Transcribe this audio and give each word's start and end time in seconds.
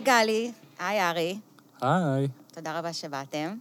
היי 0.00 0.06
גלי, 0.06 0.52
היי 0.78 1.10
ארי, 1.10 1.38
היי, 1.80 2.28
תודה 2.54 2.78
רבה 2.78 2.92
שבאתם. 2.92 3.56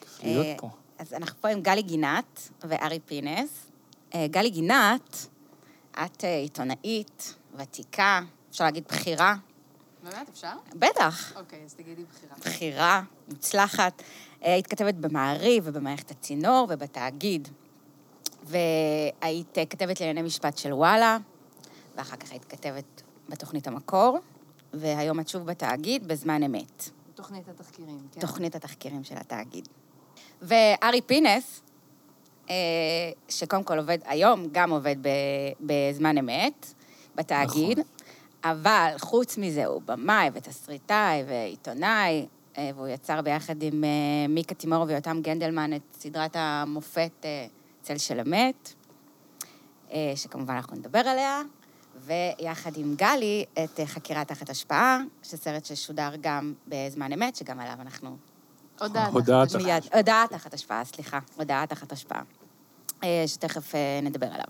כיף 0.00 0.24
להיות 0.24 0.46
אה, 0.46 0.54
פה. 0.58 0.70
אז 0.98 1.14
אנחנו 1.14 1.40
פה 1.40 1.48
עם 1.48 1.62
גלי 1.62 1.82
גינת 1.82 2.48
וארי 2.60 3.00
פינס. 3.00 3.70
אה, 4.14 4.26
גלי 4.30 4.50
גינת, 4.50 5.26
את 6.04 6.24
אה, 6.24 6.36
עיתונאית, 6.38 7.34
ותיקה, 7.54 8.20
אפשר 8.50 8.64
להגיד 8.64 8.84
בכירה. 8.88 9.34
באמת, 10.02 10.28
אפשר? 10.28 10.52
בטח, 10.74 11.36
אוקיי, 11.36 11.62
אז 11.64 11.74
תגידי 11.74 12.04
בחירה. 12.04 12.36
בכירה, 12.38 13.02
מוצלחת. 13.28 14.02
היית 14.40 14.66
כתבת 14.66 14.94
במעריב 14.94 15.64
ובמערכת 15.66 16.10
הצינור 16.10 16.66
ובתאגיד. 16.70 17.48
והיית 18.44 19.58
כתבת 19.70 20.00
לענייני 20.00 20.22
משפט 20.22 20.58
של 20.58 20.72
וואלה, 20.72 21.18
ואחר 21.96 22.16
כך 22.16 22.30
היית 22.30 22.44
כתבת 22.44 23.02
בתוכנית 23.28 23.66
המקור, 23.66 24.18
והיום 24.72 25.20
את 25.20 25.28
שוב 25.28 25.46
בתאגיד 25.46 26.08
בזמן 26.08 26.42
אמת. 26.42 26.90
תוכנית 27.14 27.48
התחקירים, 27.48 27.98
כן. 28.12 28.20
תוכנית 28.20 28.54
התחקירים 28.54 29.04
של 29.04 29.16
התאגיד. 29.16 29.68
וארי 30.42 31.00
פינס, 31.06 31.62
אה, 32.50 32.54
שקודם 33.28 33.62
כל 33.62 33.78
עובד, 33.78 33.98
היום 34.04 34.46
גם 34.52 34.70
עובד 34.70 34.96
בזמן 35.60 36.18
אמת, 36.18 36.74
בתאגיד, 37.14 37.78
נכון. 37.78 37.92
אבל 38.44 38.92
חוץ 38.98 39.38
מזה 39.38 39.66
הוא 39.66 39.82
במאי 39.82 40.30
ותסריטאי 40.32 41.24
ועיתונאי, 41.28 42.26
אה, 42.58 42.70
והוא 42.74 42.88
יצר 42.88 43.22
ביחד 43.22 43.62
עם 43.62 43.84
אה, 43.84 44.28
מיקה 44.28 44.54
תימור 44.54 44.84
ויותם 44.88 45.20
גנדלמן 45.22 45.72
את 45.72 45.82
סדרת 45.92 46.36
המופת 46.36 47.26
צל 47.82 47.98
של 47.98 48.20
אה, 49.92 50.12
שכמובן 50.16 50.54
אנחנו 50.54 50.76
נדבר 50.76 50.98
עליה, 50.98 51.42
ויחד 52.08 52.76
עם 52.76 52.94
גלי 52.94 53.44
את 53.52 53.80
אה, 53.80 53.86
חקירה 53.86 54.24
תחת 54.24 54.50
השפעה, 54.50 55.00
שסרט 55.22 55.64
ששודר 55.64 56.10
גם 56.20 56.54
בזמן 56.66 57.12
אמת, 57.12 57.36
שגם 57.36 57.60
עליו 57.60 57.74
אנחנו 57.80 58.16
הודעה. 58.80 59.10
תחת 59.46 59.56
מיד, 59.64 59.82
הודעה 59.94 60.24
תחת 60.30 60.54
השפעה, 60.54 60.84
סליחה, 60.84 61.18
הודעה 61.36 61.66
תחת 61.66 61.92
השפעה, 61.92 62.22
אה, 63.04 63.24
שתכף 63.26 63.74
אה, 63.74 64.00
נדבר 64.02 64.26
עליו. 64.26 64.46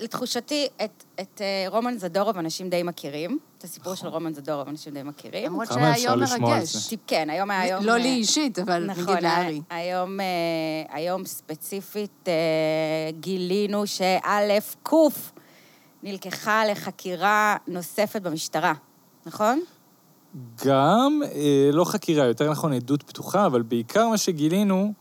לתחושתי, 0.00 0.68
את, 0.84 1.04
את 1.20 1.40
אה, 1.40 1.64
רומן 1.68 1.98
זדורוב 1.98 2.38
אנשים 2.38 2.70
די 2.70 2.82
מכירים, 2.82 3.38
את 3.58 3.64
הסיפור 3.64 3.94
של 3.94 4.06
רומן 4.06 4.34
זדורוב 4.34 4.68
אנשים 4.68 4.94
די 4.94 5.02
מכירים. 5.02 5.44
למרות 5.44 5.70
לשמוע 5.70 6.12
על 6.12 6.20
מרגש. 6.20 6.94
כן, 7.06 7.30
היום 7.30 7.50
היה 7.50 7.68
יום... 7.68 7.84
לא 7.84 7.92
אה, 7.92 7.98
לי 7.98 8.08
אישית, 8.08 8.58
אבל 8.58 8.84
נגיד 8.84 9.02
נכון, 9.02 9.22
לארי. 9.22 9.60
היום, 9.70 10.20
אה, 10.20 10.26
היום 10.88 11.24
ספציפית 11.24 12.28
גילינו 13.20 13.86
שא' 13.86 14.58
ק' 14.82 14.92
נלקחה 16.02 16.66
לחקירה 16.66 17.56
נוספת 17.66 18.22
במשטרה, 18.22 18.72
נכון? 19.26 19.60
גם, 20.64 21.20
לא 21.72 21.84
חקירה, 21.84 22.24
יותר 22.24 22.50
נכון 22.50 22.72
עדות 22.72 23.02
פתוחה, 23.02 23.46
אבל 23.46 23.62
בעיקר 23.62 24.08
מה 24.08 24.18
שגילינו, 24.18 24.92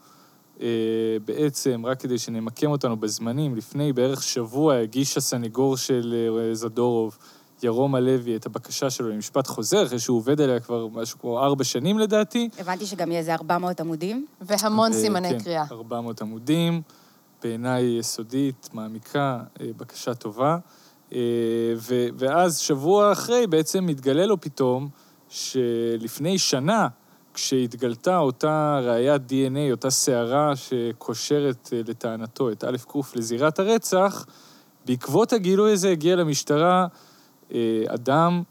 בעצם, 1.25 1.81
רק 1.85 1.99
כדי 1.99 2.17
שנמקם 2.17 2.71
אותנו 2.71 2.97
בזמנים, 2.97 3.55
לפני 3.55 3.93
בערך 3.93 4.23
שבוע 4.23 4.75
הגיש 4.75 5.17
הסנגור 5.17 5.77
של 5.77 6.37
אה, 6.39 6.55
זדורוב, 6.55 7.17
ירום 7.63 7.95
הלוי, 7.95 8.35
את 8.35 8.45
הבקשה 8.45 8.89
שלו 8.89 9.09
למשפט 9.09 9.47
חוזר, 9.47 9.85
אחרי 9.85 9.99
שהוא 9.99 10.17
עובד 10.17 10.41
עליה 10.41 10.59
כבר 10.59 10.87
משהו 10.87 11.19
כמו 11.19 11.39
ארבע 11.39 11.63
שנים 11.63 11.99
לדעתי. 11.99 12.49
הבנתי 12.59 12.85
שגם 12.85 13.11
יהיה 13.11 13.19
איזה 13.19 13.33
400 13.33 13.79
עמודים. 13.79 14.25
והמון 14.41 14.91
ו- 14.91 14.93
סימני 14.93 15.29
כן, 15.29 15.39
קריאה. 15.39 15.65
400 15.71 16.21
עמודים, 16.21 16.81
בעיניי 17.43 17.83
יסודית, 17.99 18.69
מעמיקה, 18.73 19.39
אה, 19.61 19.69
בקשה 19.77 20.13
טובה. 20.13 20.57
אה, 21.13 21.19
ו- 21.75 22.07
ואז 22.17 22.57
שבוע 22.57 23.11
אחרי 23.11 23.47
בעצם 23.47 23.85
מתגלה 23.85 24.25
לו 24.25 24.41
פתאום 24.41 24.89
שלפני 25.29 26.37
שנה, 26.37 26.87
כשהתגלתה 27.37 28.17
אותה 28.17 28.79
ראיית 28.83 29.21
DNA, 29.29 29.71
אותה 29.71 29.89
סערה 29.89 30.55
שקושרת 30.55 31.69
אה, 31.73 31.81
לטענתו 31.87 32.51
את 32.51 32.63
א' 32.63 32.77
ק' 32.77 33.15
לזירת 33.15 33.59
הרצח, 33.59 34.25
בעקבות 34.85 35.33
הגילוי 35.33 35.71
הזה 35.71 35.89
הגיע 35.89 36.15
למשטרה 36.15 36.87
אה, 37.53 37.83
אדם 37.87 38.43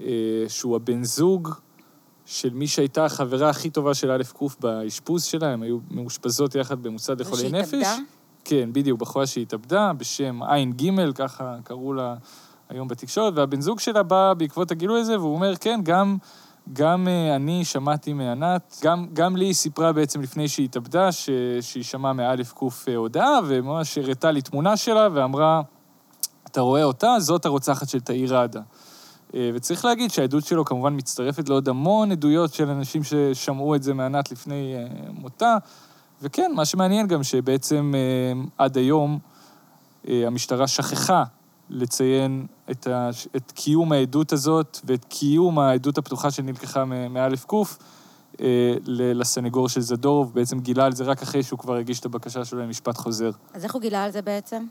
אה, 0.00 0.04
שהוא 0.48 0.76
הבן 0.76 1.04
זוג 1.04 1.48
של 2.26 2.50
מי 2.54 2.66
שהייתה 2.66 3.04
החברה 3.04 3.50
הכי 3.50 3.70
טובה 3.70 3.94
של 3.94 4.10
א' 4.10 4.22
ק' 4.22 4.60
באשפוז 4.60 5.24
שלה, 5.24 5.52
הן 5.52 5.62
היו 5.62 5.78
מאושפזות 5.90 6.54
יחד 6.54 6.82
במוסד 6.82 7.20
לחולי 7.20 7.48
נפש. 7.50 7.74
התאבדה? 7.74 7.96
כן, 8.44 8.68
בדיוק, 8.72 9.00
בחורה 9.00 9.26
שהתאבדה, 9.26 9.92
בשם 9.92 10.42
עין 10.42 10.72
ג', 10.72 11.12
ככה 11.14 11.56
קראו 11.64 11.92
לה 11.92 12.14
היום 12.68 12.88
בתקשורת, 12.88 13.32
והבן 13.36 13.60
זוג 13.60 13.80
שלה 13.80 14.02
בא 14.02 14.34
בעקבות 14.34 14.70
הגילוי 14.70 15.00
הזה, 15.00 15.18
והוא 15.18 15.34
אומר, 15.34 15.56
כן, 15.56 15.80
גם, 15.82 16.16
גם 16.72 17.08
אה, 17.08 17.36
אני 17.36 17.64
שמעתי 17.64 18.12
מענת, 18.12 18.78
גם, 18.84 19.06
גם 19.12 19.36
לי 19.36 19.44
היא 19.44 19.54
סיפרה 19.54 19.92
בעצם 19.92 20.20
לפני 20.20 20.48
שהיא 20.48 20.64
התאבדה, 20.64 21.12
ש, 21.12 21.30
שהיא 21.60 21.84
שמעה 21.84 22.12
מאלף 22.12 22.52
קוף 22.52 22.88
אה, 22.88 22.96
הודעה, 22.96 23.38
וממש 23.46 23.98
הראתה 23.98 24.30
לי 24.30 24.42
תמונה 24.42 24.76
שלה, 24.76 25.08
ואמרה, 25.12 25.62
אתה 26.46 26.60
רואה 26.60 26.84
אותה, 26.84 27.16
זאת 27.18 27.46
הרוצחת 27.46 27.88
של 27.88 28.00
תאיר 28.00 28.36
ראדה. 28.36 28.60
אה, 29.34 29.50
וצריך 29.54 29.84
להגיד 29.84 30.10
שהעדות 30.10 30.44
שלו 30.44 30.64
כמובן 30.64 30.96
מצטרפת 30.96 31.48
לעוד 31.48 31.68
המון 31.68 32.12
עדויות 32.12 32.54
של 32.54 32.68
אנשים 32.68 33.02
ששמעו 33.04 33.74
את 33.74 33.82
זה 33.82 33.94
מענת 33.94 34.32
לפני 34.32 34.74
מותה. 35.08 35.56
וכן, 36.22 36.52
מה 36.54 36.64
שמעניין 36.64 37.06
גם 37.06 37.22
שבעצם 37.22 37.92
עד 38.58 38.76
היום 38.76 39.18
המשטרה 40.08 40.66
שכחה 40.66 41.24
לציין 41.70 42.46
את, 42.70 42.86
ה, 42.86 43.10
את 43.36 43.52
קיום 43.52 43.92
העדות 43.92 44.32
הזאת 44.32 44.78
ואת 44.84 45.04
קיום 45.04 45.58
העדות 45.58 45.98
הפתוחה 45.98 46.30
שנלקחה 46.30 46.84
מאלף 46.84 47.44
קוף 47.44 47.78
אה, 48.40 48.74
לסנגור 48.86 49.68
של 49.68 49.80
זדורוב, 49.80 50.34
בעצם 50.34 50.60
גילה 50.60 50.84
על 50.84 50.92
זה 50.92 51.04
רק 51.04 51.22
אחרי 51.22 51.42
שהוא 51.42 51.58
כבר 51.58 51.76
הגיש 51.76 52.00
את 52.00 52.04
הבקשה 52.04 52.44
שלו 52.44 52.60
למשפט 52.60 52.96
חוזר. 52.96 53.30
אז 53.54 53.64
איך 53.64 53.74
הוא 53.74 53.82
גילה 53.82 54.04
על 54.04 54.10
זה 54.10 54.22
בעצם? 54.22 54.66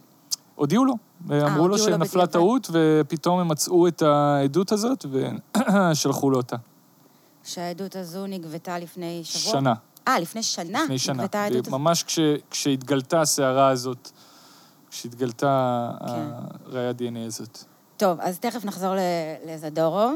הודיעו 0.56 0.86
לו, 0.86 0.94
אמרו 1.24 1.38
לו 1.40 1.44
הודיעו 1.46 1.68
לו 1.68 1.78
שנפלה. 1.78 2.28
טעות, 2.28 2.70
ופתאום 2.72 3.40
הם 3.40 3.48
מצאו 3.48 3.88
את 3.88 4.02
העדות 4.02 4.72
הזאת 4.72 5.06
ושלחו 5.92 6.30
לו 6.30 6.38
אותה. 6.38 6.56
שהעדות 7.44 7.96
הזו 7.96 8.28
נגבתה 8.28 8.80
לפני 8.80 9.22
שבוע? 9.24 9.54
שנה. 9.54 9.74
אה, 10.08 10.20
לפני 10.20 10.44
שנה? 10.44 10.84
לפני 10.84 11.00
שנה. 11.00 11.14
נגבתה 11.14 11.40
העדות 11.40 11.68
הזו? 11.68 11.80
ממש 11.80 12.04
כש, 12.04 12.20
כשהתגלתה 12.52 13.22
הסערה 13.22 13.68
הזאת, 13.68 14.12
כשהתגלתה 14.94 15.90
כן. 16.00 16.26
הראיית 16.66 17.02
DNA 17.02 17.28
הזאת. 17.28 17.58
טוב, 17.98 18.20
אז 18.22 18.40
תכף 18.40 18.66
נחזור 18.66 18.94
לזדורו, 19.46 20.12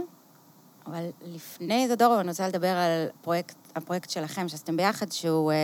אבל 0.88 1.04
לפני 1.22 1.88
זדורו 1.88 2.20
אני 2.20 2.30
רוצה 2.30 2.48
לדבר 2.48 2.78
על 2.78 3.08
פרויקט, 3.22 3.56
הפרויקט 3.76 4.10
שלכם 4.10 4.48
שעשיתם 4.50 4.78
ביחד, 4.78 5.12
שהוא 5.12 5.52
אה, 5.52 5.56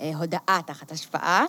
אה, 0.00 0.12
הודעה 0.16 0.60
תחת 0.66 0.92
השפעה, 0.92 1.44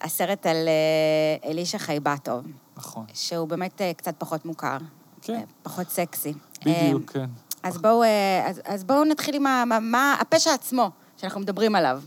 הסרט 0.00 0.46
על 0.46 0.56
אה, 0.68 1.50
אלישע 1.50 1.78
חייבטוב, 1.78 2.44
נכון. 2.76 3.04
שהוא 3.14 3.48
באמת 3.48 3.80
אה, 3.82 3.92
קצת 3.96 4.14
פחות 4.18 4.44
מוכר, 4.44 4.76
כן, 5.22 5.34
אה, 5.34 5.40
פחות 5.62 5.88
סקסי. 5.90 6.34
בדיוק, 6.64 7.10
כן. 7.10 7.26
אז 7.62 7.78
בואו, 7.78 8.02
אה, 8.02 8.46
אז, 8.48 8.60
אז 8.64 8.84
בואו 8.84 9.04
נתחיל 9.04 9.34
עם 9.34 9.46
ה- 9.46 9.64
מה, 9.64 9.80
מה, 9.80 10.16
הפשע 10.20 10.54
עצמו, 10.54 10.90
שאנחנו 11.16 11.40
מדברים 11.40 11.74
עליו. 11.74 12.02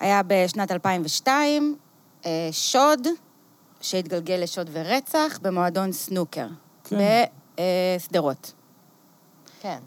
היה 0.00 0.20
בשנת 0.26 0.72
2002, 0.72 1.76
אה, 1.78 1.85
שוד, 2.52 3.06
שהתגלגל 3.80 4.34
לשוד 4.34 4.70
ורצח 4.72 5.38
במועדון 5.42 5.92
סנוקר, 5.92 6.46
כן. 6.84 6.96
בשדרות. 8.00 8.52
כן. 9.60 9.78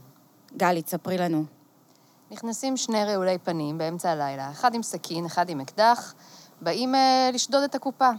גלי, 0.57 0.81
תספרי 0.81 1.17
לנו. 1.17 1.43
נכנסים 2.31 2.77
שני 2.77 3.05
רעולי 3.05 3.37
פנים 3.37 3.77
באמצע 3.77 4.11
הלילה, 4.11 4.51
אחד 4.51 4.73
עם 4.73 4.83
סכין, 4.83 5.25
אחד 5.25 5.49
עם 5.49 5.61
אקדח, 5.61 6.13
באים 6.61 6.95
אה, 6.95 7.29
לשדוד 7.33 7.63
את 7.63 7.75
הקופה. 7.75 8.09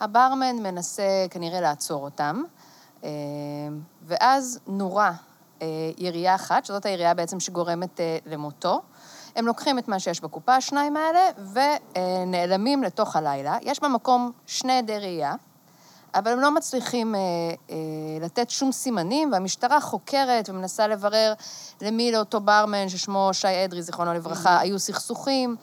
הברמן 0.00 0.56
מנסה 0.56 1.26
כנראה 1.30 1.60
לעצור 1.60 2.04
אותם, 2.04 2.42
אה, 3.04 3.10
ואז 4.02 4.60
נורה 4.66 5.12
אה, 5.62 5.66
ירייה 5.98 6.34
אחת, 6.34 6.64
שזאת 6.64 6.86
הירייה 6.86 7.14
בעצם 7.14 7.40
שגורמת 7.40 8.00
אה, 8.00 8.18
למותו. 8.26 8.80
הם 9.36 9.46
לוקחים 9.46 9.78
את 9.78 9.88
מה 9.88 10.00
שיש 10.00 10.20
בקופה, 10.20 10.56
השניים 10.56 10.96
האלה, 10.96 11.20
ונעלמים 11.52 12.82
לתוך 12.82 13.16
הלילה. 13.16 13.56
יש 13.62 13.80
במקום 13.80 14.32
שני 14.46 14.78
עדי 14.78 14.98
ראייה, 14.98 15.34
אבל 16.14 16.32
הם 16.32 16.40
לא 16.40 16.54
מצליחים 16.54 17.14
אה, 17.14 17.20
אה, 17.70 17.76
לתת 18.20 18.50
שום 18.50 18.72
סימנים, 18.72 19.32
והמשטרה 19.32 19.80
חוקרת 19.80 20.48
ומנסה 20.48 20.86
לברר 20.86 21.32
למי 21.80 22.12
לאותו 22.12 22.40
ברמן, 22.40 22.88
ששמו 22.88 23.30
שי 23.32 23.64
אדרי, 23.64 23.82
זיכרונו 23.82 24.14
לברכה, 24.14 24.60
היו 24.60 24.78
סכסוכים, 24.78 25.56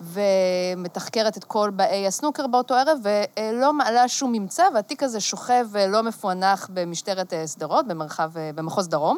ומתחקרת 0.00 1.36
את 1.36 1.44
כל 1.44 1.70
באי 1.70 2.06
הסנוקר 2.06 2.46
באותו 2.46 2.74
ערב, 2.74 2.98
ולא 3.02 3.72
מעלה 3.72 4.08
שום 4.08 4.32
ממצא, 4.32 4.64
והתיק 4.74 5.02
הזה 5.02 5.20
שוכב 5.20 5.66
ולא 5.70 6.02
מפוענח 6.02 6.68
במשטרת 6.72 7.32
אה, 7.32 7.46
שדרות, 7.46 7.86
במרחב, 7.86 8.38
אה, 8.38 8.50
במחוז 8.54 8.88
דרום. 8.88 9.16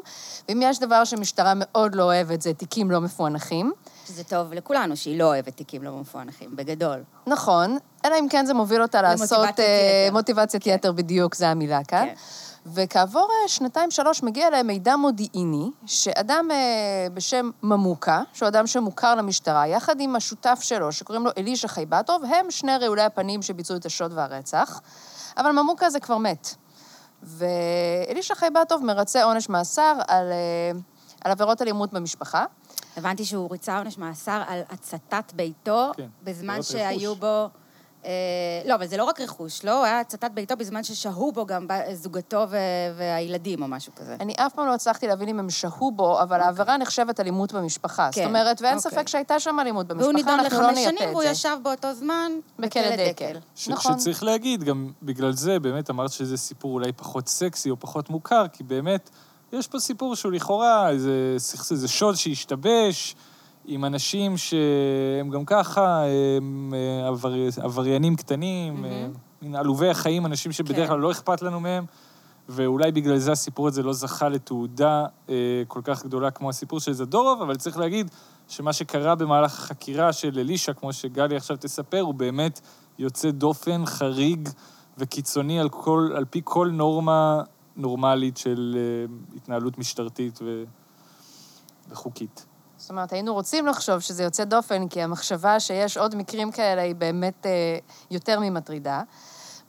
ואם 0.49 0.63
יש 0.63 0.79
דבר 0.79 1.05
שמשטרה 1.05 1.53
מאוד 1.57 1.95
לא 1.95 2.03
אוהבת, 2.03 2.43
זה 2.43 2.55
תיקים 2.55 2.91
לא 2.91 3.01
מפוענחים. 3.01 3.73
שזה 4.07 4.25
טוב 4.25 4.53
לכולנו, 4.53 4.97
שהיא 4.97 5.19
לא 5.19 5.25
אוהבת 5.25 5.57
תיקים 5.57 5.83
לא 5.83 5.91
מפוענחים, 5.91 6.57
בגדול. 6.57 7.03
נכון, 7.27 7.79
אלא 8.05 8.15
אם 8.21 8.27
כן 8.31 8.47
זה 8.47 8.55
מוביל 8.55 8.83
אותה 8.83 9.03
לעשות... 9.03 9.61
אה. 9.61 10.09
מוטיבציית 10.13 10.67
יתר, 10.67 10.93
בדיוק, 10.93 11.35
זו 11.35 11.47
המילה 11.47 11.85
כאן. 11.85 12.07
כן. 12.07 12.15
וכעבור 12.67 13.29
אה, 13.43 13.49
שנתיים-שלוש 13.49 14.23
מגיע 14.23 14.49
אליהם 14.49 14.67
מידע 14.67 14.97
מודיעיני, 14.97 15.71
שאדם 15.87 16.49
אה, 16.51 17.07
בשם 17.15 17.51
ממוקה, 17.63 18.23
שהוא 18.33 18.49
אדם 18.49 18.67
שמוכר 18.67 19.15
למשטרה, 19.15 19.67
יחד 19.67 20.01
עם 20.01 20.17
השותף 20.17 20.59
שלו, 20.63 20.93
שקוראים 20.93 21.25
לו 21.25 21.31
אלישע 21.39 21.69
חייבטוב, 21.69 22.25
הם 22.25 22.51
שני 22.51 22.77
רעולי 22.77 23.03
הפנים 23.03 23.43
שביצעו 23.43 23.77
את 23.77 23.87
השוד 23.87 24.13
והרצח, 24.15 24.81
אבל 25.37 25.51
ממוקה 25.51 25.91
זה 25.91 26.01
כבר 26.01 26.19
מת. 26.19 26.55
ואלישע 27.23 28.35
חייבטוב 28.35 28.85
מרצה 28.85 29.25
עונש 29.25 29.49
מאסר 29.49 29.97
על, 30.09 30.33
על 31.25 31.33
עבירות 31.33 31.63
אלימות 31.63 31.93
במשפחה. 31.93 32.45
הבנתי 32.97 33.25
שהוא 33.25 33.51
ריצה 33.51 33.79
עונש 33.79 33.99
מאסר 33.99 34.43
על 34.47 34.61
הצתת 34.71 35.33
ביתו, 35.37 35.91
כן, 35.97 36.07
בזמן 36.25 36.49
עבירות 36.55 36.65
שהיו 36.67 37.11
רכוש. 37.13 37.21
בו... 37.21 37.49
אה, 38.05 38.11
לא, 38.67 38.75
אבל 38.75 38.87
זה 38.87 38.97
לא 38.97 39.05
רק 39.05 39.21
רכוש, 39.21 39.65
לא? 39.65 39.79
הוא 39.79 39.85
היה 39.85 40.01
הצתת 40.01 40.31
ביתו 40.35 40.57
בזמן 40.57 40.83
ששהו 40.85 41.33
בו 41.33 41.47
גם 41.47 41.67
זוגתו 41.93 42.45
ו- 42.49 42.57
והילדים 42.97 43.63
או 43.63 43.69
משהו 43.69 43.93
כזה. 43.95 44.17
אני 44.21 44.35
אף 44.37 44.53
פעם 44.55 44.67
לא 44.67 44.75
הצלחתי 44.75 45.07
להבין 45.07 45.29
אם 45.29 45.39
הם 45.39 45.51
שהו 45.51 45.93
בו, 45.93 46.23
אבל 46.23 46.41
העבירה 46.41 46.77
נחשבת 46.77 47.21
אלימות 47.21 47.53
במשפחה. 47.53 48.07
זאת 48.07 48.15
כן, 48.15 48.27
אומרת, 48.27 48.63
ואין 48.63 48.77
אוקיי. 48.77 48.91
ספק 48.91 49.09
שהייתה 49.09 49.41
שם 49.41 49.61
אלימות 49.61 49.87
במשפחה, 49.87 50.05
והוא 50.05 50.17
נידון 50.17 50.41
אנחנו 50.41 50.61
לא 50.61 50.65
לחמש 50.67 50.77
נייפה 50.79 50.91
שנים, 50.97 51.09
את 51.09 51.15
והוא 51.15 51.23
זה. 51.25 51.29
ישב 51.31 51.57
באותו 51.63 51.95
זמן 51.95 52.33
בכלא 52.59 52.97
דקל. 53.11 53.39
ש- 53.55 53.69
נכון. 53.69 53.99
שצריך 53.99 54.23
להגיד, 54.23 54.65
גם 54.65 54.91
בגלל 55.03 55.33
זה, 55.33 55.59
באמת 55.61 55.91
אמרת 55.91 56.13
שזה 56.13 56.37
סיפור 56.37 56.73
אולי 56.75 56.93
פחות 56.93 57.29
סקסי 57.29 57.71
או 57.71 57.81
פחות 57.81 58.11
מוכר, 58.11 58.45
כי 58.53 58.65
באמת, 58.65 59.11
יש 59.53 59.69
פה 59.69 59.79
סיפור 59.79 60.17
שהוא 60.17 60.33
לכאורה 60.33 60.91
איזה, 60.91 61.37
איזה 61.71 61.89
שוד 61.89 62.15
שהשתבש, 62.15 63.17
עם 63.67 63.85
אנשים 63.85 64.37
שהם 64.37 65.31
גם 65.31 65.45
ככה 65.45 66.03
הם, 66.37 66.75
אה, 66.77 67.09
עבר, 67.09 67.35
עבריינים 67.63 68.17
קטנים, 68.17 68.85
אה, 68.85 69.07
מין 69.43 69.55
עלובי 69.55 69.89
החיים, 69.89 70.27
אנשים 70.27 70.53
שבדרך 70.53 70.77
כן. 70.79 70.87
כלל 70.87 70.99
לא 70.99 71.11
אכפת 71.11 71.43
לנו 71.43 71.61
מהם, 71.61 71.85
ואולי 72.49 72.93
בגלל 72.93 73.19
זה 73.19 73.33
הסיפור 73.33 73.69
הזה 73.69 73.83
לא 73.83 73.93
זכה 73.93 74.29
לתעודה 74.29 75.07
אה, 75.29 75.35
כל 75.69 75.81
כך 75.85 76.05
גדולה 76.05 76.31
כמו 76.31 76.51
הסיפור 76.51 76.81
של 76.81 76.93
זדורוב, 76.93 77.43
אבל 77.43 77.57
צריך 77.57 77.79
להגיד 77.79 78.11
שמה 78.49 78.73
שקרה 78.73 79.15
במהלך 79.15 79.59
החקירה 79.59 80.13
של 80.13 80.39
אלישע, 80.39 80.73
כמו 80.73 80.93
שגלי 80.93 81.37
עכשיו 81.37 81.57
תספר, 81.57 82.01
הוא 82.01 82.15
באמת 82.15 82.61
יוצא 82.99 83.31
דופן, 83.31 83.87
חריג 83.87 84.49
וקיצוני 84.99 85.61
על, 85.61 85.69
כל, 85.69 86.11
על 86.17 86.25
פי 86.25 86.41
כל 86.45 86.71
נורמה 86.73 87.43
נורמלית 87.77 88.37
של 88.37 88.77
אה, 88.77 89.37
התנהלות 89.37 89.79
משטרתית 89.79 90.39
ו... 90.43 90.65
וחוקית. 91.89 92.47
זאת 92.77 92.91
אומרת, 92.91 93.13
היינו 93.13 93.35
רוצים 93.35 93.67
לחשוב 93.67 94.01
שזה 94.01 94.23
יוצא 94.23 94.45
דופן, 94.45 94.89
כי 94.89 95.03
המחשבה 95.03 95.61
שיש 95.61 95.97
עוד 95.97 96.15
מקרים 96.15 96.53
כאלה 96.53 96.83
היא 96.83 96.95
באמת 96.95 97.47
אה, 97.47 97.79
יותר 98.11 98.41
ממטרידה. 98.41 99.03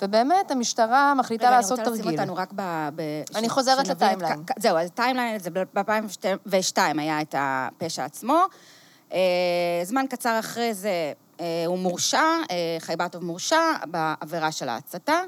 ובאמת, 0.01 0.51
המשטרה 0.51 1.13
מחליטה 1.13 1.51
לעשות 1.51 1.79
רגע, 1.79 1.81
אני 1.83 1.89
רוצה 1.89 2.03
תרגיל. 2.03 2.13
לשים 2.13 2.19
אותנו 2.19 2.35
רק 2.41 2.53
ב... 2.55 2.89
ב 2.95 3.01
אני 3.35 3.49
ש- 3.49 3.51
חוזרת 3.51 3.85
את 3.85 3.87
ל 3.87 3.93
timeline. 3.93 4.43
זהו, 4.59 4.77
אז 4.77 4.91
timeline, 4.91 5.39
זה 5.39 5.49
ב-2002 5.49 6.77
היה 6.97 7.21
את 7.21 7.35
הפשע 7.37 8.05
עצמו. 8.05 8.39
אה, 9.13 9.19
זמן 9.83 10.05
קצר 10.09 10.39
אחרי 10.39 10.73
זה 10.73 11.13
אה, 11.39 11.63
הוא 11.67 11.79
מורשע, 11.79 12.21
אה, 12.51 12.77
חייבטוב 12.79 13.23
מורשע 13.23 13.61
בעבירה 13.87 14.51
של 14.51 14.69
ההצתה, 14.69 15.21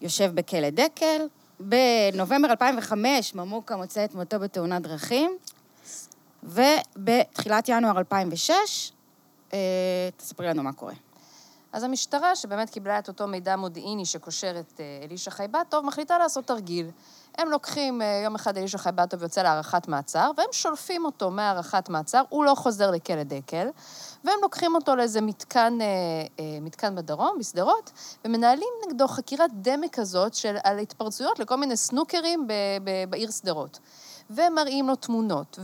יושב 0.00 0.30
בכלא 0.34 0.70
דקל. 0.70 1.26
בנובמבר 1.60 2.50
2005 2.50 3.34
ממוקה 3.34 3.76
מוצא 3.76 4.04
את 4.04 4.14
מותו 4.14 4.38
בתאונת 4.38 4.82
דרכים, 4.82 5.38
ובתחילת 6.42 7.68
ינואר 7.68 7.98
2006, 7.98 8.92
אה, 9.52 9.58
תספרי 10.16 10.46
לנו 10.46 10.62
מה 10.62 10.72
קורה. 10.72 10.94
אז 11.72 11.82
המשטרה, 11.82 12.36
שבאמת 12.36 12.70
קיבלה 12.70 12.98
את 12.98 13.08
אותו 13.08 13.26
מידע 13.26 13.56
מודיעיני 13.56 14.06
שקושר 14.06 14.60
את 14.60 14.80
אה, 14.80 15.00
אלישע 15.04 15.30
חייבטוב, 15.30 15.86
מחליטה 15.86 16.18
לעשות 16.18 16.46
תרגיל. 16.46 16.90
הם 17.38 17.50
לוקחים, 17.50 18.02
אה, 18.02 18.20
יום 18.24 18.34
אחד 18.34 18.58
אלישע 18.58 18.78
חייבטוב 18.78 19.22
יוצא 19.22 19.42
להארכת 19.42 19.88
מעצר, 19.88 20.30
והם 20.36 20.46
שולפים 20.52 21.04
אותו 21.04 21.30
מהארכת 21.30 21.88
מעצר, 21.88 22.22
הוא 22.28 22.44
לא 22.44 22.54
חוזר 22.54 22.90
לכלא 22.90 23.22
דקל, 23.22 23.68
והם 24.24 24.38
לוקחים 24.42 24.74
אותו 24.74 24.96
לאיזה 24.96 25.20
מתקן, 25.20 25.78
אה, 25.80 25.86
אה, 26.40 26.58
מתקן 26.60 26.94
בדרום, 26.94 27.38
בשדרות, 27.38 27.92
ומנהלים 28.24 28.68
נגדו 28.86 29.08
חקירת 29.08 29.50
דמה 29.52 29.88
כזאת 29.92 30.34
של, 30.34 30.56
על 30.64 30.78
התפרצויות 30.78 31.38
לכל 31.38 31.56
מיני 31.56 31.76
סנוקרים 31.76 32.46
ב, 32.46 32.52
ב, 32.84 32.90
בעיר 33.10 33.30
שדרות. 33.30 33.78
ומראים 34.30 34.88
לו 34.88 34.96
תמונות, 34.96 35.58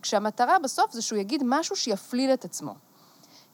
וכשהמטרה 0.00 0.58
בסוף 0.64 0.92
זה 0.92 1.02
שהוא 1.02 1.18
יגיד 1.18 1.42
משהו 1.46 1.76
שיפליל 1.76 2.32
את 2.32 2.44
עצמו. 2.44 2.74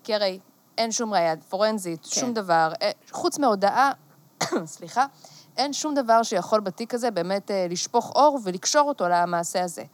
כי 0.05 0.15
הרי 0.15 0.39
אין 0.79 0.93
שום 0.93 1.15
ראייה 1.15 1.37
פורנזית, 1.49 2.03
כן. 2.03 2.21
שום 2.21 2.35
דבר, 2.35 2.73
חוץ 3.11 3.39
מהודאה, 3.39 3.93
סליחה, 4.65 5.07
אין 5.57 5.73
שום 5.73 5.95
דבר 5.95 6.23
שיכול 6.23 6.61
בתיק 6.61 6.95
הזה 6.95 7.11
באמת 7.11 7.51
אה, 7.51 7.67
לשפוך 7.71 8.13
אור 8.15 8.39
ולקשור 8.45 8.89
אותו 8.89 9.09
למעשה 9.09 9.65
הזה. 9.65 9.85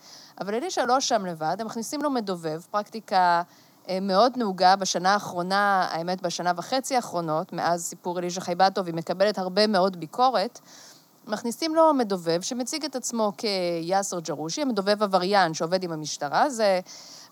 אבל 0.41 0.55
אלישע 0.55 0.85
לא 0.85 1.01
שם 1.01 1.27
לבד, 1.27 1.57
הם 1.59 1.67
מכניסים 1.67 2.03
לו 2.03 2.11
מדובב, 2.11 2.61
פרקטיקה 2.71 3.43
אה, 3.89 3.99
מאוד 4.01 4.33
נהוגה 4.37 4.77
בשנה 4.77 5.13
האחרונה, 5.13 5.89
האמת, 5.91 6.23
בשנה 6.23 6.53
וחצי 6.57 6.97
האחרונות, 6.97 7.53
מאז 7.53 7.85
סיפור 7.85 8.19
אלישע 8.19 8.41
חייבטוב, 8.41 8.87
היא 8.87 8.95
מקבלת 8.95 9.39
הרבה 9.39 9.67
מאוד 9.67 10.01
ביקורת. 10.01 10.61
מכניסים 11.29 11.75
לו 11.75 11.95
מדובב 11.95 12.41
שמציג 12.41 12.85
את 12.85 12.97
עצמו 12.97 13.33
כיאסר 13.37 14.21
ג'רושי, 14.21 14.63
המדובב 14.63 15.03
עבריין 15.03 15.55
שעובד 15.55 15.83
עם 15.83 15.93
המשטרה. 15.93 16.51
זה, 16.51 16.81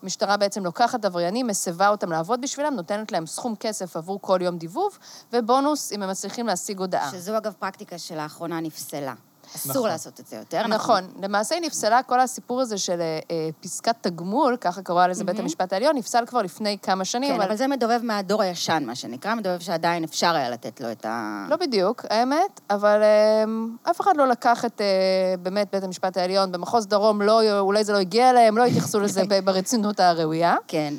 המשטרה 0.03 0.37
בעצם 0.37 0.63
לוקחת 0.63 1.05
עבריינים, 1.05 1.47
מסבה 1.47 1.89
אותם 1.89 2.11
לעבוד 2.11 2.41
בשבילם, 2.41 2.73
נותנת 2.73 3.11
להם 3.11 3.25
סכום 3.25 3.55
כסף 3.55 3.97
עבור 3.97 4.21
כל 4.21 4.39
יום 4.41 4.57
דיבוב, 4.57 4.97
ובונוס 5.33 5.91
אם 5.91 6.03
הם 6.03 6.09
מצליחים 6.09 6.47
להשיג 6.47 6.79
הודעה. 6.79 7.11
שזו 7.11 7.37
אגב 7.37 7.53
פרקטיקה 7.59 7.97
שלאחרונה 7.97 8.59
נפסלה. 8.59 9.13
אסור 9.55 9.71
נכון. 9.71 9.89
לעשות 9.89 10.19
את 10.19 10.27
זה 10.27 10.35
יותר. 10.35 10.67
נכון. 10.67 11.03
למעשה 11.21 11.55
היא 11.55 11.63
נפסלה, 11.63 12.03
כל 12.03 12.19
הסיפור 12.19 12.61
הזה 12.61 12.77
של 12.77 13.01
אה, 13.01 13.19
אה, 13.31 13.49
פסקת 13.59 13.95
תגמול, 14.01 14.57
ככה 14.61 14.81
קרא 14.81 15.07
לזה 15.07 15.23
בית 15.23 15.39
המשפט 15.39 15.73
העליון, 15.73 15.95
נפסל 15.95 16.25
כבר 16.25 16.41
לפני 16.41 16.77
כמה 16.81 17.05
שנים, 17.05 17.35
כן, 17.35 17.41
אבל 17.41 17.55
זה 17.55 17.67
מדובב 17.67 17.99
מהדור 18.03 18.41
הישן, 18.41 18.83
מה 18.85 18.95
שנקרא, 18.95 19.35
מדובב 19.35 19.59
שעדיין 19.59 20.03
אפשר 20.03 20.35
היה 20.35 20.49
לתת 20.49 20.81
לו 20.81 20.91
את 20.91 21.05
ה... 21.05 21.45
לא 21.49 21.55
בדיוק, 21.55 22.05
האמת, 22.09 22.61
אבל 22.69 23.01
אה, 23.01 23.43
אף 23.91 24.01
אחד 24.01 24.17
לא 24.17 24.27
לקח 24.27 24.65
את 24.65 24.81
אה, 24.81 25.35
באמת 25.39 25.67
בית 25.71 25.83
המשפט 25.83 26.17
העליון. 26.17 26.51
במחוז 26.51 26.87
דרום, 26.87 27.21
לא, 27.21 27.59
אולי 27.59 27.83
זה 27.83 27.93
לא 27.93 27.97
הגיע 27.97 28.29
אליהם, 28.29 28.57
לא 28.57 28.65
התייחסו 28.65 28.99
לזה 28.99 29.23
ברצינות 29.45 29.99
הראויה. 29.99 30.55
כן. 30.67 30.93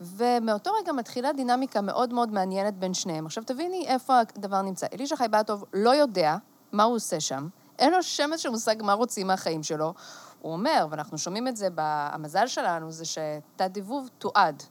ומאותו 0.00 0.70
רגע 0.82 0.92
מתחילה 0.92 1.32
דינמיקה 1.32 1.80
מאוד 1.80 2.14
מאוד 2.14 2.32
מעניינת 2.32 2.74
בין 2.74 2.94
שניהם. 2.94 3.26
עכשיו, 3.26 3.44
תביני 3.44 3.84
איפה 3.86 4.20
הדבר 4.20 4.62
נמצא. 4.62 4.86
אלישע 4.94 5.16
חייבטוב 5.16 5.64
לא 5.72 5.90
יודע 5.90 6.36
מה 6.72 6.82
הוא 6.82 6.96
עושה 6.96 7.20
שם, 7.20 7.48
אין 7.78 7.92
לו 7.92 8.02
שמץ 8.02 8.40
של 8.40 8.48
מושג 8.48 8.82
מה 8.82 8.92
רוצים 8.92 9.26
מהחיים 9.26 9.62
שלו. 9.62 9.94
הוא 10.40 10.52
אומר, 10.52 10.86
ואנחנו 10.90 11.18
שומעים 11.18 11.48
את 11.48 11.56
זה, 11.56 11.68
המזל 11.76 12.46
שלנו 12.46 12.92
זה 12.92 13.04
שתת-דיבוב 13.04 14.08
תועד. 14.18 14.62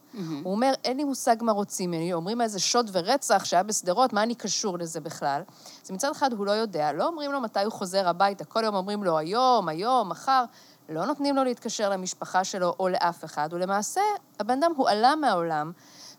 הוא 0.44 0.54
אומר, 0.54 0.74
אין 0.84 0.98
לי 0.98 1.04
מושג 1.04 1.36
מה 1.42 1.52
רוצים 1.52 1.92
ממני, 1.92 2.14
אומרים 2.14 2.42
איזה 2.42 2.60
שוד 2.60 2.90
ורצח 2.94 3.46
שהיה 3.46 3.64
בשדרות, 3.64 4.14
מה 4.14 4.24
אני 4.24 4.36
קשור 4.36 4.78
לזה 4.78 5.00
בכלל? 5.00 5.42
אז 5.86 5.92
מצד 5.92 6.12
אחד 6.12 6.34
הוא 6.34 6.46
לא 6.46 6.52
יודע, 6.52 6.92
לא 6.92 7.08
אומרים 7.08 7.32
לו 7.32 7.42
מתי 7.42 7.64
הוא 7.64 7.72
חוזר 7.72 8.08
הביתה, 8.08 8.46
כל 8.46 8.64
יום 8.64 8.76
אומרים 8.76 9.04
לו 9.04 9.18
היום, 9.18 9.70
היום, 9.70 10.10
מחר. 10.10 10.44
לא 10.90 11.06
נותנים 11.06 11.36
לו 11.36 11.44
להתקשר 11.44 11.90
למשפחה 11.90 12.44
שלו 12.44 12.76
או 12.80 12.90
לאף 12.90 13.26
אחד, 13.26 13.50
ולמעשה 13.52 14.02
הבן 14.40 14.64
אדם 14.64 14.72
הועלה 14.78 15.16
מהעולם, 15.16 15.72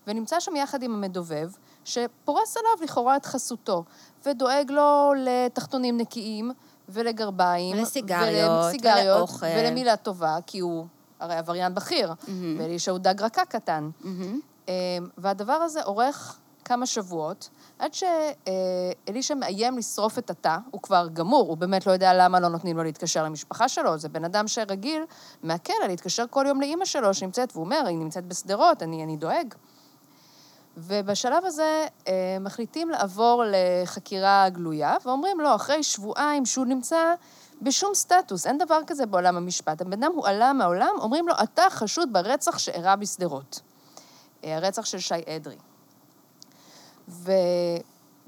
ונמצא 0.07 0.39
שם 0.39 0.55
יחד 0.55 0.83
עם 0.83 0.93
המדובב, 0.93 1.51
שפורס 1.85 2.57
עליו 2.57 2.83
לכאורה 2.83 3.15
את 3.15 3.25
חסותו, 3.25 3.83
ודואג 4.25 4.71
לו 4.71 5.13
לתחתונים 5.17 5.97
נקיים, 5.97 6.51
ולגרביים, 6.89 7.77
ולסיגריות, 7.77 8.51
ולסיגריות, 8.51 9.15
ולאוכל. 9.15 9.45
ולמילה 9.45 9.95
טובה, 9.95 10.37
כי 10.47 10.59
הוא 10.59 10.85
הרי 11.19 11.35
עבריין 11.35 11.75
בכיר, 11.75 12.13
ואלישע 12.57 12.91
הוא 12.91 12.99
דג 12.99 13.21
רקק 13.21 13.45
קטן. 13.49 13.89
מהמם. 14.01 14.39
אמ, 14.67 14.73
והדבר 15.17 15.53
הזה 15.53 15.83
אורך 15.83 16.39
כמה 16.65 16.85
שבועות, 16.85 17.49
עד 17.79 17.91
שאלישע 17.93 19.33
מאיים 19.33 19.77
לשרוף 19.77 20.17
את 20.17 20.29
התא, 20.29 20.57
הוא 20.71 20.81
כבר 20.81 21.07
גמור, 21.13 21.47
הוא 21.47 21.57
באמת 21.57 21.87
לא 21.87 21.91
יודע 21.91 22.13
למה 22.13 22.39
לא 22.39 22.49
נותנים 22.49 22.77
לו 22.77 22.83
להתקשר 22.83 23.23
למשפחה 23.23 23.69
שלו, 23.69 23.97
זה 23.97 24.09
בן 24.09 24.25
אדם 24.25 24.47
שרגיל 24.47 25.03
מהכלא 25.43 25.87
להתקשר 25.87 26.25
כל 26.29 26.45
יום 26.47 26.61
לאימא 26.61 26.85
שלו 26.85 27.13
שנמצאת, 27.13 27.51
והוא 27.53 27.65
אומר, 27.65 27.83
היא 27.87 27.97
נמצאת 27.97 28.25
בשדרות, 28.25 28.83
אני, 28.83 29.03
אני 29.03 29.17
דואג. 29.17 29.53
ובשלב 30.81 31.45
הזה 31.45 31.87
אה, 32.07 32.37
מחליטים 32.41 32.89
לעבור 32.89 33.43
לחקירה 33.47 34.49
גלויה, 34.49 34.95
ואומרים 35.05 35.39
לו, 35.39 35.55
אחרי 35.55 35.83
שבועיים 35.83 36.45
שהוא 36.45 36.65
נמצא 36.65 37.13
בשום 37.61 37.95
סטטוס, 37.95 38.47
אין 38.47 38.57
דבר 38.57 38.79
כזה 38.87 39.05
בעולם 39.05 39.37
המשפט. 39.37 39.81
הבן 39.81 40.03
אדם 40.03 40.11
הועלה 40.15 40.53
מהעולם, 40.53 40.95
אומרים 40.99 41.27
לו, 41.27 41.33
אתה 41.43 41.63
חשוד 41.69 42.13
ברצח 42.13 42.57
שאירע 42.57 42.95
בשדרות. 42.95 43.61
אה, 44.43 44.55
הרצח 44.55 44.85
של 44.85 44.99
שי 44.99 45.35
אדרי. 45.35 45.57
ו... 47.09 47.31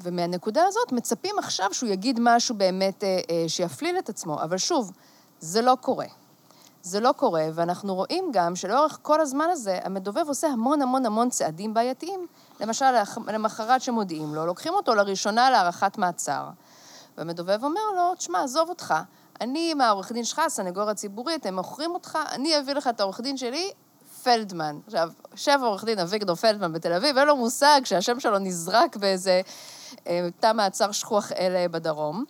ומהנקודה 0.04 0.64
הזאת 0.68 0.92
מצפים 0.92 1.36
עכשיו 1.40 1.74
שהוא 1.74 1.90
יגיד 1.90 2.20
משהו 2.22 2.56
באמת 2.56 3.04
אה, 3.04 3.20
אה, 3.30 3.46
שיפליל 3.48 3.98
את 4.00 4.10
עצמו, 4.10 4.42
אבל 4.44 4.58
שוב, 4.58 4.92
זה 5.40 5.62
לא 5.62 5.78
קורה. 5.82 6.06
זה 6.84 7.00
לא 7.00 7.12
קורה, 7.12 7.48
ואנחנו 7.54 7.96
רואים 7.96 8.30
גם 8.34 8.56
שלאורך 8.56 9.00
כל 9.02 9.22
הזמן 9.22 9.48
הזה, 9.52 9.80
המדובב 9.84 10.28
עושה 10.28 10.48
המון 10.48 10.82
המון 10.82 11.06
המון 11.06 11.30
צעדים 11.30 11.74
בעייתיים. 11.74 12.28
למשל, 12.62 12.86
למחרת 13.28 13.82
שמודיעים 13.82 14.36
לו, 14.36 14.46
לוקחים 14.46 14.74
אותו 14.74 14.96
לראשונה 14.96 15.50
להארכת 15.50 15.98
מעצר. 15.98 16.50
והמדובב 17.18 17.64
אומר 17.64 17.82
לו, 17.96 18.16
תשמע, 18.16 18.44
עזוב 18.44 18.70
אותך, 18.70 18.94
אני 19.42 19.72
עם 19.72 19.82
העורך 19.82 20.12
דין 20.12 20.24
שלך, 20.24 20.40
הסנגור 20.40 20.90
הציבורי, 20.90 21.36
אתם 21.36 21.56
מוכרים 21.56 21.92
אותך, 21.92 22.20
אני 22.32 22.60
אביא 22.60 22.74
לך 22.74 22.88
את 22.88 23.00
העורך 23.00 23.22
דין 23.22 23.38
שלי, 23.38 23.72
פלדמן. 24.24 24.80
עכשיו, 24.86 25.10
יושב 25.32 25.60
עורך 25.62 25.84
דין 25.84 26.00
אביגדור 26.00 26.36
פלדמן 26.36 26.74
בתל 26.74 26.94
אביב, 26.94 27.18
אין 27.18 27.28
לו 27.28 27.36
מושג 27.36 27.82
שהשם 27.84 28.20
שלו 28.20 28.40
נזרק 28.40 28.96
באיזה 28.96 29.42
אה, 30.08 30.28
תא 30.40 30.54
מעצר 30.54 30.92
שכוח 30.92 31.32
אלה 31.32 31.68
בדרום. 31.68 32.26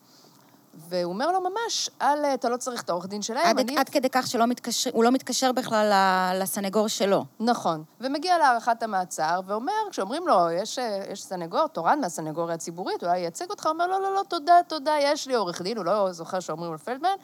והוא 0.73 1.13
אומר 1.13 1.31
לו 1.31 1.39
ממש, 1.41 1.89
אל, 2.01 2.25
אתה 2.25 2.49
לא 2.49 2.57
צריך 2.57 2.81
את 2.81 2.89
העורך 2.89 3.07
דין 3.07 3.21
שלהם, 3.21 3.57
עד, 3.57 3.59
אני... 3.59 3.77
עד 3.77 3.89
כדי 3.89 4.09
כך 4.11 4.27
שהוא 4.27 5.03
לא 5.03 5.11
מתקשר 5.11 5.51
בכלל 5.51 5.93
לסנגור 6.41 6.87
שלו. 6.87 7.25
נכון. 7.39 7.83
ומגיע 8.01 8.37
להארכת 8.37 8.83
המעצר, 8.83 9.39
ואומר, 9.45 9.71
כשאומרים 9.91 10.27
לו, 10.27 10.51
יש, 10.51 10.79
אה, 10.79 11.03
יש 11.11 11.23
סנגור, 11.23 11.67
תורן 11.67 11.99
מהסנגוריה 12.01 12.55
הציבורית, 12.55 13.03
אולי 13.03 13.19
ייצג 13.19 13.49
אותך, 13.49 13.65
אומר, 13.65 13.87
לא, 13.87 14.01
לא, 14.01 14.13
לא, 14.13 14.21
תודה, 14.27 14.55
תודה, 14.67 14.95
יש 15.01 15.27
לי 15.27 15.33
עורך 15.33 15.61
דין, 15.61 15.77
הוא 15.77 15.85
לא 15.85 16.11
זוכר 16.11 16.39
שאומרים 16.39 16.71
לו 16.71 16.79
פלדמן, 16.79 17.15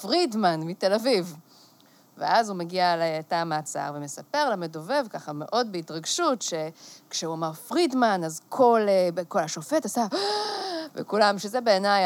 פרידמן 0.00 0.60
מתל 0.62 0.92
אביב. 0.92 1.36
ואז 2.18 2.48
הוא 2.48 2.56
מגיע 2.56 2.94
לתא 2.96 3.34
המעצר 3.34 3.92
ומספר 3.94 4.50
למדובב, 4.50 5.06
ככה 5.10 5.32
מאוד 5.32 5.72
בהתרגשות, 5.72 6.42
שכשהוא 6.42 7.34
אמר 7.34 7.52
פרידמן, 7.52 8.24
אז 8.24 8.40
כל, 8.48 8.80
אה, 8.88 9.24
כל 9.28 9.40
השופט 9.40 9.84
עשה... 9.84 10.06
וכולם, 10.96 11.38
שזה 11.38 11.60
בעיניי 11.60 12.04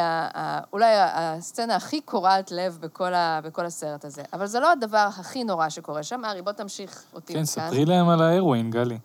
אולי 0.72 0.92
הסצנה 0.96 1.76
הכי 1.76 2.00
קורעת 2.00 2.50
לב 2.50 2.78
בכל, 2.80 3.14
ה, 3.14 3.40
בכל 3.44 3.66
הסרט 3.66 4.04
הזה. 4.04 4.22
אבל 4.32 4.46
זה 4.46 4.60
לא 4.60 4.72
הדבר 4.72 5.08
הכי 5.18 5.44
נורא 5.44 5.68
שקורה 5.68 6.02
שם. 6.02 6.24
ארי, 6.24 6.42
בוא 6.42 6.52
תמשיך 6.52 7.02
אותי 7.14 7.32
כן, 7.32 7.44
ספרי 7.44 7.84
להם 7.84 8.08
על 8.08 8.22
ההרואין, 8.22 8.70
גלי. 8.70 8.98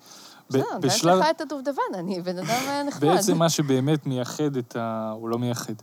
בסדר, 0.50 0.64
בשלב... 0.82 1.20
לך 1.20 1.26
את 1.30 1.42
הדובדבן, 1.42 1.82
אני 1.94 2.22
בן 2.22 2.38
אדם 2.38 2.50
אה, 2.68 2.84
נחמד. 2.84 3.10
בעצם 3.10 3.38
מה 3.38 3.50
שבאמת 3.50 4.06
מייחד 4.06 4.58
את 4.58 4.76
ה... 4.76 5.12
הוא 5.16 5.30
לא 5.30 5.38
מייחד. 5.38 5.74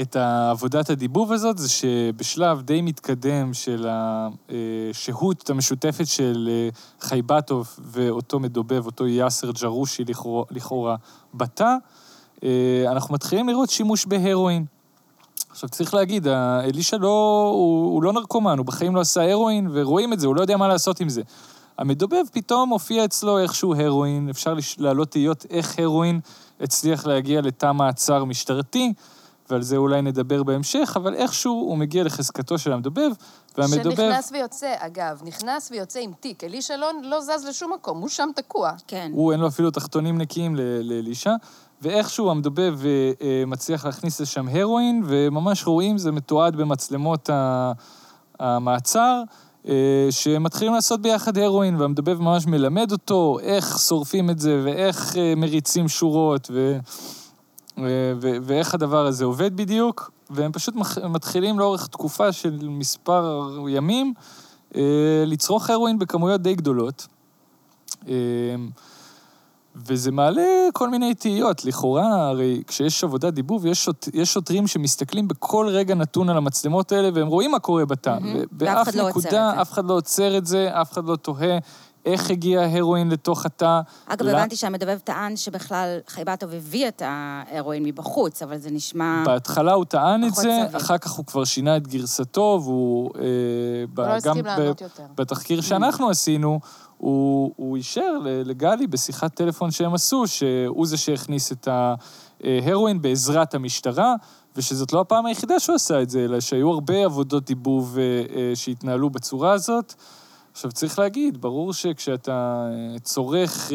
את 0.00 0.16
עבודת 0.50 0.90
הדיבוב 0.90 1.32
הזאת 1.32 1.58
זה 1.58 1.68
שבשלב 1.68 2.62
די 2.62 2.82
מתקדם 2.82 3.54
של 3.54 3.86
השהות 3.88 5.50
המשותפת 5.50 6.06
של 6.06 6.48
אה, 6.50 6.68
חייבטוב 7.00 7.78
ואותו 7.78 8.40
מדובב, 8.40 8.86
אותו 8.86 9.06
יאסר 9.06 9.50
ג'רושי 9.50 10.04
לכאורה, 10.50 10.96
בתא, 11.34 11.74
אה, 12.44 12.84
אנחנו 12.86 13.14
מתחילים 13.14 13.48
לראות 13.48 13.70
שימוש 13.70 14.06
בהרואין. 14.06 14.64
עכשיו, 15.50 15.68
צריך 15.68 15.94
להגיד, 15.94 16.26
אלישע 16.64 16.96
לא, 16.96 17.50
הוא, 17.54 17.92
הוא 17.94 18.02
לא 18.02 18.12
נרקומן, 18.12 18.58
הוא 18.58 18.66
בחיים 18.66 18.96
לא 18.96 19.00
עשה 19.00 19.30
הרואין, 19.32 19.68
ורואים 19.72 20.12
את 20.12 20.20
זה, 20.20 20.26
הוא 20.26 20.36
לא 20.36 20.40
יודע 20.40 20.56
מה 20.56 20.68
לעשות 20.68 21.00
עם 21.00 21.08
זה. 21.08 21.22
המדובב 21.78 22.22
פתאום 22.32 22.68
הופיע 22.68 23.04
אצלו 23.04 23.38
איכשהו 23.38 23.74
הרואין, 23.74 24.28
אפשר 24.28 24.54
להעלות 24.78 25.10
תהיות 25.10 25.46
איך 25.50 25.78
הרואין 25.78 26.20
הצליח 26.60 27.06
להגיע 27.06 27.40
לתא 27.40 27.72
מעצר 27.72 28.24
משטרתי, 28.24 28.92
ועל 29.50 29.62
זה 29.62 29.76
אולי 29.76 30.02
נדבר 30.02 30.42
בהמשך, 30.42 30.92
אבל 30.96 31.14
איכשהו 31.14 31.52
הוא 31.52 31.78
מגיע 31.78 32.04
לחזקתו 32.04 32.58
של 32.58 32.72
המדובב, 32.72 33.10
והמדובב... 33.58 33.96
שנכנס 33.96 34.32
ויוצא, 34.32 34.74
אגב, 34.78 35.20
נכנס 35.24 35.70
ויוצא 35.70 36.00
עם 36.00 36.12
תיק. 36.20 36.44
אלישע 36.44 36.76
לא, 36.76 36.90
לא 37.02 37.20
זז 37.20 37.44
לשום 37.48 37.72
מקום, 37.72 37.98
הוא 38.00 38.08
שם 38.08 38.28
תקוע. 38.34 38.72
כן. 38.86 39.10
הוא, 39.14 39.32
אין 39.32 39.40
לו 39.40 39.48
אפילו 39.48 39.70
תחתונים 39.70 40.18
נקיים 40.18 40.56
לאלישע. 40.82 41.32
ואיכשהו 41.82 42.30
המדובב 42.30 42.78
אה, 42.84 43.12
אה, 43.22 43.44
מצליח 43.46 43.86
להכניס 43.86 44.20
לשם 44.20 44.48
הרואין, 44.48 45.02
וממש 45.06 45.66
רואים, 45.66 45.98
זה 45.98 46.12
מתועד 46.12 46.56
במצלמות 46.56 47.30
המעצר, 48.40 49.22
אה, 49.68 50.06
שמתחילים 50.10 50.74
לעשות 50.74 51.02
ביחד 51.02 51.38
הרואין, 51.38 51.76
והמדובב 51.76 52.20
ממש 52.20 52.46
מלמד 52.46 52.92
אותו 52.92 53.38
איך 53.42 53.78
שורפים 53.78 54.30
את 54.30 54.38
זה, 54.38 54.60
ואיך 54.64 55.16
מריצים 55.36 55.88
שורות, 55.88 56.48
ו... 56.52 56.78
ו- 57.78 58.12
ואיך 58.42 58.74
הדבר 58.74 59.06
הזה 59.06 59.24
עובד 59.24 59.56
בדיוק, 59.56 60.10
והם 60.30 60.52
פשוט 60.52 60.74
מתחילים 61.08 61.58
לאורך 61.58 61.86
תקופה 61.86 62.32
של 62.32 62.68
מספר 62.68 63.50
ימים 63.68 64.14
לצרוך 65.26 65.70
הרואין 65.70 65.98
בכמויות 65.98 66.42
די 66.42 66.54
גדולות. 66.54 67.06
וזה 69.76 70.12
מעלה 70.12 70.68
כל 70.72 70.90
מיני 70.90 71.14
תהיות. 71.14 71.64
לכאורה, 71.64 72.28
הרי 72.28 72.62
כשיש 72.66 73.04
עבודת 73.04 73.32
דיבוב, 73.34 73.66
יש, 73.66 73.84
שוט, 73.84 74.08
יש 74.14 74.32
שוטרים 74.32 74.66
שמסתכלים 74.66 75.28
בכל 75.28 75.66
רגע 75.70 75.94
נתון 75.94 76.28
על 76.28 76.36
המצלמות 76.36 76.92
האלה, 76.92 77.10
והם 77.14 77.26
רואים 77.26 77.50
מה 77.50 77.58
קורה 77.58 77.86
בתא. 77.86 78.18
Mm-hmm. 78.18 78.46
ואף 78.58 78.88
אחד 78.88 78.94
לא 78.94 79.02
זה. 79.02 79.62
אף 79.62 79.72
אחד 79.72 79.84
לא 79.84 79.94
עוצר 79.94 80.38
את 80.38 80.46
זה, 80.46 80.68
אף 80.72 80.92
אחד 80.92 81.04
לא 81.04 81.16
תוהה 81.16 81.58
איך 82.06 82.30
הגיע 82.30 82.60
ההרואין 82.60 83.08
לתוך 83.08 83.46
התא. 83.46 83.80
אגב, 84.06 84.26
הבנתי 84.26 84.56
שהמדובב 84.56 84.98
טען 84.98 85.36
שבכלל 85.36 85.98
חייבטוב 86.08 86.54
הביא 86.54 86.88
את 86.88 87.02
ההרואין 87.04 87.82
מבחוץ, 87.82 88.42
אבל 88.42 88.58
זה 88.58 88.70
נשמע... 88.70 89.22
בהתחלה 89.26 89.72
הוא 89.72 89.84
טען 89.84 90.24
את 90.24 90.34
זה, 90.34 90.40
סביר. 90.68 90.76
אחר 90.76 90.98
כך 90.98 91.10
הוא 91.10 91.26
כבר 91.26 91.44
שינה 91.44 91.76
את 91.76 91.88
גרסתו, 91.88 92.60
והוא... 92.62 93.10
אה, 93.18 93.22
הוא 93.96 94.04
לא 94.06 94.12
הסכים 94.12 94.44
לענות 94.44 94.80
יותר. 94.80 95.02
בתחקיר 95.14 95.60
שאנחנו 95.60 96.10
עשינו, 96.10 96.60
הוא, 96.98 97.52
הוא 97.56 97.76
אישר 97.76 98.18
לגלי 98.24 98.86
בשיחת 98.86 99.34
טלפון 99.34 99.70
שהם 99.70 99.94
עשו, 99.94 100.26
שהוא 100.26 100.86
זה 100.86 100.96
שהכניס 100.96 101.52
את 101.52 101.68
ההרואין 102.44 103.02
בעזרת 103.02 103.54
המשטרה, 103.54 104.14
ושזאת 104.56 104.92
לא 104.92 105.00
הפעם 105.00 105.26
היחידה 105.26 105.60
שהוא 105.60 105.76
עשה 105.76 106.02
את 106.02 106.10
זה, 106.10 106.24
אלא 106.24 106.40
שהיו 106.40 106.70
הרבה 106.70 107.04
עבודות 107.04 107.44
דיבוב 107.44 107.98
אה, 107.98 108.02
אה, 108.36 108.52
שהתנהלו 108.54 109.10
בצורה 109.10 109.52
הזאת. 109.52 109.94
עכשיו, 110.56 110.72
צריך 110.72 110.98
להגיד, 110.98 111.40
ברור 111.40 111.72
שכשאתה 111.72 112.68
אה, 112.70 112.98
צורך 112.98 113.70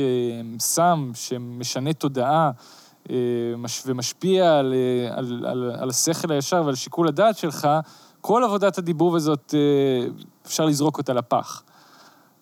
סם 0.60 1.12
שמשנה 1.14 1.94
תודעה 1.94 2.52
ומשפיע 3.86 4.60
על, 4.60 4.74
על, 5.12 5.46
על, 5.46 5.72
על 5.80 5.90
השכל 5.90 6.32
הישר 6.32 6.64
ועל 6.66 6.76
שיקול 6.76 7.08
הדעת 7.08 7.38
שלך, 7.38 7.68
כל 8.22 8.44
עבודת 8.44 8.78
הדיבוב 8.78 9.16
הזאת, 9.16 9.56
אפשר 10.46 10.66
לזרוק 10.66 10.98
אותה 10.98 11.14
לפח. 11.14 11.64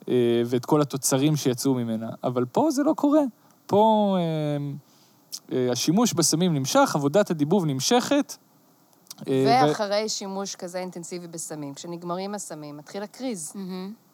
אה, 0.09 0.41
ואת 0.45 0.65
כל 0.65 0.81
התוצרים 0.81 1.35
שיצאו 1.35 1.73
ממנה. 1.73 2.09
אבל 2.23 2.45
פה 2.45 2.71
זה 2.71 2.83
לא 2.83 2.93
קורה. 2.93 3.21
פה 3.67 4.15
אה, 4.19 4.57
אה, 5.57 5.71
השימוש 5.71 6.13
בסמים 6.13 6.53
נמשך, 6.53 6.91
עבודת 6.95 7.31
הדיבוב 7.31 7.65
נמשכת. 7.65 8.35
ואחרי 9.27 10.03
ו... 10.05 10.09
שימוש 10.09 10.55
כזה 10.55 10.77
אינטנסיבי 10.77 11.27
בסמים, 11.27 11.73
כשנגמרים 11.73 12.35
הסמים, 12.35 12.77
מתחיל 12.77 13.03
הקריז. 13.03 13.51
Mm-hmm. 13.55 14.08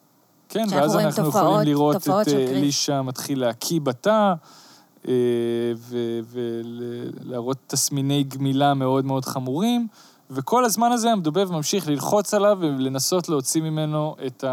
כן, 0.50 0.66
ואז 0.72 0.96
אנחנו 0.96 1.24
תופעות, 1.26 1.46
יכולים 1.46 1.68
לראות 1.68 1.96
את 1.96 2.28
אלישע 2.28 3.02
מתחיל 3.02 3.40
להקיא 3.40 3.80
בתא, 3.82 4.34
ולהראות 6.32 7.58
תסמיני 7.68 8.24
גמילה 8.24 8.74
מאוד 8.74 9.06
מאוד 9.06 9.26
חמורים, 9.26 9.88
וכל 10.32 10.66
הזמן 10.66 10.92
הזה 10.92 11.12
המדובב 11.12 11.52
ממשיך 11.52 11.88
ללחוץ 11.88 12.34
עליו 12.34 12.58
ולנסות 12.62 13.30
להוציא 13.30 13.62
ממנו 13.62 14.16
את. 14.28 14.44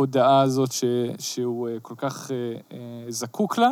ההודעה 0.00 0.40
הזאת 0.40 0.72
ש, 0.72 0.84
שהוא 1.18 1.68
אה, 1.68 1.76
כל 1.82 1.94
כך 1.96 2.30
אה, 2.30 2.36
אה, 2.72 3.04
זקוק 3.08 3.58
לה. 3.58 3.70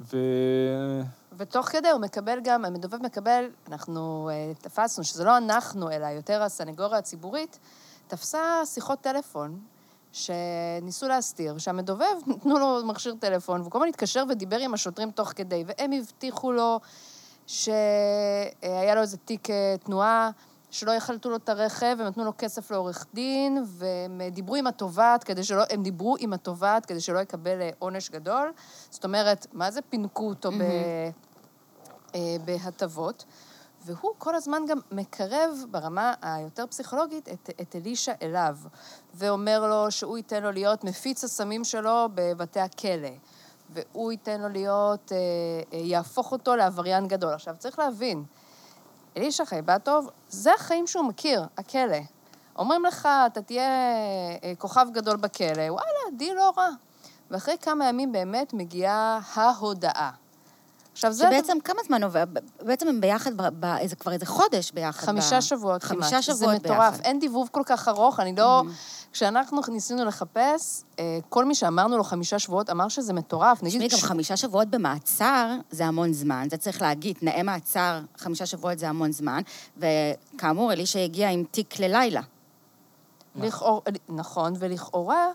ו... 0.00 0.16
ותוך 1.36 1.66
כדי 1.66 1.90
הוא 1.90 2.00
מקבל 2.00 2.38
גם, 2.44 2.64
המדובב 2.64 3.02
מקבל, 3.02 3.44
אנחנו 3.68 4.30
תפסנו, 4.58 5.04
שזה 5.04 5.24
לא 5.24 5.36
אנחנו, 5.36 5.90
אלא 5.90 6.06
יותר 6.06 6.42
הסנגוריה 6.42 6.98
הציבורית, 6.98 7.58
תפסה 8.16 8.62
שיחות 8.64 9.00
טלפון 9.00 9.60
שניסו 10.12 11.08
להסתיר, 11.08 11.58
שהמדובב, 11.58 12.14
נתנו 12.26 12.58
לו 12.58 12.80
מכשיר 12.84 13.14
טלפון, 13.20 13.60
והוא 13.60 13.70
כל 13.70 13.78
הזמן 13.78 13.88
התקשר 13.88 14.24
ודיבר 14.28 14.58
עם 14.58 14.74
השוטרים 14.74 15.10
תוך 15.10 15.32
כדי, 15.36 15.64
והם 15.66 15.92
הבטיחו 15.92 16.52
לו 16.52 16.80
שהיה 17.46 18.94
לו 18.94 19.00
איזה 19.00 19.16
תיק 19.16 19.48
תנועה. 19.84 20.30
שלא 20.70 20.92
יחלטו 20.92 21.30
לו 21.30 21.36
את 21.36 21.48
הרכב, 21.48 21.96
הם 22.00 22.06
נתנו 22.06 22.24
לו 22.24 22.32
כסף 22.38 22.70
לעורך 22.70 23.06
דין, 23.14 23.64
והם 23.66 24.20
דיברו 24.30 24.56
עם 24.56 24.66
התובעת 24.66 25.24
כדי 25.24 25.44
שלא, 25.44 25.62
הם 25.70 25.82
דיברו 25.82 26.16
עם 26.18 26.32
התובעת 26.32 26.86
כדי 26.86 27.00
שלא 27.00 27.18
יקבל 27.18 27.60
אה, 27.60 27.70
עונש 27.78 28.10
גדול. 28.10 28.52
זאת 28.90 29.04
אומרת, 29.04 29.46
מה 29.52 29.70
זה 29.70 29.80
פינקו 29.82 30.28
אותו 30.28 30.50
mm-hmm. 30.50 32.16
בהטבות? 32.44 33.24
והוא 33.84 34.12
כל 34.18 34.34
הזמן 34.34 34.62
גם 34.68 34.78
מקרב 34.90 35.50
ברמה 35.70 36.14
היותר 36.22 36.66
פסיכולוגית 36.66 37.28
את, 37.28 37.50
את 37.60 37.76
אלישע 37.76 38.12
אליו, 38.22 38.56
ואומר 39.14 39.66
לו 39.68 39.90
שהוא 39.90 40.16
ייתן 40.16 40.42
לו 40.42 40.52
להיות 40.52 40.84
מפיץ 40.84 41.24
הסמים 41.24 41.64
שלו 41.64 42.08
בבתי 42.14 42.60
הכלא, 42.60 43.08
והוא 43.70 44.12
ייתן 44.12 44.40
לו 44.40 44.48
להיות, 44.48 45.12
יהפוך 45.72 46.32
אותו 46.32 46.56
לעבריין 46.56 47.08
גדול. 47.08 47.32
עכשיו, 47.32 47.54
צריך 47.58 47.78
להבין, 47.78 48.24
אלישע 49.16 49.44
חייבטוב, 49.44 50.10
זה 50.28 50.54
החיים 50.54 50.86
שהוא 50.86 51.04
מכיר, 51.04 51.46
הכלא. 51.58 51.98
אומרים 52.56 52.84
לך, 52.84 53.08
אתה 53.26 53.42
תהיה 53.42 53.68
אה, 54.42 54.52
כוכב 54.58 54.86
גדול 54.92 55.16
בכלא, 55.16 55.62
וואלה, 55.70 56.16
די 56.16 56.34
לא 56.34 56.52
רע. 56.56 56.68
ואחרי 57.30 57.56
כמה 57.60 57.88
ימים 57.88 58.12
באמת 58.12 58.54
מגיעה 58.54 59.20
ההודעה. 59.34 60.10
עכשיו, 60.94 61.12
זה... 61.12 61.24
שבעצם 61.24 61.56
כמה 61.64 61.78
זמן 61.86 62.02
עובר? 62.04 62.24
בעצם 62.62 62.88
הם 62.88 63.00
ביחד, 63.00 63.36
ב- 63.36 63.48
ב- 63.60 63.64
איזה- 63.78 63.96
כבר 63.96 64.12
איזה 64.12 64.26
חודש 64.26 64.70
ביחד. 64.72 65.06
חמישה 65.06 65.36
ב- 65.38 65.40
שבועות 65.40 65.84
כמעט. 65.84 66.00
חמישה 66.00 66.32
זה 66.32 66.38
שבועות 66.38 66.54
מטורף. 66.54 66.78
ביחד. 66.78 67.00
Mm-hmm. 67.00 67.04
אין 67.04 67.18
דיבוב 67.20 67.48
כל 67.52 67.62
כך 67.66 67.88
ארוך, 67.88 68.20
אני 68.20 68.34
לא... 68.36 68.62
כשאנחנו 69.12 69.60
ניסינו 69.68 70.04
לחפש, 70.04 70.82
אה, 70.98 71.18
כל 71.28 71.44
מי 71.44 71.54
שאמרנו 71.54 71.96
לו 71.96 72.04
חמישה 72.04 72.38
שבועות 72.38 72.70
אמר 72.70 72.88
שזה 72.88 73.12
מטורף. 73.12 73.62
נגיד, 73.62 73.86
תשמעי, 73.86 74.00
גם 74.02 74.08
חמישה 74.08 74.36
שבועות 74.36 74.68
במעצר 74.68 75.56
זה 75.70 75.86
המון 75.86 76.12
זמן, 76.12 76.46
זה 76.50 76.56
צריך 76.56 76.82
להגיד, 76.82 77.16
תנאי 77.20 77.42
מעצר, 77.42 78.00
חמישה 78.18 78.46
שבועות 78.46 78.78
זה 78.78 78.88
המון 78.88 79.12
זמן, 79.12 79.42
וכאמור, 79.76 80.72
אלישע 80.72 80.98
הגיע 81.00 81.30
עם 81.30 81.44
תיק 81.50 81.78
ללילה. 81.80 82.20
נכון, 84.08 84.52
ולכאורה, 84.58 85.26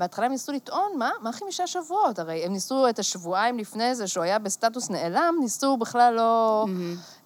בהתחלה 0.00 0.26
הם 0.26 0.32
ניסו 0.32 0.52
לטעון, 0.52 0.90
מה? 0.98 1.10
מה 1.22 1.32
חמישה 1.32 1.66
שבועות? 1.66 2.18
הרי 2.18 2.44
הם 2.44 2.52
ניסו 2.52 2.88
את 2.88 2.98
השבועיים 2.98 3.58
לפני 3.58 3.94
זה, 3.94 4.06
שהוא 4.06 4.24
היה 4.24 4.38
בסטטוס 4.38 4.90
נעלם, 4.90 5.34
ניסו 5.40 5.76
בכלל 5.76 6.14
לא 6.16 6.66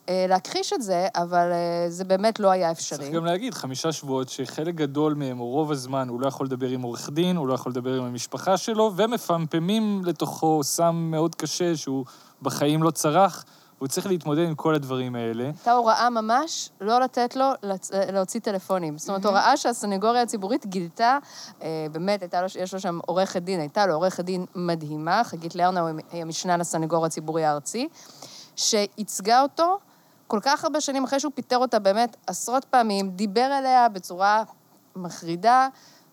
אה, 0.09 0.27
להכחיש 0.29 0.73
את 0.73 0.83
זה, 0.83 1.07
אבל 1.15 1.53
אה, 1.53 1.91
זה 1.91 2.05
באמת 2.05 2.41
לא 2.41 2.51
היה 2.51 2.71
אפשרי. 2.71 2.99
צריך 2.99 3.13
גם 3.13 3.25
להגיד, 3.25 3.55
חמישה 3.55 3.93
שבועות 3.93 4.29
שחלק 4.29 4.75
גדול 4.75 5.15
מהם, 5.15 5.41
או 5.41 5.47
רוב 5.47 5.73
הזמן, 5.73 6.09
הוא 6.09 6.21
לא 6.21 6.27
יכול 6.27 6.47
לדבר 6.47 6.69
עם 6.69 6.83
עורך 6.83 7.11
דין, 7.11 7.37
הוא 7.37 7.49
לא 7.49 7.55
יכול 7.55 7.73
לדבר 7.73 7.95
עם 7.99 8.05
המשפחה 8.05 8.57
שלו, 8.57 8.93
ומפמפמים 8.97 10.03
לתוכו 10.05 10.61
סם 10.63 11.09
מאוד 11.11 11.35
קשה 11.35 11.77
שהוא 11.77 12.05
בחיים 12.43 12.83
לא 12.83 12.91
צרך, 12.91 13.45
והוא 13.79 13.89
צריך 13.89 14.07
להתמודד 14.07 14.45
עם 14.45 14.55
כל 14.55 14.75
הדברים 14.75 15.15
האלה. 15.15 15.45
הייתה 15.45 15.73
הוראה 15.73 16.11
ממש 16.11 16.71
לא 16.81 17.01
לתת 17.01 17.37
לו 17.37 17.47
לצ... 17.63 17.91
להוציא 18.13 18.41
טלפונים. 18.41 18.99
זאת 18.99 19.09
אומרת, 19.09 19.25
הוראה 19.25 19.57
שהסנגוריה 19.57 20.23
הציבורית 20.23 20.67
גילתה, 20.67 21.19
אה, 21.63 21.87
באמת, 21.93 22.23
הייתה 22.23 22.41
לו, 22.43 22.47
יש 22.61 22.75
לו 22.75 22.81
שם 22.81 22.99
עורכת 23.07 23.43
דין, 23.43 23.61
הייתה 23.61 23.87
לו 23.87 23.95
עורכת 23.95 24.25
דין 24.25 24.47
מדהימה, 24.55 25.25
חגית 25.25 25.55
לרנאו 25.55 25.87
היא 26.13 26.23
המשנה 26.23 26.57
לסנגור 26.57 27.07
הציבורי 27.07 27.45
הארצי, 27.45 27.89
שייצגה 28.57 29.43
אותו 29.43 29.79
כל 30.27 30.39
כך 30.43 30.65
הרבה 30.65 30.81
שנים 30.81 31.05
אחרי 31.05 31.21
שהוא 31.21 31.33
פיטר 31.35 31.57
אותה 31.59 31.79
באמת 31.79 32.17
עשרות 32.27 32.65
פעמים, 32.65 33.11
דיבר 33.11 33.59
אליה 33.59 33.89
בצורה 33.89 34.43
מחרידה, 34.97 35.69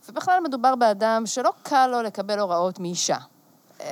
ובכלל 0.09 0.39
מדובר 0.43 0.75
באדם 0.75 1.23
שלא 1.25 1.53
קל 1.63 1.87
לו 1.87 2.01
לקבל 2.01 2.39
הוראות 2.39 2.79
מאישה. 2.79 3.17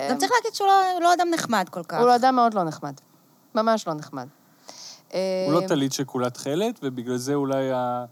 גם 0.09 0.17
צריך 0.17 0.31
להגיד 0.31 0.53
שהוא 0.53 0.67
לא- 0.67 1.01
לא 1.01 1.13
אדם 1.13 1.27
נחמד 1.33 1.69
כל 1.69 1.83
כך. 1.83 1.97
הוא 1.99 2.07
לא 2.07 2.15
אדם 2.15 2.35
מאוד 2.35 2.53
לא 2.53 2.63
נחמד. 2.63 2.93
ממש 3.55 3.87
לא 3.87 3.93
נחמד. 3.93 4.27
הוא 5.11 5.19
לא 5.53 5.61
אה, 5.61 5.67
טלית 5.67 5.93
שכולה 5.93 6.29
תכלת, 6.29 6.79
ובגלל 6.83 7.17
זה 7.17 7.33
אולי, 7.33 7.71
ה... 7.71 8.05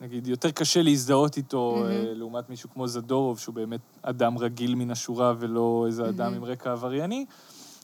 נגיד, 0.00 0.26
יותר 0.26 0.50
קשה 0.50 0.82
להזדהות 0.82 1.36
איתו, 1.36 1.84
אה, 1.86 2.04
לעומת 2.14 2.50
מישהו 2.50 2.70
כמו 2.70 2.88
זדורוב, 2.88 3.38
שהוא 3.38 3.54
באמת 3.54 3.80
אדם 4.02 4.38
רגיל 4.38 4.74
מן 4.74 4.90
השורה 4.90 5.34
ולא 5.38 5.84
איזה 5.86 6.08
אדם 6.08 6.34
עם 6.34 6.44
רקע 6.44 6.72
עברייני. 6.72 7.24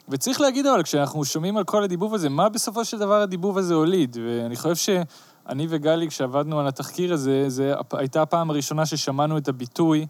וצריך 0.08 0.40
להגיד, 0.40 0.66
אבל, 0.66 0.82
כשאנחנו 0.82 1.24
שומעים 1.24 1.56
על 1.56 1.64
כל 1.64 1.84
הדיבוב 1.84 2.14
הזה, 2.14 2.28
מה 2.28 2.48
בסופו 2.48 2.84
של 2.84 2.98
דבר 2.98 3.22
הדיבוב 3.22 3.58
הזה 3.58 3.74
הוליד? 3.74 4.16
ואני 4.24 4.56
חושב 4.56 4.74
שאני 4.76 5.66
וגלי, 5.68 6.08
כשעבדנו 6.08 6.60
על 6.60 6.66
התחקיר 6.66 7.12
הזה, 7.12 7.44
זו 7.48 7.62
הייתה 7.92 8.22
הפעם 8.22 8.50
הראשונה 8.50 8.86
ששמענו 8.86 9.38
את 9.38 9.48
הביטוי 9.48 10.06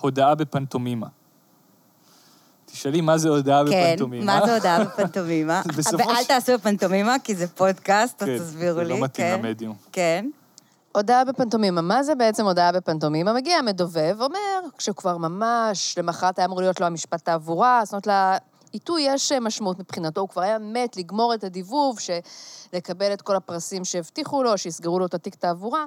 הודאה 0.00 0.34
בפנטומימה. 0.34 1.06
תשאלי 2.72 3.00
מה 3.00 3.18
זה 3.18 3.28
הודאה 3.28 3.62
כן, 3.70 3.92
בפנטומימה. 3.94 4.40
מה 4.40 4.46
זה 4.46 4.54
הודעה 4.54 4.84
בפנטומימה? 4.84 5.62
בסופו 5.78 6.08
ואל 6.08 6.24
תעשו 6.24 6.52
בפנטומימה, 6.52 7.16
כי 7.24 7.34
זה 7.34 7.48
פודקאסט, 7.48 8.22
אז 8.22 8.28
כן, 8.28 8.38
תסבירו 8.38 8.74
זה 8.74 8.84
לי. 8.84 8.88
לא 8.88 9.00
מתאים 9.00 9.26
כן. 9.26 9.38
למדיום. 9.46 9.76
כן. 9.92 10.26
הודעה 10.92 11.24
בפנטומימה. 11.24 11.80
מה 11.80 12.02
זה 12.02 12.14
בעצם 12.14 12.44
הודעה 12.44 12.72
בפנטומימה? 12.72 13.32
מגיע 13.32 13.56
המדובב, 13.56 14.16
אומר, 14.20 14.60
כשכבר 14.78 15.16
ממש 15.16 15.98
למחרת 15.98 16.38
היה 16.38 16.46
אמור 16.46 16.60
להיות 16.60 16.80
לו 16.80 16.86
המשפט 16.86 17.24
תעבורה, 17.24 17.80
זאת 17.84 17.92
אומרת, 17.92 18.40
לעיתוי 18.72 19.02
יש 19.02 19.32
משמעות 19.32 19.78
מבחינתו, 19.78 20.20
הוא 20.20 20.28
כבר 20.28 20.42
היה 20.42 20.58
מת 20.58 20.96
לגמור 20.96 21.34
את 21.34 21.44
הדיבוב. 21.44 21.98
לקבל 22.72 23.12
את 23.12 23.22
כל 23.22 23.36
הפרסים 23.36 23.84
שהבטיחו 23.84 24.42
לו, 24.42 24.58
שיסגרו 24.58 24.98
לו 24.98 25.06
את 25.06 25.14
התיק 25.14 25.34
תעבורה. 25.34 25.84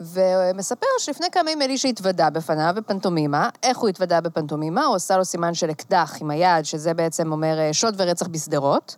ומספר 0.00 0.86
שלפני 0.98 1.26
כמה 1.32 1.50
ימים 1.50 1.62
אלישע 1.62 1.88
התוודה 1.88 2.30
בפניו 2.30 2.72
בפנטומימה. 2.76 3.48
איך 3.62 3.78
הוא 3.78 3.88
התוודה 3.88 4.20
בפנטומימה? 4.20 4.84
הוא 4.84 4.96
עשה 4.96 5.16
לו 5.16 5.24
סימן 5.24 5.54
של 5.54 5.70
אקדח 5.70 6.16
עם 6.20 6.30
היד, 6.30 6.64
שזה 6.64 6.94
בעצם 6.94 7.32
אומר 7.32 7.58
אה, 7.58 7.72
שוד 7.72 7.94
ורצח 7.98 8.26
בשדרות, 8.26 8.96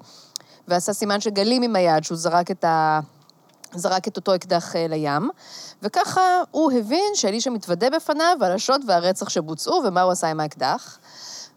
ועשה 0.69 0.93
סימן 0.93 1.21
של 1.21 1.31
גלים 1.31 1.63
עם 1.63 1.77
היד, 1.77 2.05
שהוא 2.05 2.19
זרק 2.19 2.51
את 2.51 2.65
ה... 2.65 3.01
זרק 3.75 4.09
את 4.09 4.17
אותו 4.17 4.35
אקדח 4.35 4.77
אה, 4.77 4.87
לים, 4.89 5.31
וככה 5.83 6.43
הוא 6.51 6.73
הבין 6.73 7.15
שאלישע 7.15 7.51
מתוודה 7.51 7.91
בפניו 7.91 8.37
על 8.41 8.53
השוד 8.53 8.81
והרצח 8.87 9.29
שבוצעו, 9.29 9.83
ומה 9.85 10.03
הוא 10.03 10.13
עשה 10.13 10.31
עם 10.31 10.41
האקדח. 10.41 10.99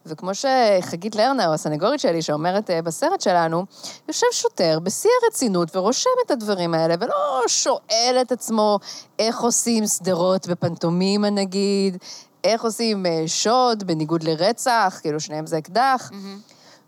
וכמו 0.06 0.32
שחגית 0.34 1.16
לרנאו, 1.16 1.54
הסנגורית 1.54 2.00
שלי, 2.00 2.22
שאומרת 2.22 2.70
אה, 2.70 2.82
בסרט 2.82 3.22
שלנו, 3.22 3.66
יושב 4.08 4.28
שוטר 4.32 4.80
בשיא 4.80 5.10
הרצינות 5.24 5.76
ורושם 5.76 6.10
את 6.26 6.32
הדברים 6.32 6.74
האלה, 6.74 6.96
ולא 7.00 7.44
שואל 7.48 8.18
את 8.22 8.32
עצמו 8.32 8.80
איך 9.20 9.40
עושים 9.40 9.88
שדרות 9.88 10.48
בפנטומימה 10.48 11.30
נגיד, 11.30 11.98
איך 12.44 12.64
עושים 12.64 13.06
אה, 13.06 13.24
שוד 13.28 13.84
בניגוד 13.84 14.24
לרצח, 14.24 15.00
כאילו 15.02 15.20
שניהם 15.20 15.48
זה 15.48 15.58
אקדח. 15.58 16.12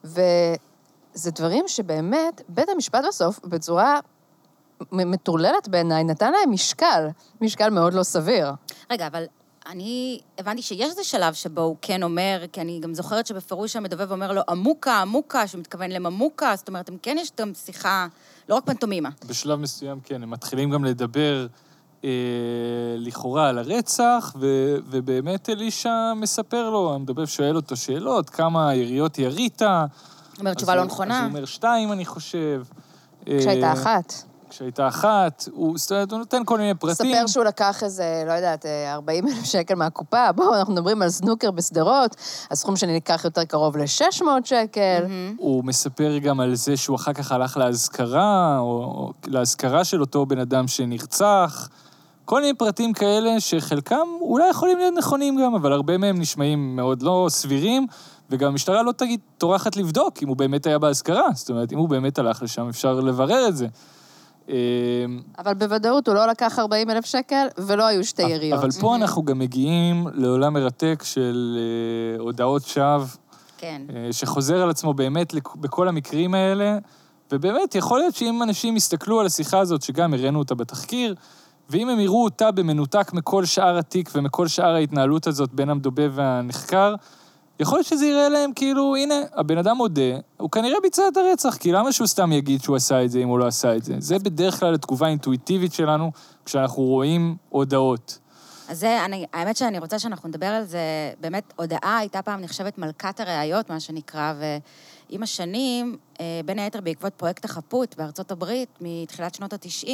וזה 0.03 1.31
דברים 1.31 1.67
שבאמת, 1.67 2.41
בית 2.49 2.69
המשפט 2.69 3.03
בסוף, 3.07 3.39
בצורה 3.45 3.99
מטורללת 4.91 5.67
בעיניי, 5.67 6.03
נתן 6.03 6.31
להם 6.31 6.51
משקל, 6.51 7.07
משקל 7.41 7.69
מאוד 7.69 7.93
לא 7.93 8.03
סביר. 8.03 8.51
רגע, 8.91 9.07
אבל 9.07 9.25
אני 9.67 10.19
הבנתי 10.37 10.61
שיש 10.61 10.89
איזה 10.89 11.03
שלב 11.03 11.33
שבו 11.33 11.61
הוא 11.61 11.75
כן 11.81 12.03
אומר, 12.03 12.43
כי 12.51 12.61
אני 12.61 12.79
גם 12.79 12.93
זוכרת 12.93 13.27
שבפירוש 13.27 13.75
המדובב 13.75 14.11
אומר 14.11 14.31
לו, 14.31 14.41
עמוקה, 14.49 15.01
עמוקה, 15.01 15.47
שהוא 15.47 15.59
מתכוון 15.59 15.91
לממוקה, 15.91 16.53
זאת 16.55 16.67
אומרת, 16.67 16.89
הם 16.89 16.97
כן 17.01 17.17
יש 17.19 17.31
גם 17.39 17.51
שיחה, 17.53 18.07
לא 18.49 18.55
רק 18.55 18.65
פנטומימה. 18.65 19.09
בשלב 19.27 19.59
מסוים, 19.59 19.99
כן, 20.03 20.23
הם 20.23 20.29
מתחילים 20.29 20.69
גם 20.69 20.85
לדבר 20.85 21.47
אה, 22.03 22.09
לכאורה 22.97 23.49
על 23.49 23.57
הרצח, 23.57 24.35
ו, 24.39 24.75
ובאמת 24.85 25.49
אלישע 25.49 26.13
מספר 26.15 26.69
לו, 26.69 26.93
המדובב 26.95 27.25
שואל 27.25 27.55
אותו 27.55 27.75
שאלות, 27.75 28.29
כמה 28.29 28.75
יריות 28.75 29.19
ירית. 29.19 29.61
זאת 30.31 30.39
אומרת, 30.39 30.57
תשובה 30.57 30.75
לא 30.75 30.85
נכונה. 30.85 31.17
אז 31.17 31.23
הוא 31.23 31.29
אומר 31.29 31.45
שתיים, 31.45 31.91
אני 31.91 32.05
חושב. 32.05 32.63
כשהייתה 33.25 33.67
אה, 33.67 33.73
אחת. 33.73 34.13
כשהייתה 34.51 34.87
אחת, 34.87 35.47
הוא, 35.51 35.77
זאת 35.77 35.91
אומרת, 35.91 36.11
הוא 36.11 36.19
נותן 36.19 36.41
כל 36.45 36.57
מיני 36.57 36.73
פרטים. 36.73 37.15
ספר 37.15 37.27
שהוא 37.27 37.45
לקח 37.45 37.83
איזה, 37.83 38.23
לא 38.27 38.31
יודעת, 38.31 38.65
40 38.65 39.27
אלף 39.27 39.43
שקל 39.43 39.75
מהקופה. 39.75 40.31
בואו, 40.31 40.55
אנחנו 40.55 40.73
מדברים 40.73 41.01
על 41.01 41.09
סנוקר 41.09 41.51
בשדרות, 41.51 42.15
הסכום 42.51 42.75
שאני 42.75 42.97
אקח 42.97 43.25
יותר 43.25 43.43
קרוב 43.43 43.77
ל-600 43.77 44.25
שקל. 44.43 45.05
הוא 45.37 45.63
מספר 45.65 46.17
גם 46.17 46.39
על 46.39 46.55
זה 46.55 46.77
שהוא 46.77 46.95
אחר 46.95 47.13
כך 47.13 47.31
הלך 47.31 47.57
לאזכרה, 47.57 48.59
או, 48.59 48.65
או 48.65 49.11
לאזכרה 49.27 49.83
של 49.83 50.01
אותו 50.01 50.25
בן 50.25 50.39
אדם 50.39 50.67
שנרצח. 50.67 51.69
כל 52.25 52.41
מיני 52.41 52.53
פרטים 52.53 52.93
כאלה 52.93 53.39
שחלקם 53.39 54.07
אולי 54.21 54.49
יכולים 54.49 54.77
להיות 54.77 54.93
נכונים 54.97 55.41
גם, 55.41 55.55
אבל 55.55 55.71
הרבה 55.71 55.97
מהם 55.97 56.19
נשמעים 56.19 56.75
מאוד 56.75 57.01
לא 57.01 57.27
סבירים, 57.29 57.87
וגם 58.29 58.47
המשטרה 58.47 58.83
לא 58.83 58.91
תגיד, 58.91 59.19
טורחת 59.37 59.75
לבדוק 59.75 60.23
אם 60.23 60.27
הוא 60.27 60.37
באמת 60.37 60.65
היה 60.65 60.79
באזכרה. 60.79 61.27
זאת 61.33 61.49
אומרת, 61.49 61.73
אם 61.73 61.77
הוא 61.77 61.89
באמת 61.89 62.19
הלך 62.19 62.43
לשם, 62.43 62.69
אפשר 62.69 62.93
לברר 62.93 63.47
את 63.47 63.57
זה. 63.57 63.67
אה, 64.51 64.57
אבל 65.37 65.53
בוודאות 65.53 66.07
הוא 66.07 66.15
לא 66.15 66.27
לקח 66.27 66.59
40 66.59 66.89
אלף 66.89 67.05
שקל, 67.05 67.47
ולא 67.57 67.85
היו 67.85 68.03
שתי 68.03 68.23
יריות. 68.23 68.59
אבל 68.59 68.69
פה 68.79 68.95
אנחנו 68.95 69.23
גם 69.23 69.39
מגיעים 69.39 70.07
לעולם 70.13 70.53
מרתק 70.53 71.01
של 71.03 71.57
אה, 71.59 72.21
הודעות 72.21 72.61
שווא. 72.65 73.05
כן. 73.57 73.81
אה, 73.95 74.13
שחוזר 74.13 74.61
על 74.61 74.69
עצמו 74.69 74.93
באמת 74.93 75.33
בכל 75.55 75.87
המקרים 75.87 76.33
האלה, 76.33 76.77
ובאמת, 77.31 77.75
יכול 77.75 77.99
להיות 77.99 78.15
שאם 78.15 78.43
אנשים 78.43 78.77
יסתכלו 78.77 79.19
על 79.19 79.25
השיחה 79.25 79.59
הזאת, 79.59 79.81
שגם 79.81 80.13
הראינו 80.13 80.39
אותה 80.39 80.55
בתחקיר, 80.55 81.15
ואם 81.69 81.89
הם 81.89 81.99
יראו 81.99 82.23
אותה 82.23 82.51
במנותק 82.51 83.13
מכל 83.13 83.45
שאר 83.45 83.77
התיק 83.77 84.09
ומכל 84.15 84.47
שאר 84.47 84.75
ההתנהלות 84.75 85.27
הזאת 85.27 85.53
בין 85.53 85.69
המדובב 85.69 86.11
והנחקר, 86.15 86.95
יכול 87.61 87.77
להיות 87.77 87.87
שזה 87.87 88.05
יראה 88.05 88.29
להם 88.29 88.51
כאילו, 88.55 88.95
הנה, 88.95 89.15
הבן 89.33 89.57
אדם 89.57 89.77
מודה, 89.77 90.01
הוא 90.37 90.51
כנראה 90.51 90.77
ביצע 90.83 91.03
את 91.11 91.17
הרצח, 91.17 91.55
כי 91.57 91.71
למה 91.71 91.91
שהוא 91.91 92.07
סתם 92.07 92.31
יגיד 92.31 92.61
שהוא 92.61 92.75
עשה 92.75 93.03
את 93.03 93.11
זה 93.11 93.19
אם 93.19 93.27
הוא 93.27 93.39
לא 93.39 93.47
עשה 93.47 93.75
את 93.75 93.83
זה? 93.83 93.95
זה 93.99 94.19
בדרך 94.19 94.59
כלל 94.59 94.73
התגובה 94.73 95.07
האינטואיטיבית 95.07 95.73
שלנו 95.73 96.11
כשאנחנו 96.45 96.83
רואים 96.83 97.35
הודעות. 97.49 98.19
אז 98.69 98.79
זה, 98.79 99.05
אני, 99.05 99.25
האמת 99.33 99.57
שאני 99.57 99.79
רוצה 99.79 99.99
שאנחנו 99.99 100.29
נדבר 100.29 100.45
על 100.45 100.63
זה, 100.63 100.79
באמת, 101.19 101.53
הודאה 101.55 101.97
הייתה 101.97 102.21
פעם 102.21 102.41
נחשבת 102.41 102.77
מלכת 102.77 103.19
הראיות, 103.19 103.69
מה 103.69 103.79
שנקרא, 103.79 104.33
ועם 105.11 105.23
השנים, 105.23 105.97
אה, 106.19 106.25
בין 106.45 106.59
היתר 106.59 106.81
בעקבות 106.81 107.13
פרויקט 107.13 107.45
החפות 107.45 107.95
בארצות 107.97 108.31
הברית, 108.31 108.69
מתחילת 108.81 109.35
שנות 109.35 109.53
ה-90, 109.53 109.89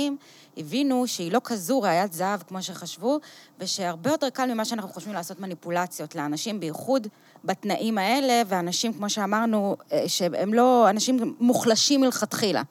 הבינו 0.57 1.07
שהיא 1.07 1.31
לא 1.31 1.41
כזו 1.43 1.81
ראיית 1.81 2.13
זהב 2.13 2.43
כמו 2.47 2.63
שחשבו, 2.63 3.19
ושהרבה 3.59 4.11
יותר 4.11 4.29
קל 4.29 4.53
ממה 4.53 4.65
שאנחנו 4.65 4.89
חושבים 4.89 5.13
לעשות 5.13 5.39
מניפולציות 5.39 6.15
לאנשים, 6.15 6.59
בייחוד 6.59 7.07
בתנאים 7.43 7.97
האלה, 7.97 8.41
ואנשים, 8.47 8.93
כמו 8.93 9.09
שאמרנו, 9.09 9.75
אה, 9.91 10.03
שהם 10.07 10.53
לא, 10.53 10.89
אנשים 10.89 11.35
מוחלשים 11.39 12.01
מלכתחילה. 12.01 12.61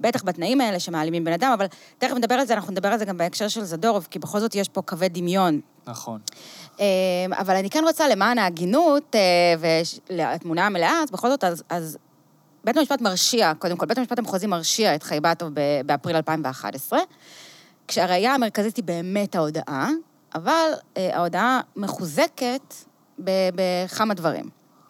בטח 0.00 0.24
בתנאים 0.24 0.60
האלה 0.60 0.80
שמעלימים 0.80 1.24
בן 1.24 1.32
אדם, 1.32 1.52
אבל 1.54 1.66
תכף 1.98 2.14
נדבר 2.14 2.34
על 2.34 2.46
זה, 2.46 2.54
אנחנו 2.54 2.72
נדבר 2.72 2.88
על 2.88 2.98
זה 2.98 3.04
גם 3.04 3.18
בהקשר 3.18 3.48
של 3.48 3.64
זדורוב, 3.64 4.08
כי 4.10 4.18
בכל 4.18 4.40
זאת 4.40 4.54
יש 4.54 4.68
פה 4.68 4.82
קווי 4.82 5.08
דמיון 5.08 5.60
נכון. 5.86 6.20
אמ, 6.78 6.84
אבל 7.32 7.56
אני 7.56 7.70
כן 7.70 7.84
רוצה, 7.86 8.08
למען 8.08 8.38
ההגינות 8.38 9.14
אה, 9.16 9.74
והתמונה 10.10 10.66
המלאה, 10.66 11.00
אז 11.02 11.10
בכל 11.10 11.28
זאת, 11.28 11.44
אז, 11.44 11.62
אז 11.68 11.98
בית 12.64 12.76
המשפט 12.76 13.00
מרשיע, 13.00 13.52
קודם 13.58 13.76
כל, 13.76 13.86
בית 13.86 13.98
המשפט 13.98 14.18
המחוזי 14.18 14.46
מרשיע 14.46 14.94
את 14.94 15.02
חייבטוב 15.02 15.50
באפריל 15.86 16.16
2011, 16.16 16.98
כשהראייה 17.88 18.34
המרכזית 18.34 18.76
היא 18.76 18.84
באמת 18.84 19.34
ההודאה, 19.34 19.88
אבל 20.34 20.70
אה, 20.96 21.16
ההודאה 21.16 21.60
מחוזקת 21.76 22.74
בכמה 23.18 24.14
דברים. 24.14 24.48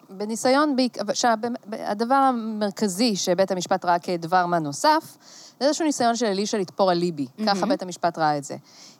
בניסיון, 0.09 0.75
בעיק- 0.75 0.97
שהבאמת- 1.13 1.59
הדבר 1.73 2.15
המרכזי 2.15 3.15
שבית 3.15 3.51
המשפט 3.51 3.85
ראה 3.85 3.99
כדבר 3.99 4.45
מה 4.45 4.59
נוסף, 4.59 5.17
זה 5.59 5.65
איזשהו 5.67 5.85
ניסיון 5.85 6.15
של 6.15 6.25
אלישע 6.25 6.57
לתפור 6.57 6.91
על 6.91 6.97
ליבי. 6.97 7.25
ככה 7.47 7.65
בית 7.65 7.81
המשפט 7.81 8.17
ראה 8.17 8.37
את 8.37 8.43
זה. 8.43 8.55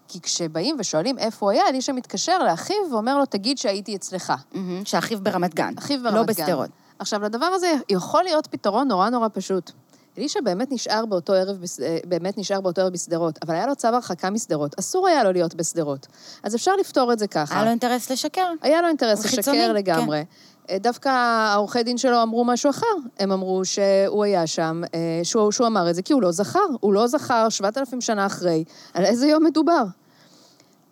כי 0.07 0.21
כשבאים 0.21 0.75
ושואלים 0.79 1.17
איפה 1.17 1.45
הוא 1.45 1.51
היה, 1.51 1.67
אלישע 1.67 1.93
מתקשר 1.93 2.43
לאחיו 2.43 2.77
ואומר 2.91 3.17
לו, 3.17 3.25
תגיד 3.25 3.57
שהייתי 3.57 3.95
אצלך. 3.95 4.33
מהמם, 4.53 4.85
שאחיו 4.85 5.19
ברמת 5.21 5.53
גן. 5.53 5.73
אחיו 5.77 6.03
ברמת 6.03 6.15
לא 6.15 6.23
גן. 6.23 6.43
בשדרות. 6.43 6.69
עכשיו, 6.99 7.23
לדבר 7.23 7.45
הזה 7.45 7.73
יכול 7.89 8.23
להיות 8.23 8.47
פתרון 8.47 8.87
נורא 8.87 9.09
נורא 9.09 9.27
פשוט. 9.33 9.71
אלישע 10.17 10.39
באמת 10.43 10.71
נשאר 10.71 11.05
באותו 11.05 11.33
ערב, 11.33 11.57
אה, 11.83 11.97
באמת 12.05 12.37
נשאר 12.37 12.61
באותו 12.61 12.81
ערב 12.81 12.93
בשדרות, 12.93 13.39
אבל 13.45 13.55
היה 13.55 13.67
לו 13.67 13.75
צו 13.75 13.87
הרחקה 13.87 14.29
משדרות, 14.29 14.79
אסור 14.79 15.07
היה 15.07 15.23
לו 15.23 15.31
להיות 15.31 15.55
בשדרות. 15.55 16.07
אז 16.43 16.55
אפשר 16.55 16.75
לפתור 16.75 17.13
את 17.13 17.19
זה 17.19 17.27
ככה. 17.27 17.55
היה 17.55 17.63
לו 17.63 17.69
אינטרס 17.69 18.11
לשקר. 18.11 18.51
היה 18.61 18.81
לו 18.81 18.87
אינטרס 18.87 19.23
הוא 19.23 19.29
חיצוני, 19.29 19.57
לשקר 19.57 19.73
לגמרי. 19.73 20.17
אה, 20.17 20.23
דווקא 20.75 21.09
העורכי 21.09 21.83
דין 21.83 21.97
שלו 21.97 22.23
אמרו 22.23 22.45
משהו 22.45 22.69
אחר. 22.69 22.85
הם 23.19 23.31
אמרו 23.31 23.65
שהוא 23.65 24.23
היה 24.23 24.47
שם, 24.47 24.81
אה, 24.93 24.99
שהוא, 25.23 25.51
שהוא 25.51 25.67
אמר 25.67 25.89
את 25.89 25.95
זה 25.95 26.01
כי 26.01 26.13
הוא 26.13 26.21
לא 26.21 26.31
זכר. 26.31 26.59
הוא 26.79 26.93
לא 26.93 27.07
זכר 27.07 27.49
7,000 27.49 28.01
שנה 28.01 28.25
אחרי. 28.25 28.63
על 28.93 29.05
איזה 29.05 29.27
יום 29.27 29.43
מדובר? 29.43 29.83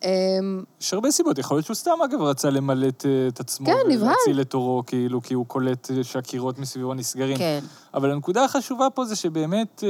אמ, 0.03 0.63
יש 0.81 0.93
הרבה 0.93 1.11
סיבות, 1.11 1.38
יכול 1.38 1.57
להיות 1.57 1.65
שהוא 1.65 1.75
סתם, 1.75 1.91
אגב, 2.05 2.21
רצה 2.21 2.49
למלט 2.49 3.05
אה, 3.05 3.27
את 3.27 3.39
עצמו. 3.39 3.65
כן, 3.65 3.73
נבהל. 3.88 4.07
ולהציל 4.07 4.41
את 4.41 4.53
עורו, 4.53 4.83
כאילו, 4.88 5.21
כי 5.21 5.33
הוא 5.33 5.45
קולט 5.45 5.91
אה, 5.91 6.03
שהקירות 6.03 6.59
מסביבו 6.59 6.93
נסגרים. 6.93 7.38
כן. 7.38 7.59
אבל 7.93 8.11
הנקודה 8.11 8.43
החשובה 8.43 8.89
פה 8.89 9.05
זה 9.05 9.15
שבאמת, 9.15 9.83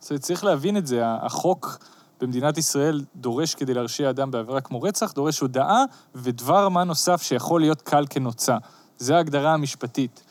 צריך 0.00 0.44
להבין 0.44 0.76
את 0.76 0.86
זה, 0.86 1.00
החוק 1.04 1.78
במדינת 2.20 2.58
ישראל 2.58 3.04
דורש 3.16 3.54
כדי 3.54 3.74
להרשיע 3.74 4.10
אדם 4.10 4.30
בעבירה 4.30 4.60
כמו 4.60 4.82
רצח, 4.82 5.12
דורש 5.12 5.40
הודאה 5.40 5.84
ודבר 6.14 6.68
מה 6.68 6.84
נוסף 6.84 7.22
שיכול 7.22 7.60
להיות 7.60 7.82
קל 7.82 8.04
כנוצה. 8.10 8.56
זו 8.98 9.14
ההגדרה 9.14 9.54
המשפטית. 9.54 10.22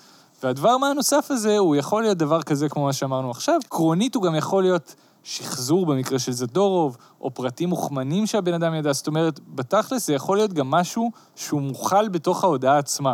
והדבר 0.43 0.77
מה 0.77 0.87
הנוסף 0.87 1.27
הזה, 1.29 1.57
הוא 1.57 1.75
יכול 1.75 2.03
להיות 2.03 2.17
דבר 2.17 2.41
כזה 2.41 2.69
כמו 2.69 2.83
מה 2.83 2.93
שאמרנו 2.93 3.31
עכשיו. 3.31 3.59
עקרונית 3.65 4.15
הוא 4.15 4.23
גם 4.23 4.35
יכול 4.35 4.63
להיות 4.63 4.95
שחזור 5.23 5.85
במקרה 5.85 6.19
של 6.19 6.31
זדורוב, 6.31 6.97
או 7.21 7.31
פרטים 7.31 7.69
מוכמנים 7.69 8.25
שהבן 8.25 8.53
אדם 8.53 8.73
ידע. 8.73 8.93
זאת 8.93 9.07
אומרת, 9.07 9.39
בתכלס 9.47 10.07
זה 10.07 10.13
יכול 10.13 10.37
להיות 10.37 10.53
גם 10.53 10.71
משהו 10.71 11.11
שהוא 11.35 11.61
מוכל 11.61 12.09
בתוך 12.09 12.43
ההודעה 12.43 12.77
עצמה. 12.77 13.13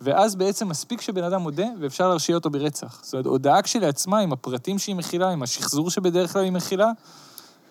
ואז 0.00 0.34
בעצם 0.34 0.68
מספיק 0.68 1.00
שבן 1.00 1.24
אדם 1.24 1.40
מודה, 1.40 1.66
ואפשר 1.80 2.08
להרשיע 2.08 2.34
אותו 2.34 2.50
ברצח. 2.50 3.00
זאת 3.02 3.12
אומרת, 3.12 3.26
הודעה 3.26 3.62
כשלעצמה, 3.62 4.18
עם 4.18 4.32
הפרטים 4.32 4.78
שהיא 4.78 4.96
מכילה, 4.96 5.30
עם 5.30 5.42
השחזור 5.42 5.90
שבדרך 5.90 6.32
כלל 6.32 6.44
היא 6.44 6.52
מכילה, 6.52 6.90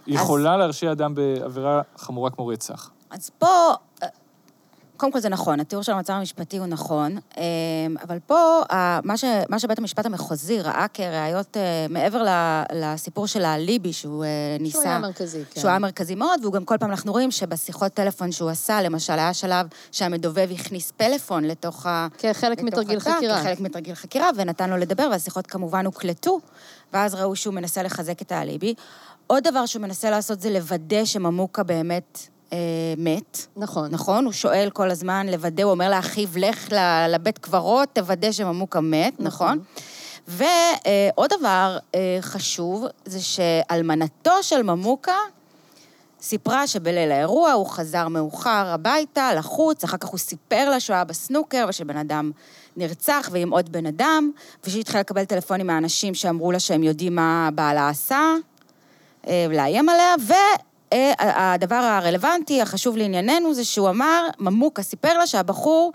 יכולה 0.08 0.58
להרשיע 0.58 0.92
אדם 0.92 1.16
בעבירה 1.16 1.82
חמורה 1.98 2.30
כמו 2.30 2.48
רצח. 2.48 2.90
אז 3.10 3.30
פה, 3.30 3.48
אה, 4.04 4.08
קודם 5.02 5.12
כל 5.12 5.20
זה 5.20 5.30
נכון, 5.30 5.60
התיאור 5.60 5.84
של 5.84 5.92
המצב 5.92 6.14
המשפטי 6.14 6.58
הוא 6.58 6.68
נכון, 6.68 7.18
אה, 7.38 7.44
אבל 8.04 8.20
פה, 8.20 8.62
מה, 9.04 9.18
ש, 9.18 9.24
מה 9.50 9.60
שבית 9.60 9.80
המשפט 9.80 10.06
המחוזי 10.06 10.62
ראה 10.62 10.86
כראיות 10.94 11.58
אה, 11.58 11.86
מעבר 11.90 12.26
לסיפור 12.74 13.28
של 13.28 13.46
האליבי 13.46 13.94
שהוא 13.94 14.24
אה, 14.24 14.30
ניסה... 14.60 14.72
שהוא 14.72 14.84
היה 14.84 15.00
מרכזי, 15.00 15.44
כן. 15.52 15.60
שהוא 15.60 15.70
היה 15.70 15.80
מרכזי 15.80 16.16
מאוד, 16.16 16.40
והוא 16.42 16.54
גם 16.54 16.66
כל 16.66 16.78
פעם 16.78 16.90
אנחנו 16.90 17.12
רואים 17.12 17.32
שבשיחות 17.32 17.94
טלפון 17.94 18.32
שהוא 18.32 18.50
עשה, 18.50 18.82
למשל, 18.82 19.14
היה 19.14 19.34
שלב 19.34 19.68
שהמדובב 19.92 20.50
הכניס 20.52 20.92
פלאפון 20.92 21.44
לתוך 21.44 21.86
ה... 21.86 22.08
כחלק 22.18 22.62
מתרגיל 22.62 22.98
התא, 22.98 23.12
חקירה. 23.18 23.42
כחלק 23.42 23.60
מתרגיל 23.60 23.96
חקירה, 23.96 24.30
ונתן 24.36 24.70
לו 24.70 24.78
לדבר, 24.78 25.08
והשיחות 25.12 25.48
כמובן 25.48 25.86
הוקלטו, 25.86 26.40
ואז 26.94 27.16
ראו 27.16 27.36
שהוא 27.36 27.54
מנסה 27.54 27.84
לחזק 27.84 28.22
את 28.22 28.32
האליבי. 28.32 28.74
עוד 29.28 29.44
דבר 29.44 29.66
שהוא 29.66 29.82
מנסה 29.82 30.10
לעשות 30.10 30.42
זה 30.42 30.50
לוודא 30.50 31.06
שממוקה 31.06 31.64
באמת 31.64 32.20
אה, 32.54 32.58
מת. 32.98 33.46
נכון. 33.58 33.92
נכון? 33.92 34.26
הוא 34.26 34.34
שואל 34.34 34.70
כל 34.74 34.92
הזמן 34.92 35.28
לוודא, 35.30 35.64
הוא 35.64 35.72
אומר 35.72 35.90
לאחיו, 35.90 36.30
לך 36.38 36.68
לבית 37.10 37.38
קברות, 37.38 37.90
תוודא 37.94 38.32
שממוקה 38.32 38.82
מת, 38.82 39.14
נכון? 39.20 39.60
ועוד 40.28 41.30
דבר 41.40 41.78
אה, 41.96 42.18
חשוב, 42.22 42.86
זה 43.06 43.22
שאלמנתו 43.22 44.44
של 44.44 44.64
ממוקה 44.64 45.18
סיפרה 46.22 46.68
שבליל 46.68 47.12
האירוע 47.12 47.52
הוא 47.52 47.68
חזר 47.68 48.08
מאוחר 48.08 48.68
הביתה, 48.68 49.34
לחוץ, 49.34 49.84
אחר 49.84 49.98
כך 49.98 50.08
הוא 50.08 50.20
סיפר 50.20 50.70
לה 50.70 50.80
שהוא 50.80 50.94
היה 50.94 51.04
בסנוקר 51.04 51.66
ושבן 51.70 51.98
אדם 51.98 52.32
נרצח 52.78 53.30
ועם 53.32 53.54
עוד 53.54 53.72
בן 53.72 53.86
אדם, 53.86 54.32
ושהיא 54.64 54.82
התחילה 54.82 55.00
לקבל 55.00 55.26
טלפונים 55.26 55.68
מהאנשים 55.68 56.14
שאמרו 56.14 56.52
לה 56.52 56.60
שהם 56.60 56.84
יודעים 56.84 57.16
מה 57.16 57.50
בעלה 57.56 57.90
עשה, 57.90 58.34
אה, 59.28 59.46
לאיים 59.50 59.90
עליה, 59.90 60.16
והדבר 60.94 61.76
הרלוונטי, 61.76 62.62
החשוב 62.62 62.98
לענייננו, 62.98 63.54
זה 63.54 63.64
שהוא 63.66 63.90
אמר, 63.90 64.28
ממוקה 64.40 64.84
סיפר 64.84 65.18
לה 65.18 65.28
שהבחור 65.28 65.94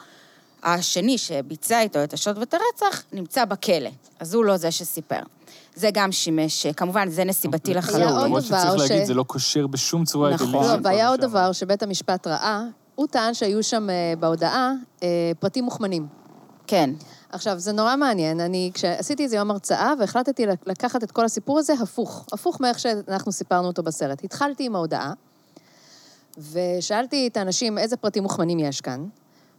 השני 0.62 1.18
שביצע 1.18 1.80
איתו 1.80 2.04
את 2.04 2.12
השוד 2.12 2.38
ואת 2.38 2.54
הרצח, 2.54 3.02
נמצא 3.12 3.44
בכלא. 3.44 3.90
אז 4.20 4.34
הוא 4.34 4.44
לא 4.44 4.56
זה 4.56 4.70
שסיפר. 4.70 5.20
זה 5.74 5.90
גם 5.92 6.12
שימש, 6.12 6.66
כמובן, 6.66 7.08
זה 7.08 7.24
נסיבתי 7.24 7.70
היה 7.70 7.78
לחלוטין. 7.78 8.08
עוד 8.08 8.24
למרות 8.24 8.44
דבר 8.44 8.58
שצריך 8.58 8.86
ש- 8.86 8.90
להגיד, 8.90 9.06
זה 9.06 9.14
לא 9.14 9.22
קושר 9.22 9.66
בשום 9.66 10.04
צורה 10.04 10.30
את 10.30 10.34
נכון. 10.34 10.52
לא, 10.52 10.76
והיה 10.82 11.08
עוד. 11.08 11.20
דבר 11.20 11.52
שבית 11.52 11.82
המשפט 11.82 12.26
ראה, 12.26 12.62
הוא 12.94 13.06
טען 13.06 13.34
שהיו 13.34 13.62
שם 13.62 13.90
אה, 13.90 13.94
בהודעה 14.20 14.72
אה, 15.02 15.08
פרטים 15.40 15.64
מוכמנים. 15.64 16.06
כן. 16.66 16.90
עכשיו, 17.32 17.58
זה 17.58 17.72
נורא 17.72 17.96
מעניין. 17.96 18.40
אני, 18.40 18.70
כשעשיתי 18.74 19.24
איזה 19.24 19.36
יום 19.36 19.50
הרצאה, 19.50 19.92
והחלטתי 19.98 20.46
לק- 20.46 20.66
לקחת 20.68 21.02
את 21.04 21.10
כל 21.10 21.24
הסיפור 21.24 21.58
הזה 21.58 21.72
הפוך, 21.82 22.26
הפוך 22.32 22.60
מאיך 22.60 22.78
שאנחנו 22.78 23.32
סיפרנו 23.32 23.66
אותו 23.66 23.82
בסרט. 23.82 24.24
התחלתי 24.24 24.64
עם 24.64 24.76
ההודעה, 24.76 25.12
ושאלתי 26.52 27.26
את 27.26 27.36
האנשים 27.36 27.78
איזה 27.78 27.96
פרטים 27.96 28.22
מוכמנים 28.22 28.58
יש 28.58 28.80
כאן, 28.80 29.06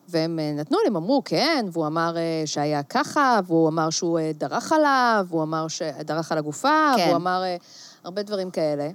והם 0.10 0.40
אה, 0.40 0.52
נתנו 0.56 0.78
לי, 0.80 0.88
הם 0.88 0.96
אמרו, 0.96 1.22
כן, 1.26 1.66
והוא 1.72 1.88
אמר 1.88 2.18
אה, 2.18 2.44
שהיה 2.46 2.84
ככה, 2.84 3.40
והוא 3.48 3.70
אמר 3.70 3.90
שהוא 3.90 4.20
אה, 4.20 4.32
דרך 4.34 4.72
עליו, 4.72 5.26
והוא 5.30 5.44
אמר 5.44 5.68
שדרך 5.68 6.32
על 6.32 6.38
הגופה, 6.38 6.92
כן. 6.98 7.04
והוא 7.06 7.16
אמר 7.16 7.44
הרבה 8.04 8.24
דברים 8.24 8.52
כאלה. 8.52 8.90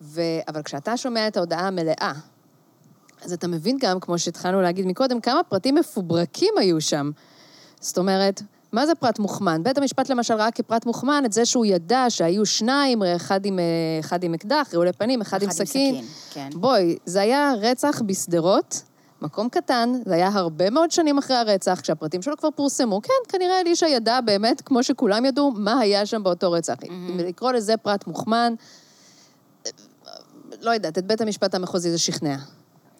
ו... 0.00 0.20
אבל 0.48 0.62
כשאתה 0.62 0.96
שומע 0.96 1.28
את 1.28 1.36
ההודעה 1.36 1.66
המלאה, 1.66 2.12
אז 3.22 3.32
אתה 3.32 3.48
מבין 3.48 3.76
גם, 3.80 4.00
כמו 4.00 4.18
שהתחלנו 4.18 4.60
להגיד 4.62 4.86
מקודם, 4.86 5.20
כמה 5.20 5.40
פרטים 5.48 5.74
מפוברקים 5.74 6.54
היו 6.58 6.80
שם. 6.80 7.10
זאת 7.80 7.98
אומרת, 7.98 8.42
מה 8.72 8.86
זה 8.86 8.94
פרט 8.94 9.18
מוכמן? 9.18 9.62
בית 9.62 9.78
המשפט 9.78 10.08
למשל 10.08 10.34
ראה 10.34 10.50
כפרט 10.50 10.86
מוכמן 10.86 11.22
את 11.24 11.32
זה 11.32 11.44
שהוא 11.44 11.66
ידע 11.66 12.04
שהיו 12.08 12.46
שניים, 12.46 13.02
אחד 13.02 13.46
עם, 13.46 13.58
אה, 13.58 13.64
אחד 14.00 14.24
עם 14.24 14.34
אקדח, 14.34 14.70
רעולי 14.74 14.92
פנים, 14.92 15.20
אחד, 15.20 15.42
עם 15.42 15.50
סכין. 15.50 16.04
כן. 16.30 16.48
בואי, 16.54 16.96
זה 17.04 17.20
היה 17.20 17.52
רצח 17.60 18.02
בשדרות, 18.06 18.82
מקום 19.22 19.48
קטן, 19.48 19.92
זה 20.06 20.14
היה 20.14 20.28
הרבה 20.28 20.70
מאוד 20.70 20.90
שנים 20.90 21.18
אחרי 21.18 21.36
הרצח, 21.36 21.80
כשהפרטים 21.82 22.22
שלו 22.22 22.36
כבר 22.36 22.50
פורסמו. 22.50 23.02
כן, 23.02 23.12
כנראה 23.28 23.60
אלישע 23.60 23.86
ידע 23.86 24.20
באמת, 24.20 24.60
כמו 24.60 24.82
שכולם 24.82 25.24
ידעו, 25.24 25.50
מה 25.50 25.78
היה 25.80 26.06
שם 26.06 26.22
באותו 26.22 26.52
רצח. 26.52 26.74
אם 26.88 27.18
לקרוא 27.18 27.52
לזה 27.52 27.76
פרט 27.76 28.06
מוכמן, 28.06 28.54
לא 30.60 30.70
יודעת, 30.70 30.98
את 30.98 31.06
בית 31.06 31.20
המשפט 31.20 31.54
המחוזי 31.54 31.90
זה 31.90 31.98
שכנע. 31.98 32.36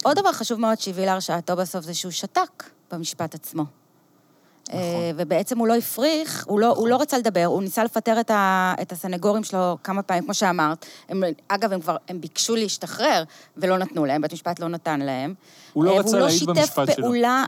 עוד 0.04 0.16
דבר 0.18 0.32
חשוב 0.32 0.60
מאוד 0.60 0.78
שהביא 0.78 1.06
להרשעתו 1.06 1.56
בסוף 1.56 1.84
זה 1.84 1.94
שהוא 1.94 2.12
שתק 2.12 2.64
במשפט 2.92 3.34
עצמו. 3.34 3.64
נכון. 4.68 4.80
ובעצם 5.16 5.58
הוא 5.58 5.68
לא 5.68 5.74
הפריך, 5.76 6.44
הוא 6.48 6.60
לא, 6.60 6.66
הוא 6.66 6.88
לא 6.88 6.96
רצה 6.96 7.18
לדבר, 7.18 7.44
הוא 7.44 7.62
ניסה 7.62 7.84
לפטר 7.84 8.20
את, 8.20 8.30
ה, 8.30 8.74
את 8.82 8.92
הסנגורים 8.92 9.44
שלו 9.44 9.78
כמה 9.84 10.02
פעמים, 10.02 10.24
כמו 10.24 10.34
שאמרת. 10.34 10.86
הם, 11.08 11.22
אגב, 11.48 11.72
הם 11.72 11.80
כבר, 11.80 11.96
הם 12.08 12.20
ביקשו 12.20 12.56
להשתחרר 12.56 13.24
ולא 13.56 13.78
נתנו 13.78 14.04
להם, 14.04 14.22
בית 14.22 14.32
משפט 14.32 14.60
לא 14.60 14.68
נתן 14.68 15.00
להם. 15.00 15.34
הוא 15.72 15.84
לא 15.84 15.90
אה, 15.90 15.98
רצה 15.98 16.18
להעיד 16.18 16.42
במשפט 16.46 16.78
והוא 16.78 16.84
לא 16.84 16.86
שיתף 16.86 16.94
שלו. 16.96 17.04
פעולה 17.04 17.44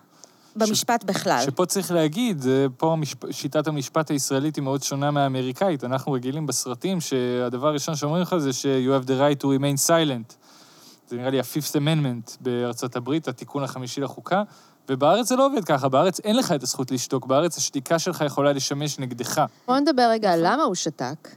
במשפט 0.56 1.04
בכלל. 1.04 1.42
שפה 1.44 1.66
צריך 1.66 1.92
להגיד, 1.92 2.44
פה 2.76 2.92
המשפ... 2.92 3.30
שיטת 3.32 3.66
המשפט 3.66 4.10
הישראלית 4.10 4.56
היא 4.56 4.64
מאוד 4.64 4.82
שונה 4.82 5.10
מהאמריקאית. 5.10 5.84
אנחנו 5.84 6.12
רגילים 6.12 6.46
בסרטים 6.46 7.00
שהדבר 7.00 7.68
הראשון 7.68 7.96
שאומרים 7.96 8.22
לך 8.22 8.36
זה 8.38 8.52
ש- 8.52 8.66
you 8.66 9.02
have 9.02 9.06
the 9.06 9.10
right 9.10 9.42
to 9.42 9.46
remain 9.46 9.88
silent. 9.88 10.34
זה 11.08 11.16
נראה 11.16 11.30
לי 11.30 11.38
ה-Fifth 11.40 11.74
Amendment 11.76 12.36
בארצות 12.40 12.96
הברית, 12.96 13.28
התיקון 13.28 13.64
החמישי 13.64 14.00
לחוקה, 14.00 14.42
ובארץ 14.90 15.28
זה 15.28 15.36
לא 15.36 15.46
עובד 15.46 15.64
ככה, 15.64 15.88
בארץ 15.88 16.20
אין 16.20 16.36
לך 16.36 16.52
את 16.52 16.62
הזכות 16.62 16.90
לשתוק, 16.90 17.26
בארץ 17.26 17.56
השתיקה 17.56 17.98
שלך 17.98 18.24
יכולה 18.26 18.52
לשמש 18.52 18.98
נגדך. 18.98 19.44
בואו 19.66 19.78
נדבר 19.80 20.08
רגע 20.10 20.32
על 20.32 20.40
למה 20.42 20.62
הוא 20.62 20.74
שתק, 20.74 21.28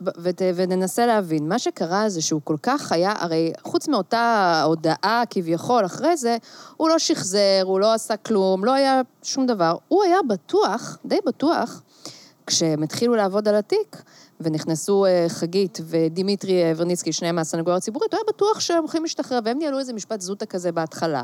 ות, 0.00 0.42
וננסה 0.54 1.06
להבין. 1.06 1.48
מה 1.48 1.58
שקרה 1.58 2.08
זה 2.08 2.22
שהוא 2.22 2.40
כל 2.44 2.56
כך 2.62 2.92
היה, 2.92 3.12
הרי 3.18 3.52
חוץ 3.62 3.88
מאותה 3.88 4.62
הודעה 4.66 5.22
כביכול 5.30 5.86
אחרי 5.86 6.16
זה, 6.16 6.36
הוא 6.76 6.88
לא 6.88 6.98
שחזר, 6.98 7.62
הוא 7.62 7.80
לא 7.80 7.92
עשה 7.94 8.16
כלום, 8.16 8.64
לא 8.64 8.72
היה 8.72 9.00
שום 9.22 9.46
דבר. 9.46 9.76
הוא 9.88 10.04
היה 10.04 10.18
בטוח, 10.28 10.98
די 11.04 11.18
בטוח, 11.26 11.82
כשהם 12.46 12.82
התחילו 12.82 13.16
לעבוד 13.16 13.48
על 13.48 13.54
התיק, 13.54 14.02
ונכנסו 14.40 15.06
אה, 15.06 15.26
חגית 15.28 15.78
ודימיטרי 15.84 16.62
אה, 16.62 16.72
ורניצקי, 16.76 17.12
שניהם 17.12 17.36
מהסנגוריה 17.36 17.76
הציבורית, 17.76 18.12
הוא 18.12 18.18
היה 18.18 18.24
בטוח 18.28 18.60
שהם 18.60 18.78
הולכים 18.78 19.02
להשתחרר, 19.02 19.38
והם 19.44 19.58
ניהלו 19.58 19.78
איזה 19.78 19.92
משפט 19.92 20.20
זוטה 20.20 20.46
כזה 20.46 20.72
בהתחלה. 20.72 21.22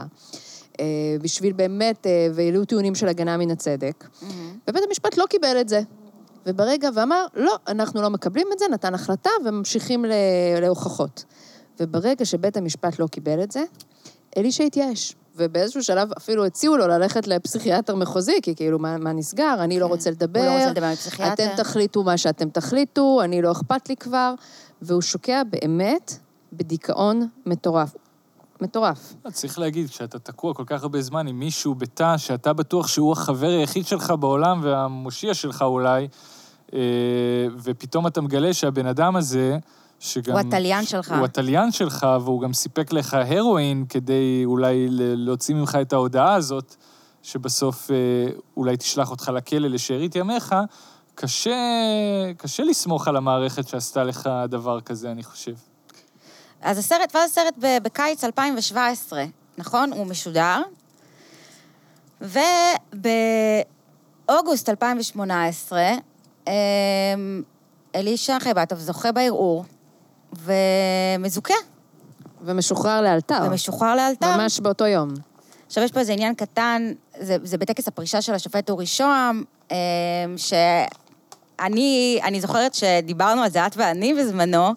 אה, 0.81 0.87
בשביל 1.23 1.53
באמת, 1.53 2.07
אה, 2.07 2.29
והעלו 2.35 2.65
טיעונים 2.65 2.95
של 2.95 3.09
הגנה 3.09 3.37
מן 3.37 3.51
הצדק. 3.51 4.09
ובית 4.69 4.83
המשפט 4.89 5.17
לא 5.17 5.25
קיבל 5.31 5.57
את 5.61 5.69
זה. 5.69 5.81
וברגע 6.47 6.89
ואמר, 6.95 7.27
לא, 7.35 7.57
אנחנו 7.69 8.03
לא 8.03 8.11
מקבלים 8.11 8.47
את 8.53 8.59
זה, 8.59 8.65
נתן 8.71 8.95
החלטה 8.95 9.31
וממשיכים 9.45 10.05
להוכחות. 10.61 11.25
וברגע 11.81 12.25
שבית 12.25 12.57
המשפט 12.57 12.99
לא 12.99 13.07
קיבל 13.07 13.43
את 13.43 13.53
זה, 13.53 13.65
אלישע 14.37 14.65
התייאש. 14.65 15.15
ובאיזשהו 15.37 15.83
שלב 15.83 16.09
אפילו 16.17 16.45
הציעו 16.45 16.77
לו 16.77 16.87
ללכת 16.89 17.27
לפסיכיאטר 17.27 17.95
מחוזי, 17.95 18.39
כי 18.43 18.55
כאילו, 18.55 18.79
מה, 18.79 18.99
מה 18.99 19.13
נסגר? 19.13 19.57
אני 19.61 19.81
לא 19.81 19.87
רוצה 19.87 20.11
לדבר. 20.11 20.41
הוא 20.41 20.49
לא 20.49 20.53
רוצה 20.53 20.71
לדבר 20.71 20.87
עם 20.87 20.95
פסיכיאטר. 20.95 21.33
אתם 21.33 21.57
תחליטו 21.57 22.03
מה 22.03 22.17
שאתם 22.17 22.49
תחליטו, 22.49 23.21
אני 23.23 23.43
לא 23.43 23.53
אכפת 23.53 23.89
לי 23.89 23.97
כבר. 23.97 24.35
והוא 24.83 25.03
שוקע 25.03 25.43
באמת 25.51 26.13
בדיכאון 26.53 27.29
מטורף. 27.47 27.95
מטורף. 28.61 29.15
צריך 29.33 29.59
להגיד, 29.59 29.91
כשאתה 29.91 30.19
תקוע 30.19 30.55
כל 30.55 30.65
כך 30.67 30.83
הרבה 30.83 31.03
זמן 31.03 31.27
עם 31.27 31.39
מישהו 31.39 31.75
בתא, 31.75 32.17
שאתה 32.17 32.53
בטוח 32.53 32.89
שהוא 32.89 33.13
החבר 33.13 33.49
היחיד 33.49 33.87
שלך 33.87 34.13
בעולם 34.21 34.61
והמושיע 34.63 35.35
שלך 35.35 35.63
אולי, 35.63 36.09
אה, 36.75 36.79
ופתאום 37.63 38.07
אתה 38.07 38.21
מגלה 38.21 38.55
שהבן 38.55 38.87
אדם 38.87 39.17
הזה, 39.17 39.59
שגם... 40.01 40.33
הוא 40.33 40.41
התליין 40.41 40.85
שלך. 40.85 41.13
הוא 41.13 41.25
התליין 41.25 41.73
שלך, 41.73 42.07
והוא 42.25 42.41
גם 42.41 42.53
סיפק 42.53 42.93
לך 42.93 43.17
הרואין 43.21 43.85
כדי 43.89 44.43
אולי 44.45 44.87
להוציא 44.91 45.55
ממך 45.55 45.79
את 45.83 45.93
ההודעה 45.93 46.35
הזאת, 46.35 46.77
שבסוף 47.23 47.91
אה, 47.91 47.97
אולי 48.57 48.77
תשלח 48.77 49.11
אותך 49.11 49.29
לכלא 49.35 49.69
לשארית 49.69 50.17
ימיך, 50.17 50.55
קשה, 51.15 51.57
קשה 52.37 52.65
לסמוך 52.65 53.09
על 53.09 53.17
המערכת 53.17 53.69
שעשתה 53.69 54.05
לך 54.05 54.31
דבר 54.49 54.81
כזה, 54.81 55.11
אני 55.11 55.23
חושב. 55.23 55.55
אז 56.65 56.79
הסרט, 56.79 57.15
ואז 57.15 57.31
הסרט 57.31 57.55
בקיץ 57.59 58.25
2017, 58.25 59.25
נכון? 59.59 59.93
הוא 59.93 60.07
משודר. 60.07 60.63
ובאוגוסט 64.27 64.69
2018, 64.69 65.83
אמ, 66.47 66.53
אלישע 67.95 68.39
חייבטוב 68.39 68.79
זוכה 68.79 69.13
בערעור, 69.13 69.65
ומזוכה, 70.33 71.55
ומשוחרר 72.43 73.01
לאלתר. 73.01 73.43
ומשוחרר 73.47 73.95
לאלתר. 73.95 74.37
ממש 74.37 74.61
באותו 74.61 74.87
יום. 74.87 75.09
עכשיו, 75.67 75.85
יש 75.85 75.93
פה 75.93 76.01
איזה 76.01 76.13
עניין 76.13 76.35
קטן, 76.35 76.93
זה, 77.21 77.37
זה 77.43 77.59
בטקס 77.59 77.89
הפרישה 77.89 78.23
של 78.23 78.35
השופט 78.35 78.71
אורי 78.71 78.87
שוהם, 78.87 79.45
אמ, 79.71 79.77
שאני 80.37 82.21
אני 82.25 82.41
זוכרת 82.41 82.75
שדיברנו 82.75 83.43
על 83.43 83.51
זה, 83.51 83.67
את 83.67 83.77
ואני 83.77 84.15
בזמנו, 84.15 84.75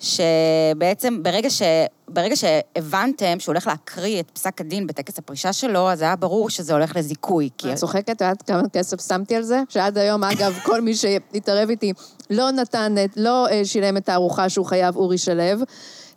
שבעצם 0.00 1.22
ברגע, 1.22 1.50
ש, 1.50 1.62
ברגע 2.08 2.36
שהבנתם 2.36 3.40
שהוא 3.40 3.52
הולך 3.52 3.66
להקריא 3.66 4.20
את 4.20 4.30
פסק 4.30 4.60
הדין 4.60 4.86
בטקס 4.86 5.18
הפרישה 5.18 5.52
שלו, 5.52 5.90
אז 5.90 6.02
היה 6.02 6.16
ברור 6.16 6.50
שזה 6.50 6.72
הולך 6.72 6.96
לזיכוי. 6.96 7.48
כי... 7.58 7.72
את 7.72 7.76
צוחקת? 7.76 8.10
את 8.10 8.20
יודעת 8.20 8.42
כמה 8.42 8.68
כסף 8.72 9.08
שמתי 9.08 9.36
על 9.36 9.42
זה? 9.42 9.62
שעד 9.68 9.98
היום, 9.98 10.24
אגב, 10.24 10.58
כל 10.66 10.80
מי 10.80 10.94
שהתערב 10.94 11.70
איתי 11.70 11.92
לא 12.30 12.50
נתן, 12.50 12.94
לא 13.16 13.48
אה, 13.48 13.64
שילם 13.64 13.96
את 13.96 14.08
הארוחה 14.08 14.48
שהוא 14.48 14.66
חייב, 14.66 14.96
אורי 14.96 15.18
שלו, 15.18 15.64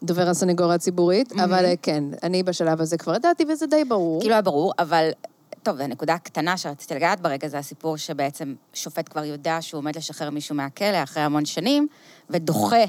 דובר 0.04 0.30
הסנגוריה 0.30 0.76
הציבורית, 0.76 1.32
אבל 1.32 1.66
אה, 1.66 1.74
כן, 1.82 2.04
אני 2.24 2.44
בשלב 2.44 2.82
הזה 2.82 2.98
כבר 2.98 3.16
ידעתי, 3.16 3.46
וזה 3.50 3.66
די 3.66 3.84
ברור. 3.84 4.22
כאילו 4.22 4.34
היה 4.34 4.42
ברור, 4.42 4.74
אבל... 4.80 5.10
טוב, 5.64 5.82
הנקודה 5.82 6.14
הקטנה 6.14 6.58
שרציתי 6.58 6.96
לגעת 6.96 7.22
ברגע 7.22 7.48
זה 7.48 7.58
הסיפור 7.58 7.98
שבעצם 7.98 8.54
שופט 8.74 9.10
כבר 9.10 9.26
יודע 9.26 9.58
שהוא 9.62 9.80
עומד 9.80 9.96
לשחרר 9.96 10.30
מישהו 10.30 10.56
מהכלא 10.56 11.04
אחרי 11.04 11.24
המון 11.24 11.46
שנים, 11.46 11.88
ודוחה 12.30 12.84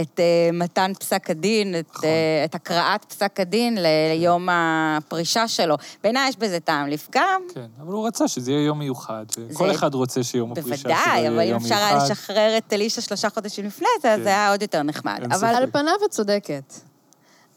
את 0.00 0.20
uh, 0.20 0.22
מתן 0.56 0.92
פסק 0.98 1.30
הדין, 1.30 1.74
את, 1.78 1.90
uh, 1.96 2.00
את 2.44 2.54
הקראת 2.54 3.04
פסק 3.04 3.40
הדין 3.40 3.78
ליום 3.80 4.48
הפרישה 4.52 5.48
שלו. 5.48 5.74
בעיניי 6.02 6.28
יש 6.28 6.36
בזה 6.36 6.60
טעם 6.60 6.86
לפגם, 6.88 7.42
כן, 7.54 7.66
אבל 7.82 7.92
הוא 7.92 8.06
רצה 8.06 8.28
שזה 8.28 8.52
יהיה 8.52 8.64
יום 8.64 8.78
מיוחד, 8.78 9.24
זה- 9.34 9.70
אחד 9.70 9.94
רוצה 9.94 10.22
שיום 10.22 10.52
הפרישה 10.52 10.76
שלו 10.76 10.90
בוודאי, 10.90 11.18
יהיה 11.18 11.30
אבל 11.30 11.40
אם 11.40 11.48
יום 11.48 11.62
אפשר 11.62 11.74
היה 11.74 11.90
מיוחד. 11.94 12.04
לשחרר 12.10 12.58
את 12.58 12.72
אלישע 12.72 13.00
שלושה 13.00 13.30
חודשים 13.30 13.64
לפני 13.66 13.88
זה, 14.02 14.12
אז 14.12 14.18
כן. 14.18 14.22
זה 14.24 14.28
היה 14.28 14.50
עוד 14.50 14.62
יותר 14.62 14.82
נחמד. 14.82 15.20
אבל. 15.32 15.48
על 15.54 15.70
פניו 15.70 15.94
את 16.04 16.10
צודקת. 16.10 16.74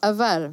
אבל 0.03 0.47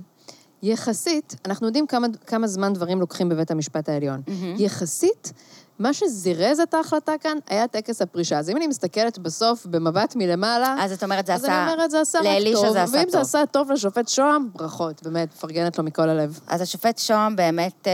יחסית, 0.62 1.34
אנחנו 1.46 1.66
יודעים 1.66 1.86
כמה, 1.86 2.06
כמה 2.26 2.46
זמן 2.46 2.72
דברים 2.72 3.00
לוקחים 3.00 3.28
בבית 3.28 3.50
המשפט 3.50 3.88
העליון. 3.88 4.20
יחסית, 4.58 5.32
מה 5.78 5.92
שזירז 5.92 6.60
את 6.60 6.74
ההחלטה 6.74 7.12
כאן 7.20 7.38
היה 7.48 7.68
טקס 7.68 8.02
הפרישה. 8.02 8.38
אז 8.38 8.50
אם 8.50 8.56
אני 8.56 8.66
מסתכלת 8.66 9.18
בסוף 9.18 9.66
במבט 9.66 10.16
מלמעלה, 10.16 10.76
אז 10.80 10.92
את 10.92 11.02
אומרת, 11.02 11.26
זה 11.26 11.34
אז 11.34 11.44
עשה... 11.44 11.64
אני 11.64 11.72
אומרת, 11.72 11.90
זה 11.90 12.00
עשה 12.00 12.18
רק 12.18 12.24
טוב. 12.52 12.72
זה 12.72 12.82
עשה 12.82 12.96
ואם 12.96 13.04
זה 13.04 13.12
טוב. 13.12 13.20
עשה 13.20 13.46
טוב 13.50 13.70
לשופט 13.70 14.08
שוהם, 14.08 14.48
ברכות, 14.54 15.02
באמת, 15.02 15.28
מפרגנת 15.34 15.78
לו 15.78 15.84
מכל 15.84 16.08
הלב. 16.08 16.40
אז 16.46 16.60
השופט 16.60 16.98
שוהם 16.98 17.36
באמת 17.36 17.88
אה, 17.88 17.92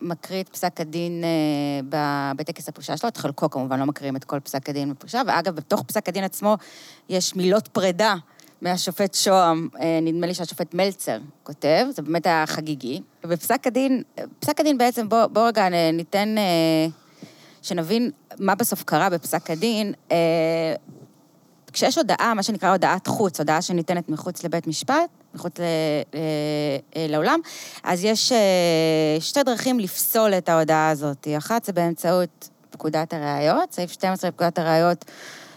מקריא 0.00 0.40
את 0.40 0.48
פסק 0.48 0.80
הדין 0.80 1.24
אה, 1.24 1.80
ב- 1.88 2.36
בטקס 2.36 2.68
הפרישה 2.68 2.96
שלו, 2.96 3.08
את 3.08 3.16
חלקו 3.16 3.50
כמובן, 3.50 3.80
לא 3.80 3.86
מקריאים 3.86 4.16
את 4.16 4.24
כל 4.24 4.40
פסק 4.40 4.68
הדין 4.68 4.90
בפרישה, 4.90 5.22
ואגב, 5.26 5.54
בתוך 5.54 5.82
פסק 5.82 6.08
הדין 6.08 6.24
עצמו 6.24 6.56
יש 7.08 7.36
מילות 7.36 7.68
פרידה 7.68 8.14
מהשופט 8.62 9.14
שוהם, 9.14 9.68
אה, 9.80 9.98
נדמה 10.02 10.26
לי 10.26 10.34
שהשופט 10.34 10.74
מלצר 10.74 11.18
כותב, 11.42 11.86
זה 11.90 12.02
באמת 12.02 12.26
היה 12.26 12.44
חגיגי. 12.46 13.00
ובפסק 13.24 13.66
הדין, 13.66 14.02
פסק 14.40 14.60
הדין 14.60 14.78
בעצם, 14.78 15.08
בואו 15.08 15.28
בוא 15.28 15.48
רגע 15.48 15.68
ניתן, 15.92 16.38
אה, 16.38 16.86
שנבין 17.62 18.10
מה 18.38 18.54
בסוף 18.54 18.82
קרה 18.82 19.10
בפסק 19.10 19.50
הדין. 19.50 19.92
אה, 20.12 20.74
כשיש 21.72 21.98
הודעה, 21.98 22.34
מה 22.34 22.42
שנקרא 22.42 22.70
הודעת 22.70 23.06
חוץ, 23.06 23.40
הודעה 23.40 23.62
שניתנת 23.62 24.08
מחוץ 24.08 24.44
לבית 24.44 24.66
משפט, 24.66 25.10
מחוץ 25.34 25.58
ל, 25.58 25.64
לעולם, 27.08 27.40
אז 27.84 28.04
יש 28.04 28.32
שתי 29.20 29.42
דרכים 29.42 29.80
לפסול 29.80 30.34
את 30.34 30.48
ההודעה 30.48 30.90
הזאת. 30.90 31.28
אחת 31.38 31.64
זה 31.64 31.72
באמצעות 31.72 32.48
פקודת 32.70 33.14
הראיות, 33.14 33.72
סעיף 33.72 33.92
12 33.92 34.30
לפקודת 34.30 34.58
הראיות, 34.58 35.04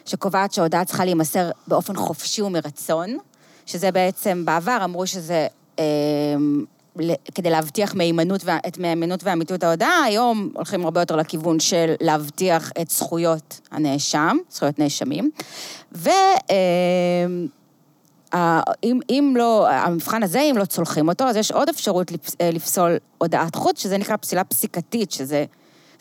שקובעת 0.06 0.54
שההודעה 0.54 0.86
צריכה 0.86 1.06
להימסר 1.06 1.50
באופן 1.68 1.96
חופשי 1.96 2.42
ומרצון, 2.42 3.18
שזה 3.66 3.92
בעצם, 3.92 4.46
בעבר 4.46 4.78
אמרו 4.84 5.08
שזה... 5.08 5.48
אה, 5.80 5.84
כדי 7.36 7.50
להבטיח 7.50 7.96
מהימנות, 7.96 8.42
את 8.68 8.78
מהימנות 8.78 9.24
ואמיתות 9.24 9.64
ההודעה, 9.64 10.04
היום 10.04 10.50
הולכים 10.54 10.86
הרבה 10.86 11.02
יותר 11.02 11.16
לכיוון 11.16 11.60
של 11.60 11.94
להבטיח 12.02 12.72
את 12.82 12.90
זכויות 12.90 13.60
הנאשם, 13.72 14.38
זכויות 14.50 14.80
נאשמים. 14.80 15.32
ו... 15.96 16.10
אה, 16.52 17.26
אם, 19.10 19.34
לא, 19.38 19.70
המבחן 19.70 20.24
הזה, 20.24 20.42
אם 20.42 20.58
לא 20.58 20.66
צולחים 20.66 21.10
אותו, 21.10 21.24
אז 21.24 21.36
יש 21.36 21.52
עוד 21.52 21.70
אפשרות 21.70 22.12
אה, 22.42 22.52
לפסול 22.52 22.98
הודעת 23.18 23.56
חוץ, 23.56 23.80
שזה 23.80 23.98
נקרא 23.98 24.18
פסילה 24.18 24.44
פסיקתית, 24.44 25.12
שזה 25.12 25.46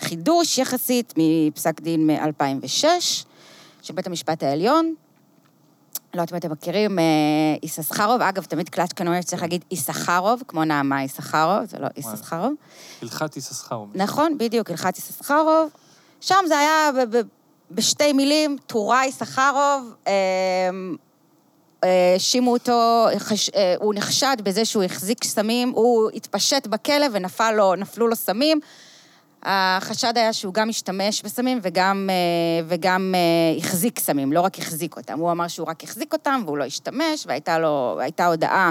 חידוש 0.01 0.59
יחסית 0.59 1.15
מפסק 1.17 1.81
דין 1.81 2.07
מ-2006, 2.07 2.85
של 3.83 3.95
בית 3.95 4.07
המשפט 4.07 4.43
העליון. 4.43 4.95
לא 6.15 6.21
יודעת 6.21 6.33
אם 6.33 6.39
אתם 6.39 6.53
מכירים, 6.53 6.99
אה, 6.99 7.05
יששכרוב, 7.63 8.21
אגב, 8.23 8.45
תמיד 8.45 8.69
קלצ'קה 8.69 9.05
אומר 9.05 9.21
שצריך 9.21 9.43
להגיד 9.43 9.65
יששכרוב, 9.71 10.43
כמו 10.49 10.65
נעמה 10.65 11.03
יששכרוב, 11.05 11.65
זה 11.65 11.79
לא 11.79 11.87
יששכרוב. 11.97 12.53
הלכת 13.03 13.37
יששכר. 13.37 13.85
נכון, 13.95 14.39
בדיוק, 14.39 14.71
הלכת 14.71 14.99
יששכרוב. 14.99 15.71
שם 16.21 16.37
זה 16.49 16.59
היה 16.59 16.91
בשתי 17.71 18.13
מילים, 18.13 18.57
טוראי 18.67 19.07
יששכרוב, 19.07 19.95
אה, 20.07 20.13
אה, 21.85 22.13
האשימו 22.15 22.53
אותו, 22.53 23.07
חש- 23.19 23.51
אה, 23.55 23.75
הוא 23.81 23.95
נחשד 23.95 24.37
בזה 24.43 24.65
שהוא 24.65 24.83
החזיק 24.83 25.25
סמים, 25.25 25.71
הוא 25.71 26.11
התפשט 26.15 26.67
בכלא 26.67 27.07
ונפלו 27.13 27.51
לו, 27.57 27.75
נפלו 27.75 28.09
לו 28.09 28.17
סמים. 28.17 28.61
החשד 29.43 30.13
היה 30.17 30.33
שהוא 30.33 30.55
גם 30.55 30.69
השתמש 30.69 31.23
בסמים 31.23 31.59
וגם, 31.63 32.11
אה, 32.11 32.65
וגם 32.69 33.15
אה, 33.15 33.59
החזיק 33.59 33.99
סמים, 33.99 34.33
לא 34.33 34.41
רק 34.41 34.59
החזיק 34.59 34.97
אותם. 34.97 35.19
הוא 35.19 35.31
אמר 35.31 35.49
שהוא 35.49 35.69
רק 35.69 35.85
החזיק 35.85 36.13
אותם 36.13 36.43
והוא 36.45 36.59
לא 36.59 36.65
השתמש, 36.65 37.27
והייתה 37.27 37.59
לו, 37.59 38.01
הודעה 38.27 38.71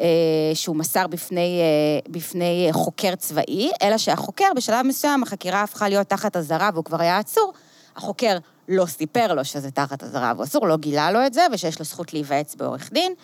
אה, 0.00 0.06
שהוא 0.54 0.76
מסר 0.76 1.06
בפני, 1.06 1.60
בפני 2.08 2.68
חוקר 2.72 3.14
צבאי, 3.14 3.70
אלא 3.82 3.98
שהחוקר, 3.98 4.48
בשלב 4.56 4.86
מסוים, 4.86 5.22
החקירה 5.22 5.62
הפכה 5.62 5.88
להיות 5.88 6.08
תחת 6.08 6.36
אזהרה 6.36 6.70
והוא 6.72 6.84
כבר 6.84 7.00
היה 7.00 7.18
עצור. 7.18 7.52
החוקר 7.96 8.38
לא 8.68 8.86
סיפר 8.86 9.34
לו 9.34 9.44
שזה 9.44 9.70
תחת 9.70 10.02
אזהרה 10.02 10.32
והוא 10.36 10.44
אסור, 10.44 10.66
לא 10.66 10.76
גילה 10.76 11.10
לו 11.10 11.26
את 11.26 11.34
זה, 11.34 11.46
ושיש 11.52 11.78
לו 11.78 11.84
זכות 11.84 12.12
להיוועץ 12.12 12.54
בעורך 12.54 12.90
דין. 12.92 13.14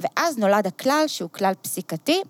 ואז 0.00 0.38
נולד 0.38 0.66
הכלל, 0.66 1.04
שהוא 1.06 1.30
כלל 1.32 1.52
פסיקתי, 1.62 2.22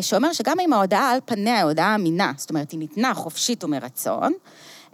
שאומר 0.00 0.32
שגם 0.32 0.60
אם 0.60 0.72
ההודעה 0.72 1.10
על 1.10 1.18
פניה 1.24 1.56
היא 1.56 1.64
הודעה 1.64 1.94
אמינה, 1.94 2.32
זאת 2.36 2.50
אומרת, 2.50 2.70
היא 2.70 2.78
ניתנה 2.78 3.14
חופשית 3.14 3.64
ומרצון, 3.64 4.32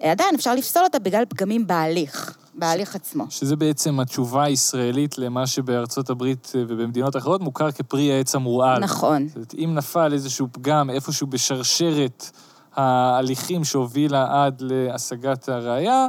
אה, 0.03 0.11
עדיין 0.11 0.35
אפשר 0.35 0.55
לפסול 0.55 0.85
אותה 0.85 0.99
בגלל 0.99 1.25
פגמים 1.29 1.67
בהליך, 1.67 2.39
בהליך 2.55 2.95
עצמו. 2.95 3.25
שזה 3.31 3.57
בעצם 3.57 4.01
התשובה 4.01 4.45
הישראלית 4.45 5.19
למה 5.19 5.47
שבארצות 5.47 6.11
הברית 6.11 6.53
אה, 6.55 6.63
ובמדינות 6.69 7.17
אחרות 7.17 7.41
מוכר 7.41 7.71
כפרי 7.71 8.13
העץ 8.13 8.35
המורעל. 8.35 8.79
נכון. 8.79 9.29
זאת 9.29 9.37
אומרת, 9.37 9.55
אם 9.55 9.75
נפל 9.75 10.13
איזשהו 10.13 10.49
פגם 10.53 10.91
איפשהו 10.91 11.27
בשרשרת 11.27 12.31
ההליכים 12.77 13.65
שהובילה 13.65 14.45
עד 14.45 14.61
להשגת 14.61 15.49
הראייה, 15.49 16.07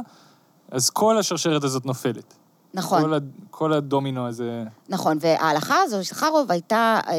אז 0.70 0.90
כל 0.90 1.18
השרשרת 1.18 1.64
הזאת 1.64 1.86
נופלת. 1.86 2.34
נכון. 2.74 3.02
כל, 3.02 3.14
ה, 3.14 3.18
כל 3.50 3.72
הדומינו 3.72 4.26
הזה... 4.26 4.64
נכון, 4.88 5.18
וההלכה 5.20 5.76
הזו, 5.82 6.04
שחרוב 6.04 6.52
הייתה, 6.52 7.00
אה, 7.08 7.14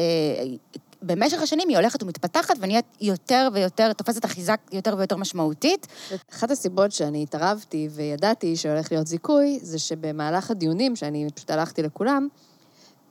במשך 1.02 1.42
השנים 1.42 1.68
היא 1.68 1.76
הולכת 1.76 2.02
ומתפתחת 2.02 2.54
ונהיית 2.60 2.84
יותר 3.00 3.48
ויותר, 3.52 3.92
תופסת 3.92 4.24
אחיזה 4.24 4.52
יותר 4.72 4.94
ויותר 4.98 5.16
משמעותית. 5.16 5.86
אחת 6.32 6.50
הסיבות 6.50 6.92
שאני 6.92 7.22
התערבתי 7.22 7.88
וידעתי 7.92 8.56
שהולך 8.56 8.92
להיות 8.92 9.06
זיכוי, 9.06 9.58
זה 9.62 9.78
שבמהלך 9.78 10.50
הדיונים, 10.50 10.96
שאני 10.96 11.28
פשוט 11.34 11.50
הלכתי 11.50 11.82
לכולם, 11.82 12.28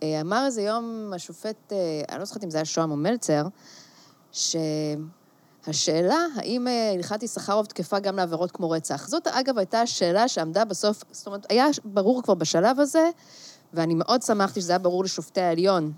אה, 0.04 0.22
אמר 0.22 0.46
איזה 0.46 0.62
יום 0.62 1.12
השופט, 1.16 1.74
אה, 1.74 1.78
אני 2.10 2.20
לא 2.20 2.26
זוכרת 2.26 2.44
אם 2.44 2.50
זה 2.50 2.58
היה 2.58 2.66
שוהם 2.66 2.92
או 2.92 2.96
מלצר, 2.96 3.44
שהשאלה, 4.32 6.26
האם 6.36 6.68
אה, 6.68 6.92
הלכת 6.94 7.24
יששכרוב 7.24 7.66
תקפה 7.66 8.00
גם 8.00 8.16
לעבירות 8.16 8.52
כמו 8.52 8.70
רצח? 8.70 9.08
זאת, 9.08 9.28
אגב, 9.28 9.58
הייתה 9.58 9.82
השאלה 9.82 10.28
שעמדה 10.28 10.66
בסוף, 10.66 11.04
זאת 11.12 11.28
אומרת, 11.28 11.46
היה 11.50 11.68
ברור 11.86 12.24
כבר 12.24 12.34
בשלב 12.34 12.80
הזה, 12.80 13.10
ואני 13.74 13.96
מאוד 13.96 14.22
שמחתי 14.22 14.62
שזה 14.62 14.72
היה 14.72 14.80
ברור 14.80 15.04
לשופטי 15.04 15.42
העליון, 15.42 15.92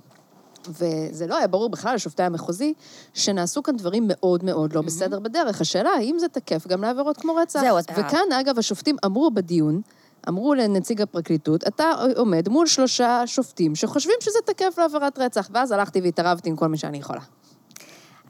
וזה 0.70 1.28
לא 1.28 1.38
היה 1.38 1.48
ברור 1.48 1.70
בכלל 1.70 1.96
לשופטי 1.96 2.24
המחוזי, 2.24 2.74
שנעשו 3.14 3.64
כאן 3.64 3.78
דברים 3.78 4.04
מאוד 4.08 4.44
מאוד 4.44 4.74
לא 4.74 4.82
בסדר 4.82 5.20
בדרך. 5.20 5.62
השאלה, 5.62 5.90
האם 5.90 6.20
זה 6.20 6.28
תקף 6.28 6.68
גם 6.68 6.82
לעבירות 6.82 7.18
כמו 7.18 7.36
רצח? 7.36 7.62
זהו, 7.62 7.78
אז- 7.78 7.86
וכאן, 7.98 8.32
אגב, 8.42 8.60
השופטים 8.60 8.96
אמרו 9.06 9.32
בדיון, 9.32 9.82
אמרו 10.30 10.54
לנציג 10.54 11.02
הפרקליטות, 11.02 11.68
אתה 11.68 11.92
עומד 12.16 12.50
מול 12.50 12.68
שלושה 12.68 13.24
שופטים 13.26 13.76
שחושבים 13.76 14.16
שזה 14.20 14.40
תקף 14.46 14.74
לעבירת 14.78 15.20
רצח, 15.20 15.50
ואז 15.54 15.72
הלכתי 15.72 16.02
והתערבתי 16.02 16.50
עם 16.50 16.56
כל 16.56 16.68
מי 16.68 16.78
שאני 16.78 16.98
יכולה. 16.98 17.22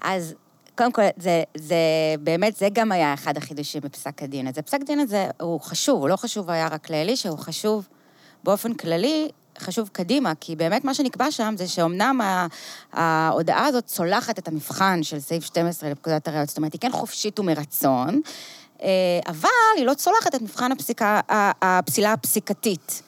אז 0.01 0.33
קודם 0.77 0.91
כל, 0.91 1.01
זה, 1.17 1.43
זה 1.57 1.75
באמת, 2.19 2.55
זה 2.55 2.67
גם 2.73 2.91
היה 2.91 3.13
אחד 3.13 3.37
החידושים 3.37 3.81
בפסק 3.81 4.23
הדין 4.23 4.47
הזה. 4.47 4.61
פסק 4.61 4.81
הדין 4.81 4.99
הזה 4.99 5.27
הוא 5.41 5.59
חשוב, 5.61 5.99
הוא 5.99 6.09
לא 6.09 6.15
חשוב 6.15 6.49
היה 6.49 6.67
רק 6.67 6.89
לאלישע, 6.89 7.29
הוא 7.29 7.37
חשוב 7.39 7.87
באופן 8.43 8.73
כללי, 8.73 9.29
חשוב 9.61 9.89
קדימה, 9.91 10.33
כי 10.39 10.55
באמת 10.55 10.83
מה 10.83 10.93
שנקבע 10.93 11.31
שם 11.31 11.53
זה 11.57 11.67
שאומנם 11.67 12.21
ההודעה 12.93 13.65
הזאת 13.65 13.85
צולחת 13.85 14.39
את 14.39 14.47
המבחן 14.47 15.03
של 15.03 15.19
סעיף 15.19 15.43
12 15.43 15.89
לפקודת 15.89 16.27
הראיות, 16.27 16.47
זאת 16.47 16.57
אומרת, 16.57 16.73
היא 16.73 16.81
כן 16.81 16.91
חופשית 16.91 17.39
ומרצון, 17.39 18.21
אה, 18.81 18.87
אבל 19.27 19.49
היא 19.77 19.85
לא 19.85 19.93
צולחת 19.93 20.35
את 20.35 20.41
מבחן 20.41 20.71
הפסיקה, 20.71 21.19
הפסילה 21.61 22.13
הפסיקתית. 22.13 23.01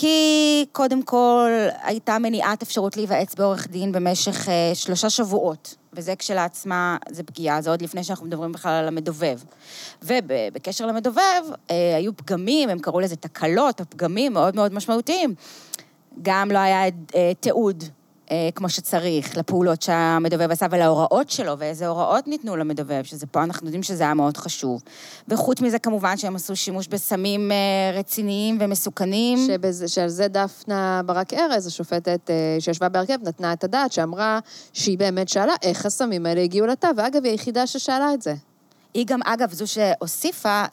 כי 0.00 0.66
קודם 0.72 1.02
כל 1.02 1.50
הייתה 1.82 2.18
מניעת 2.18 2.62
אפשרות 2.62 2.96
להיוועץ 2.96 3.34
בעורך 3.34 3.68
דין 3.68 3.92
במשך 3.92 4.48
אה, 4.48 4.70
שלושה 4.74 5.10
שבועות, 5.10 5.74
וזה 5.92 6.16
כשלעצמה, 6.16 6.96
זה 7.10 7.22
פגיעה, 7.22 7.60
זה 7.62 7.70
עוד 7.70 7.82
לפני 7.82 8.04
שאנחנו 8.04 8.26
מדברים 8.26 8.52
בכלל 8.52 8.72
על 8.72 8.88
המדובב. 8.88 9.38
ובקשר 10.02 10.86
למדובב, 10.86 11.42
אה, 11.70 11.96
היו 11.96 12.16
פגמים, 12.16 12.68
הם 12.68 12.78
קראו 12.78 13.00
לזה 13.00 13.16
תקלות 13.16 13.80
או 13.80 13.84
פגמים 13.90 14.32
מאוד 14.32 14.56
מאוד 14.56 14.74
משמעותיים. 14.74 15.34
גם 16.22 16.50
לא 16.50 16.58
היה 16.58 16.84
אה, 17.14 17.32
תיעוד 17.40 17.84
אה, 18.30 18.48
כמו 18.54 18.68
שצריך 18.68 19.36
לפעולות 19.36 19.82
שהמדובב 19.82 20.50
עשה 20.50 20.66
ולהוראות 20.70 21.30
שלו, 21.30 21.58
ואיזה 21.58 21.86
הוראות 21.86 22.28
ניתנו 22.28 22.56
למדובב, 22.56 23.02
שזה 23.04 23.26
פה 23.26 23.42
אנחנו 23.42 23.66
יודעים 23.66 23.82
שזה 23.82 24.04
היה 24.04 24.14
מאוד 24.14 24.36
חשוב. 24.36 24.82
וחוץ 25.28 25.60
מזה, 25.60 25.78
כמובן 25.78 26.16
שהם 26.16 26.36
עשו 26.36 26.56
שימוש 26.56 26.88
בסמים 26.88 27.52
אה, 27.52 27.98
רציניים 27.98 28.58
ומסוכנים. 28.60 29.38
שבזה, 29.46 29.88
שעל 29.88 30.08
זה 30.08 30.28
דפנה 30.28 31.02
ברק 31.06 31.34
ארז, 31.34 31.66
השופטת 31.66 32.30
אה, 32.30 32.56
שישבה 32.60 32.88
בהרכב, 32.88 33.18
נתנה 33.22 33.52
את 33.52 33.64
הדעת, 33.64 33.92
שאמרה 33.92 34.38
שהיא 34.72 34.98
באמת 34.98 35.28
שאלה 35.28 35.54
איך 35.62 35.86
הסמים 35.86 36.26
האלה 36.26 36.40
הגיעו 36.40 36.66
לתא, 36.66 36.88
ואגב, 36.96 37.24
היא 37.24 37.32
היחידה 37.32 37.66
ששאלה 37.66 38.14
את 38.14 38.22
זה. 38.22 38.34
היא 38.98 39.06
גם, 39.06 39.20
אגב, 39.24 39.52
זו 39.52 39.66
שהוסיפה, 39.66 40.64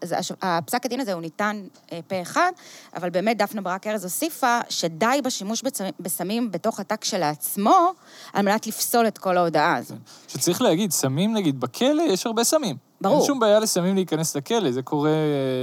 הפסק 0.42 0.86
הדין 0.86 1.00
הזה 1.00 1.14
הוא 1.14 1.22
ניתן 1.22 1.68
אה, 1.92 2.00
פה 2.08 2.22
אחד, 2.22 2.52
אבל 2.96 3.10
באמת 3.10 3.38
דפנה 3.38 3.62
ברק 3.62 3.88
ארז 3.88 4.04
הוסיפה 4.04 4.60
שדי 4.70 5.20
בשימוש 5.24 5.64
בסמים 6.00 6.52
בתוך 6.52 6.80
התא 6.80 6.96
כשלעצמו, 7.02 7.92
על 8.34 8.46
מנת 8.46 8.68
לפסול 8.68 9.08
את 9.08 9.18
כל 9.18 9.38
ההודעה 9.38 9.76
הזו. 9.76 9.96
שצריך 10.28 10.62
להגיד, 10.62 10.92
סמים 10.92 11.34
נגיד, 11.34 11.60
בכלא 11.60 12.02
יש 12.02 12.26
הרבה 12.26 12.44
סמים. 12.44 12.76
ברור. 13.02 13.18
אין 13.18 13.26
שום 13.26 13.40
בעיה 13.40 13.60
לסמים 13.60 13.96
להיכנס 13.96 14.36
לכלא, 14.36 14.72
זה 14.72 14.82
קורה 14.82 15.10
אה, 15.10 15.16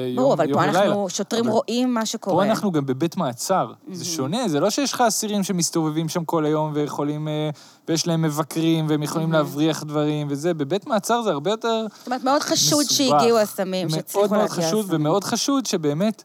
יום, 0.08 0.16
ברור, 0.16 0.34
אבל 0.34 0.52
פה 0.52 0.58
ולילה. 0.58 0.84
אנחנו, 0.84 1.08
שוטרים 1.08 1.44
אבל 1.44 1.52
רואים 1.52 1.94
מה 1.94 2.06
שקורה. 2.06 2.44
פה 2.44 2.50
אנחנו 2.50 2.72
גם 2.72 2.86
בבית 2.86 3.16
מעצר. 3.16 3.72
זה 3.92 4.04
שונה, 4.04 4.48
זה 4.48 4.60
לא 4.60 4.70
שיש 4.70 4.92
לך 4.92 5.00
אסירים 5.00 5.42
שמסתובבים 5.42 6.08
שם 6.08 6.24
כל 6.24 6.44
היום 6.44 6.70
ויכולים, 6.74 7.28
אה, 7.28 7.50
ויש 7.88 8.06
להם 8.06 8.22
מבקרים, 8.22 8.86
והם 8.88 9.02
יכולים 9.02 9.32
להבריח 9.32 9.82
דברים 9.82 10.26
וזה. 10.30 10.54
בבית 10.54 10.86
מעצר 10.86 11.22
זה 11.22 11.30
הרבה 11.30 11.50
יותר 11.50 11.86
זאת 11.98 12.06
אומרת, 12.06 12.24
מאוד 12.24 12.42
חשוד 12.42 12.84
מסובך. 12.84 12.92
שהגיעו 12.92 13.38
הסמים, 13.38 13.88
שהצליחו 13.88 14.18
מאוד 14.18 14.30
מאוד 14.30 14.50
להגיע 14.50 14.66
חשוד, 14.66 14.84
הסמים. 14.84 15.00
ומאוד 15.00 15.24
חשוד 15.24 15.66
שבאמת 15.66 16.22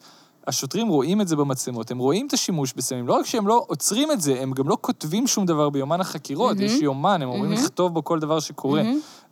השוטרים 0.48 0.88
רואים 0.88 1.22
את 1.22 1.28
זה 1.28 1.36
במצלמות, 1.36 1.92
הם 1.92 1.98
רואים 1.98 2.28
את 2.28 2.34
השימוש 2.34 2.74
בסמים. 2.74 3.08
לא 3.08 3.14
רק 3.14 3.26
שהם 3.26 3.48
לא 3.48 3.66
עוצרים 3.68 4.12
את 4.12 4.22
זה, 4.22 4.40
הם 4.42 4.52
גם 4.52 4.70
לא 4.70 4.78
כותבים 4.82 5.28
שום 5.28 5.46
דבר 5.46 5.70
ביומן 5.70 6.02
החקירות, 6.02 6.60
יש 6.60 6.72
יומן, 6.82 7.22
הם 7.22 7.30
אומרים 7.30 7.52
לכתוב 7.52 7.94
בו 7.94 8.04
כל 8.04 8.20
דבר 8.20 8.40
שקורה. 8.40 8.84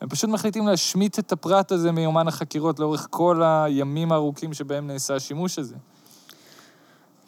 הם 0.02 0.10
פשוט 0.10 0.30
מחליטים 0.30 0.68
להשמיט 0.68 1.20
את 1.20 1.32
הפרט 1.32 1.72
הזה 1.72 1.92
מיומן 1.92 2.28
החקירות 2.28 2.80
לאורך 2.80 3.08
כל 3.10 3.42
הימים 3.44 4.12
הארוכים 4.12 4.54
שבהם 4.54 4.88
נעשה 4.88 5.16
השימוש 5.16 5.60
הזה. 5.60 5.76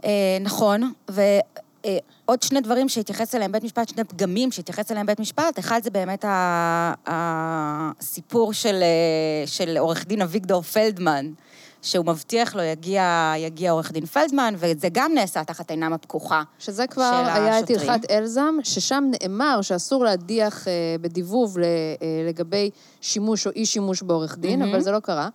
אה, 0.03 0.37
נכון, 0.41 0.91
ועוד 1.09 2.43
שני 2.43 2.61
דברים 2.61 2.89
שהתייחס 2.89 3.35
אליהם 3.35 3.51
בית 3.51 3.63
משפט, 3.63 3.89
שני 3.89 4.03
פגמים 4.03 4.51
שהתייחס 4.51 4.91
אליהם 4.91 5.05
בית 5.05 5.19
משפט, 5.19 5.59
אחד 5.59 5.79
זה 5.83 5.89
באמת 5.89 6.25
הסיפור 7.07 8.51
אה, 8.65 9.43
של 9.45 9.77
עורך 9.77 10.07
דין 10.07 10.21
אביגדור 10.21 10.61
פלדמן, 10.61 11.31
שהוא 11.81 12.05
מבטיח 12.05 12.55
לו 12.55 12.63
יגיע, 12.63 13.33
יגיע 13.37 13.71
עורך 13.71 13.91
דין 13.91 14.05
פלדמן, 14.05 14.53
וזה 14.57 14.87
גם 14.91 15.11
נעשה 15.13 15.43
תחת 15.43 15.71
עינם 15.71 15.93
הפקוחה. 15.93 16.43
שזה 16.59 16.87
כבר 16.87 17.11
של 17.25 17.41
היה 17.41 17.59
את 17.59 17.63
השוטרים. 17.63 17.89
הלכת 17.89 18.11
אלזם, 18.11 18.55
ששם 18.63 19.03
נאמר 19.21 19.61
שאסור 19.61 20.03
להדיח 20.03 20.67
אה, 20.67 20.73
בדיבוב 21.01 21.59
ל- 21.59 21.63
אה, 21.63 21.67
לגבי 22.29 22.69
שימוש 23.01 23.47
או 23.47 23.51
אי-שימוש 23.55 24.01
בעורך 24.01 24.37
דין, 24.37 24.61
אבל 24.61 24.81
זה 24.81 24.91
לא 24.91 24.99
קרה. 24.99 25.29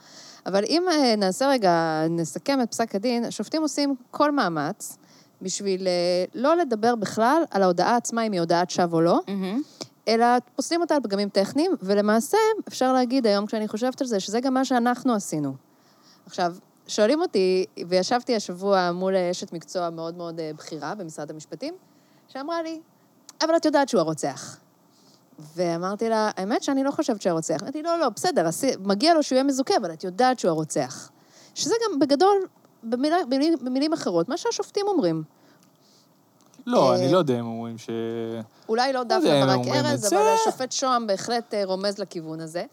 אבל 0.47 0.65
אם 0.65 0.83
אה, 0.93 1.17
נעשה 1.17 1.49
רגע, 1.49 1.73
נסכם 2.11 2.59
את 2.63 2.71
פסק 2.71 2.95
הדין, 2.95 3.25
השופטים 3.25 3.63
עושים 3.63 3.95
כל 4.11 4.31
מאמץ 4.31 4.97
בשביל 5.43 5.87
אה, 5.87 5.93
לא 6.35 6.57
לדבר 6.57 6.95
בכלל 6.95 7.43
על 7.51 7.63
ההודעה 7.63 7.97
עצמה, 7.97 8.23
אם 8.23 8.33
היא 8.33 8.41
הודעת 8.41 8.71
שווא 8.71 8.97
או 8.97 9.01
לא, 9.01 9.21
אלא 10.09 10.27
פוסלים 10.57 10.81
אותה 10.81 10.95
על 10.95 11.01
פגמים 11.03 11.29
טכניים, 11.29 11.73
ולמעשה, 11.83 12.37
אפשר 12.69 12.93
להגיד 12.93 13.27
היום, 13.27 13.47
כשאני 13.47 13.69
חושבת 13.69 14.01
על 14.01 14.07
זה, 14.07 14.21
שזה 14.21 14.41
גם 14.41 14.55
מה 14.55 14.65
שאנחנו 14.65 15.15
עשינו. 15.15 15.55
עכשיו, 16.27 16.55
שואלים 16.87 17.21
אותי, 17.21 17.67
וישבתי 17.89 18.37
השבוע 18.37 18.93
מול 18.93 19.17
אשת 19.17 19.53
מקצוע 19.53 19.91
מאוד 19.91 20.17
מאוד 20.17 20.41
אה, 20.41 20.51
בכירה 20.57 20.95
במשרד 20.95 21.31
המשפטים, 21.31 21.75
שאמרה 22.29 22.63
לי, 22.63 22.81
אבל 23.43 23.57
את 23.57 23.65
יודעת 23.65 23.89
שהוא 23.89 24.01
הרוצח. 24.01 24.57
ואמרתי 25.57 26.09
לה, 26.09 26.31
האמת 26.37 26.63
שאני 26.63 26.85
לא 26.85 26.91
חושבת 26.91 27.23
שהוא 27.23 27.31
הרוצח. 27.31 27.63
אמרתי, 27.63 27.83
לא, 27.83 27.99
לא, 27.99 28.09
בסדר, 28.09 28.49
מגיע 28.81 29.15
לו 29.15 29.23
שהוא 29.23 29.37
יהיה 29.37 29.45
מזוכה, 29.45 29.77
אבל 29.77 29.93
את 29.93 30.05
יודעת 30.05 30.39
שהוא 30.39 30.49
הרוצח. 30.49 31.11
שזה 31.55 31.75
גם 31.85 31.99
בגדול, 31.99 32.47
במילה, 32.83 33.17
במילים, 33.29 33.59
במילים 33.63 33.93
אחרות, 33.93 34.29
מה 34.29 34.37
שהשופטים 34.37 34.87
אומרים. 34.89 35.23
לא, 36.67 36.91
אה, 36.91 36.97
אני 36.97 37.13
לא 37.13 37.19
יודע 37.19 37.41
אם 37.41 37.47
אומרים 37.47 37.79
ש... 37.79 37.91
אולי 38.69 38.93
לא 38.93 38.99
יודע 38.99 39.19
דווקא 39.19 39.47
ברק 39.47 39.67
ארז. 39.69 40.13
אבל 40.13 40.35
השופט 40.41 40.73
שוהם 40.73 41.07
בהחלט 41.07 41.55
אה, 41.55 41.65
רומז 41.65 41.99
לכיוון 41.99 42.41
הזה. 42.41 42.65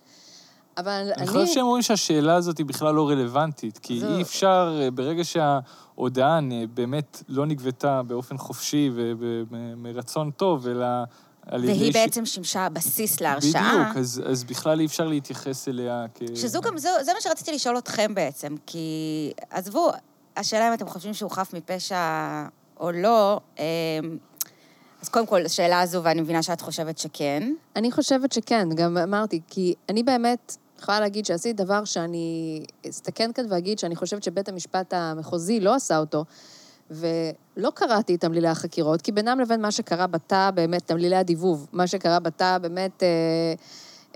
אבל 0.80 1.12
אני 1.18 1.28
חושב 1.28 1.46
שהם 1.48 1.66
אומרים 1.66 1.82
שהשאלה 1.82 2.36
הזאת 2.36 2.58
היא 2.58 2.66
בכלל 2.66 2.96
לא 2.96 3.10
רלוונטית, 3.10 3.78
כי 3.78 4.00
זו- 4.00 4.16
אי 4.18 4.22
אפשר, 4.22 4.80
אה, 4.82 4.92
ברגע 4.92 5.24
שההודעה 5.24 6.40
באמת 6.74 7.24
לא 7.30 7.46
נגבתה 7.46 8.02
באופן 8.04 8.38
חופשי 8.38 8.92
ומרצון 9.50 10.32
טוב, 10.32 10.68
אלא. 10.68 10.86
והיא 11.54 11.92
ש- 11.92 11.96
בעצם 11.96 12.26
שימשה 12.26 12.70
בסיס 12.70 13.22
להרשעה. 13.22 13.74
בדיוק, 13.82 13.98
אז, 13.98 14.22
אז 14.32 14.44
בכלל 14.44 14.80
אי 14.80 14.86
אפשר 14.86 15.08
להתייחס 15.08 15.68
אליה 15.68 16.06
כ... 16.16 16.22
שזו 16.36 16.62
גם, 16.62 16.78
זו, 16.78 16.90
זה 17.02 17.12
מה 17.14 17.22
שרציתי 17.22 17.52
לשאול 17.52 17.78
אתכם 17.78 18.16
בעצם, 18.16 18.56
כי 18.66 18.88
עזבו, 19.50 19.92
השאלה 20.38 20.68
אם 20.70 20.74
אתם 20.74 20.88
חושבים 20.88 21.14
שהוא 21.14 21.32
חף 21.32 21.54
מפשע 21.54 21.98
או 22.80 22.92
לא, 22.92 23.40
אמ, 23.60 23.64
אז 25.02 25.10
קודם 25.10 25.26
כל, 25.26 25.46
השאלה 25.46 25.82
הזו, 25.82 26.04
ואני 26.04 26.22
מבינה 26.22 26.44
שאת 26.44 26.62
חושבת 26.62 26.98
שכן. 26.98 27.54
אני 27.76 27.92
חושבת 27.92 28.32
שכן, 28.32 28.70
גם 28.76 28.98
אמרתי, 28.98 29.42
כי 29.50 29.74
אני 29.90 30.04
באמת 30.04 30.58
יכולה 30.80 31.00
להגיד 31.00 31.26
שעשיתי 31.26 31.54
דבר 31.54 31.86
שאני 31.86 32.64
אסתכן 32.90 33.32
כאן 33.34 33.46
ואגיד 33.50 33.80
שאני 33.80 33.96
חושבת 33.96 34.24
שבית 34.24 34.50
המשפט 34.50 34.94
המחוזי 34.94 35.60
לא 35.60 35.76
עשה 35.76 35.98
אותו, 35.98 36.26
ולא 36.92 37.70
קראתי 37.74 38.16
את 38.16 38.22
תמלילי 38.22 38.48
החקירות, 38.48 39.02
כי 39.02 39.12
בינם 39.12 39.40
לבין 39.40 39.62
מה 39.62 39.72
שקרה 39.72 40.08
בתא, 40.08 40.50
באמת, 40.54 40.88
תמלילי 40.88 41.16
הדיבוב, 41.16 41.68
מה 41.72 41.88
שקרה 41.88 42.20
בתא, 42.20 42.58
באמת, 42.58 43.04
אה, 43.04 43.54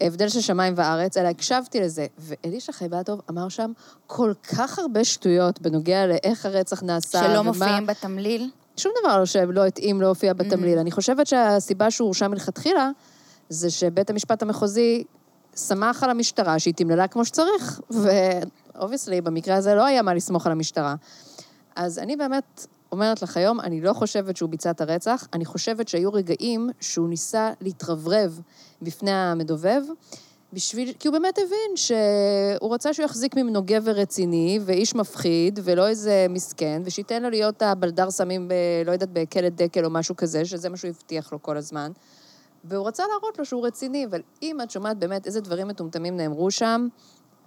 הבדל 0.08 0.30
של 0.30 0.42
שמיים 0.42 0.74
וארץ, 0.78 1.18
אלא 1.18 1.28
הקשבתי 1.28 1.80
לזה. 1.80 2.06
ואלישע 2.18 2.72
חייבטוב 2.72 3.22
אמר 3.30 3.50
שם 3.50 3.72
כל 4.08 4.34
כך 4.58 4.80
הרבה 4.80 5.04
שטויות 5.04 5.62
בנוגע 5.62 6.06
לאיך 6.08 6.46
הרצח 6.46 6.84
נעשה, 6.84 7.20
שלא 7.24 7.40
ומה- 7.40 7.42
מופיעים 7.52 7.86
בתמליל. 7.86 8.50
שום 8.78 8.92
דבר 9.02 9.18
לא 9.20 9.26
שלא 9.26 9.66
התאים 9.66 10.02
להופיע 10.02 10.34
בתמליל. 10.34 10.78
אני 10.80 10.92
חושבת 10.92 11.28
שהסיבה 11.28 11.92
שהוא 11.92 12.06
הורשע 12.06 12.28
מלכתחילה, 12.28 12.90
זה 13.50 13.70
שבית 13.70 14.10
המשפט 14.10 14.42
המחוזי 14.42 15.04
סמך 15.56 16.04
על 16.04 16.10
המשטרה 16.10 16.60
שהיא 16.60 16.74
תמללה 16.74 17.08
כמו 17.08 17.26
שצריך, 17.26 17.82
ו 17.90 18.02
obviously, 18.02 19.22
במקרה 19.22 19.56
הזה 19.56 19.76
לא 19.76 19.86
היה 19.86 20.02
מה 20.02 20.14
לסמוך 20.14 20.46
על 20.46 20.52
המשטרה. 20.52 20.96
אז 21.76 22.00
אני 22.00 22.16
באמת 22.16 22.68
אומרת 22.92 23.22
לך 23.22 23.38
היום, 23.38 23.60
אני 23.60 23.82
לא 23.82 23.94
חושבת 23.94 24.38
שהוא 24.38 24.50
ביצע 24.50 24.72
את 24.72 24.82
הרצח, 24.82 25.28
אני 25.34 25.46
חושבת 25.46 25.88
שהיו 25.88 26.14
רגעים 26.14 26.70
שהוא 26.80 27.10
ניסה 27.10 27.52
להתרברב 27.62 28.42
בפני 28.82 29.12
המדובב, 29.12 29.82
בשביל, 30.54 30.94
כי 31.00 31.08
הוא 31.08 31.14
באמת 31.14 31.38
הבין 31.38 31.76
שהוא 31.76 32.74
רצה 32.74 32.94
שהוא 32.94 33.06
יחזיק 33.06 33.36
ממנו 33.36 33.64
גבר 33.66 33.92
רציני 33.92 34.60
ואיש 34.66 34.96
מפחיד, 34.96 35.60
ולא 35.64 35.88
איזה 35.88 36.26
מסכן, 36.30 36.82
ושייתן 36.86 37.24
לו 37.24 37.30
להיות 37.30 37.62
הבלדר 37.62 38.12
סמים, 38.12 38.48
ב, 38.48 38.54
לא 38.86 38.92
יודעת, 38.92 39.10
בכלא 39.14 39.50
דקל 39.50 39.86
או 39.86 39.90
משהו 39.90 40.16
כזה, 40.16 40.46
שזה 40.46 40.70
מה 40.70 40.78
שהוא 40.78 40.90
הבטיח 40.90 41.32
לו 41.32 41.42
כל 41.42 41.58
הזמן. 41.58 41.92
והוא 42.64 42.88
רצה 42.88 43.04
להראות 43.08 43.40
לו 43.40 43.46
שהוא 43.46 43.68
רציני, 43.68 44.06
אבל 44.06 44.22
אם 44.42 44.62
את 44.62 44.72
שומעת 44.72 44.98
באמת 44.98 45.28
איזה 45.28 45.42
דברים 45.42 45.68
מטומטמים 45.68 46.18
נאמרו 46.18 46.52
שם, 46.52 46.88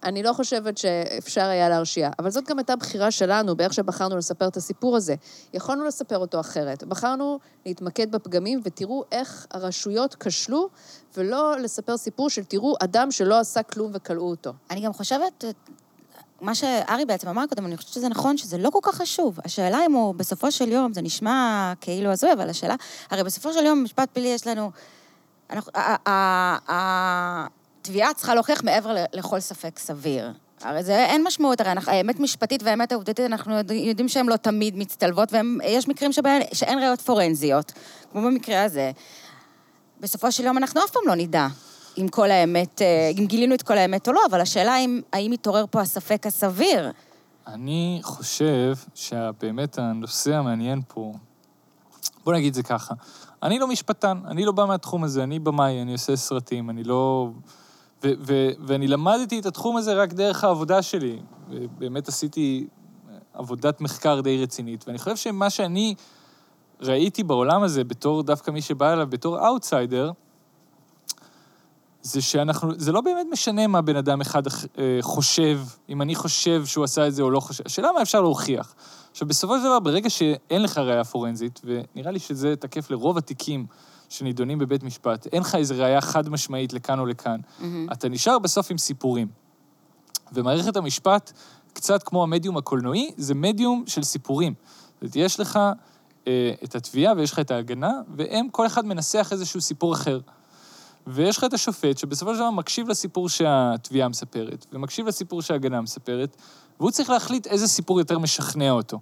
אני 0.04 0.22
לא 0.22 0.32
חושבת 0.32 0.78
שאפשר 0.78 1.44
היה 1.44 1.68
להרשיע. 1.68 2.10
אבל 2.18 2.30
זאת 2.30 2.44
גם 2.48 2.58
הייתה 2.58 2.76
בחירה 2.76 3.10
שלנו, 3.10 3.56
באיך 3.56 3.74
שבחרנו 3.74 4.16
לספר 4.16 4.48
את 4.48 4.56
הסיפור 4.56 4.96
הזה. 4.96 5.14
יכולנו 5.54 5.84
לספר 5.84 6.18
אותו 6.18 6.40
אחרת. 6.40 6.84
בחרנו 6.84 7.38
להתמקד 7.66 8.10
בפגמים, 8.10 8.60
ותראו 8.64 9.04
איך 9.12 9.46
הרשויות 9.50 10.14
כשלו, 10.14 10.68
ולא 11.16 11.58
לספר 11.58 11.96
סיפור 11.96 12.30
של 12.30 12.44
תראו 12.44 12.74
אדם 12.84 13.10
שלא 13.10 13.38
עשה 13.38 13.62
כלום 13.62 13.90
וכלאו 13.94 14.30
אותו. 14.30 14.52
אני 14.70 14.80
גם 14.80 14.92
חושבת, 14.92 15.44
מה 16.40 16.54
שארי 16.54 17.04
בעצם 17.04 17.28
אמר 17.28 17.46
קודם, 17.46 17.66
אני 17.66 17.76
חושבת 17.76 17.92
שזה 17.92 18.08
נכון, 18.08 18.36
שזה 18.36 18.58
לא 18.58 18.70
כל 18.70 18.78
כך 18.82 18.94
חשוב. 18.94 19.38
השאלה 19.44 19.78
אם 19.86 19.92
הוא 19.92 20.14
בסופו 20.14 20.52
של 20.52 20.68
יום, 20.68 20.92
זה 20.92 21.02
נשמע 21.02 21.72
כאילו 21.80 22.10
הזוי, 22.10 22.32
אבל 22.32 22.50
השאלה, 22.50 22.74
הרי 23.10 23.24
בסופו 23.24 23.52
של 23.52 23.64
יום, 23.64 23.80
במשפט 23.80 24.10
פלילי 24.12 24.28
יש 24.28 24.46
לנו... 24.46 24.70
התביעה 26.68 28.14
צריכה 28.14 28.34
להוכיח 28.34 28.62
מעבר 28.64 28.94
לכל 29.12 29.40
ספק 29.40 29.78
סביר. 29.78 30.32
הרי 30.62 30.82
זה 30.82 31.04
אין 31.04 31.24
משמעות, 31.26 31.60
הרי 31.60 31.72
אנחנו, 31.72 31.92
האמת 31.92 32.20
משפטית 32.20 32.62
והאמת 32.62 32.92
העובדתית, 32.92 33.26
אנחנו 33.26 33.54
יודע- 33.54 33.74
יודעים 33.74 34.08
שהן 34.08 34.26
לא 34.26 34.36
תמיד 34.36 34.76
מצטלבות, 34.76 35.32
ויש 35.32 35.88
מקרים 35.88 36.12
שבהם, 36.12 36.42
שאין 36.52 36.78
ראיות 36.78 37.00
פורנזיות, 37.00 37.72
כמו 38.12 38.22
במקרה 38.22 38.62
הזה. 38.62 38.90
בסופו 40.00 40.32
של 40.32 40.44
יום 40.44 40.56
אנחנו 40.56 40.80
אף 40.84 40.90
פעם 40.90 41.02
לא 41.06 41.14
נדע 41.14 41.46
אם 41.98 42.08
כל 42.08 42.30
האמת, 42.30 42.82
אה, 42.82 43.10
אם 43.18 43.26
גילינו 43.26 43.54
את 43.54 43.62
כל 43.62 43.78
האמת 43.78 44.08
או 44.08 44.12
לא, 44.12 44.20
אבל 44.30 44.40
השאלה 44.40 44.76
אם, 44.76 45.00
האם 45.12 45.30
מתעורר 45.30 45.64
פה 45.70 45.80
הספק 45.80 46.26
הסביר. 46.26 46.90
אני 47.46 48.00
חושב 48.02 48.74
שבאמת 48.94 49.78
הנושא 49.78 50.34
המעניין 50.34 50.80
פה, 50.88 51.12
בוא 52.24 52.34
נגיד 52.34 52.54
זה 52.54 52.62
ככה, 52.62 52.94
אני 53.42 53.58
לא 53.58 53.68
משפטן, 53.68 54.18
אני 54.26 54.44
לא 54.44 54.52
בא 54.52 54.64
מהתחום 54.64 55.04
הזה, 55.04 55.22
אני 55.22 55.38
במאי, 55.38 55.82
אני 55.82 55.92
עושה 55.92 56.16
סרטים, 56.16 56.70
אני 56.70 56.84
לא... 56.84 57.30
ו- 58.04 58.12
ו- 58.20 58.50
ואני 58.66 58.88
למדתי 58.88 59.38
את 59.38 59.46
התחום 59.46 59.76
הזה 59.76 59.94
רק 59.94 60.12
דרך 60.12 60.44
העבודה 60.44 60.82
שלי. 60.82 61.18
באמת 61.78 62.08
עשיתי 62.08 62.66
עבודת 63.34 63.80
מחקר 63.80 64.20
די 64.20 64.42
רצינית, 64.42 64.84
ואני 64.86 64.98
חושב 64.98 65.16
שמה 65.16 65.50
שאני 65.50 65.94
ראיתי 66.80 67.22
בעולם 67.22 67.62
הזה, 67.62 67.84
בתור 67.84 68.22
דווקא 68.22 68.50
מי 68.50 68.62
שבא 68.62 68.92
אליו 68.92 69.06
בתור 69.10 69.46
אאוטסיידר, 69.46 70.10
זה 72.06 72.22
שאנחנו, 72.22 72.72
זה 72.76 72.92
לא 72.92 73.00
באמת 73.00 73.26
משנה 73.32 73.66
מה 73.66 73.82
בן 73.82 73.96
אדם 73.96 74.20
אחד 74.20 74.42
אה, 74.46 74.98
חושב, 75.00 75.60
אם 75.88 76.02
אני 76.02 76.14
חושב 76.14 76.66
שהוא 76.66 76.84
עשה 76.84 77.06
את 77.06 77.14
זה 77.14 77.22
או 77.22 77.30
לא 77.30 77.40
חושב. 77.40 77.64
השאלה 77.66 77.92
מה 77.92 78.02
אפשר 78.02 78.20
להוכיח. 78.20 78.74
עכשיו, 79.10 79.28
בסופו 79.28 79.56
של 79.56 79.64
דבר, 79.64 79.80
ברגע 79.80 80.10
שאין 80.10 80.62
לך 80.62 80.78
ראייה 80.78 81.04
פורנזית, 81.04 81.60
ונראה 81.64 82.10
לי 82.10 82.18
שזה 82.18 82.56
תקף 82.56 82.90
לרוב 82.90 83.18
התיקים 83.18 83.66
שנידונים 84.08 84.58
בבית 84.58 84.82
משפט, 84.82 85.26
אין 85.32 85.42
לך 85.42 85.54
איזו 85.54 85.74
ראייה 85.78 86.00
חד 86.00 86.28
משמעית 86.28 86.72
לכאן 86.72 86.98
או 86.98 87.06
לכאן, 87.06 87.40
אתה 87.92 88.08
נשאר 88.08 88.38
בסוף 88.38 88.70
עם 88.70 88.78
סיפורים. 88.78 89.28
ומערכת 90.32 90.76
המשפט, 90.76 91.32
קצת 91.72 92.02
כמו 92.02 92.22
המדיום 92.22 92.56
הקולנועי, 92.56 93.10
זה 93.16 93.34
מדיום 93.34 93.84
של 93.86 94.02
סיפורים. 94.02 94.54
זאת 94.94 95.02
אומרת, 95.02 95.16
יש 95.16 95.40
לך 95.40 95.58
אה, 96.26 96.52
את 96.64 96.74
התביעה 96.74 97.14
ויש 97.16 97.32
לך 97.32 97.38
את 97.38 97.50
ההגנה, 97.50 97.92
והם, 98.16 98.48
כל 98.48 98.66
אחד 98.66 98.86
מנסח 98.86 99.28
איזשהו 99.32 99.60
סיפור 99.60 99.94
אחר. 99.94 100.20
ויש 101.06 101.38
לך 101.38 101.44
את 101.44 101.52
השופט 101.52 101.98
שבסופו 101.98 102.32
של 102.32 102.38
דבר 102.38 102.50
מקשיב 102.50 102.88
לסיפור 102.88 103.28
שהתביעה 103.28 104.08
מספרת, 104.08 104.66
ומקשיב 104.72 105.06
לסיפור 105.06 105.42
שההגנה 105.42 105.80
מספרת, 105.80 106.36
והוא 106.80 106.90
צריך 106.90 107.10
להחליט 107.10 107.46
איזה 107.46 107.68
סיפור 107.68 107.98
יותר 107.98 108.18
משכנע 108.18 108.70
אותו. 108.70 109.00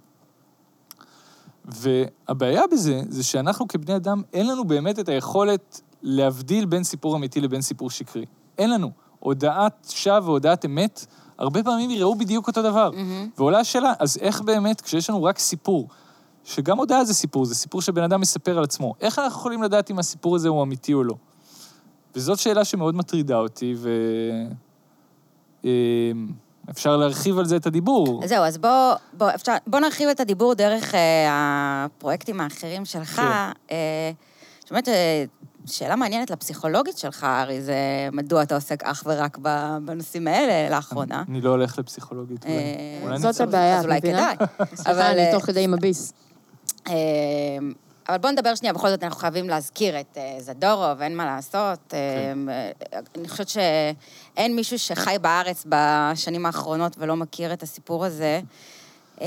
והבעיה 1.64 2.62
בזה, 2.72 3.02
זה 3.08 3.22
שאנחנו 3.22 3.68
כבני 3.68 3.96
אדם, 3.96 4.22
אין 4.32 4.46
לנו 4.46 4.64
באמת 4.64 4.98
את 4.98 5.08
היכולת 5.08 5.80
להבדיל 6.02 6.64
בין 6.64 6.84
סיפור 6.84 7.16
אמיתי 7.16 7.40
לבין 7.40 7.62
סיפור 7.62 7.90
שקרי. 7.90 8.24
אין 8.58 8.70
לנו. 8.70 8.90
הודעת 9.20 9.86
שווא 9.90 10.20
והודעת 10.24 10.64
אמת, 10.64 11.06
הרבה 11.38 11.62
פעמים 11.62 11.90
יראו 11.90 12.14
בדיוק 12.14 12.46
אותו 12.46 12.62
דבר. 12.62 12.90
ועולה 13.38 13.58
השאלה, 13.58 13.92
אז 13.98 14.18
איך 14.20 14.40
באמת, 14.40 14.80
כשיש 14.80 15.10
לנו 15.10 15.24
רק 15.24 15.38
סיפור, 15.38 15.88
שגם 16.44 16.78
הודעה 16.78 17.04
זה 17.04 17.14
סיפור, 17.14 17.44
זה 17.44 17.54
סיפור 17.54 17.82
שבן 17.82 18.02
אדם 18.02 18.20
מספר 18.20 18.58
על 18.58 18.64
עצמו, 18.64 18.94
איך 19.00 19.18
אנחנו 19.18 19.40
יכולים 19.40 19.62
לדעת 19.62 19.90
אם 19.90 19.98
הסיפור 19.98 20.36
הזה 20.36 20.48
הוא 20.48 20.62
אמיתי 20.62 20.94
או 20.94 21.04
לא? 21.04 21.14
וזאת 22.16 22.38
שאלה 22.38 22.64
שמאוד 22.64 22.94
מטרידה 22.94 23.36
אותי, 23.36 23.74
ו... 23.76 23.90
אמ, 25.64 25.70
אפשר 26.70 26.96
להרחיב 26.96 27.38
על 27.38 27.44
זה 27.44 27.56
את 27.56 27.66
הדיבור. 27.66 28.20
אז 28.24 28.28
זהו, 28.28 28.44
אז 28.44 28.58
בוא, 28.58 28.70
בוא, 29.12 29.30
אפשר, 29.34 29.52
בוא 29.66 29.80
נרחיב 29.80 30.08
את 30.08 30.20
הדיבור 30.20 30.54
דרך 30.54 30.94
אה, 30.94 31.26
הפרויקטים 31.86 32.40
האחרים 32.40 32.84
שלך. 32.84 33.16
כן. 33.16 33.22
אה, 33.70 34.10
שבאמת, 34.68 34.88
אה, 34.88 35.24
שאלה 35.66 35.96
מעניינת 35.96 36.30
לפסיכולוגית 36.30 36.98
שלך, 36.98 37.24
ארי, 37.24 37.62
זה 37.62 37.74
מדוע 38.12 38.42
אתה 38.42 38.54
עוסק 38.54 38.82
אך 38.82 39.02
ורק 39.06 39.38
ב- 39.42 39.76
בנושאים 39.84 40.28
האלה 40.28 40.76
לאחרונה. 40.76 41.22
אני 41.28 41.40
לא 41.40 41.50
הולך 41.50 41.78
לפסיכולוגית. 41.78 42.44
אולי- 42.44 42.56
אה, 42.56 43.00
אולי 43.02 43.18
זאת 43.18 43.30
נצא- 43.34 43.42
הבעיה, 43.42 43.78
אז 43.78 43.84
אולי? 43.84 44.00
כדאי. 44.00 44.34
סליחה, 44.74 45.10
אני 45.10 45.26
אה, 45.26 45.32
תוך 45.32 45.44
כדי 45.46 45.64
עם 45.64 45.74
הביס. 45.74 46.12
אבל 48.08 48.18
בואו 48.18 48.32
נדבר 48.32 48.54
שנייה, 48.54 48.72
בכל 48.72 48.88
זאת 48.88 49.02
אנחנו 49.02 49.20
חייבים 49.20 49.48
להזכיר 49.48 50.00
את 50.00 50.18
אה, 50.18 50.36
זדורוב, 50.38 51.00
אין 51.00 51.16
מה 51.16 51.24
לעשות. 51.24 51.78
כן. 51.88 52.48
אה, 52.48 52.70
אני 53.18 53.28
חושבת 53.28 53.48
שאין 53.48 54.56
מישהו 54.56 54.78
שחי 54.78 55.16
בארץ 55.20 55.66
בשנים 55.68 56.46
האחרונות 56.46 56.96
ולא 56.98 57.16
מכיר 57.16 57.52
את 57.52 57.62
הסיפור 57.62 58.04
הזה. 58.04 58.40
אה, 59.20 59.26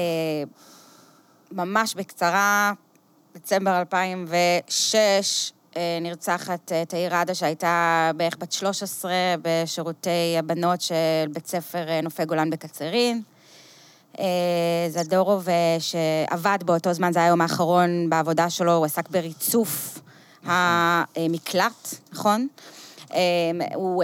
ממש 1.52 1.96
בקצרה, 1.96 2.72
דצמבר 3.36 3.80
2006, 3.80 5.52
אה, 5.78 5.98
נרצחת 6.02 6.72
תאיר 6.88 7.16
ראדה, 7.16 7.36
שהייתה 7.36 8.12
בערך 8.18 8.38
בת 8.40 8.52
13 8.52 9.12
בשירותי 9.42 10.36
הבנות 10.40 10.82
של 10.82 11.28
בית 11.34 11.48
ספר 11.48 12.02
נופי 12.04 12.26
גולן 12.26 12.50
בקצרין. 12.50 13.22
אה, 14.20 14.90
זדורוב, 14.90 15.50
אה, 15.50 15.78
שעבד 15.80 16.58
באותו 16.66 16.94
זמן, 16.94 17.14
זה 17.14 17.24
היום 17.24 17.42
האחרון 17.42 18.10
בעבודה 18.10 18.50
שלו, 18.50 18.76
הוא 18.76 18.86
עסק 18.86 19.10
בריצוף 19.10 20.00
המקלט, 20.46 21.96
נכון? 22.14 22.48
אה, 23.14 23.20
הוא, 23.76 24.04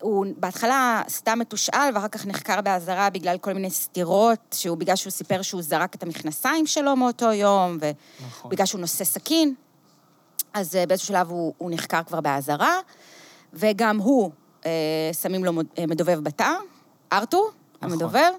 הוא 0.00 0.26
בהתחלה 0.36 1.02
סתם 1.08 1.38
מתושאל, 1.38 1.90
ואחר 1.94 2.08
כך 2.08 2.26
נחקר 2.26 2.60
באזהרה 2.60 3.10
בגלל 3.10 3.38
כל 3.38 3.52
מיני 3.52 3.70
סתירות, 3.70 4.38
שהוא, 4.54 4.78
בגלל 4.78 4.96
שהוא 4.96 5.10
סיפר 5.10 5.42
שהוא 5.42 5.62
זרק 5.62 5.94
את 5.94 6.02
המכנסיים 6.02 6.66
שלו 6.66 6.96
מאותו 6.96 7.32
יום, 7.32 7.78
נכון. 8.26 8.48
ובגלל 8.48 8.66
שהוא 8.66 8.80
נושא 8.80 9.04
סכין. 9.04 9.54
אז 10.54 10.78
באיזשהו 10.88 11.08
שלב 11.08 11.30
הוא, 11.30 11.54
הוא 11.58 11.70
נחקר 11.70 12.02
כבר 12.02 12.20
באזהרה, 12.20 12.78
וגם 13.52 13.98
הוא, 13.98 14.30
אה, 14.66 15.10
שמים 15.22 15.44
לו 15.44 15.52
מדובב 15.88 16.18
בתא, 16.20 16.50
ארתור, 17.12 17.50
נכון. 17.76 17.92
המדובב, 17.92 18.30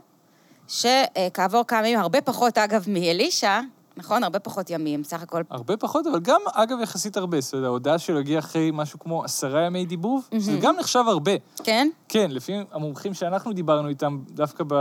שכעבור 0.71 1.63
כמה 1.67 1.79
ימים, 1.87 1.99
הרבה 1.99 2.21
פחות, 2.21 2.57
אגב, 2.57 2.85
מאלישע, 2.87 3.59
נכון? 3.97 4.23
הרבה 4.23 4.39
פחות 4.39 4.69
ימים, 4.69 5.03
סך 5.03 5.21
הכל. 5.21 5.41
הרבה 5.49 5.77
פחות, 5.77 6.07
אבל 6.07 6.19
גם, 6.19 6.41
אגב, 6.53 6.77
יחסית 6.81 7.17
הרבה. 7.17 7.41
זאת 7.41 7.53
אומרת, 7.53 7.65
ההודעה 7.65 7.97
שלו 7.99 8.19
הגיעה 8.19 8.39
אחרי 8.39 8.71
משהו 8.73 8.99
כמו 8.99 9.23
עשרה 9.23 9.61
ימי 9.65 9.85
דיבוב, 9.85 10.27
שזה 10.39 10.57
גם 10.61 10.75
נחשב 10.79 11.03
הרבה. 11.07 11.31
כן? 11.63 11.87
כן, 12.09 12.31
לפי 12.31 12.53
המומחים 12.71 13.13
שאנחנו 13.13 13.53
דיברנו 13.53 13.87
איתם, 13.87 14.19
דווקא 14.31 14.63
ב... 14.67 14.73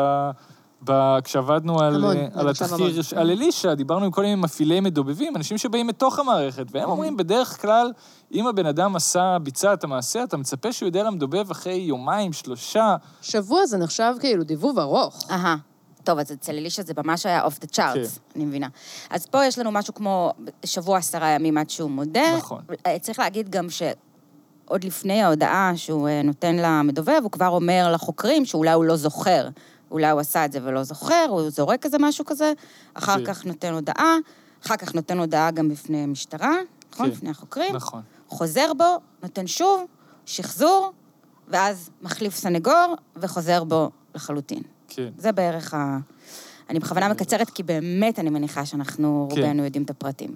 ב... 0.85 1.19
כשעבדנו 1.25 1.81
על, 1.81 1.95
המון, 1.95 2.17
אה, 2.17 2.27
על 2.35 2.49
התחקיר. 2.49 3.03
ש- 3.03 3.13
על 3.13 3.31
אלישע, 3.31 3.75
דיברנו 3.75 4.05
עם 4.05 4.11
כל 4.11 4.23
מיני 4.23 4.35
מפעילי 4.35 4.81
מדובבים, 4.81 5.37
אנשים 5.37 5.59
שבאים 5.59 5.87
מתוך 5.87 6.19
המערכת, 6.19 6.67
והם 6.71 6.91
אומרים, 6.91 7.17
בדרך 7.17 7.63
כלל, 7.63 7.93
אם 8.35 8.47
הבן 8.47 8.67
אדם 8.67 8.97
עשה, 8.97 9.37
ביצע 9.43 9.73
את 9.73 9.85
המעשה, 9.85 10.23
אתה 10.25 10.37
מצפה 10.37 10.73
שהוא 10.73 10.87
יודע 10.87 11.03
למדובב 11.03 11.51
אחרי 11.51 11.75
יומיים, 11.75 12.33
שלושה. 12.33 12.97
שבוע 13.23 13.67
זה 13.67 13.79
נחשב 13.79 14.15
כאילו 14.21 14.45
דיבוב 14.45 14.79
ארוך. 14.79 15.25
אהה. 15.31 15.57
טוב, 16.05 16.19
אז 16.19 16.33
אצל 16.33 16.53
אלישע 16.53 16.83
זה 16.83 16.93
ממש 17.05 17.27
היה 17.27 17.43
אוף 17.43 17.59
דה 17.59 17.67
צ'ארטס. 17.67 18.19
אני 18.37 18.45
מבינה. 18.45 18.69
אז 19.11 19.27
פה 19.27 19.45
יש 19.45 19.59
לנו 19.59 19.73
משהו 19.73 19.95
כמו 19.95 20.33
שבוע 20.65 20.99
עשרה 20.99 21.29
ימים 21.29 21.59
עד 21.59 21.71
שהוא 21.71 21.91
מודה. 21.91 22.37
נכון. 22.37 22.63
אה, 22.87 22.99
צריך 22.99 23.19
להגיד 23.19 23.51
גם 23.51 23.67
שעוד 23.71 24.85
לפני 24.85 25.23
ההודעה 25.23 25.73
שהוא 25.77 26.09
אה, 26.09 26.23
נותן 26.23 26.57
למדובב, 26.57 27.21
הוא 27.23 27.31
כבר 27.31 27.49
אומר 27.49 27.93
לחוקרים 27.95 28.45
שאולי 28.45 28.73
הוא 28.73 28.85
לא 28.85 28.97
זוכר. 28.97 29.49
אולי 29.91 30.11
הוא 30.11 30.21
עשה 30.21 30.45
את 30.45 30.53
זה 30.53 30.59
ולא 30.63 30.83
זוכר, 30.83 31.27
הוא 31.29 31.51
זורק 31.51 31.85
איזה 31.85 31.97
משהו 32.01 32.25
כזה, 32.25 32.53
אחר 32.95 33.17
כן. 33.19 33.25
כך 33.25 33.45
נותן 33.45 33.73
הודעה, 33.73 34.17
אחר 34.67 34.77
כך 34.77 34.95
נותן 34.95 35.19
הודעה 35.19 35.51
גם 35.51 35.69
בפני 35.69 36.07
משטרה, 36.07 36.57
נכון? 36.93 37.07
כן. 37.07 37.13
בפני 37.13 37.31
החוקרים. 37.31 37.77
נכון. 37.77 38.03
חוזר 38.29 38.73
בו, 38.77 38.99
נותן 39.23 39.47
שוב, 39.47 39.85
שחזור, 40.27 40.93
ואז 41.49 41.91
מחליף 42.03 42.35
סנגור 42.35 42.97
וחוזר 43.17 43.65
בו 43.65 43.91
לחלוטין. 44.15 44.63
כן. 44.91 45.09
זה 45.19 45.33
בערך 45.33 45.75
ה... 45.75 45.99
אני 46.71 46.79
בכוונה 46.79 47.09
מקצרת, 47.09 47.51
כי 47.51 47.63
באמת 47.63 48.19
אני 48.19 48.31
מניחה 48.31 48.67
שאנחנו 48.67 49.29
כן. 49.31 49.41
רובנו 49.41 49.65
יודעים 49.65 49.83
את 49.83 49.91
הפרטים. 49.91 50.35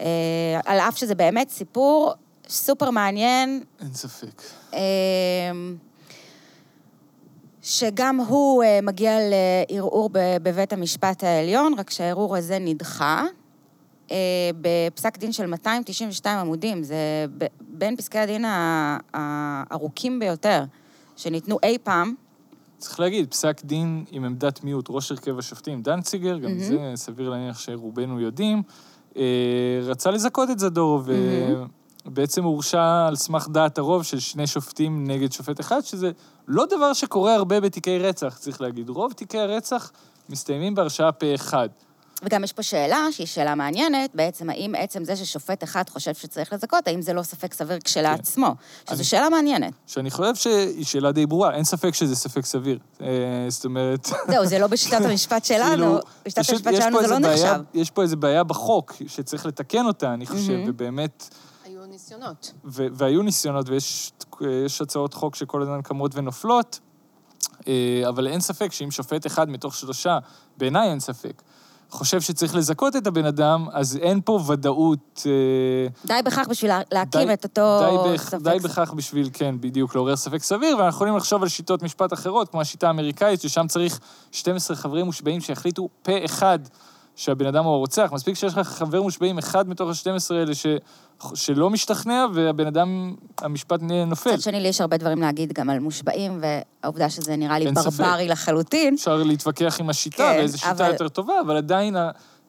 אה, 0.00 0.60
על 0.64 0.78
אף 0.78 0.96
שזה 0.96 1.14
באמת 1.14 1.50
סיפור 1.50 2.12
סופר 2.48 2.90
מעניין, 2.90 3.62
אין 3.80 3.94
ספק. 3.94 4.42
אה, 4.74 4.80
שגם 7.62 8.20
הוא 8.20 8.64
אה, 8.64 8.80
מגיע 8.82 9.18
לערעור 9.70 10.10
בבית 10.12 10.72
המשפט 10.72 11.24
העליון, 11.24 11.74
רק 11.78 11.90
שהערעור 11.90 12.36
הזה 12.36 12.58
נדחה. 12.60 13.24
אה, 14.10 14.16
בפסק 14.60 15.18
דין 15.18 15.32
של 15.32 15.46
292 15.46 16.38
עמודים, 16.38 16.82
זה 16.82 17.26
בין 17.60 17.96
פסקי 17.96 18.18
הדין 18.18 18.44
הארוכים 19.14 20.18
ביותר 20.18 20.64
שניתנו 21.16 21.58
אי 21.62 21.78
פעם. 21.82 22.14
צריך 22.80 23.00
להגיד, 23.00 23.30
פסק 23.30 23.60
דין 23.64 24.04
עם 24.10 24.24
עמדת 24.24 24.64
מיעוט, 24.64 24.86
ראש 24.90 25.10
הרכב 25.10 25.38
השופטים 25.38 25.82
דנציגר, 25.82 26.38
גם 26.38 26.50
מהמם. 26.50 26.60
זה 26.60 26.92
סביר 26.94 27.30
להניח 27.30 27.58
שרובנו 27.58 28.20
יודעים, 28.20 28.62
אה, 29.16 29.22
רצה 29.82 30.10
לזכות 30.10 30.50
את 30.50 30.58
זדורוב, 30.58 31.08
ובעצם 32.06 32.44
הורשע 32.44 33.06
על 33.06 33.16
סמך 33.16 33.48
דעת 33.52 33.78
הרוב 33.78 34.02
של 34.02 34.18
שני 34.18 34.46
שופטים 34.46 35.04
נגד 35.06 35.32
שופט 35.32 35.60
אחד, 35.60 35.80
שזה 35.80 36.10
לא 36.48 36.66
דבר 36.66 36.92
שקורה 36.92 37.34
הרבה 37.34 37.60
בתיקי 37.60 37.98
רצח, 37.98 38.38
צריך 38.38 38.60
להגיד. 38.60 38.88
רוב 38.88 39.12
תיקי 39.12 39.38
הרצח 39.38 39.92
מסתיימים 40.28 40.74
בהרשעה 40.74 41.12
פה 41.12 41.34
אחד. 41.34 41.68
וגם 42.22 42.44
יש 42.44 42.52
פה 42.52 42.62
שאלה, 42.62 43.06
שהיא 43.12 43.26
שאלה 43.26 43.54
מעניינת, 43.54 44.10
בעצם 44.14 44.50
האם 44.50 44.74
עצם 44.78 45.04
זה 45.04 45.16
ששופט 45.16 45.64
אחד 45.64 45.82
חושב 45.90 46.14
שצריך 46.14 46.52
לזכות, 46.52 46.86
האם 46.88 47.02
זה 47.02 47.12
לא 47.12 47.22
ספק 47.22 47.54
סביר 47.54 47.78
כשלעצמו? 47.84 48.54
שזו 48.86 48.94
אני- 48.94 49.04
שאלה 49.04 49.28
מעניינת. 49.28 49.72
שאני 49.86 50.10
חושב 50.10 50.34
שהיא 50.34 50.84
שאלה 50.84 51.12
די 51.12 51.26
ברורה, 51.26 51.54
אין 51.54 51.64
ספק 51.64 51.94
שזה 51.94 52.16
ספק 52.16 52.44
סביר. 52.46 52.78
אה, 53.02 53.06
זאת 53.48 53.64
אומרת... 53.64 54.06
זהו, 54.28 54.46
זה 54.46 54.58
לא 54.58 54.66
בשיטת 54.66 55.00
המשפט 55.10 55.44
שלנו, 55.44 55.68
כאילו, 55.70 55.98
בשיטת 56.26 56.50
המשפט 56.50 56.72
יש 56.72 56.78
שלנו 56.84 56.96
פה 56.98 57.02
זה 57.06 57.12
לא 57.14 57.18
בעיה- 57.18 57.34
נחשב. 57.52 57.60
יש 57.74 57.90
פה 57.90 58.02
איזו 58.02 58.16
בעיה 58.16 58.44
בחוק 58.44 58.92
שצריך 59.06 59.46
לתקן 59.46 59.86
אותה, 59.86 60.14
אני 60.14 60.26
חושב, 60.26 60.52
מהמם. 60.52 60.64
ובאמת... 60.70 61.34
היו 61.64 61.86
ניסיונות. 61.86 62.52
ו- 62.64 62.86
והיו 62.92 63.22
ניסיונות, 63.22 63.68
ויש 63.68 64.12
יש 64.66 64.80
הצעות 64.80 65.14
חוק 65.14 65.34
שכל 65.34 65.62
הזמן 65.62 65.82
קמות 65.82 66.14
ונופלות, 66.14 66.80
אה, 67.68 67.72
אבל 68.08 68.26
אין 68.26 68.40
ספק 68.40 68.72
שאם 68.72 68.90
שופט 68.90 69.26
אחד 69.26 69.50
מתוך 69.50 69.74
שלושה, 69.74 70.18
בעיניי 70.56 70.90
אין 70.90 71.00
ספק, 71.00 71.42
חושב 71.90 72.20
שצריך 72.20 72.54
לזכות 72.54 72.96
את 72.96 73.06
הבן 73.06 73.24
אדם, 73.24 73.66
אז 73.72 73.96
אין 73.96 74.20
פה 74.24 74.40
ודאות... 74.46 75.22
אה, 75.26 75.32
די 76.06 76.22
בכך 76.24 76.46
בשביל 76.50 76.70
לה- 76.70 76.80
להקים 76.92 77.26
די- 77.26 77.32
את 77.32 77.44
אותו 77.44 77.80
די, 78.08 78.14
בכ, 78.14 78.22
ספק 78.22 78.40
די 78.42 78.56
בכך 78.62 78.92
בשביל, 78.96 79.30
כן, 79.32 79.54
בדיוק, 79.60 79.94
לעורר 79.94 80.16
ספק 80.16 80.42
סביר, 80.42 80.76
ואנחנו 80.76 80.96
יכולים 80.96 81.16
לחשוב 81.16 81.42
על 81.42 81.48
שיטות 81.48 81.82
משפט 81.82 82.12
אחרות, 82.12 82.48
כמו 82.48 82.60
השיטה 82.60 82.86
האמריקאית, 82.86 83.40
ששם 83.40 83.66
צריך 83.66 84.00
12 84.32 84.76
חברים 84.76 85.06
מושבעים 85.06 85.40
שיחליטו 85.40 85.88
פה 86.02 86.12
אחד 86.24 86.58
שהבן 87.20 87.46
אדם 87.46 87.64
הוא 87.64 87.74
הרוצח. 87.74 88.10
מספיק 88.12 88.34
שיש 88.34 88.52
לך 88.56 88.68
חבר 88.68 89.02
מושבעים 89.02 89.38
אחד 89.38 89.68
מתוך 89.68 89.88
ה-12 89.90 90.34
האלה 90.34 90.54
ש, 90.54 90.66
שלא 91.34 91.70
משתכנע, 91.70 92.26
והבן 92.34 92.66
אדם, 92.66 93.14
המשפט 93.40 93.80
נופל. 94.06 94.30
מצד 94.32 94.40
שני, 94.40 94.60
לי 94.60 94.68
יש 94.68 94.80
הרבה 94.80 94.96
דברים 94.96 95.20
להגיד 95.20 95.52
גם 95.52 95.70
על 95.70 95.78
מושבעים, 95.78 96.40
והעובדה 96.42 97.10
שזה 97.10 97.36
נראה 97.36 97.58
לי 97.58 97.70
ספק. 97.78 98.00
ברברי 98.00 98.28
לחלוטין. 98.28 98.94
אפשר 98.94 99.16
להתווכח 99.16 99.76
עם 99.80 99.90
השיטה, 99.90 100.16
כן, 100.16 100.36
ואיזו 100.38 100.58
שיטה 100.58 100.70
אבל- 100.70 100.90
יותר 100.92 101.08
טובה, 101.08 101.34
אבל 101.46 101.56
עדיין 101.56 101.96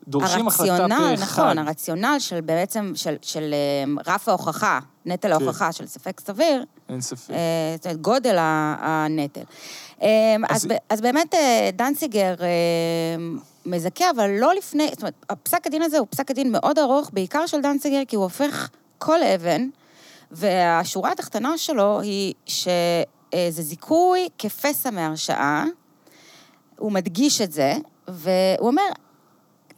דורשים 0.08 0.48
החלטה 0.48 0.78
פה 0.78 0.84
הרציונל, 0.84 1.14
אחד. 1.14 1.24
נכון, 1.44 1.58
הרציונל 1.58 2.16
של 2.20 2.42
בעצם, 2.42 2.92
של, 2.96 3.16
של 3.22 3.54
אה, 3.54 4.14
רף 4.14 4.28
ההוכחה, 4.30 4.80
נטל 5.06 5.28
כן. 5.28 5.34
ההוכחה 5.34 5.72
של 5.72 5.86
ספק 5.88 6.20
סביר, 6.20 6.64
אין 6.90 7.02
ספק. 7.02 7.32
אה, 7.34 7.38
זאת 7.76 7.86
אומרת, 7.86 8.02
גודל 8.02 8.36
הנטל. 8.40 9.42
אה, 10.02 10.08
אז, 10.50 10.66
אז- 10.66 10.72
אז 10.90 11.02
באמת 11.02 11.34
אה, 11.36 11.70
דנציגר 11.74 12.36
אה, 12.42 12.48
מזכה, 13.66 14.06
אבל 14.16 14.30
לא 14.40 14.54
לפני, 14.56 14.88
זאת 14.92 15.02
אומרת, 15.02 15.26
הפסק 15.30 15.68
הדין 15.68 15.82
הזה 15.82 15.98
הוא 16.00 16.08
פסק 16.10 16.32
הדין 16.32 16.52
מאוד 16.52 16.80
ארוך, 16.80 17.10
בעיקר 17.14 17.46
של 17.46 17.62
דנציגר, 17.62 18.02
כי 18.08 18.16
הוא 18.16 18.24
הופך 18.24 18.70
כל 18.98 19.24
אבן, 19.24 19.68
והשורה 20.32 21.12
התחתונה 21.12 21.58
שלו 21.58 22.00
היא 22.02 22.34
שזה 22.46 23.62
זיכוי 23.62 24.28
כפסע 24.38 24.90
מהרשעה, 24.92 25.66
הוא 26.78 26.92
מדגיש 26.92 27.42
את 27.42 27.52
זה, 27.52 27.74
והוא 28.08 28.68
אומר, 28.68 28.82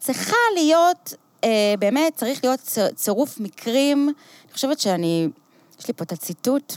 צריכה 0.03 0.35
להיות, 0.55 1.13
אה, 1.43 1.73
באמת, 1.79 2.15
צריך 2.15 2.43
להיות 2.43 2.77
צירוף 2.95 3.39
מקרים, 3.39 4.13
אני 4.45 4.53
חושבת 4.53 4.79
שאני, 4.79 5.27
יש 5.79 5.87
לי 5.87 5.93
פה 5.93 6.03
את 6.03 6.11
הציטוט, 6.11 6.73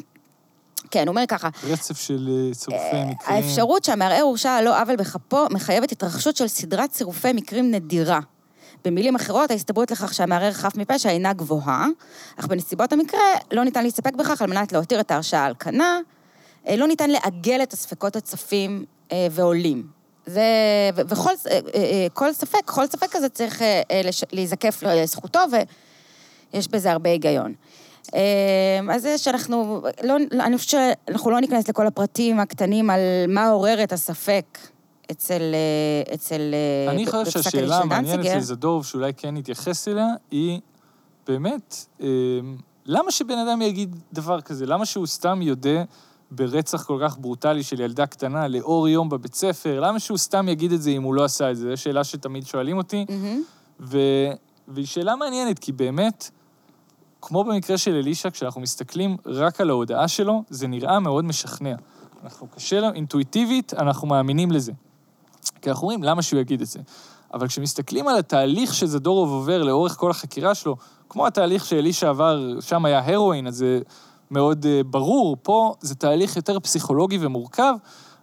כן, 0.90 1.00
הוא 1.00 1.08
אומר 1.08 1.22
ככה, 1.28 1.48
רצף 1.64 1.98
של 2.00 2.28
אה, 2.28 2.54
צירופי 2.54 3.04
מקרים. 3.06 3.36
האפשרות 3.36 3.84
שהמערער 3.84 4.22
הורשע 4.22 4.50
על 4.50 4.64
לא 4.64 4.80
עוול 4.80 4.96
בכפו 4.96 5.46
מחייבת 5.50 5.92
התרחשות 5.92 6.36
של 6.36 6.48
סדרת 6.48 6.90
צירופי 6.90 7.32
מקרים 7.32 7.70
נדירה. 7.70 8.20
במילים 8.84 9.14
אחרות, 9.14 9.50
ההסתברות 9.50 9.90
לכך 9.90 10.14
שהמערער 10.14 10.52
חף 10.52 10.76
מפשע 10.76 11.08
אינה 11.10 11.32
גבוהה, 11.32 11.86
אך 12.36 12.46
בנסיבות 12.46 12.92
המקרה 12.92 13.20
לא 13.52 13.64
ניתן 13.64 13.84
להסתפק 13.84 14.14
בכך 14.14 14.42
על 14.42 14.50
מנת 14.50 14.72
להותיר 14.72 15.00
את 15.00 15.10
ההרשעה 15.10 15.44
על 15.44 15.54
כנה, 15.58 16.00
אה, 16.68 16.76
לא 16.76 16.86
ניתן 16.86 17.10
לעגל 17.10 17.62
את 17.62 17.72
הספקות 17.72 18.16
הצפים 18.16 18.84
אה, 19.12 19.26
ועולים. 19.30 19.95
זה, 20.26 20.42
ו- 20.96 21.08
וכל 21.08 21.30
אה, 21.50 21.58
אה, 21.74 22.06
כל 22.14 22.32
ספק, 22.32 22.58
כל 22.64 22.86
ספק 22.86 23.06
כזה 23.10 23.28
צריך 23.28 23.62
אה, 23.62 23.82
אה, 23.90 24.00
לש- 24.04 24.24
להיזקף 24.32 24.82
לזכותו, 24.82 25.38
ויש 26.52 26.68
בזה 26.68 26.92
הרבה 26.92 27.10
היגיון. 27.10 27.54
אה, 28.14 28.20
אז 28.94 29.02
זה 29.02 29.18
שאנחנו, 29.18 29.82
לא, 30.02 30.16
אני 30.32 30.56
חושבת 30.58 30.80
שאנחנו 31.08 31.30
לא 31.30 31.40
ניכנס 31.40 31.68
לכל 31.68 31.86
הפרטים 31.86 32.40
הקטנים 32.40 32.90
על 32.90 33.00
מה 33.28 33.48
עורר 33.48 33.82
את 33.82 33.92
הספק 33.92 34.58
אצל, 35.10 35.40
אה, 35.54 36.14
אצל, 36.14 36.40
אה, 36.86 36.92
אני 36.92 37.06
חושב 37.06 37.30
שהשאלה 37.30 37.66
של 37.66 37.72
המעניינת 37.82 38.16
דנציגר. 38.18 38.36
לזדורוב, 38.36 38.86
שאולי 38.86 39.12
כן 39.16 39.34
נתייחס 39.36 39.88
אליה, 39.88 40.06
היא 40.30 40.60
באמת, 41.28 41.76
אה, 42.02 42.06
למה 42.86 43.10
שבן 43.10 43.38
אדם 43.38 43.62
יגיד 43.62 43.96
דבר 44.12 44.40
כזה? 44.40 44.66
למה 44.66 44.86
שהוא 44.86 45.06
סתם 45.06 45.42
יודה 45.42 45.82
ברצח 46.30 46.84
כל 46.84 46.98
כך 47.02 47.18
ברוטלי 47.18 47.62
של 47.62 47.80
ילדה 47.80 48.06
קטנה 48.06 48.48
לאור 48.48 48.88
יום 48.88 49.08
בבית 49.08 49.34
ספר? 49.34 49.80
למה 49.80 50.00
שהוא 50.00 50.18
סתם 50.18 50.48
יגיד 50.48 50.72
את 50.72 50.82
זה 50.82 50.90
אם 50.90 51.02
הוא 51.02 51.14
לא 51.14 51.24
עשה 51.24 51.50
את 51.50 51.56
זה? 51.56 51.70
זו 51.70 51.82
שאלה 51.82 52.04
שתמיד 52.04 52.46
שואלים 52.46 52.76
אותי. 52.76 53.06
מהמם. 53.08 53.42
ו... 53.80 53.98
והיא 54.68 54.86
שאלה 54.86 55.16
מעניינת, 55.16 55.58
כי 55.58 55.72
באמת, 55.72 56.30
כמו 57.22 57.44
במקרה 57.44 57.78
של 57.78 57.94
אלישע, 57.94 58.30
כשאנחנו 58.30 58.60
מסתכלים 58.60 59.16
רק 59.26 59.60
על 59.60 59.70
ההודעה 59.70 60.08
שלו, 60.08 60.42
זה 60.50 60.66
נראה 60.66 61.00
מאוד 61.00 61.24
משכנע. 61.24 61.74
אנחנו 62.24 62.46
קשה 62.46 62.80
לנו, 62.80 62.94
אינטואיטיבית, 62.94 63.74
אנחנו 63.74 64.08
מאמינים 64.08 64.52
לזה. 64.52 64.72
כי 65.62 65.70
אנחנו 65.70 65.82
אומרים, 65.82 66.02
למה 66.02 66.22
שהוא 66.22 66.40
יגיד 66.40 66.60
את 66.60 66.66
זה? 66.66 66.80
אבל 67.34 67.48
כשמסתכלים 67.48 68.08
על 68.08 68.18
התהליך 68.18 68.74
שזדורוב 68.74 69.30
עובר 69.30 69.62
לאורך 69.62 69.96
כל 69.96 70.10
החקירה 70.10 70.54
שלו, 70.54 70.76
כמו 71.08 71.26
התהליך 71.26 71.64
שאלישע 71.64 72.08
עבר, 72.08 72.60
שם 72.60 72.84
היה 72.84 73.14
הרואין, 73.14 73.46
אז 73.46 73.56
זה 73.56 73.80
מאוד 74.30 74.64
uh, 74.64 74.86
ברור, 74.86 75.36
פה 75.42 75.74
זה 75.80 75.94
תהליך 75.94 76.36
יותר 76.36 76.60
פסיכולוגי 76.60 77.18
ומורכב, 77.20 77.74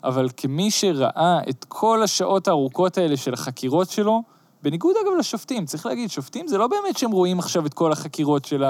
אבל 0.04 0.30
כמי 0.38 0.72
שראה 0.72 1.40
את 1.50 1.66
כל 1.68 2.04
השעות 2.04 2.48
הארוכות 2.48 2.98
האלה 2.98 3.18
של 3.18 3.34
החקירות 3.34 3.90
שלו, 3.90 4.24
בניגוד 4.64 4.96
אגב 5.04 5.14
לשופטים, 5.20 5.66
צריך 5.66 5.86
להגיד, 5.86 6.10
שופטים 6.10 6.48
זה 6.48 6.58
לא 6.58 6.68
באמת 6.68 6.98
שהם 6.98 7.12
רואים 7.12 7.40
עכשיו 7.40 7.66
את 7.66 7.74
כל 7.74 7.92
החקירות 7.92 8.46
של 8.46 8.64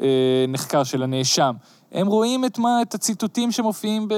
הנחקר, 0.00 0.84
של 0.84 1.02
הנאשם. 1.02 1.54
הם 1.92 2.06
רואים 2.06 2.44
את, 2.44 2.58
מה, 2.58 2.82
את 2.82 2.94
הציטוטים 2.94 3.52
שמופיעים 3.52 4.08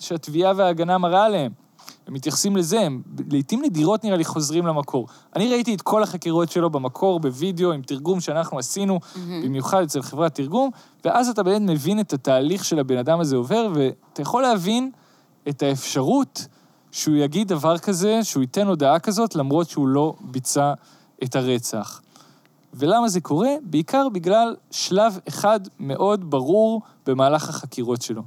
שהתביעה 0.00 0.52
וההגנה 0.56 0.98
מראה 0.98 1.24
עליהם. 1.24 1.63
הם 2.06 2.14
מתייחסים 2.14 2.56
לזה, 2.56 2.80
הם 2.80 3.02
לעיתים 3.30 3.62
נדירות 3.64 4.04
נראה 4.04 4.16
לי 4.16 4.24
חוזרים 4.24 4.66
למקור. 4.66 5.08
אני 5.36 5.50
ראיתי 5.50 5.74
את 5.74 5.82
כל 5.82 6.02
החקירות 6.02 6.50
שלו 6.50 6.70
במקור, 6.70 7.20
בווידאו, 7.20 7.72
עם 7.72 7.82
תרגום 7.82 8.20
שאנחנו 8.20 8.58
עשינו, 8.58 9.00
במיוחד 9.44 9.82
אצל 9.82 10.02
חברת 10.02 10.34
תרגום, 10.34 10.70
ואז 11.04 11.28
אתה 11.28 11.42
באמת 11.42 11.60
מבין 11.60 12.00
את 12.00 12.12
התהליך 12.12 12.64
של 12.64 12.78
הבן 12.78 12.98
אדם 12.98 13.20
הזה 13.20 13.36
עובר, 13.36 13.68
ואתה 13.74 14.22
יכול 14.22 14.42
להבין 14.42 14.90
את 15.48 15.62
האפשרות 15.62 16.46
שהוא 16.90 17.16
יגיד 17.16 17.48
דבר 17.48 17.78
כזה, 17.78 18.24
שהוא 18.24 18.40
ייתן 18.40 18.66
הודעה 18.66 18.98
כזאת, 18.98 19.36
למרות 19.36 19.68
שהוא 19.68 19.88
לא 19.88 20.14
ביצע 20.20 20.72
את 21.24 21.36
הרצח. 21.36 22.00
ולמה 22.74 23.08
זה 23.08 23.20
קורה? 23.20 23.50
בעיקר 23.62 24.08
בגלל 24.08 24.56
שלב 24.70 25.18
אחד 25.28 25.60
מאוד 25.80 26.30
ברור 26.30 26.82
במהלך 27.06 27.48
החקירות 27.48 28.02
שלו. 28.02 28.22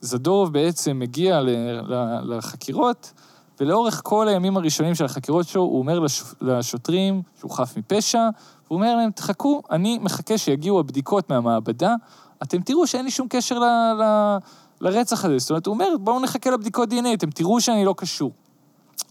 זדורוב 0.00 0.52
בעצם 0.52 0.98
מגיע 0.98 1.40
ל- 1.40 1.50
ל- 1.94 2.36
לחקירות, 2.36 3.12
ולאורך 3.60 4.00
כל 4.04 4.28
הימים 4.28 4.56
הראשונים 4.56 4.94
של 4.94 5.04
החקירות 5.04 5.48
שלו, 5.48 5.62
הוא 5.62 5.78
אומר 5.78 5.98
לש- 5.98 6.34
לשוטרים 6.40 7.22
שהוא 7.38 7.50
חף 7.50 7.76
מפשע, 7.76 8.28
והוא 8.66 8.76
אומר 8.76 8.96
להם, 8.96 9.10
תחכו, 9.10 9.62
אני 9.70 9.98
מחכה 9.98 10.38
שיגיעו 10.38 10.80
הבדיקות 10.80 11.30
מהמעבדה, 11.30 11.94
אתם 12.42 12.60
תראו 12.62 12.86
שאין 12.86 13.04
לי 13.04 13.10
שום 13.10 13.26
קשר 13.30 13.58
ל- 13.58 13.64
ל- 14.02 14.38
לרצח 14.80 15.24
הזה. 15.24 15.38
זאת 15.38 15.50
אומרת, 15.50 15.66
הוא 15.66 15.72
אומר, 15.72 15.88
בואו 16.00 16.20
נחכה 16.20 16.50
לבדיקות 16.50 16.88
דנ"א, 16.88 17.14
אתם 17.14 17.30
תראו 17.30 17.60
שאני 17.60 17.84
לא 17.84 17.94
קשור. 17.96 18.32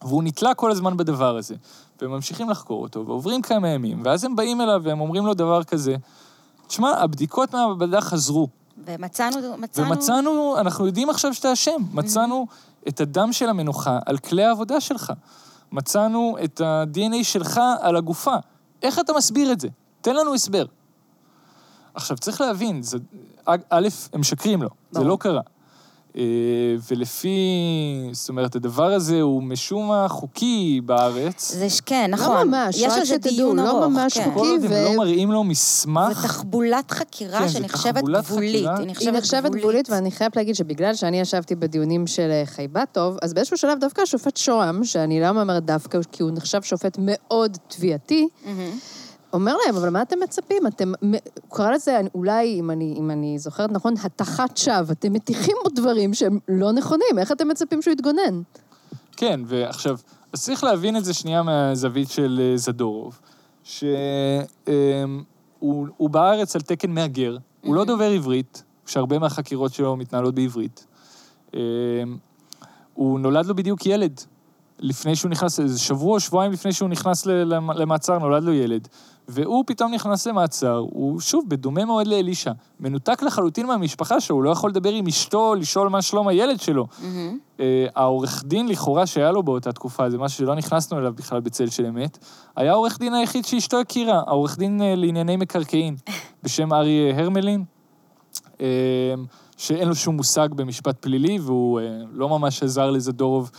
והוא 0.01 0.23
נתלה 0.23 0.53
כל 0.53 0.71
הזמן 0.71 0.97
בדבר 0.97 1.37
הזה, 1.37 1.55
והם 2.01 2.11
ממשיכים 2.11 2.49
לחקור 2.49 2.81
אותו, 2.81 3.05
ועוברים 3.05 3.41
כמה 3.41 3.67
ימים, 3.67 4.01
ואז 4.05 4.23
הם 4.23 4.35
באים 4.35 4.61
אליו 4.61 4.81
והם 4.83 5.01
אומרים 5.01 5.25
לו 5.25 5.33
דבר 5.33 5.63
כזה, 5.63 5.95
תשמע, 6.67 6.89
הבדיקות 6.89 7.53
מהמעבדה 7.53 8.01
חזרו, 8.01 8.47
ומצאנו, 8.89 9.57
מצאנו... 9.57 9.87
ומצאנו, 9.87 10.57
אנחנו 10.59 10.85
יודעים 10.85 11.09
עכשיו 11.09 11.33
שאתה 11.33 11.53
אשם, 11.53 11.81
מצאנו 11.93 12.47
את 12.87 13.01
הדם 13.01 13.33
של 13.33 13.49
המנוחה 13.49 13.99
על 14.05 14.17
כלי 14.17 14.43
העבודה 14.43 14.81
שלך. 14.81 15.13
מצאנו 15.71 16.37
את 16.43 16.61
ה-DNA 16.61 17.23
שלך 17.23 17.61
על 17.81 17.95
הגופה. 17.95 18.35
איך 18.83 18.99
אתה 18.99 19.13
מסביר 19.13 19.51
את 19.51 19.59
זה? 19.59 19.67
תן 20.01 20.15
לנו 20.15 20.33
הסבר. 20.33 20.65
עכשיו, 21.93 22.17
צריך 22.17 22.41
להבין, 22.41 22.83
זה, 22.83 22.97
א', 23.45 23.87
הם 24.13 24.19
משקרים 24.19 24.63
לו, 24.63 24.69
זה 24.91 24.99
ברור. 24.99 25.09
לא 25.09 25.17
קרה. 25.19 25.41
אה, 26.17 26.23
ולפי, 26.91 27.37
זאת 28.11 28.29
אומרת, 28.29 28.55
הדבר 28.55 28.93
הזה 28.93 29.21
הוא 29.21 29.43
משום 29.43 29.87
מה 29.87 30.07
חוקי 30.09 30.81
בארץ. 30.85 31.51
זה 31.51 31.69
ש... 31.69 31.81
כן, 31.81 32.11
נכון. 32.13 32.47
ממש, 32.47 32.75
יש 32.77 32.83
רק 32.83 32.91
על 32.91 32.99
זה 32.99 33.05
שתדעו, 33.05 33.35
דיון 33.35 33.59
לא 33.59 33.69
ארוך, 33.69 33.85
ממש 33.85 34.17
כן. 34.17 34.23
חוקי. 34.23 34.39
כל 34.39 34.47
עוד 34.47 34.63
הם 34.63 34.71
ו- 34.71 34.83
לא 34.85 34.97
מראים 34.97 35.31
לו 35.31 35.43
מסמך, 35.43 36.21
זו 36.21 36.27
תחבולת 36.27 36.91
חקירה 36.91 37.39
כן, 37.39 37.47
זה 37.47 37.53
שנחשבת 37.53 37.95
תחבולת 37.95 38.25
גבולית. 38.25 38.55
חקירה. 38.55 38.77
היא 38.77 38.81
היא 38.81 38.91
נחשבת 38.91 39.13
נחשבת 39.13 39.51
גבולית, 39.51 39.89
ואני 39.89 40.11
חייבת 40.11 40.35
להגיד 40.35 40.55
שבגלל 40.55 40.93
שאני 40.95 41.19
ישבתי 41.19 41.55
בדיונים 41.55 42.07
של 42.07 42.29
אה, 42.31 42.43
חייבטוב, 42.45 43.17
אז 43.21 43.33
באיזשהו 43.33 43.57
שלב 43.57 43.79
דווקא 43.79 44.01
השופט 44.01 44.37
שוהם, 44.37 44.83
שאני 44.83 45.19
למה 45.19 45.41
אומרת 45.41 45.65
דווקא, 45.65 45.99
כי 46.11 46.23
הוא 46.23 46.31
נחשב 46.33 46.61
שופט 46.61 46.97
מאוד 46.99 47.57
תביעתי, 47.67 48.27
מהמם. 48.45 48.71
אומר 49.33 49.55
להם, 49.65 49.75
אבל 49.75 49.89
מה 49.89 50.01
אתם 50.01 50.17
מצפים? 50.23 50.67
אתם, 50.67 50.91
הוא 51.01 51.17
קרא 51.49 51.71
לזה, 51.71 51.99
אולי, 52.15 52.59
אם 52.59 52.71
אני, 52.71 52.95
אם 52.97 53.11
אני 53.11 53.39
זוכרת 53.39 53.71
נכון, 53.71 53.93
הטחת 54.03 54.57
שווא. 54.57 54.91
אתם 54.91 55.13
מטיחים 55.13 55.55
בו 55.63 55.69
דברים 55.69 56.13
שהם 56.13 56.39
לא 56.47 56.71
נכונים, 56.71 57.19
איך 57.19 57.31
אתם 57.31 57.47
מצפים 57.47 57.81
שהוא 57.81 57.91
יתגונן? 57.91 58.41
כן, 59.17 59.39
ועכשיו, 59.45 59.97
אז 60.33 60.43
צריך 60.43 60.63
להבין 60.63 60.97
את 60.97 61.05
זה 61.05 61.13
שנייה 61.13 61.43
מהזווית 61.43 62.09
של 62.09 62.41
אה, 62.41 62.57
זדורוב, 62.57 63.19
שהוא 63.63 63.99
בארץ 65.99 66.55
על 66.55 66.61
תקן 66.61 66.91
מהגר, 66.91 67.37
הוא 67.61 67.75
לא 67.75 67.85
דובר 67.85 68.11
עברית, 68.11 68.63
שהרבה 68.85 69.19
מהחקירות 69.19 69.73
שלו 69.73 69.95
מתנהלות 69.95 70.35
בעברית. 70.35 70.85
אמ, 71.53 71.59
הוא 72.93 73.19
נולד 73.19 73.45
לו 73.45 73.55
בדיוק 73.55 73.85
ילד. 73.85 74.21
לפני 74.79 75.15
שהוא 75.15 75.31
נכנס, 75.31 75.59
איזה 75.59 75.79
שבוע 75.79 76.13
או 76.13 76.19
שבועיים 76.19 76.51
לפני 76.51 76.73
שהוא 76.73 76.89
נכנס 76.89 77.25
למעצר, 77.75 78.17
נולד 78.19 78.43
לו 78.43 78.53
ילד. 78.53 78.87
והוא 79.31 79.63
פתאום 79.67 79.93
נכנס 79.93 80.27
למעצר, 80.27 80.75
הוא 80.75 81.19
שוב, 81.19 81.45
בדומה 81.47 81.85
מאוד 81.85 82.07
לאלישע, 82.07 82.51
מנותק 82.79 83.23
לחלוטין 83.23 83.65
מהמשפחה 83.65 84.21
שלו, 84.21 84.35
הוא 84.35 84.43
לא 84.43 84.49
יכול 84.49 84.69
לדבר 84.69 84.89
עם 84.89 85.07
אשתו, 85.07 85.55
לשאול 85.55 85.87
מה 85.87 86.01
שלום 86.01 86.27
הילד 86.27 86.59
שלו. 86.59 86.87
מהמם. 87.01 87.37
אה, 87.59 87.87
העורך 87.95 88.43
דין 88.45 88.67
לכאורה 88.67 89.05
שהיה 89.05 89.31
לו 89.31 89.43
באותה 89.43 89.71
תקופה, 89.71 90.09
זה 90.09 90.17
משהו 90.17 90.37
שלא 90.37 90.55
נכנסנו 90.55 90.99
אליו 90.99 91.13
בכלל 91.13 91.39
בצל 91.39 91.69
של 91.69 91.85
אמת, 91.85 92.17
היה 92.55 92.71
העורך 92.71 92.99
דין 92.99 93.13
היחיד 93.13 93.45
שאשתו 93.45 93.79
הכירה, 93.79 94.21
העורך 94.27 94.57
דין 94.57 94.81
אה, 94.81 94.95
לענייני 94.95 95.37
מקרקעין, 95.37 95.95
בשם 96.43 96.73
אריה 96.73 97.19
הרמלין, 97.19 97.63
אה, 98.61 98.67
שאין 99.57 99.87
לו 99.87 99.95
שום 99.95 100.15
מושג 100.15 100.49
במשפט 100.55 100.97
פלילי, 101.01 101.39
והוא 101.39 101.79
לא 102.11 102.29
ממש 102.29 102.63
עזר 102.63 102.91
לזדורוב. 102.91 103.51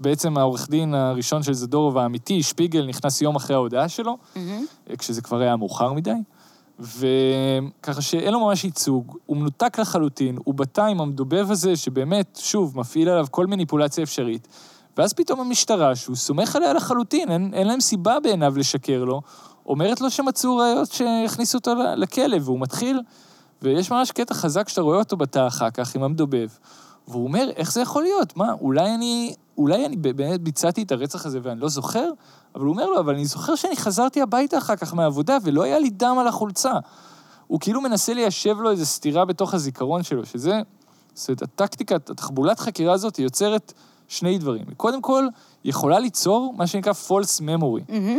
בעצם 0.00 0.38
העורך 0.38 0.70
דין 0.70 0.94
הראשון 0.94 1.42
של 1.42 1.52
זדורוב 1.52 1.98
האמיתי, 1.98 2.42
שפיגל, 2.42 2.86
נכנס 2.86 3.22
יום 3.22 3.36
אחרי 3.36 3.56
ההודעה 3.56 3.88
שלו. 3.88 4.16
אה, 4.90 4.96
כשזה 4.96 5.22
כבר 5.22 5.40
היה 5.40 5.56
מאוחר 5.56 5.92
מדי. 5.92 6.10
וככה 6.78 8.02
שאין 8.02 8.32
לו 8.32 8.40
ממש 8.40 8.64
ייצוג, 8.64 9.18
הוא 9.26 9.36
מנותק 9.36 9.78
לחלוטין, 9.78 10.38
הוא 10.44 10.54
בתא 10.54 10.80
עם 10.80 11.00
המדובב 11.00 11.50
הזה, 11.50 11.76
שבאמת, 11.76 12.38
שוב, 12.42 12.78
מפעיל 12.78 13.08
עליו 13.08 13.26
כל 13.30 13.46
מניפולציה 13.46 14.04
אפשרית. 14.04 14.48
ואז 14.96 15.12
פתאום 15.12 15.40
המשטרה, 15.40 15.96
שהוא 15.96 16.16
סומך 16.16 16.56
עליה 16.56 16.72
לחלוטין, 16.72 17.30
אין, 17.30 17.54
אין 17.54 17.66
להם 17.66 17.80
סיבה 17.80 18.20
בעיניו 18.20 18.58
לשקר 18.58 19.04
לו, 19.04 19.22
אומרת 19.66 20.00
לו 20.00 20.10
שמצאו 20.10 20.56
ראיות 20.56 20.92
שהכניסו 20.92 21.58
אותו 21.58 21.74
לכלא, 21.96 22.36
והוא 22.40 22.60
מתחיל, 22.60 23.00
ויש 23.62 23.90
ממש 23.90 24.10
קטע 24.10 24.34
חזק 24.34 24.68
שאתה 24.68 24.80
רואה 24.80 24.98
אותו 24.98 25.16
בתא 25.16 25.46
אחר 25.46 25.70
כך 25.70 25.94
עם 25.94 26.02
המדובב, 26.02 26.48
והוא 27.08 27.24
אומר, 27.24 27.50
איך 27.56 27.72
זה 27.72 27.80
יכול 27.80 28.02
להיות? 28.02 28.36
מה, 28.36 28.52
אולי 28.52 28.94
אני, 28.94 29.34
אולי 29.58 29.86
אני 29.86 29.96
באמת 29.96 30.40
ביצעתי 30.40 30.82
את 30.82 30.92
הרצח 30.92 31.26
הזה 31.26 31.38
ואני 31.42 31.60
לא 31.60 31.68
זוכר? 31.68 32.10
אבל 32.54 32.64
הוא 32.64 32.72
אומר 32.72 32.86
לו, 32.86 33.00
אבל 33.00 33.14
אני 33.14 33.26
זוכר 33.26 33.54
שאני 33.54 33.76
חזרתי 33.76 34.22
הביתה 34.22 34.58
אחר 34.58 34.76
כך 34.76 34.94
מהעבודה 34.94 35.38
ולא 35.42 35.62
היה 35.62 35.78
לי 35.78 35.90
דם 35.90 36.16
על 36.20 36.28
החולצה. 36.28 36.72
הוא 37.46 37.60
כאילו 37.60 37.80
מנסה 37.80 38.14
ליישב 38.14 38.56
לו 38.60 38.70
איזו 38.70 38.86
סתירה 38.86 39.24
בתוך 39.24 39.54
הזיכרון 39.54 40.02
שלו, 40.02 40.26
שזה, 40.26 40.60
זאת 41.14 41.28
אומרת, 41.28 41.42
הטקטיקה, 41.42 41.94
התחבולת 41.94 42.60
חקירה 42.60 42.92
הזאת, 42.92 43.18
יוצרת 43.18 43.72
שני 44.08 44.38
דברים. 44.38 44.64
קודם 44.76 45.02
כל, 45.02 45.26
יכולה 45.64 45.98
ליצור 45.98 46.54
מה 46.56 46.66
שנקרא 46.66 46.92
false 46.92 47.40
memory. 47.40 47.92
מהמם. 47.92 48.18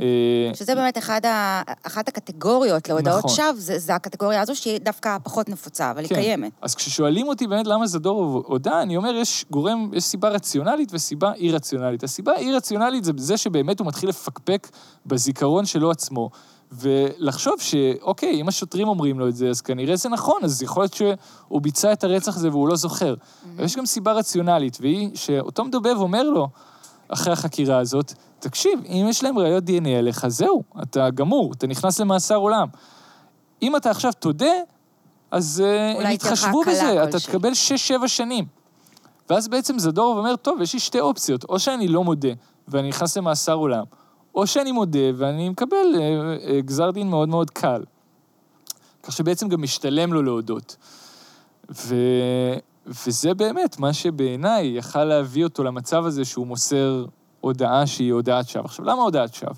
אה, 0.00 0.54
שזה 0.54 0.74
באמת 0.74 0.98
אחד 0.98 1.26
ה... 1.26 1.62
אחת 1.82 2.08
הקטגוריות 2.08 2.88
להודעות 2.88 3.24
נכון. 3.24 3.36
שווא, 3.36 3.52
זה, 3.56 3.78
זה 3.78 3.94
הקטגוריה 3.94 4.40
הזו 4.40 4.56
שהיא 4.56 4.80
דווקא 4.80 5.16
פחות 5.22 5.48
נפוצה, 5.48 5.90
אבל 5.90 6.00
היא 6.00 6.08
כן. 6.08 6.14
קיימת. 6.14 6.52
אז 6.62 6.74
כששואלים 6.74 7.28
אותי 7.28 7.46
באמת 7.46 7.66
למה 7.66 7.86
זדורוב 7.86 8.44
הודה, 8.46 8.82
אני 8.82 8.96
אומר, 8.96 9.14
יש 9.14 9.44
גורם, 9.50 9.90
יש 9.92 10.04
סיבה 10.04 10.28
רציונלית 10.28 10.88
וסיבה 10.92 11.32
אי-רציונלית. 11.34 12.02
הסיבה 12.02 12.32
האי-רציונלית 12.32 13.04
זה 13.04 13.12
זה 13.16 13.36
שבאמת 13.36 13.80
הוא 13.80 13.86
מתחיל 13.86 14.08
לפקפק 14.08 14.68
בזיכרון 15.06 15.66
שלו 15.66 15.90
עצמו, 15.90 16.30
ולחשוב 16.72 17.54
שאוקיי, 17.58 18.40
אם 18.40 18.48
השוטרים 18.48 18.88
אומרים 18.88 19.18
לו 19.18 19.28
את 19.28 19.36
זה, 19.36 19.48
אז 19.48 19.60
כנראה 19.60 19.96
זה 19.96 20.08
נכון, 20.08 20.44
אז 20.44 20.62
יכול 20.62 20.82
להיות 20.82 20.94
שהוא 20.94 21.62
ביצע 21.62 21.92
את 21.92 22.04
הרצח 22.04 22.36
הזה 22.36 22.48
והוא 22.48 22.68
לא 22.68 22.76
זוכר. 22.76 23.14
אבל 23.56 23.64
יש 23.64 23.76
גם 23.76 23.86
סיבה 23.86 24.12
רציונלית, 24.12 24.78
והיא 24.80 25.10
שאותו 25.14 25.64
מדובב 25.64 25.96
אומר 25.96 26.22
לו, 26.22 26.48
אחרי 27.12 27.32
החקירה 27.32 27.78
הזאת, 27.78 28.12
תקשיב, 28.38 28.80
אם 28.86 29.06
יש 29.08 29.24
להם 29.24 29.38
ראיות 29.38 29.64
דנ"א 29.64 29.88
עליך, 29.88 30.28
זהו, 30.28 30.62
אתה 30.82 31.10
גמור, 31.10 31.52
אתה 31.52 31.66
נכנס 31.66 32.00
למאסר 32.00 32.36
עולם. 32.36 32.68
אם 33.62 33.76
אתה 33.76 33.90
עכשיו 33.90 34.12
תודה, 34.12 34.52
אז 35.30 35.62
אה, 35.66 36.00
הם 36.00 36.10
יתחשבו 36.10 36.62
בזה, 36.62 37.04
אתה 37.04 37.12
כלשהי. 37.12 37.30
תקבל 37.32 37.52
6-7 38.02 38.08
שנים. 38.08 38.44
ואז 39.30 39.48
בעצם 39.48 39.78
זדורוב 39.78 40.18
אומר, 40.18 40.36
טוב, 40.36 40.60
יש 40.60 40.72
לי 40.72 40.80
שתי 40.80 41.00
אופציות, 41.00 41.44
או 41.44 41.58
שאני 41.58 41.88
לא 41.88 42.04
מודה 42.04 42.28
ואני 42.68 42.88
נכנס 42.88 43.16
למאסר 43.16 43.54
עולם, 43.54 43.84
או 44.34 44.46
שאני 44.46 44.72
מודה 44.72 44.98
ואני 45.16 45.48
מקבל 45.48 45.94
אה, 45.94 46.00
אה, 46.48 46.60
גזר 46.60 46.90
דין 46.90 47.10
מאוד 47.10 47.28
מאוד 47.28 47.50
קל. 47.50 47.84
כך 49.02 49.12
שבעצם 49.12 49.48
גם 49.48 49.62
משתלם 49.62 50.12
לו 50.12 50.22
להודות. 50.22 50.76
ו... 51.70 51.94
וזה 53.06 53.34
באמת 53.34 53.78
מה 53.78 53.92
שבעיניי 53.92 54.66
יכל 54.66 55.04
להביא 55.04 55.44
אותו 55.44 55.64
למצב 55.64 56.04
הזה 56.04 56.24
שהוא 56.24 56.46
מוסר 56.46 57.04
הודעה 57.40 57.86
שהיא 57.86 58.12
הודעת 58.12 58.48
שווא. 58.48 58.64
עכשיו, 58.64 58.84
למה 58.84 59.02
הודעת 59.02 59.34
שווא? 59.34 59.52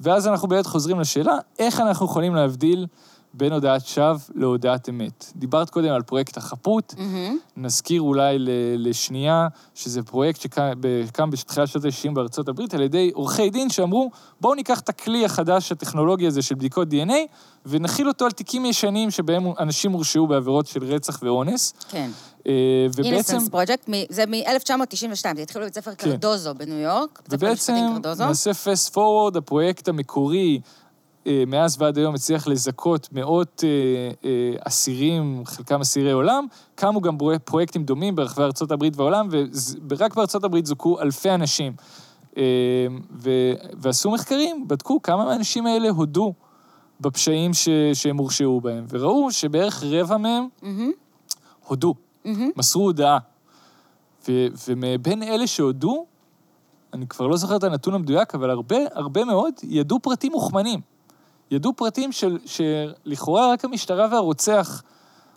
ואז 0.00 0.26
אנחנו 0.26 0.48
באמת 0.48 0.66
חוזרים 0.66 1.00
לשאלה, 1.00 1.38
איך 1.58 1.80
אנחנו 1.80 2.06
יכולים 2.06 2.34
להבדיל 2.34 2.86
בין 3.34 3.52
הודעת 3.52 3.86
שווא 3.86 4.16
להודעת 4.34 4.88
אמת. 4.88 5.32
דיברת 5.36 5.70
קודם 5.70 5.88
על 5.88 6.02
פרויקט 6.02 6.36
החפות, 6.36 6.94
מהמם. 6.98 7.38
נזכיר 7.56 8.02
אולי 8.02 8.36
לשנייה, 8.78 9.48
שזה 9.74 10.02
פרויקט 10.02 10.40
שקם 10.40 11.30
בתחילת 11.30 11.68
שנות 11.68 11.84
ה-60 11.84 12.12
בארצות 12.12 12.48
הברית, 12.48 12.74
על 12.74 12.82
ידי 12.82 13.10
עורכי 13.14 13.50
דין 13.50 13.70
שאמרו, 13.70 14.10
בואו 14.40 14.54
ניקח 14.54 14.80
את 14.80 14.88
הכלי 14.88 15.24
החדש 15.24 15.72
הטכנולוגי 15.72 16.26
הזה 16.26 16.42
של 16.42 16.54
בדיקות 16.54 16.88
DNA, 16.88 17.12
ונכיל 17.66 18.08
אותו 18.08 18.24
על 18.24 18.30
תיקים 18.30 18.64
ישנים 18.64 19.10
שבהם 19.10 19.46
אנשים 19.58 19.92
הורשעו 19.92 20.26
בעבירות 20.26 20.66
של 20.66 20.84
רצח 20.84 21.18
ואונס. 21.22 21.74
כן. 21.88 22.10
אה, 22.46 22.52
ובעצם, 22.88 23.12
אינסנס 23.14 23.48
פרויקט, 23.48 23.90
זה 24.08 24.26
מ-1992, 24.26 25.36
זה 25.36 25.42
התחיל 25.42 25.62
בבית 25.62 25.74
ספר 25.74 25.94
כן. 25.94 26.10
קרדוזו 26.10 26.54
בניו 26.54 26.78
יורק. 26.78 27.22
ובעצם. 27.30 27.74
נעשה 28.18 28.54
פסט 28.54 28.92
פורוורד, 28.92 29.36
הפרויקט 29.36 29.88
המקורי, 29.88 30.60
אה, 31.26 31.42
מאז 31.46 31.76
ועד 31.82 31.98
היום 31.98 32.14
הצליח 32.14 32.46
לזכות 32.46 33.08
מאות 33.12 33.64
אה, 34.24 34.28
אסירים, 34.68 35.42
חלקם 35.44 35.80
אסירי 35.80 36.12
עולם, 36.12 36.46
קמו 36.74 37.00
גם 37.00 37.18
פרויק- 37.18 37.42
פרויקטים 37.44 37.84
דומים 37.84 38.14
ברחבי 38.16 38.42
ארצות 38.44 38.70
הברית 38.70 38.96
והעולם, 38.96 39.28
ורק 39.90 40.14
בארצות 40.14 40.44
הברית 40.44 40.66
זוכו 40.66 41.00
אלפי 41.00 41.30
אנשים. 41.30 41.72
ו- 43.22 43.52
ועשו 43.80 44.10
מחקרים, 44.10 44.68
בדקו 44.68 45.02
כמה 45.02 45.24
מהאנשים 45.24 45.66
האלה 45.66 45.88
הודו 45.88 46.32
בפשעים 47.00 47.50
שהם 47.94 48.16
הורשעו 48.16 48.60
בהם, 48.60 48.84
וראו 48.88 49.32
שבערך 49.32 49.82
רבע 49.86 50.16
מהם, 50.16 50.46
מהם, 50.62 50.92
הודו. 51.66 51.94
מסרו 52.56 52.82
הודעה. 52.82 53.18
ו- 54.28 54.46
ומבין 54.68 55.22
אלה 55.22 55.46
שהודו, 55.46 56.06
אני 56.92 57.06
כבר 57.06 57.26
לא 57.26 57.36
זוכר 57.36 57.56
את 57.56 57.64
הנתון 57.64 57.94
המדויק, 57.94 58.34
אבל 58.34 58.50
הרבה, 58.50 58.76
הרבה 58.94 59.24
מאוד 59.24 59.54
ידעו 59.62 60.00
פרטים 60.00 60.32
מוכמנים. 60.32 60.80
ידעו 61.50 61.72
פרטים 61.76 62.12
של, 62.12 62.38
שלכאורה 62.46 63.52
רק 63.52 63.64
המשטרה 63.64 64.08
והרוצח 64.10 64.82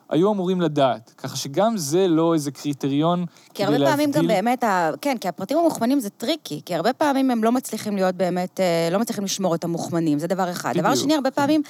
היו 0.09 0.31
אמורים 0.31 0.61
לדעת. 0.61 1.13
ככה 1.17 1.37
שגם 1.37 1.77
זה 1.77 2.07
לא 2.07 2.33
איזה 2.33 2.51
קריטריון 2.51 3.25
כי 3.53 3.63
הרבה 3.63 3.77
פעמים 3.77 4.11
גם 4.11 4.27
באמת, 4.27 4.63
ה... 4.63 4.91
כן, 5.01 5.17
כי 5.17 5.27
הפרטים 5.27 5.57
המוכמנים 5.57 5.99
זה 5.99 6.09
טריקי, 6.09 6.61
כי 6.65 6.75
הרבה 6.75 6.93
פעמים 6.93 7.31
הם 7.31 7.43
לא 7.43 7.51
מצליחים 7.51 7.95
להיות 7.95 8.15
באמת, 8.15 8.59
אה, 8.59 8.89
לא 8.91 8.99
מצליחים 8.99 9.23
לשמור 9.23 9.55
את 9.55 9.63
המוכמנים, 9.63 10.19
זה 10.19 10.27
דבר 10.27 10.51
אחד. 10.51 10.73
דבר 10.73 10.89
בדיוק. 10.89 11.03
שני, 11.03 11.15
הרבה 11.15 11.31
פעמים, 11.31 11.61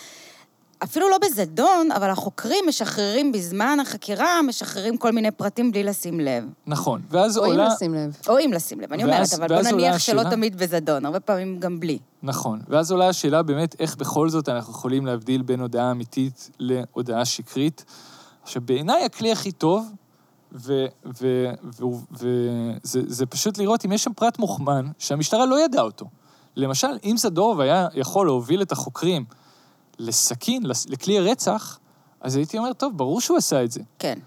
אפילו 0.83 1.09
לא 1.09 1.17
בזדון, 1.25 1.91
אבל 1.95 2.09
החוקרים 2.09 2.65
משחררים 2.67 3.31
בזמן 3.31 3.77
החקירה, 3.81 4.41
משחררים 4.41 4.97
כל 4.97 5.11
מיני 5.11 5.31
פרטים 5.31 5.71
בלי 5.71 5.83
לשים 5.83 6.19
לב. 6.19 6.43
נכון. 6.67 7.01
ואז 7.09 7.37
או 7.37 7.45
אם 7.45 7.49
עולה... 7.51 7.67
לשים 7.67 7.93
לב. 7.93 8.17
או 8.29 8.39
אם 8.39 8.51
לשים 8.53 8.79
לב, 8.81 8.93
אני 8.93 9.05
ואז- 9.05 9.33
אומרת, 9.33 9.51
אבל 9.51 9.61
בוא 9.63 9.71
נניח 9.71 9.97
שלא 9.97 10.19
השאלה- 10.21 10.29
תמיד 10.35 10.57
בזדון, 10.57 11.05
הרבה 11.05 11.19
פעמים 11.19 11.59
גם 11.59 11.79
בלי. 11.79 11.99
נכון. 12.23 12.59
ואז 12.67 12.91
עולה 12.91 13.07
השאלה 13.09 13.43
באמת, 13.43 13.75
איך 13.79 13.95
בכל 13.97 14.29
זאת 14.29 14.49
אנחנו 14.49 14.73
יכולים 14.73 15.05
להבדיל 15.05 15.41
בין 15.41 15.59
הודעה 15.59 15.91
אמיתית 15.91 16.49
להודעה 16.59 17.25
שקרית. 17.25 17.85
עכשיו, 18.43 18.61
בעיניי 18.65 19.03
הכלי 19.03 19.31
הכי 19.31 19.51
טוב 19.51 19.91
וזה 22.13 23.25
פשוט 23.29 23.57
לראות 23.57 23.85
אם 23.85 23.91
יש 23.91 24.03
שם 24.03 24.13
פרט 24.13 24.39
מוכמן 24.39 24.85
שהמשטרה 24.97 25.45
לא 25.45 25.59
ידעה 25.65 25.83
אותו. 25.83 26.05
למשל, 26.55 26.87
אם 27.03 27.15
זדורוב 27.17 27.59
היה 27.59 27.87
יכול 27.93 28.25
להוביל 28.27 28.61
את 28.61 28.71
החוקרים 28.71 29.25
לסכין, 29.99 30.63
לכלי 30.87 31.17
הרצח, 31.17 31.79
אז 32.21 32.35
הייתי 32.35 32.57
אומר, 32.57 32.73
טוב, 32.73 32.97
ברור 32.97 33.21
שהוא 33.21 33.37
עשה 33.37 33.63
את 33.63 33.71
זה. 33.71 33.81
כן. 33.99 34.19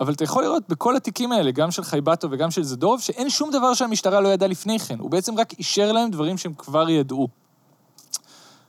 אבל 0.00 0.12
אתה 0.12 0.24
יכול 0.24 0.42
לראות 0.42 0.62
בכל 0.68 0.96
התיקים 0.96 1.32
האלה, 1.32 1.50
גם 1.50 1.70
של 1.70 1.82
חייבטו 1.82 2.28
וגם 2.30 2.50
של 2.50 2.62
זדורוב, 2.62 3.00
שאין 3.00 3.30
שום 3.30 3.50
דבר 3.50 3.74
שהמשטרה 3.74 4.20
לא 4.20 4.28
ידעה 4.28 4.48
לפני 4.48 4.78
כן. 4.78 4.98
הוא 4.98 5.10
בעצם 5.10 5.38
רק 5.38 5.52
אישר 5.52 5.92
להם 5.92 6.10
דברים 6.10 6.38
שהם 6.38 6.54
כבר 6.54 6.90
ידעו. 6.90 7.28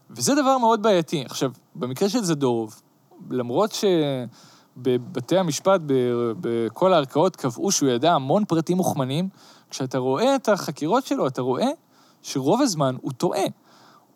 וזה 0.10 0.36
דבר 0.36 0.58
מאוד 0.58 0.84
בעייתי. 0.84 1.24
עכשיו, 1.26 1.52
במקרה 1.76 2.10
של 2.10 2.24
זדורוב, 2.24 2.82
למרות 3.30 3.72
שבבתי 4.78 5.38
המשפט, 5.38 5.82
בכל 6.42 6.94
הערכאות, 6.94 7.36
קבעו 7.36 7.72
שהוא 7.72 7.90
ידע 7.90 8.14
המון 8.14 8.46
פרטים 8.46 8.78
מוכמנים, 8.78 9.30
כשאתה 9.70 9.98
רואה 9.98 10.36
את 10.36 10.50
החקירות 10.50 11.06
שלו, 11.06 11.28
אתה 11.28 11.42
רואה 11.42 11.70
שרוב 12.22 12.62
הזמן 12.62 12.96
הוא 13.02 13.12
טועה. 13.12 13.46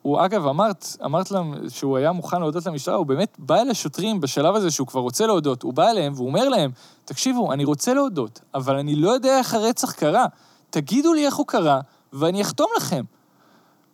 הוא, 0.03 0.25
אגב, 0.25 0.47
אמרת, 0.47 0.85
אמרת 1.05 1.31
להם 1.31 1.69
שהוא 1.69 1.97
היה 1.97 2.11
מוכן 2.11 2.39
להודות 2.39 2.65
למשטרה, 2.65 2.95
הוא 2.95 3.05
באמת 3.05 3.35
בא 3.39 3.55
אל 3.55 3.69
השוטרים 3.69 4.21
בשלב 4.21 4.55
הזה 4.55 4.71
שהוא 4.71 4.87
כבר 4.87 5.01
רוצה 5.01 5.27
להודות, 5.27 5.63
הוא 5.63 5.73
בא 5.73 5.89
אליהם 5.89 6.13
והוא 6.15 6.27
אומר 6.27 6.49
להם, 6.49 6.71
תקשיבו, 7.05 7.53
אני 7.53 7.65
רוצה 7.65 7.93
להודות, 7.93 8.39
אבל 8.53 8.75
אני 8.75 8.95
לא 8.95 9.09
יודע 9.09 9.37
איך 9.37 9.53
הרצח 9.53 9.91
קרה. 9.91 10.25
תגידו 10.69 11.13
לי 11.13 11.25
איך 11.25 11.35
הוא 11.35 11.47
קרה, 11.47 11.81
ואני 12.13 12.41
אחתום 12.41 12.67
לכם. 12.77 13.03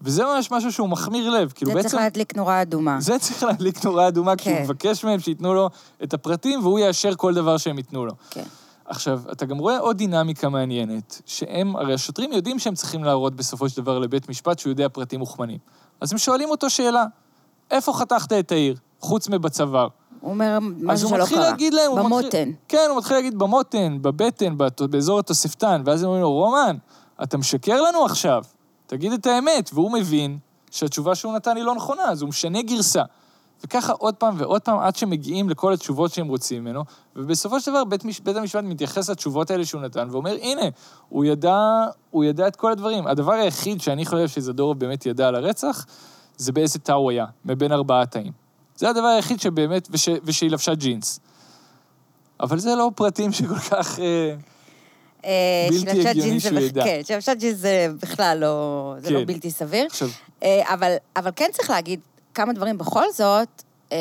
וזה 0.02 0.24
ממש 0.24 0.52
משהו 0.52 0.72
שהוא 0.72 0.90
מחמיר 0.90 1.30
לב, 1.30 1.52
כאילו 1.56 1.72
זה 1.72 1.76
בעצם... 1.76 1.88
זה 1.88 1.92
צריך 1.92 2.04
להדליק 2.04 2.36
נורה 2.36 2.62
אדומה. 2.62 2.98
זה 3.02 3.20
צריך 3.20 3.44
להדליק 3.44 3.86
נורה 3.86 4.08
אדומה, 4.08 4.36
כן. 4.36 4.44
כי 4.44 4.50
הוא 4.50 4.58
כן. 4.58 4.64
מבקש 4.64 5.04
מהם 5.04 5.20
שייתנו 5.20 5.54
לו 5.54 5.70
את 6.04 6.14
הפרטים, 6.14 6.60
והוא 6.60 6.80
יאשר 6.80 7.16
כל 7.16 7.34
דבר 7.34 7.58
שהם 7.58 7.78
ייתנו 7.78 8.06
לו. 8.06 8.14
כן. 8.30 8.44
עכשיו, 8.86 9.22
אתה 9.32 9.46
גם 9.46 9.58
רואה 9.58 9.80
עוד 9.80 9.98
דינמיקה 9.98 10.50
מעניינת, 10.50 11.22
שהם, 11.26 11.76
הרי 11.76 11.94
השוטרים 11.94 12.32
יודעים 12.32 12.60
שהם 12.60 12.76
צריכים 12.76 13.04
להראות 13.04 13.36
בסופו 13.36 13.70
של 13.70 13.82
דבר 13.82 14.00
לבית 14.00 14.30
משפט 14.30 14.60
שהוא 14.60 14.72
יודע 14.72 14.90
פרטים 14.90 15.20
מוכמנים. 15.20 15.58
אז 16.02 16.12
הם 16.12 16.18
שואלים 16.18 16.50
אותו 16.50 16.70
שאלה, 16.70 17.06
איפה 17.72 17.94
חתכת 17.94 18.34
את 18.34 18.52
העיר, 18.52 18.76
חוץ 19.00 19.30
מבצוואר? 19.30 19.88
הוא 20.22 20.32
אומר 20.32 20.60
משהו 20.62 20.80
שלא 20.82 20.86
קרה. 20.86 20.94
אז 20.94 21.04
הוא 21.04 21.18
מתחיל 21.18 21.40
להגיד 21.40 21.74
להם... 21.74 21.96
במותן. 21.96 22.26
מתחיל, 22.28 22.54
כן, 22.68 22.86
הוא 22.90 22.98
מתחיל 22.98 23.18
להגיד 23.18 23.40
במותן, 23.40 23.98
בבטן, 24.02 24.58
באזור 24.90 25.20
התוספתן, 25.20 25.82
ואז 25.86 26.04
הם 26.04 26.08
אומרים 26.08 26.22
לו, 26.22 26.32
רומן, 26.32 26.76
אתה 27.24 27.38
משקר 27.38 27.82
לנו 27.82 28.06
עכשיו, 28.06 28.44
תגיד 28.88 29.14
את 29.14 29.26
האמת. 29.26 29.70
והוא 29.74 29.92
מבין 29.92 30.38
שהתשובה 30.72 31.16
שהוא 31.16 31.34
נתן 31.34 31.58
היא 31.58 31.64
לא 31.64 31.76
נכונה, 31.76 32.04
אז 32.04 32.22
הוא 32.22 32.30
משנה 32.30 32.62
גרסה. 32.62 33.04
וככה 33.64 33.94
עוד 33.94 34.16
פעם 34.16 34.36
ועוד 34.38 34.62
פעם, 34.62 34.80
עד 34.80 34.96
שמגיעים 34.96 35.50
לכל 35.50 35.74
התשובות 35.74 36.14
שהם 36.14 36.28
רוצים 36.28 36.62
ממנו, 36.64 36.84
ובסופו 37.16 37.60
של 37.60 37.72
דבר 37.72 37.84
בית, 37.84 38.06
מש... 38.06 38.20
בית 38.20 38.36
המשפט 38.36 38.64
מתייחס 38.64 39.10
לתשובות 39.10 39.52
האלה 39.52 39.66
שהוא 39.66 39.82
נתן, 39.82 40.08
ואומר, 40.12 40.36
הנה, 40.42 40.62
הוא 41.10 41.26
ידע, 41.26 41.86
הוא 42.10 42.24
ידע 42.24 42.48
את 42.48 42.56
כל 42.56 42.72
הדברים. 42.72 43.08
הדבר 43.08 43.34
היחיד 43.34 43.82
שאני 43.82 44.06
חושב 44.06 44.28
שזדורוב 44.28 44.80
באמת 44.80 45.06
ידע 45.06 45.28
על 45.28 45.36
הרצח, 45.36 45.86
זה 46.38 46.52
באיזה 46.52 46.80
תא 46.80 46.92
הוא 46.92 47.12
היה, 47.12 47.26
מבין 47.46 47.72
ארבעה 47.72 48.06
תאים. 48.06 48.32
זה 48.76 48.90
הדבר 48.90 49.08
היחיד 49.08 49.40
שבאמת, 49.40 49.88
וש... 49.92 50.10
ושהיא 50.24 50.52
לבשה 50.52 50.76
ג'ינס. 50.76 51.20
אבל 52.40 52.60
זה 52.60 52.76
לא 52.76 52.92
פרטים 52.96 53.32
שכל 53.32 53.60
כך... 53.60 54.00
אה, 54.00 54.36
אה, 55.26 55.68
בלתי 55.70 56.08
הגיוני 56.08 56.40
שהוא 56.40 56.60
ידע. 56.60 56.84
כן, 56.84 57.02
שלבשה 57.04 57.34
ג'ינס 57.34 57.58
זה 57.58 57.88
בכלל 58.02 58.38
לא, 58.42 58.96
זה 58.98 59.10
לא 59.10 59.20
כן. 59.20 59.26
בלתי 59.26 59.52
סביר. 59.52 59.86
עכשיו... 59.86 60.10
אה, 60.44 60.74
אבל, 60.74 60.96
אבל 61.16 61.32
כן 61.36 61.50
צריך 61.54 61.70
להגיד, 61.70 62.00
כמה 62.40 62.54
דברים 62.54 62.78
בכל 62.78 63.04
זאת, 63.14 63.64
אמ, 63.92 63.98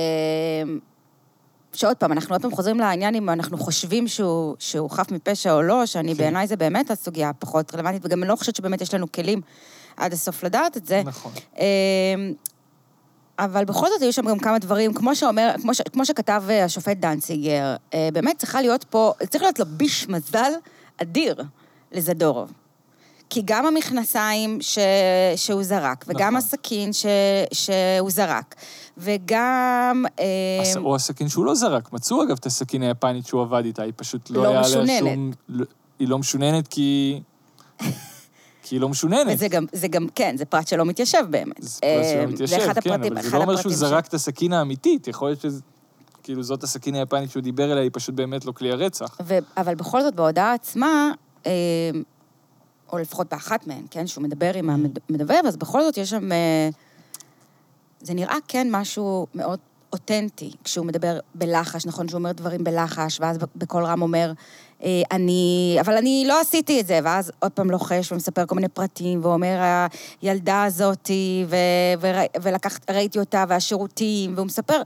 שעוד 1.72 1.96
פעם, 1.96 2.12
אנחנו 2.12 2.34
עוד 2.34 2.42
פעם 2.42 2.50
חוזרים 2.50 2.78
לעניין 2.78 3.14
אם 3.14 3.30
אנחנו 3.30 3.58
חושבים 3.58 4.08
שהוא, 4.08 4.56
שהוא 4.58 4.90
חף 4.90 5.10
מפשע 5.10 5.52
או 5.52 5.62
לא, 5.62 5.86
שאני 5.86 6.12
כן. 6.12 6.18
בעיניי 6.18 6.46
זה 6.46 6.56
באמת 6.56 6.90
הסוגיה 6.90 7.28
הפחות 7.28 7.74
רלוונטית, 7.74 8.04
וגם 8.04 8.22
אני 8.22 8.28
לא 8.28 8.36
חושבת 8.36 8.56
שבאמת 8.56 8.80
יש 8.80 8.94
לנו 8.94 9.12
כלים 9.12 9.40
עד 9.96 10.12
הסוף 10.12 10.44
לדעת 10.44 10.76
את 10.76 10.86
זה. 10.86 11.02
נכון. 11.04 11.32
אמ, 11.58 11.62
אבל 13.38 13.64
בכל 13.64 13.86
זאת 13.88 14.02
היו 14.02 14.12
שם 14.12 14.28
גם 14.28 14.38
כמה 14.38 14.58
דברים, 14.58 14.94
כמו 14.94 15.16
שאומר, 15.16 15.54
כמו, 15.62 15.74
ש, 15.74 15.80
כמו 15.92 16.06
שכתב 16.06 16.42
אה, 16.48 16.64
השופט 16.64 16.96
דנציגר, 16.96 17.76
אה, 17.94 18.08
באמת 18.12 18.38
צריכה 18.38 18.60
להיות 18.60 18.84
פה, 18.84 19.12
צריך 19.30 19.42
להיות 19.42 19.58
לו 19.58 19.66
ביש 19.68 20.08
מזל 20.08 20.52
אדיר 21.02 21.42
לזדורוב. 21.92 22.52
כי 23.30 23.42
גם 23.44 23.66
המכנסיים 23.66 24.58
ש... 24.60 24.78
שהוא 25.36 25.62
זרק, 25.62 26.04
וגם 26.08 26.36
נכון. 26.36 26.36
הסכין 26.36 26.92
ש... 26.92 27.06
שהוא 27.52 28.10
זרק, 28.10 28.54
וגם... 28.98 30.04
הס... 30.62 30.76
אה, 30.76 30.82
או 30.82 30.96
הסכין 30.96 31.28
שהוא 31.28 31.44
לא 31.44 31.54
זרק. 31.54 31.92
מצאו 31.92 32.22
אגב 32.22 32.36
את 32.40 32.46
הסכין 32.46 32.82
היפנית 32.82 33.26
שהוא 33.26 33.42
עבד 33.42 33.64
איתה, 33.64 33.82
היא 33.82 33.92
פשוט 33.96 34.30
לא, 34.30 34.42
לא 34.42 34.48
היה 34.48 34.60
משוננת. 34.60 35.00
עליה 35.00 35.14
שום... 35.14 35.30
לא, 35.48 35.64
היא 35.98 36.08
לא 36.08 36.18
משוננת 36.18 36.68
כי... 36.68 37.20
כי 38.68 38.74
היא 38.74 38.80
לא 38.80 38.88
משוננת. 38.88 39.34
וזה 39.34 39.48
גם, 39.48 39.66
זה 39.72 39.88
גם, 39.88 40.06
כן, 40.14 40.36
זה 40.36 40.44
פרט 40.44 40.68
שלא 40.68 40.84
מתיישב 40.84 41.24
באמת. 41.30 41.62
זה 41.62 41.80
פרט 41.80 42.04
שלא 42.04 42.20
אה, 42.20 42.26
מתיישב, 42.26 42.56
כן, 42.56 42.70
הפרטים, 42.70 43.12
אבל 43.12 43.22
זה 43.22 43.36
לא 43.36 43.42
אומר 43.42 43.56
שהוא 43.56 43.72
זרק 43.72 44.04
ש... 44.04 44.08
את 44.08 44.14
הסכין 44.14 44.52
האמיתית, 44.52 45.08
יכול 45.08 45.28
להיות 45.28 45.40
שזה... 45.40 45.60
כאילו, 46.22 46.42
זאת 46.42 46.62
הסכין 46.62 46.94
היפנית 46.94 47.30
שהוא 47.30 47.42
דיבר 47.42 47.70
עליה, 47.70 47.82
היא 47.82 47.90
פשוט 47.92 48.14
באמת 48.14 48.44
לא 48.44 48.52
כלי 48.52 48.72
הרצח. 48.72 49.18
ו... 49.24 49.38
אבל 49.56 49.74
בכל 49.74 50.02
זאת, 50.02 50.14
בהודעה 50.14 50.54
עצמה, 50.54 51.10
אה, 51.46 51.50
או 52.92 52.98
לפחות 52.98 53.26
באחת 53.30 53.66
מהן, 53.66 53.82
כן, 53.90 54.06
שהוא 54.06 54.24
מדבר 54.24 54.54
עם 54.54 54.70
המדובב, 54.70 55.42
אז 55.46 55.56
בכל 55.56 55.82
זאת 55.82 55.96
יש 55.96 56.10
שם... 56.10 56.32
אה, 56.32 56.68
זה 58.00 58.14
נראה 58.14 58.36
כן 58.48 58.68
משהו 58.70 59.26
מאוד 59.34 59.58
אותנטי, 59.92 60.50
כשהוא 60.64 60.86
מדבר 60.86 61.18
בלחש, 61.34 61.86
נכון 61.86 62.08
שהוא 62.08 62.18
אומר 62.18 62.32
דברים 62.32 62.64
בלחש, 62.64 63.20
ואז 63.20 63.38
בקול 63.56 63.84
רם 63.84 64.02
אומר, 64.02 64.32
אה, 64.84 65.02
אני, 65.12 65.76
אבל 65.80 65.96
אני 65.96 66.24
לא 66.28 66.40
עשיתי 66.40 66.80
את 66.80 66.86
זה, 66.86 67.00
ואז 67.04 67.32
עוד 67.38 67.52
פעם 67.52 67.70
לוחש 67.70 68.12
ומספר 68.12 68.46
כל 68.46 68.54
מיני 68.54 68.68
פרטים, 68.68 69.20
ואומר, 69.22 69.58
הילדה 70.22 70.64
הזאתי, 70.64 71.46
וראיתי 72.88 73.18
אותה, 73.18 73.44
והשירותים, 73.48 74.32
והוא 74.34 74.46
מספר, 74.46 74.82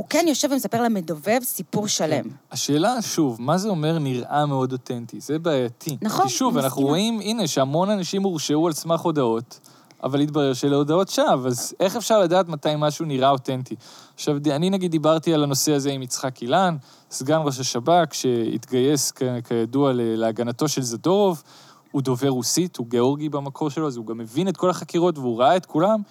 הוא 0.00 0.06
כן 0.08 0.24
יושב 0.28 0.48
ומספר 0.52 0.82
למדובב 0.82 1.38
סיפור 1.42 1.88
שלם. 1.88 2.22
כן. 2.22 2.28
השאלה, 2.50 3.02
שוב, 3.02 3.36
מה 3.40 3.58
זה 3.58 3.68
אומר 3.68 3.98
נראה 3.98 4.46
מאוד 4.46 4.72
אותנטי? 4.72 5.20
זה 5.20 5.38
בעייתי. 5.38 5.96
נכון, 6.02 6.26
כי 6.26 6.32
שוב, 6.32 6.58
אנחנו 6.58 6.82
רואים, 6.82 7.20
הנה, 7.20 7.46
שהמון 7.46 7.90
אנשים 7.90 8.22
הורשעו 8.22 8.66
על 8.66 8.72
סמך 8.72 9.00
הודעות, 9.00 9.60
אבל 10.02 10.20
התברר 10.20 10.52
שאלה 10.52 10.76
הודעות 10.76 11.08
שווא, 11.08 11.46
אז 11.46 11.74
איך 11.80 11.96
אפשר 11.96 12.20
לדעת 12.20 12.48
מתי 12.48 12.68
משהו 12.78 13.04
נראה 13.04 13.30
אותנטי? 13.30 13.74
עכשיו, 14.14 14.36
אני 14.46 14.70
נגיד 14.70 14.90
דיברתי 14.90 15.34
על 15.34 15.42
הנושא 15.42 15.72
הזה 15.72 15.90
עם 15.90 16.02
יצחק 16.02 16.42
אילן, 16.42 16.76
סגן 17.10 17.40
ראש 17.44 17.60
השב"כ, 17.60 18.14
שהתגייס 18.14 19.12
כידוע 19.48 19.92
להגנתו 19.94 20.68
של 20.68 20.82
זדורוב, 20.82 21.42
הוא 21.90 22.02
דובר 22.02 22.28
רוסית, 22.28 22.76
הוא 22.76 22.86
גיאורגי 22.86 23.28
במקור 23.28 23.70
שלו, 23.70 23.86
אז 23.86 23.96
הוא 23.96 24.06
גם 24.06 24.18
מבין 24.18 24.48
את 24.48 24.56
כל 24.56 24.70
החקירות 24.70 25.18
והוא 25.18 25.40
ראה 25.40 25.56
את 25.56 25.66
כולם. 25.66 26.02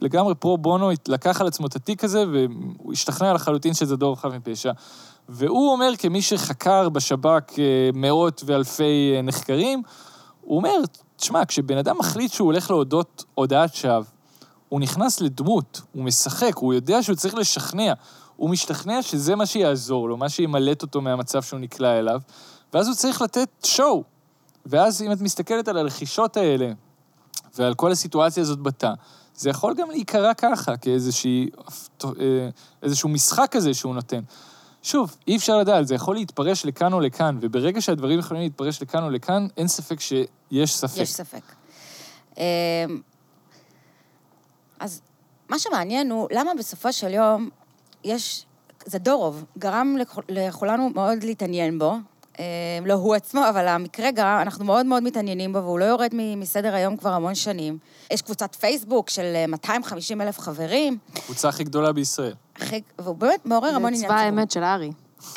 לגמרי 0.00 0.34
פרו 0.34 0.58
בונו 0.58 0.90
לקח 1.08 1.40
על 1.40 1.46
עצמו 1.46 1.66
את 1.66 1.76
התיק 1.76 2.04
הזה, 2.04 2.24
והוא 2.32 2.92
השתכנע 2.92 3.32
לחלוטין 3.32 3.74
שזה 3.74 3.96
דור 3.96 4.16
חף 4.16 4.30
מפשע. 4.34 4.72
והוא 5.28 5.72
אומר, 5.72 5.90
כמי 5.98 6.22
שחקר 6.22 6.88
בשב"כ 6.88 7.58
אה, 7.58 7.90
מאות 7.94 8.42
ואלפי 8.46 9.12
אה, 9.16 9.22
נחקרים, 9.22 9.82
הוא 10.40 10.56
אומר, 10.56 10.76
תשמע, 11.16 11.44
כשבן 11.44 11.78
אדם 11.78 11.98
מחליט 11.98 12.32
שהוא 12.32 12.46
הולך 12.46 12.70
להודות 12.70 13.24
הודעת 13.34 13.74
שווא, 13.74 14.02
הוא 14.68 14.80
נכנס 14.80 15.20
לדמות, 15.20 15.80
הוא 15.92 16.04
משחק, 16.04 16.56
הוא 16.56 16.74
יודע 16.74 17.02
שהוא 17.02 17.16
צריך 17.16 17.34
לשכנע. 17.34 17.92
הוא 18.36 18.50
משתכנע 18.50 19.02
שזה 19.02 19.36
מה 19.36 19.46
שיעזור 19.46 20.08
לו, 20.08 20.16
מה 20.16 20.28
שימלט 20.28 20.82
אותו 20.82 21.00
מהמצב 21.00 21.42
שהוא 21.42 21.60
נקלע 21.60 21.98
אליו, 21.98 22.20
ואז 22.72 22.86
הוא 22.86 22.94
צריך 22.94 23.22
לתת 23.22 23.48
שואו. 23.64 24.02
ואז 24.66 25.02
אם 25.02 25.12
את 25.12 25.20
מסתכלת 25.20 25.68
על 25.68 25.78
הרכישות 25.78 26.36
האלה, 26.36 26.72
ועל 27.58 27.74
כל 27.74 27.92
הסיטואציה 27.92 28.42
הזאת 28.42 28.58
בתא, 28.58 28.92
זה 29.38 29.50
יכול 29.50 29.74
גם 29.74 29.90
להיקרא 29.90 30.34
ככה, 30.34 30.74
כאיזשהו 30.76 31.48
משחק 33.08 33.48
כזה 33.50 33.74
שהוא 33.74 33.94
נותן. 33.94 34.20
שוב, 34.82 35.16
אי 35.28 35.36
אפשר 35.36 35.58
לדעת, 35.58 35.86
זה 35.86 35.94
יכול 35.94 36.16
להתפרש 36.16 36.64
לכאן 36.64 36.92
או 36.92 37.00
לכאן, 37.00 37.38
וברגע 37.40 37.80
שהדברים 37.80 38.18
יכולים 38.18 38.42
להתפרש 38.42 38.82
לכאן 38.82 39.02
או 39.02 39.10
לכאן, 39.10 39.46
אין 39.56 39.68
ספק 39.68 40.00
שיש 40.00 40.74
ספק. 40.74 41.00
יש 41.00 41.12
ספק. 41.12 41.42
אמ, 42.38 42.42
אז 44.80 45.00
מה 45.48 45.58
שמעניין 45.58 46.10
הוא, 46.10 46.28
למה 46.32 46.50
בסופו 46.58 46.92
של 46.92 47.14
יום 47.14 47.50
יש... 48.04 48.46
זה 48.84 48.98
דורוב, 48.98 49.44
גרם 49.58 49.96
לכולנו 50.28 50.90
מאוד 50.90 51.24
להתעניין 51.24 51.78
בו, 51.78 51.90
אה, 51.90 51.98
לא 52.86 52.94
הוא 52.94 53.14
עצמו, 53.14 53.48
אבל 53.48 53.68
המקרה 53.68 54.10
גרם, 54.10 54.38
אנחנו 54.42 54.64
מאוד 54.64 54.86
מאוד 54.86 55.02
מתעניינים 55.02 55.52
בו, 55.52 55.58
והוא 55.62 55.78
לא 55.78 55.84
יורד 55.84 56.10
מסדר 56.14 56.74
היום 56.74 56.96
כבר 56.96 57.10
המון 57.10 57.34
שנים. 57.34 57.78
יש 58.10 58.22
קבוצת 58.22 58.54
פייסבוק 58.54 59.10
של 59.10 59.44
250 59.48 60.20
אה, 60.20 60.26
אלף 60.26 60.38
חברים. 60.38 60.98
הקבוצה 61.16 61.48
הכי 61.48 61.64
גדולה 61.64 61.92
בישראל. 61.92 62.34
והוא 62.98 63.16
באמת 63.16 63.46
מעורר 63.46 63.68
המון 63.68 63.94
עניין. 63.94 64.00
זה 64.00 64.06
צבא 64.06 64.14
האמת 64.14 64.50
של 64.50 64.62
ארי. 64.62 64.92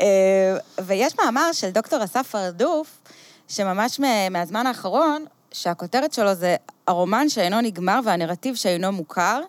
אה, 0.00 0.56
ויש 0.84 1.12
מאמר 1.18 1.52
של 1.52 1.70
דוקטור 1.70 2.04
אסף 2.04 2.34
ארדוף, 2.34 3.00
שממש 3.48 4.00
מהזמן 4.30 4.66
האחרון, 4.66 5.24
שהכותרת 5.52 6.12
שלו 6.12 6.34
זה 6.34 6.56
הרומן 6.86 7.28
שאינו 7.28 7.60
נגמר 7.60 8.00
והנרטיב 8.04 8.54
שאינו 8.54 8.92
מוכר, 8.92 9.40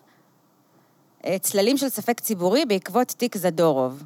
צללים 1.40 1.76
של 1.76 1.88
ספק 1.88 2.20
ציבורי 2.20 2.64
בעקבות 2.64 3.08
תיק 3.08 3.36
זדורוב. 3.36 4.02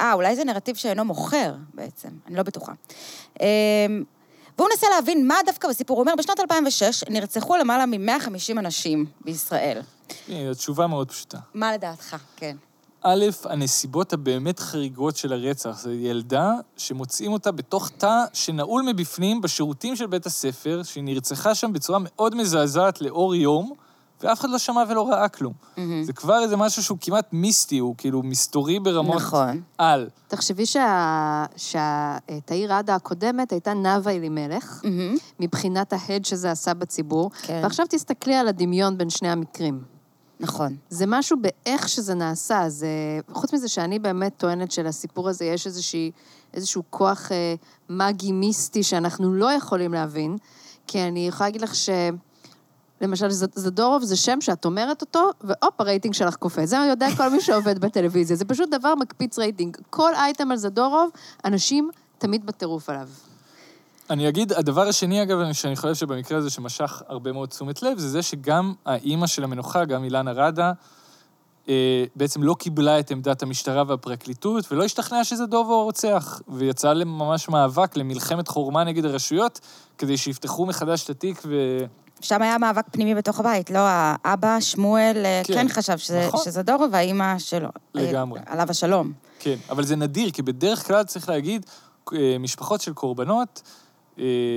אה, 0.00 0.12
אולי 0.12 0.36
זה 0.36 0.44
נרטיב 0.44 0.76
שאינו 0.76 1.04
מוכר 1.04 1.54
בעצם, 1.74 2.08
אני 2.26 2.36
לא 2.36 2.42
בטוחה. 2.42 2.72
אמ, 3.40 3.46
והוא 4.58 4.68
מנסה 4.72 4.86
להבין 4.94 5.26
מה 5.26 5.34
דווקא 5.46 5.68
בסיפור. 5.68 5.96
הוא 5.96 6.02
אומר, 6.02 6.14
בשנת 6.18 6.40
2006 6.40 7.04
נרצחו 7.08 7.56
למעלה 7.56 7.86
מ-150 7.86 8.58
אנשים 8.58 9.06
בישראל. 9.20 9.80
התשובה 10.28 10.86
מאוד 10.86 11.10
פשוטה. 11.10 11.38
מה 11.54 11.72
לדעתך? 11.72 12.16
כן. 12.36 12.56
א', 13.02 13.24
הנסיבות 13.44 14.12
הבאמת 14.12 14.60
חריגות 14.60 15.16
של 15.16 15.32
הרצח. 15.32 15.78
זו 15.78 15.90
ילדה 15.90 16.52
שמוצאים 16.76 17.32
אותה 17.32 17.52
בתוך 17.52 17.90
תא 17.98 18.24
שנעול 18.32 18.82
מבפנים 18.82 19.40
בשירותים 19.40 19.96
של 19.96 20.06
בית 20.06 20.26
הספר, 20.26 20.82
שהיא 20.82 21.04
נרצחה 21.04 21.54
שם 21.54 21.72
בצורה 21.72 21.98
מאוד 22.02 22.34
מזעזעת 22.34 23.00
לאור 23.00 23.34
יום, 23.34 23.72
ואף 24.22 24.40
אחד 24.40 24.50
לא 24.50 24.58
שמע 24.58 24.82
ולא 24.88 25.08
ראה 25.08 25.28
כלום. 25.28 25.52
זה 26.02 26.12
כבר 26.12 26.42
איזה 26.42 26.56
משהו 26.56 26.82
שהוא 26.82 26.98
כמעט 27.00 27.28
מיסטי, 27.32 27.78
הוא 27.78 27.94
כאילו 27.98 28.22
מסתורי 28.22 28.80
ברמות 28.80 29.16
נכון. 29.16 29.60
על. 29.78 30.08
תחשבי 30.28 30.66
שה- 30.66 31.44
שהתאיר 31.56 32.72
עדה 32.72 32.94
הקודמת 32.94 33.52
הייתה 33.52 33.74
נאוה 33.74 34.12
אלימלך, 34.12 34.80
מהמם. 34.84 35.16
מבחינת 35.40 35.92
ההד 35.92 36.24
שזה 36.24 36.50
עשה 36.50 36.74
בציבור, 36.74 37.30
כן. 37.42 37.60
ועכשיו 37.62 37.86
תסתכלי 37.88 38.34
על 38.34 38.48
הדמיון 38.48 38.98
בין 38.98 39.10
שני 39.10 39.30
המקרים. 39.30 39.80
נכון. 40.40 40.76
זה 40.90 41.04
משהו 41.08 41.36
באיך 41.40 41.88
שזה 41.88 42.14
נעשה, 42.14 42.68
זה... 42.68 42.88
חוץ 43.32 43.52
מזה 43.52 43.68
שאני 43.68 43.98
באמת 43.98 44.32
טוענת 44.36 44.70
שלסיפור 44.72 45.28
הזה 45.28 45.44
יש 45.44 45.66
איזושהי, 45.66 46.10
איזשהו 46.54 46.82
כוח 46.90 47.32
אה, 47.32 47.54
מגי 47.88 48.32
מיסטי 48.32 48.82
שאנחנו 48.82 49.34
לא 49.34 49.52
יכולים 49.52 49.92
להבין, 49.92 50.36
כי 50.86 51.02
אני 51.02 51.28
יכולה 51.28 51.48
להגיד 51.48 51.62
לך 51.62 51.74
ש... 51.74 51.88
למשל, 53.00 53.30
זדורוב 53.30 54.02
זה 54.02 54.16
שם 54.16 54.40
שאת 54.40 54.64
אומרת 54.64 55.00
אותו, 55.00 55.30
והופ, 55.40 55.80
הרייטינג 55.80 56.14
שלך 56.14 56.36
קופץ. 56.36 56.68
זה 56.68 56.76
יודע 56.76 57.06
כל 57.16 57.28
מי 57.28 57.40
שעובד 57.40 57.78
בטלוויזיה. 57.84 58.36
זה 58.36 58.44
פשוט 58.44 58.68
דבר 58.70 58.94
מקפיץ 58.94 59.38
רייטינג. 59.38 59.76
כל 59.90 60.14
אייטם 60.14 60.50
על 60.50 60.56
זדורוב, 60.56 61.10
אנשים 61.44 61.90
תמיד 62.18 62.46
בטירוף 62.46 62.90
עליו. 62.90 63.08
אני 64.10 64.28
אגיד, 64.28 64.52
הדבר 64.52 64.88
השני, 64.88 65.22
אגב, 65.22 65.52
שאני 65.52 65.76
חושב 65.76 65.94
שבמקרה 65.94 66.38
הזה 66.38 66.50
שמשך 66.50 67.02
הרבה 67.08 67.32
מאוד 67.32 67.48
תשומת 67.48 67.82
לב, 67.82 67.98
זה 67.98 68.08
זה 68.08 68.22
שגם 68.22 68.74
האימא 68.86 69.26
של 69.26 69.44
המנוחה, 69.44 69.84
גם 69.84 70.04
אילנה 70.04 70.32
רדה, 70.32 70.72
אה, 71.68 72.04
בעצם 72.16 72.42
לא 72.42 72.54
קיבלה 72.58 73.00
את 73.00 73.10
עמדת 73.10 73.42
המשטרה 73.42 73.82
והפרקליטות, 73.86 74.72
ולא 74.72 74.84
השתכנעה 74.84 75.24
שזה 75.24 75.46
דובו 75.46 75.84
רוצח, 75.84 76.42
ויצאה 76.48 76.94
לממש 76.94 77.48
מאבק, 77.48 77.96
למלחמת 77.96 78.48
חורמה 78.48 78.84
נגד 78.84 79.04
הרשויות, 79.04 79.60
כדי 79.98 80.16
שיפתחו 80.16 80.66
מחדש 80.66 81.04
את 81.04 81.10
התיק 81.10 81.42
ו... 81.46 81.84
שם 82.20 82.42
היה 82.42 82.58
מאבק 82.58 82.84
פנימי 82.90 83.14
בתוך 83.14 83.40
הבית, 83.40 83.70
לא 83.70 83.78
האבא, 83.82 84.60
שמואל, 84.60 85.22
אה, 85.24 85.42
כן, 85.44 85.54
כן 85.54 85.68
חשב 85.68 85.98
שזה, 85.98 86.26
נכון. 86.26 86.40
שזה 86.44 86.62
דורו, 86.62 86.86
והאימא 86.92 87.38
שלו. 87.38 87.68
לגמרי. 87.94 88.40
אה, 88.40 88.52
עליו 88.52 88.70
השלום. 88.70 89.12
כן, 89.38 89.56
אבל 89.70 89.84
זה 89.84 89.96
נדיר, 89.96 90.30
כי 90.30 90.42
בדרך 90.42 90.86
כלל 90.86 91.04
צריך 91.04 91.28
להגיד, 91.28 91.66
אה, 92.12 92.36
משפחות 92.40 92.80
של 92.80 92.92
קורבנות, 92.92 93.62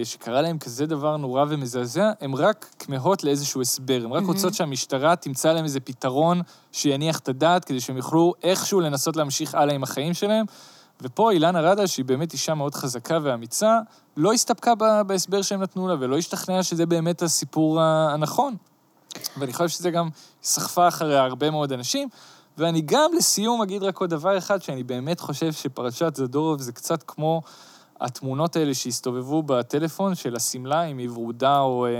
שקרה 0.03 0.41
להם 0.41 0.57
כזה 0.57 0.85
דבר 0.85 1.17
נורא 1.17 1.45
ומזעזע, 1.49 2.11
הן 2.21 2.33
רק 2.33 2.69
כמהות 2.79 3.23
לאיזשהו 3.23 3.61
הסבר. 3.61 4.01
הן 4.05 4.11
רק 4.11 4.23
רוצות 4.23 4.53
שהמשטרה 4.53 5.15
תמצא 5.15 5.53
להם 5.53 5.63
איזה 5.63 5.79
פתרון 5.79 6.41
שיניח 6.71 7.19
את 7.19 7.29
הדעת, 7.29 7.65
כדי 7.65 7.79
שהם 7.79 7.97
יוכלו 7.97 8.33
איכשהו 8.43 8.79
לנסות 8.79 9.15
להמשיך 9.15 9.55
הלאה 9.55 9.75
עם 9.75 9.83
החיים 9.83 10.13
שלהם. 10.13 10.45
ופה 11.03 11.31
אילנה 11.31 11.61
רדה, 11.61 11.87
שהיא 11.87 12.05
באמת 12.05 12.33
אישה 12.33 12.53
מאוד 12.53 12.75
חזקה 12.75 13.19
ואמיצה, 13.23 13.79
לא 14.17 14.33
הסתפקה 14.33 14.73
בהסבר 15.07 15.41
שהם 15.41 15.61
נתנו 15.61 15.87
לה, 15.87 15.95
ולא 15.99 16.17
השתכנעה 16.17 16.63
שזה 16.63 16.85
באמת 16.85 17.21
הסיפור 17.21 17.81
הנכון. 17.81 18.55
ואני 19.37 19.53
חושב 19.53 19.69
שזה 19.69 19.91
גם 19.91 20.09
סחפה 20.43 20.87
אחריה 20.87 21.23
הרבה 21.23 21.51
מאוד 21.51 21.73
אנשים. 21.73 22.09
ואני 22.57 22.81
גם 22.81 23.11
לסיום 23.17 23.61
אגיד 23.61 23.83
רק 23.83 23.97
עוד 23.97 24.09
דבר 24.09 24.37
אחד, 24.37 24.61
שאני 24.61 24.83
באמת 24.83 25.19
חושב 25.19 25.53
שפרשת 25.53 26.15
זדורוב 26.15 26.61
זה 26.61 26.71
קצת 26.71 27.03
כמו 27.07 27.41
התמונות 28.01 28.55
האלה 28.55 28.73
שהסתובבו 28.73 29.43
בטלפון 29.43 30.15
של 30.15 30.35
השמלה, 30.35 30.83
אם 30.83 30.97
היא 30.97 31.09
ורודה 31.09 31.59
או 31.59 31.85
אה, 31.85 31.91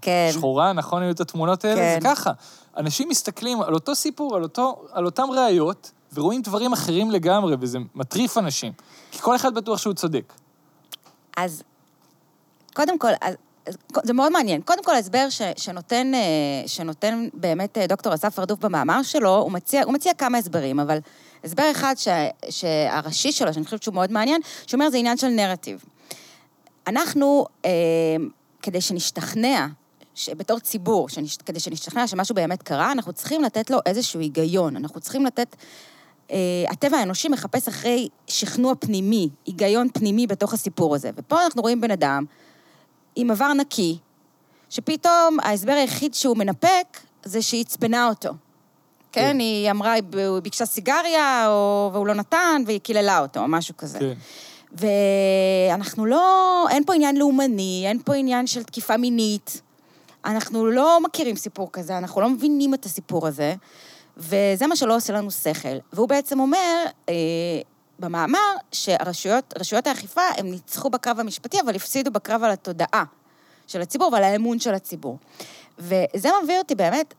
כן. 0.00 0.30
שחורה, 0.32 0.72
נכון 0.72 1.02
היו 1.02 1.10
את 1.10 1.20
התמונות 1.20 1.64
האלה? 1.64 1.76
כן. 1.76 1.98
זה 2.02 2.08
ככה. 2.08 2.30
אנשים 2.76 3.08
מסתכלים 3.08 3.62
על 3.62 3.74
אותו 3.74 3.94
סיפור, 3.94 4.36
על, 4.36 4.42
אותו, 4.42 4.84
על 4.92 5.06
אותם 5.06 5.28
ראיות, 5.30 5.90
ורואים 6.14 6.42
דברים 6.42 6.72
אחרים 6.72 7.10
לגמרי, 7.10 7.56
וזה 7.60 7.78
מטריף 7.94 8.38
אנשים. 8.38 8.72
כי 9.10 9.18
כל 9.18 9.36
אחד 9.36 9.54
בטוח 9.54 9.78
שהוא 9.78 9.94
צודק. 9.94 10.32
אז 11.36 11.62
קודם 12.74 12.98
כל, 12.98 13.08
אז, 13.20 13.34
זה 14.02 14.12
מאוד 14.12 14.32
מעניין. 14.32 14.62
קודם 14.62 14.84
כל, 14.84 14.94
ההסבר 14.94 15.26
שנותן, 15.56 16.14
אה, 16.14 16.20
שנותן 16.66 17.28
באמת 17.34 17.78
אה, 17.78 17.86
דוקטור 17.86 18.14
אסף 18.14 18.38
הרדוף 18.38 18.58
במאמר 18.58 19.02
שלו, 19.02 19.36
הוא 19.36 19.52
מציע, 19.52 19.82
הוא 19.84 19.92
מציע 19.92 20.14
כמה 20.14 20.38
הסברים, 20.38 20.80
אבל 20.80 20.98
הסבר 21.44 21.70
אחד 21.70 21.94
ש, 21.96 22.08
שהראשי 22.50 23.32
שלו, 23.32 23.54
שאני 23.54 23.64
חושבת 23.64 23.82
שהוא 23.82 23.94
מאוד 23.94 24.12
מעניין, 24.12 24.40
שאומר 24.66 24.90
זה 24.90 24.96
עניין 24.96 25.16
של 25.16 25.28
נרטיב. 25.28 25.84
אנחנו, 26.86 27.46
אה, 27.64 27.70
כדי 28.62 28.80
שנשתכנע, 28.80 29.66
בתור 30.36 30.58
ציבור, 30.58 31.08
שנש, 31.08 31.36
כדי 31.36 31.60
שנשתכנע 31.60 32.06
שמשהו 32.06 32.34
באמת 32.34 32.62
קרה, 32.62 32.92
אנחנו 32.92 33.12
צריכים 33.12 33.42
לתת 33.42 33.70
לו 33.70 33.78
איזשהו 33.86 34.20
היגיון. 34.20 34.76
אנחנו 34.76 35.00
צריכים 35.00 35.26
לתת... 35.26 35.56
אה, 36.30 36.36
הטבע 36.68 36.96
האנושי 36.96 37.28
מחפש 37.28 37.68
אחרי 37.68 38.08
שכנוע 38.26 38.74
פנימי, 38.80 39.28
היגיון 39.46 39.88
פנימי 39.92 40.26
בתוך 40.26 40.52
הסיפור 40.52 40.94
הזה. 40.94 41.10
ופה 41.16 41.44
אנחנו 41.44 41.62
רואים 41.62 41.80
בן 41.80 41.90
אדם 41.90 42.24
עם 43.16 43.30
עבר 43.30 43.52
נקי, 43.52 43.98
שפתאום 44.70 45.40
ההסבר 45.42 45.72
היחיד 45.72 46.14
שהוא 46.14 46.36
מנפק 46.36 47.00
זה 47.24 47.42
שהיא 47.42 47.64
עצבנה 47.66 48.08
אותו. 48.08 48.28
כן, 49.12 49.20
כן. 49.20 49.38
היא 49.38 49.70
אמרה, 49.70 49.92
היא 49.92 50.02
ביקשה 50.42 50.66
סיגריה, 50.66 51.44
או, 51.48 51.90
והוא 51.92 52.06
לא 52.06 52.14
נתן, 52.14 52.62
והיא 52.66 52.80
קיללה 52.80 53.20
אותו, 53.20 53.40
או 53.40 53.48
משהו 53.48 53.76
כזה. 53.76 53.98
כן. 53.98 54.12
ואנחנו 54.72 56.06
לא, 56.06 56.66
אין 56.70 56.84
פה 56.84 56.94
עניין 56.94 57.16
לאומני, 57.16 57.84
אין 57.86 57.98
פה 58.04 58.14
עניין 58.14 58.46
של 58.46 58.62
תקיפה 58.62 58.96
מינית. 58.96 59.62
אנחנו 60.24 60.66
לא 60.66 61.00
מכירים 61.02 61.36
סיפור 61.36 61.68
כזה, 61.72 61.98
אנחנו 61.98 62.20
לא 62.20 62.28
מבינים 62.28 62.74
את 62.74 62.84
הסיפור 62.84 63.26
הזה, 63.26 63.54
וזה 64.20 64.66
מה 64.66 64.76
שלא 64.76 64.96
עושה 64.96 65.12
לנו 65.12 65.30
שכל. 65.30 65.76
והוא 65.92 66.08
בעצם 66.08 66.40
אומר, 66.40 66.84
אה, 67.08 67.14
במאמר, 67.98 68.54
שהרשויות, 68.72 69.54
רשויות 69.58 69.86
האכיפה, 69.86 70.20
הם 70.36 70.50
ניצחו 70.50 70.90
בקרב 70.90 71.20
המשפטי, 71.20 71.60
אבל 71.60 71.76
הפסידו 71.76 72.10
בקרב 72.10 72.44
על 72.44 72.50
התודעה 72.50 73.04
של 73.66 73.80
הציבור 73.80 74.12
ועל 74.12 74.24
האמון 74.24 74.58
של 74.58 74.74
הציבור. 74.74 75.18
וזה 75.78 76.28
מביא 76.42 76.58
אותי 76.58 76.74
באמת, 76.74 77.14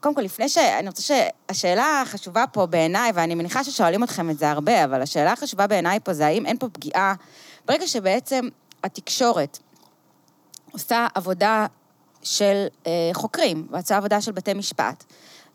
קודם 0.00 0.14
כל, 0.14 0.22
לפני 0.22 0.48
ש... 0.48 0.58
אני 0.58 0.88
רוצה 0.88 1.02
שהשאלה 1.02 2.00
החשובה 2.02 2.44
פה 2.52 2.66
בעיניי, 2.66 3.12
ואני 3.14 3.34
מניחה 3.34 3.64
ששואלים 3.64 4.04
אתכם 4.04 4.30
את 4.30 4.38
זה 4.38 4.50
הרבה, 4.50 4.84
אבל 4.84 5.02
השאלה 5.02 5.32
החשובה 5.32 5.66
בעיניי 5.66 6.00
פה 6.04 6.12
זה 6.12 6.26
האם 6.26 6.46
אין 6.46 6.58
פה 6.58 6.68
פגיעה, 6.68 7.14
ברגע 7.64 7.86
שבעצם 7.86 8.48
התקשורת 8.84 9.58
עושה 10.72 11.06
עבודה 11.14 11.66
של 12.22 12.66
אה, 12.86 13.10
חוקרים, 13.12 13.66
ועושה 13.70 13.96
עבודה 13.96 14.20
של 14.20 14.32
בתי 14.32 14.54
משפט, 14.54 15.04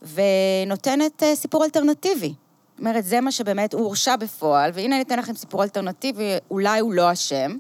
ונותנת 0.01 1.23
אה, 1.23 1.35
סיפור 1.35 1.65
אלטרנטיבי. 1.65 2.33
זאת 2.71 2.79
אומרת, 2.79 3.05
זה 3.05 3.21
מה 3.21 3.31
שבאמת 3.31 3.73
הוא 3.73 3.81
הורשע 3.81 4.15
בפועל, 4.15 4.71
והנה 4.73 4.95
אני 4.95 5.03
אתן 5.03 5.19
לכם 5.19 5.35
סיפור 5.35 5.63
אלטרנטיבי, 5.63 6.33
אולי 6.51 6.79
הוא 6.79 6.93
לא 6.93 7.11
אשם. 7.11 7.57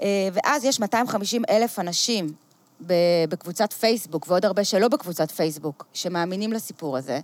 אה, 0.00 0.28
ואז 0.32 0.64
יש 0.64 0.80
250 0.80 1.42
אלף 1.50 1.78
אנשים 1.78 2.32
בקבוצת 3.28 3.72
פייסבוק, 3.72 4.26
ועוד 4.28 4.44
הרבה 4.44 4.64
שלא 4.64 4.88
בקבוצת 4.88 5.30
פייסבוק, 5.30 5.86
שמאמינים 5.92 6.52
לסיפור 6.52 6.96
הזה. 6.96 7.20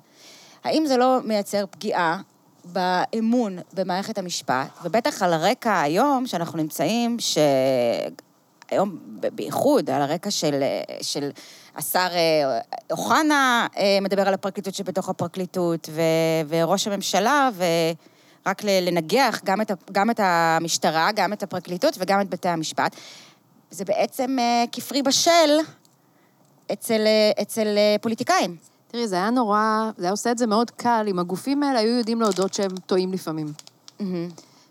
האם 0.64 0.86
זה 0.86 0.96
לא 0.96 1.18
מייצר 1.24 1.64
פגיעה 1.70 2.20
באמון 2.64 3.58
במערכת 3.72 4.18
המשפט, 4.18 4.68
ובטח 4.84 5.22
על 5.22 5.32
הרקע 5.32 5.80
היום 5.80 6.26
שאנחנו 6.26 6.58
נמצאים, 6.58 7.16
שהיום 7.18 8.14
ב- 9.20 9.28
בייחוד 9.28 9.90
על 9.90 10.02
הרקע 10.02 10.30
של, 10.30 10.62
אה, 10.62 10.82
של 11.02 11.30
השר 11.76 12.08
אה, 12.12 12.60
אוחנה 12.90 13.66
אה, 13.76 13.98
מדבר 14.02 14.28
על 14.28 14.34
הפרקליטות 14.34 14.74
שבתוך 14.74 15.08
הפרקליטות, 15.08 15.88
ו, 15.92 16.00
וראש 16.48 16.86
הממשלה, 16.86 17.50
ורק 17.56 18.64
לנגח 18.64 19.40
גם 19.44 19.60
את, 19.60 19.70
גם 19.92 20.10
את 20.10 20.20
המשטרה, 20.22 21.12
גם 21.12 21.32
את 21.32 21.42
הפרקליטות 21.42 21.96
וגם 21.98 22.20
את 22.20 22.30
בתי 22.30 22.48
המשפט. 22.48 22.96
זה 23.70 23.84
בעצם 23.84 24.36
כפרי 24.72 25.02
בשל 25.02 25.58
אצל, 26.72 27.06
אצל 27.42 27.66
פוליטיקאים. 28.00 28.56
תראי, 28.88 29.08
זה 29.08 29.16
היה 29.16 29.30
נורא, 29.30 29.90
זה 29.96 30.04
היה 30.04 30.10
עושה 30.10 30.30
את 30.30 30.38
זה 30.38 30.46
מאוד 30.46 30.70
קל, 30.70 31.06
אם 31.08 31.18
הגופים 31.18 31.62
האלה 31.62 31.78
היו 31.78 31.98
יודעים 31.98 32.20
להודות 32.20 32.54
שהם 32.54 32.70
טועים 32.86 33.12
לפעמים. 33.12 33.46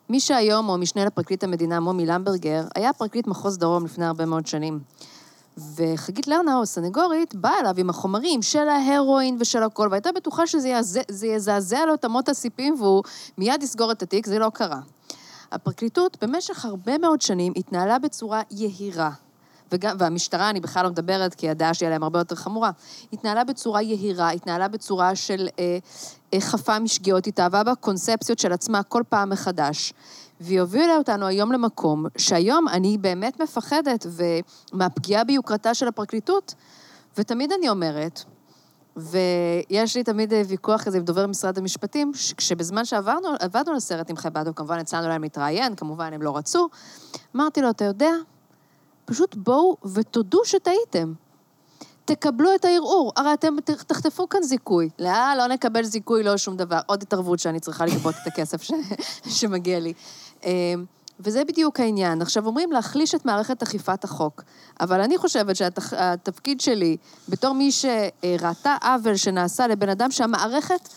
מי 0.10 0.20
שהיום 0.20 0.66
הוא 0.66 0.74
המשנה 0.74 1.05
לפרקליט 1.05 1.43
המדינה, 1.43 1.80
מומי 1.80 2.05
למברגר, 2.05 2.64
היה 2.76 2.93
פרקליט 2.93 3.28
מחוז 3.28 3.57
דרום 3.57 3.86
לפני 3.86 4.05
הרבה 4.05 4.26
מאוד 4.26 4.47
שנים. 4.47 4.80
וחגית 5.76 6.28
לרנאו, 6.28 6.66
סנגורית, 6.66 7.36
באה 7.36 7.60
אליו 7.60 7.74
עם 7.78 7.89
החומרים 7.89 8.41
של 8.41 8.70
ההרואין 8.70 9.38
ושל 9.39 9.64
הכל, 9.64 9.88
והייתה 9.91 10.12
בטוחה 10.12 10.47
שזה 10.47 10.80
יזעזע 11.24 11.86
לו 11.86 11.93
את 11.93 12.05
אמות 12.05 12.30
הסיפים 12.30 12.76
והוא 12.80 13.03
מיד 13.38 13.64
יסגור 13.64 13.91
את 13.91 14.01
התיק, 14.03 14.26
זה 14.26 14.39
לא 14.39 14.49
קרה. 14.53 14.80
הפרקליטות 15.51 16.24
במשך 16.24 16.66
הרבה 16.66 16.97
מאוד 16.97 17.22
שנים 17.22 17.53
התנהלה 17.55 17.99
בצורה 17.99 18.41
יהירה, 18.51 19.12
וגם, 19.72 19.96
והמשטרה, 20.00 20.50
אני 20.50 20.60
בכלל 20.60 20.84
לא 20.84 20.90
מדברת, 20.90 21.36
כי 21.36 21.50
הדעה 21.50 21.74
שלי 21.74 21.88
עליהם 21.88 22.04
הרבה 22.04 22.20
יותר 22.20 22.36
חמורה, 22.36 22.72
התנהלה 23.14 23.44
בצורה 23.44 23.82
יהירה, 23.82 24.30
התנהלה 24.30 24.68
בצורה 24.68 25.16
של 25.16 25.48
אה, 25.60 25.78
אה, 26.34 26.42
חפה 26.42 26.80
משגיאות, 26.80 27.28
התאהבה 27.28 27.64
בקונספציות 27.64 28.40
של 28.40 28.52
עצמה 28.52 28.84
כל 28.84 29.04
פעם 29.10 29.30
מחדש. 29.30 29.94
והיא 30.42 30.62
הובילה 30.62 30.98
אותנו 30.98 31.26
היום 31.26 31.52
למקום 31.52 32.06
שהיום 32.18 32.68
אני 32.68 32.98
באמת 32.98 33.42
מפחדת 33.42 34.06
מהפגיעה 34.74 35.24
ביוקרתה 35.24 35.74
של 35.74 35.88
הפרקליטות, 35.88 36.54
ותמיד 37.18 37.52
אני 37.52 37.70
אומרת, 37.70 38.24
ויש 38.98 39.98
לי 39.98 40.04
תמיד 40.04 40.34
אה, 40.34 40.42
ויכוח 40.48 40.84
כזה 40.84 40.98
עם 40.98 41.04
דובר 41.04 41.28
משרד 41.28 41.58
המשפטים, 41.58 42.12
כשבזמן 42.38 42.86
שעברנו, 42.86 43.28
עבדנו 43.40 43.74
לסרט 43.74 44.10
עם 44.10 44.18
חב"ד, 44.18 44.56
כמובן 44.56 44.80
הצענו 44.80 45.08
להם 45.08 45.24
להתראיין, 45.24 45.76
כמובן 45.76 46.14
הם 46.14 46.22
לא 46.22 46.38
רצו, 46.38 46.70
אמרתי 47.36 47.62
לו, 47.62 47.70
אתה 47.70 47.86
יודע, 47.86 48.12
פשוט 49.10 49.36
בואו 49.36 49.78
ותודו 49.93 50.45
שטעיתם. 50.45 51.14
תקבלו 52.05 52.55
את 52.55 52.66
הערעור, 52.66 53.12
הרי 53.18 53.34
אתם 53.34 53.55
תחטפו 53.88 54.30
כאן 54.30 54.43
זיכוי. 54.43 54.89
לא, 54.99 55.34
לא 55.38 55.47
נקבל 55.47 55.84
זיכוי, 55.84 56.24
לא 56.24 56.38
שום 56.38 56.57
דבר. 56.57 56.80
עוד 56.86 57.01
התערבות 57.01 57.39
שאני 57.39 57.60
צריכה 57.60 57.86
לגבות 57.86 58.16
את 58.22 58.28
הכסף 58.28 58.62
ש... 58.62 58.72
שמגיע 59.39 59.80
לי. 59.80 59.93
אמ, 60.43 60.86
וזה 61.20 61.43
בדיוק 61.43 61.80
העניין. 61.80 62.22
עכשיו, 62.22 62.45
אומרים 62.45 62.72
להחליש 62.72 63.16
את 63.16 63.26
מערכת 63.26 63.64
אכיפת 63.64 64.03
החוק, 64.03 64.43
אבל 64.80 65.01
אני 65.01 65.18
חושבת 65.18 65.55
שהתפקיד 65.55 66.62
שלי, 66.62 66.97
בתור 67.30 67.53
מי 67.53 67.72
שראתה 67.72 68.76
עוול 68.84 69.16
שנעשה 69.16 69.68
לבן 69.68 69.89
אדם 69.89 70.12
שהמערכת... 70.12 70.89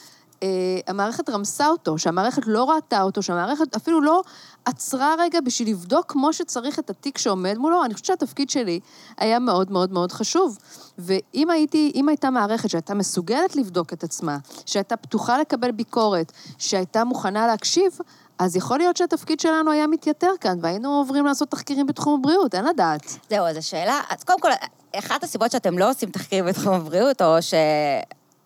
אה, 0.42 0.48
המערכת 0.86 1.30
רמסה 1.30 1.66
אותו, 1.68 1.98
שהמערכת 1.98 2.42
לא 2.46 2.70
ראתה 2.70 3.02
אותו, 3.02 3.22
שהמערכת 3.22 3.76
אפילו 3.76 4.00
לא 4.00 4.22
עצרה 4.64 5.14
רגע 5.18 5.40
בשביל 5.40 5.70
לבדוק 5.70 6.12
כמו 6.12 6.32
שצריך 6.32 6.78
את 6.78 6.90
התיק 6.90 7.18
שעומד 7.18 7.58
מולו, 7.58 7.84
אני 7.84 7.94
חושבת 7.94 8.06
שהתפקיד 8.06 8.50
שלי 8.50 8.80
היה 9.18 9.38
מאוד 9.38 9.72
מאוד 9.72 9.92
מאוד 9.92 10.12
חשוב. 10.12 10.58
ואם 10.98 11.50
הייתי, 11.50 11.92
אם 11.94 12.08
הייתה 12.08 12.30
מערכת 12.30 12.70
שהייתה 12.70 12.94
מסוגלת 12.94 13.56
לבדוק 13.56 13.92
את 13.92 14.04
עצמה, 14.04 14.38
שהייתה 14.66 14.96
פתוחה 14.96 15.38
לקבל 15.38 15.70
ביקורת, 15.70 16.32
שהייתה 16.58 17.04
מוכנה 17.04 17.46
להקשיב, 17.46 17.98
אז 18.38 18.56
יכול 18.56 18.78
להיות 18.78 18.96
שהתפקיד 18.96 19.40
שלנו 19.40 19.70
היה 19.70 19.86
מתייתר 19.86 20.32
כאן, 20.40 20.58
והיינו 20.62 20.98
עוברים 20.98 21.26
לעשות 21.26 21.50
תחקירים 21.50 21.86
בתחום 21.86 22.20
הבריאות, 22.20 22.54
אין 22.54 22.64
לדעת. 22.64 23.18
זהו, 23.30 23.46
אז 23.46 23.56
השאלה, 23.56 24.00
אז 24.10 24.24
קודם 24.24 24.40
כל, 24.40 24.50
אחת 24.96 25.24
הסיבות 25.24 25.50
שאתם 25.50 25.78
לא 25.78 25.90
עושים 25.90 26.10
תחקירים 26.10 26.46
בתחום 26.46 26.74
הבריאות, 26.74 27.22
או 27.22 27.42
ש... 27.42 27.54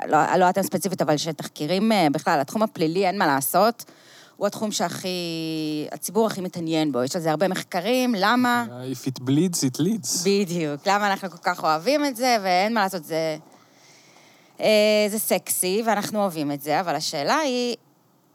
לא, 0.05 0.37
לא 0.37 0.51
אתם 0.51 0.63
ספציפית, 0.63 1.03
אבל 1.03 1.17
שתחקירים 1.17 1.93
אה, 1.93 2.07
בכלל, 2.13 2.41
התחום 2.41 2.63
הפלילי, 2.63 3.07
אין 3.07 3.19
מה 3.19 3.27
לעשות. 3.27 3.85
הוא 4.37 4.47
התחום 4.47 4.73
שהכי, 4.73 5.09
הציבור 5.93 6.27
הכי 6.27 6.41
מתעניין 6.41 6.93
בו. 6.93 7.03
יש 7.03 7.17
על 7.17 7.23
זה 7.23 7.31
הרבה 7.31 7.49
מחקרים, 7.49 8.15
למה? 8.19 8.67
If 8.93 9.09
it 9.09 9.21
bleeds, 9.23 9.57
it 9.57 9.81
leads. 9.81 10.25
בדיוק. 10.25 10.81
למה 10.87 11.11
אנחנו 11.13 11.31
כל 11.31 11.37
כך 11.43 11.65
אוהבים 11.65 12.05
את 12.05 12.17
זה, 12.17 12.37
ואין 12.43 12.75
מה 12.75 12.81
לעשות, 12.81 13.05
זה... 13.05 13.37
אה, 14.61 15.07
זה 15.09 15.19
סקסי, 15.19 15.83
ואנחנו 15.87 16.19
אוהבים 16.19 16.53
את 16.53 16.61
זה, 16.61 16.81
אבל 16.81 16.95
השאלה 16.95 17.37
היא, 17.37 17.77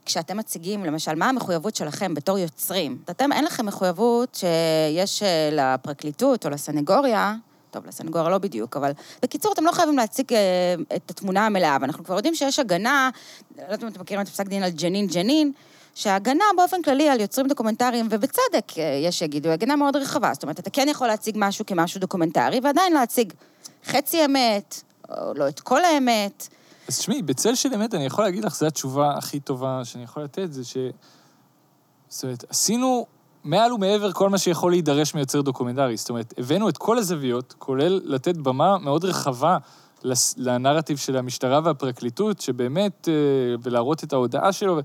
כשאתם 0.05 0.37
מציגים, 0.37 0.85
למשל, 0.85 1.15
מה 1.15 1.29
המחויבות 1.29 1.75
שלכם 1.75 2.13
בתור 2.13 2.37
יוצרים? 2.37 2.97
אתם, 3.09 3.31
אין 3.31 3.45
לכם 3.45 3.65
מחויבות 3.65 4.35
שיש 4.35 5.23
אה, 5.23 5.49
לפרקליטות 5.51 6.45
או 6.45 6.49
לסנגוריה, 6.49 7.35
טוב, 7.71 7.85
לסנגוריה 7.87 8.29
לא 8.29 8.37
בדיוק, 8.37 8.77
אבל 8.77 8.91
בקיצור, 9.21 9.53
אתם 9.53 9.65
לא 9.65 9.71
חייבים 9.71 9.97
להציג 9.97 10.33
אה, 10.33 10.75
את 10.95 11.11
התמונה 11.11 11.45
המלאה, 11.45 11.77
ואנחנו 11.81 12.03
כבר 12.03 12.15
יודעים 12.15 12.35
שיש 12.35 12.59
הגנה, 12.59 13.09
לא 13.57 13.63
יודעת 13.63 13.83
אם 13.83 13.87
אתם 13.87 14.01
מכירים 14.01 14.21
את 14.21 14.29
פסק 14.29 14.47
דין 14.47 14.63
על 14.63 14.69
ג'נין 14.69 15.07
ג'נין, 15.07 15.51
שההגנה 15.95 16.43
באופן 16.57 16.81
כללי 16.81 17.09
על 17.09 17.21
יוצרים 17.21 17.47
דוקומנטריים, 17.47 18.07
ובצדק 18.09 18.77
אה, 18.77 18.83
יש 19.03 19.19
שיגידו, 19.19 19.49
הגנה 19.49 19.75
מאוד 19.75 19.95
רחבה. 19.95 20.33
זאת 20.33 20.43
אומרת, 20.43 20.59
אתה 20.59 20.69
כן 20.69 20.87
יכול 20.89 21.07
להציג 21.07 21.35
משהו 21.39 21.65
כמשהו 21.65 22.01
דוקומנטרי, 22.01 22.59
ועדיין 22.63 22.93
להציג 22.93 23.33
חצי 23.85 24.25
אמת, 24.25 24.81
או 25.09 25.33
לא 25.33 25.47
את 25.47 25.59
כל 25.59 25.83
האמת. 25.83 26.47
אז 26.87 26.99
תשמעי, 26.99 27.21
בצד 27.21 27.55
של 27.55 27.73
אמת, 27.73 27.93
אני 27.93 28.05
יכול 28.05 28.23
להגיד 28.23 28.45
לך, 28.45 28.55
זו 28.55 28.65
התשובה 28.65 29.13
הכי 29.17 29.39
טובה 29.39 29.81
שאני 29.83 30.03
יכול 30.03 30.23
לתת, 30.23 30.53
זה 30.53 30.63
ש... 30.63 30.77
זאת 32.09 32.23
אומרת, 32.23 32.43
עשינו 32.49 33.05
מעל 33.43 33.73
ומעבר 33.73 34.11
כל 34.11 34.29
מה 34.29 34.37
שיכול 34.37 34.71
להידרש 34.71 35.15
מיוצר 35.15 35.41
דוקומנטרי. 35.41 35.97
זאת 35.97 36.09
אומרת, 36.09 36.33
הבאנו 36.37 36.69
את 36.69 36.77
כל 36.77 36.97
הזוויות, 36.97 37.55
כולל 37.57 38.01
לתת 38.03 38.37
במה 38.37 38.77
מאוד 38.77 39.05
רחבה 39.05 39.57
לנרטיב 40.37 40.97
של 40.97 41.17
המשטרה 41.17 41.59
והפרקליטות, 41.63 42.41
שבאמת, 42.41 43.07
אה, 43.07 43.13
ולהראות 43.63 44.03
את 44.03 44.13
ההודעה 44.13 44.51
שלו, 44.51 44.79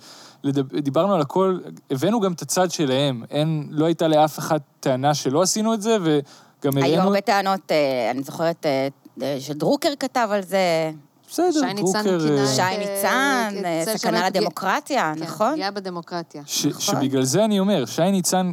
דיברנו 0.83 1.15
על 1.15 1.21
הכל, 1.21 1.59
הבאנו 1.91 2.21
גם 2.21 2.33
את 2.33 2.43
הצד 2.43 2.71
שלהם. 2.71 3.25
אין, 3.31 3.69
לא 3.71 3.85
הייתה 3.85 4.09
לאף 4.09 4.39
אחד 4.39 4.59
טענה 4.81 5.15
שלא 5.15 5.43
עשינו 5.43 5.75
את 5.75 5.83
זה, 5.83 5.97
וגם 6.03 6.79
הבאנו... 6.79 6.87
היו 6.87 7.01
הרבה 7.01 7.21
טענות, 7.21 7.73
אה, 7.73 8.11
אני 8.11 8.23
זוכרת 8.23 8.67
אה, 8.67 9.41
שדרוקר 9.41 9.93
כתב 10.01 10.29
על 10.31 10.43
זה. 10.43 10.91
בסדר, 11.31 11.73
דרוקר... 11.77 12.47
שי 12.55 12.79
ניצן, 12.79 13.55
סכנה 13.97 14.27
לדמוקרטיה, 14.27 15.13
נכון? 15.17 15.53
פגיעה 15.53 15.71
בדמוקרטיה. 15.71 16.43
נכון. 16.43 16.81
שבגלל 16.81 17.23
זה 17.23 17.45
אני 17.45 17.59
אומר, 17.59 17.87
שי 17.87 18.11
ניצן 18.11 18.53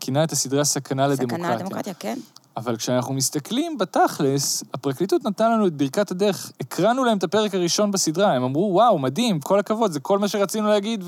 כינה 0.00 0.24
את 0.24 0.32
הסדרה 0.32 0.64
סכנה 0.64 1.06
לדמוקרטיה. 1.06 1.44
סכנה 1.44 1.56
לדמוקרטיה, 1.56 1.94
כן. 1.94 2.18
אבל 2.56 2.76
כשאנחנו 2.76 3.14
מסתכלים 3.14 3.78
בתכלס, 3.78 4.64
הפרקליטות 4.74 5.24
נתנה 5.24 5.48
לנו 5.48 5.66
את 5.66 5.72
ברכת 5.72 6.10
הדרך. 6.10 6.52
הקראנו 6.60 7.04
להם 7.04 7.18
את 7.18 7.24
הפרק 7.24 7.54
הראשון 7.54 7.90
בסדרה, 7.90 8.32
הם 8.32 8.42
אמרו, 8.42 8.70
וואו, 8.72 8.98
מדהים, 8.98 9.40
כל 9.40 9.58
הכבוד, 9.58 9.92
זה 9.92 10.00
כל 10.00 10.18
מה 10.18 10.28
שרצינו 10.28 10.68
להגיד, 10.68 11.04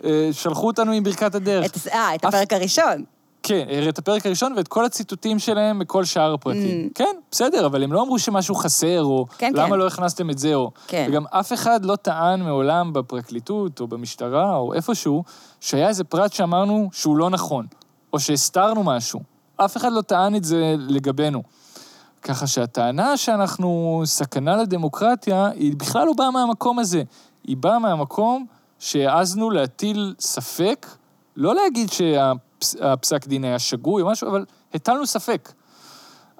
ושלחו 0.00 0.66
אותנו 0.66 0.92
עם 0.92 1.02
ברכת 1.02 1.34
הדרך. 1.34 1.88
אה, 1.88 2.14
את 2.14 2.24
הפרק 2.24 2.52
הראשון. 2.52 3.04
כן, 3.42 3.64
את 3.88 3.98
הפרק 3.98 4.26
הראשון 4.26 4.52
ואת 4.56 4.68
כל 4.68 4.84
הציטוטים 4.84 5.38
שלהם 5.38 5.78
בכל 5.78 6.04
שאר 6.04 6.34
הפרקים. 6.34 6.88
Mm. 6.88 6.92
כן, 6.94 7.16
בסדר, 7.30 7.66
אבל 7.66 7.82
הם 7.82 7.92
לא 7.92 8.02
אמרו 8.02 8.18
שמשהו 8.18 8.54
חסר, 8.54 9.02
או 9.02 9.26
כן, 9.38 9.52
למה 9.54 9.68
כן. 9.68 9.78
לא 9.78 9.86
הכנסתם 9.86 10.30
את 10.30 10.38
זה, 10.38 10.54
או... 10.54 10.70
כן. 10.86 11.06
וגם 11.08 11.24
אף 11.30 11.52
אחד 11.52 11.84
לא 11.84 11.96
טען 11.96 12.42
מעולם 12.42 12.92
בפרקליטות, 12.92 13.80
או 13.80 13.86
במשטרה, 13.86 14.56
או 14.56 14.74
איפשהו, 14.74 15.24
שהיה 15.60 15.88
איזה 15.88 16.04
פרט 16.04 16.32
שאמרנו 16.32 16.88
שהוא 16.92 17.16
לא 17.16 17.30
נכון, 17.30 17.66
או 18.12 18.20
שהסתרנו 18.20 18.82
משהו. 18.82 19.20
אף 19.56 19.76
אחד 19.76 19.92
לא 19.92 20.02
טען 20.02 20.34
את 20.34 20.44
זה 20.44 20.74
לגבינו. 20.78 21.42
ככה 22.22 22.46
שהטענה 22.46 23.16
שאנחנו 23.16 24.02
סכנה 24.04 24.56
לדמוקרטיה, 24.56 25.46
היא 25.46 25.76
בכלל 25.76 26.06
לא 26.06 26.12
באה 26.16 26.30
מהמקום 26.30 26.78
הזה. 26.78 27.02
היא 27.44 27.56
באה 27.56 27.78
מהמקום 27.78 28.46
שהעזנו 28.78 29.50
להטיל 29.50 30.14
ספק, 30.20 30.86
לא 31.36 31.54
להגיד 31.54 31.90
שהפסק 32.64 33.26
דין 33.26 33.44
היה 33.44 33.58
שגוי 33.58 34.02
או 34.02 34.08
משהו, 34.08 34.28
אבל 34.28 34.44
הטלנו 34.74 35.06
ספק. 35.06 35.52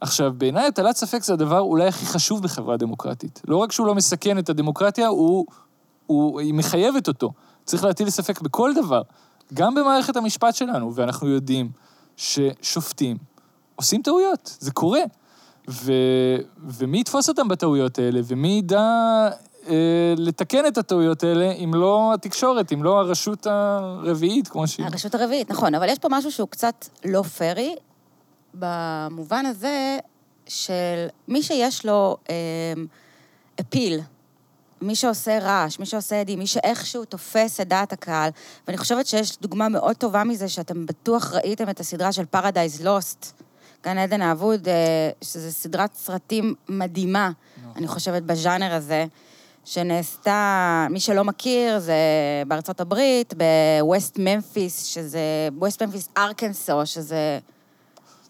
עכשיו, 0.01 0.33
בעיניי 0.39 0.67
הטלת 0.67 0.97
ספק 0.97 1.23
זה 1.23 1.33
הדבר 1.33 1.61
אולי 1.61 1.89
הכי 1.89 2.07
חשוב 2.07 2.43
בחברה 2.43 2.77
דמוקרטית. 2.77 3.43
לא 3.49 3.57
רק 3.57 3.73
שהוא 3.73 3.87
לא 3.87 3.95
מסכן 3.95 4.39
את 4.39 4.49
הדמוקרטיה, 4.49 5.09
הוא, 5.09 5.47
הוא, 6.07 6.41
היא 6.41 6.55
מחייבת 6.55 7.09
אותו. 7.09 7.33
צריך 7.65 7.85
להטיל 7.85 8.11
ספק 8.11 8.41
בכל 8.41 8.75
דבר, 8.75 9.03
גם 9.55 9.75
במערכת 9.75 10.17
המשפט 10.17 10.55
שלנו, 10.55 10.95
ואנחנו 10.95 11.29
יודעים 11.29 11.71
ששופטים 12.17 13.17
עושים 13.77 14.03
טעויות, 14.03 14.57
זה 14.61 14.71
קורה. 14.71 15.01
ו, 15.71 15.93
ומי 16.59 17.01
יתפוס 17.01 17.29
אותם 17.29 17.49
בטעויות 17.49 17.99
האלה, 17.99 18.21
ומי 18.25 18.49
ידע 18.49 19.29
לתקן 20.17 20.67
את 20.67 20.79
הטעויות 20.79 21.25
האלה, 21.25 21.53
אם 21.53 21.75
לא 21.75 22.11
התקשורת, 22.15 22.73
אם 22.73 22.83
לא 22.83 22.99
הרשות 22.99 23.47
הרביעית, 23.47 24.49
כמו 24.49 24.69
שהיא. 24.69 24.87
הרשות 24.87 25.15
הרביעית, 25.15 25.51
נכון, 25.51 25.75
אבל 25.75 25.89
יש 25.89 25.99
פה 25.99 26.09
משהו 26.11 26.33
שהוא 26.33 26.49
קצת 26.49 26.87
לא 27.05 27.23
פרי, 27.23 27.75
במובן 28.55 29.47
הזה 29.47 29.99
של 30.47 31.07
מי 31.29 31.43
שיש 31.43 31.87
לו 31.87 32.17
אה, 32.31 32.35
אפיל, 33.61 34.01
מי 34.83 34.95
שעושה 34.95 35.39
רעש, 35.39 35.79
מי 35.79 35.87
שעושה 35.87 36.21
עדים, 36.21 36.39
מי 36.39 36.47
שאיכשהו 36.47 37.05
תופס 37.05 37.61
את 37.61 37.69
דעת 37.69 37.93
הקהל, 37.93 38.31
ואני 38.67 38.79
חושבת 38.79 39.07
שיש 39.07 39.39
דוגמה 39.39 39.69
מאוד 39.69 39.97
טובה 39.97 40.25
מזה, 40.25 40.49
שאתם 40.49 40.87
בטוח 40.87 41.33
ראיתם 41.33 41.69
את 41.71 41.81
הסדרה 41.81 42.13
של 42.13 42.25
Paradise 42.25 42.85
Lost, 42.85 43.43
גן 43.85 43.99
עדן 43.99 44.23
האבוד, 44.23 44.69
אה, 44.69 45.11
שזו 45.23 45.53
סדרת 45.53 45.95
סרטים 45.95 46.55
מדהימה, 46.69 47.31
נכון. 47.61 47.73
אני 47.77 47.89
חושבת, 47.89 48.23
בז'אנר 48.23 48.75
הזה, 48.75 49.07
שנעשתה, 49.65 50.87
מי 50.91 51.01
שלא 51.01 51.25
מכיר, 51.25 51.79
זה 51.79 51.95
בארצות 52.47 52.81
הברית, 52.81 53.35
בווסט 53.35 54.17
ממפיס, 54.19 54.85
שזה, 54.85 55.49
ווסט 55.59 55.83
ממפיס 55.83 56.09
ארקנסו, 56.17 56.87
שזה 56.87 57.39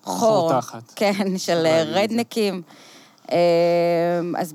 חור. 0.02 0.18
חור 0.18 0.60
תחת. 0.60 0.92
כן, 0.96 1.38
של 1.38 1.66
רדנקים. 1.86 2.62
אמ, 3.30 3.36
אז 4.38 4.54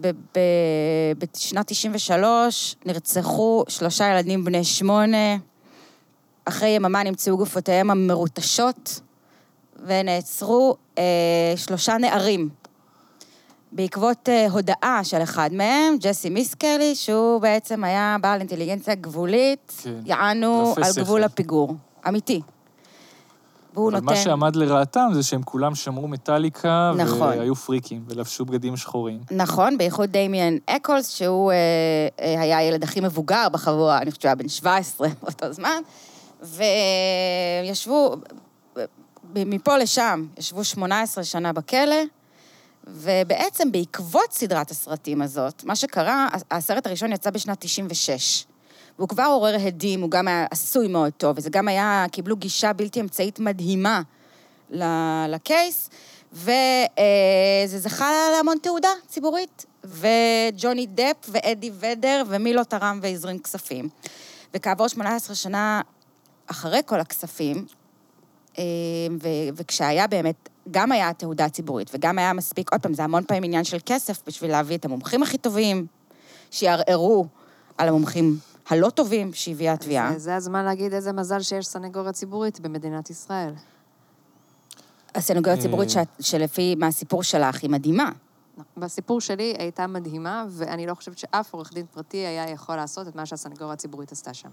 בשנת 1.18 1.68
93 1.68 2.76
נרצחו 2.86 3.64
שלושה 3.68 4.12
ילדים 4.12 4.46
בני 4.46 4.64
שמונה, 4.64 5.38
אחרי 6.46 6.70
יממה 6.70 7.04
נמצאו 7.04 7.38
גופותיהם 7.38 7.92
המרוטשות, 7.92 9.00
ונעצרו 9.86 10.76
אה, 10.98 11.04
שלושה 11.56 11.98
נערים. 11.98 12.50
בעקבות 13.76 14.30
אה, 14.30 14.48
הודעה 14.52 15.04
של 15.04 15.24
אחד 15.24 15.50
מהם, 15.54 15.98
ג'סי 16.00 16.30
מיסקלי, 16.30 16.96
שהוא 16.96 17.42
בעצם 17.42 17.84
היה 17.84 18.18
בעל 18.22 18.40
אינטליגנציה 18.40 18.96
גבולית, 18.96 19.74
כן. 19.84 20.00
יענו 20.06 20.74
על 20.78 20.92
גבול 20.98 21.24
הפיגור. 21.24 21.76
אמיתי. 22.08 22.42
והוא 23.74 23.90
אבל 23.90 24.00
נותן... 24.00 24.06
מה 24.06 24.16
שעמד 24.16 24.56
לרעתם 24.56 25.10
זה 25.14 25.24
שהם 25.24 25.44
כולם 25.44 25.76
שמרו 25.76 26.08
מטאליקה, 26.08 26.92
נכון. 26.98 27.28
והיו 27.28 27.56
פריקים, 27.56 28.04
ולבשו 28.08 28.46
בגדים 28.46 28.78
שחורים. 28.78 29.20
נכון, 29.32 29.78
בייחוד 29.78 30.10
דמיאן 30.12 30.58
אקולס, 30.66 31.10
שהוא 31.10 31.52
אה, 31.52 31.58
אה, 32.20 32.42
היה 32.42 32.58
הילד 32.58 32.84
הכי 32.84 33.02
מבוגר 33.02 33.48
בחבורה, 33.52 33.98
אני 33.98 34.12
חושבת 34.12 34.22
שהוא 34.22 34.30
היה 34.30 34.36
בן 34.36 34.50
17 34.50 35.08
באותו 35.22 35.54
זמן, 35.54 35.82
וישבו, 37.64 38.16
מפה 39.36 39.78
לשם, 39.78 40.26
ישבו 40.38 40.64
18 40.64 41.24
שנה 41.24 41.54
בכלא, 41.54 41.96
ובעצם 42.88 43.72
בעקבות 43.72 44.32
סדרת 44.32 44.72
הסרטים 44.72 45.22
הזאת, 45.22 45.64
מה 45.64 45.76
שקרה, 45.76 46.28
הסרט 46.52 46.88
הראשון 46.88 47.14
יצא 47.14 47.30
בשנת 47.30 47.58
96. 47.60 48.46
והוא 48.98 49.10
כבר 49.10 49.24
עורר 49.24 49.56
הדים, 49.68 50.02
הוא 50.02 50.12
גם 50.12 50.28
היה 50.28 50.46
עשוי 50.52 50.88
מאוד 50.88 51.14
טוב, 51.18 51.38
וזה 51.38 51.50
גם 51.50 51.68
היה, 51.68 52.06
קיבלו 52.12 52.36
גישה 52.36 52.74
בלתי 52.74 53.02
אמצעית 53.02 53.40
מדהימה 53.40 54.02
לקייס, 55.28 55.90
וזה 56.34 57.80
זכה 57.80 58.12
להמון 58.38 58.58
תעודה 58.62 58.90
ציבורית. 59.08 59.66
וג'וני 59.86 60.88
דפ 60.88 61.30
ואדי 61.30 61.72
ודר, 61.80 62.24
ומי 62.28 62.54
לא 62.54 62.64
תרם 62.64 63.00
והזרים 63.02 63.40
כספים. 63.40 63.90
וכעבור 64.54 64.88
18 64.88 65.36
שנה 65.36 65.82
אחרי 66.48 66.80
כל 66.86 67.00
הכספים, 67.00 67.66
אה, 68.58 68.64
וכשהיה 69.56 70.08
באמת, 70.08 70.50
גם 70.72 70.92
היה 70.92 71.14
תעודה 71.14 71.50
ציבורית, 71.50 71.92
וגם 71.94 72.18
היה 72.20 72.34
מספיק, 72.34 72.72
עוד 72.74 72.82
פעם, 72.82 72.94
זה 72.94 73.04
המון 73.04 73.24
פעמים 73.24 73.44
עניין 73.44 73.64
של 73.64 73.78
כסף 73.86 74.22
בשביל 74.28 74.52
להביא 74.52 74.78
את 74.78 74.86
המומחים 74.86 75.24
הכי 75.24 75.38
טובים, 75.38 75.86
שיערערו 76.52 77.28
על 77.78 77.88
המומחים 77.88 78.38
הלא 78.70 78.90
טובים 78.90 79.34
שהביאה 79.34 79.74
התביעה. 79.74 80.14
זה, 80.14 80.20
זה 80.20 80.36
הזמן 80.36 80.66
להגיד 80.66 80.94
איזה 80.94 81.12
מזל 81.14 81.42
שיש 81.42 81.66
סנגוריה 81.68 82.12
ציבורית 82.12 82.60
במדינת 82.60 83.10
ישראל. 83.10 83.54
הסנגוריה 85.16 85.54
הציבורית 85.60 85.90
אה. 85.90 85.94
שאת- 85.94 86.24
שלפי, 86.26 86.76
מהסיפור 86.76 87.24
שלך, 87.24 87.62
היא 87.62 87.70
מדהימה. 87.70 88.10
בסיפור 88.78 89.22
שלי 89.22 89.54
הייתה 89.58 89.88
מדהימה, 89.88 90.46
ואני 90.50 90.88
לא 90.88 90.94
חושבת 90.94 91.18
שאף 91.18 91.54
עורך 91.54 91.74
דין 91.74 91.86
פרטי 91.94 92.18
היה 92.18 92.50
יכול 92.50 92.76
לעשות 92.76 93.08
את 93.08 93.16
מה 93.16 93.26
שהסנגוריה 93.26 93.74
הציבורית 93.74 94.12
עשתה 94.12 94.34
שם. 94.34 94.50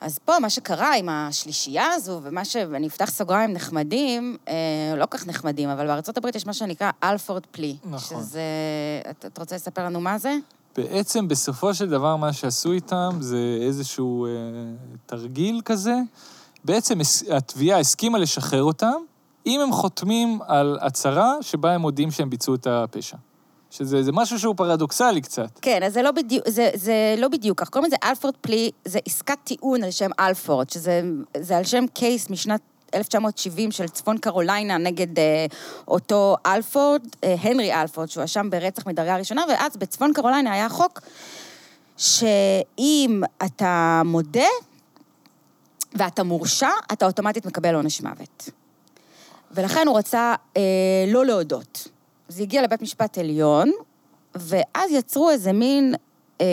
אז 0.00 0.18
פה, 0.18 0.38
מה 0.38 0.50
שקרה 0.50 0.96
עם 0.96 1.08
השלישייה 1.08 1.86
הזו, 1.94 2.20
ומה 2.22 2.44
ש... 2.44 2.56
ואני 2.70 2.86
אפתח 2.86 3.10
סוגריים 3.10 3.52
נחמדים, 3.52 4.36
אה, 4.48 4.54
לא 4.96 5.06
כך 5.10 5.26
נחמדים, 5.26 5.68
אבל 5.68 5.86
בארצות 5.86 6.16
הברית 6.16 6.34
יש 6.34 6.46
מה 6.46 6.52
שנקרא 6.52 6.90
אלפורד 7.02 7.46
פלי. 7.46 7.76
נכון. 7.84 8.22
שזה... 8.22 8.42
אתה, 9.10 9.26
אתה 9.26 9.40
רוצה 9.40 9.56
לספר 9.56 9.84
לנו 9.84 10.00
מה 10.00 10.18
זה? 10.18 10.36
בעצם, 10.76 11.28
בסופו 11.28 11.74
של 11.74 11.88
דבר, 11.88 12.16
מה 12.16 12.32
שעשו 12.32 12.72
איתם 12.72 13.10
זה 13.20 13.58
איזשהו 13.60 14.26
אה, 14.26 14.30
תרגיל 15.06 15.60
כזה. 15.64 15.94
בעצם 16.64 16.98
התביעה 17.30 17.78
הסכימה 17.78 18.18
לשחרר 18.18 18.62
אותם, 18.62 18.92
אם 19.46 19.60
הם 19.60 19.72
חותמים 19.72 20.38
על 20.46 20.78
הצהרה 20.80 21.34
שבה 21.40 21.72
הם 21.72 21.80
מודים 21.80 22.10
שהם 22.10 22.30
ביצעו 22.30 22.54
את 22.54 22.66
הפשע. 22.66 23.16
שזה 23.70 24.02
זה 24.02 24.12
משהו 24.12 24.38
שהוא 24.38 24.54
פרדוקסלי 24.56 25.20
קצת. 25.20 25.58
כן, 25.62 25.82
אז 25.82 25.92
זה 25.92 26.02
לא 26.02 26.10
בדיוק, 26.10 26.48
זה, 26.48 26.70
זה 26.74 27.14
לא 27.18 27.28
בדיוק 27.28 27.60
כך. 27.60 27.68
קוראים 27.68 27.86
לזה 27.86 27.96
אלפורד 28.04 28.34
פלי, 28.40 28.70
זה 28.84 28.98
עסקת 29.06 29.38
טיעון 29.44 29.84
על 29.84 29.90
שם 29.90 30.10
אלפורד, 30.20 30.70
שזה 30.70 31.02
זה 31.40 31.56
על 31.56 31.64
שם 31.64 31.84
קייס 31.94 32.30
משנת 32.30 32.60
1970 32.94 33.72
של 33.72 33.88
צפון 33.88 34.18
קרוליינה 34.18 34.78
נגד 34.78 35.18
אה, 35.18 35.46
אותו 35.88 36.36
אלפורד, 36.46 37.02
אה, 37.24 37.34
הנרי 37.40 37.74
אלפורד, 37.74 38.08
שהוא 38.08 38.24
אשם 38.24 38.50
ברצח 38.50 38.86
מדרגה 38.86 39.16
ראשונה, 39.16 39.44
ואז 39.48 39.76
בצפון 39.76 40.12
קרוליינה 40.12 40.52
היה 40.52 40.68
חוק 40.68 41.00
שאם 41.96 43.22
אתה 43.44 44.02
מודה 44.04 44.48
ואתה 45.94 46.22
מורשע, 46.22 46.68
אתה 46.92 47.06
אוטומטית 47.06 47.46
מקבל 47.46 47.74
עונש 47.74 48.00
מוות. 48.00 48.50
ולכן 49.50 49.86
הוא 49.86 49.98
רצה 49.98 50.34
אה, 50.56 50.62
לא 51.08 51.26
להודות. 51.26 51.88
זה 52.30 52.42
הגיע 52.42 52.62
לבית 52.62 52.82
משפט 52.82 53.18
עליון, 53.18 53.72
ואז 54.34 54.90
יצרו 54.90 55.30
איזה 55.30 55.52
מין 55.52 55.94
אה. 56.40 56.46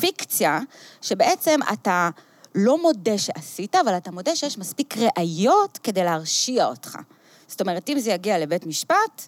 פיקציה, 0.00 0.60
שבעצם 1.02 1.60
אתה 1.72 2.10
לא 2.54 2.82
מודה 2.82 3.18
שעשית, 3.18 3.74
אבל 3.74 3.96
אתה 3.96 4.10
מודה 4.10 4.36
שיש 4.36 4.58
מספיק 4.58 4.94
ראיות 5.18 5.78
כדי 5.82 6.04
להרשיע 6.04 6.66
אותך. 6.66 6.98
זאת 7.48 7.60
אומרת, 7.60 7.88
אם 7.88 7.98
זה 7.98 8.10
יגיע 8.10 8.38
לבית 8.38 8.66
משפט, 8.66 9.26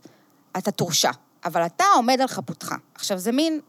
אתה 0.59 0.70
תורשע, 0.70 1.11
אבל 1.44 1.66
אתה 1.66 1.84
עומד 1.96 2.20
על 2.20 2.26
חפותך. 2.26 2.74
עכשיו, 2.94 3.18
זה 3.18 3.32
מין... 3.32 3.61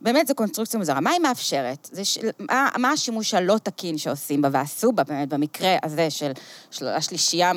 באמת 0.00 0.26
זו 0.26 0.34
קונסטרוקציה 0.34 0.78
מוזרה. 0.78 1.00
מה 1.00 1.10
היא 1.10 1.20
מאפשרת? 1.20 1.88
זה 1.92 2.04
ש... 2.04 2.18
מה, 2.38 2.68
מה 2.78 2.90
השימוש 2.90 3.34
הלא 3.34 3.58
תקין 3.62 3.98
שעושים 3.98 4.42
בה, 4.42 4.48
ועשו 4.52 4.92
בה 4.92 5.04
באמת 5.04 5.28
במקרה 5.28 5.76
הזה 5.82 6.10
של, 6.10 6.32
של 6.70 6.88
השלישייה 6.88 7.52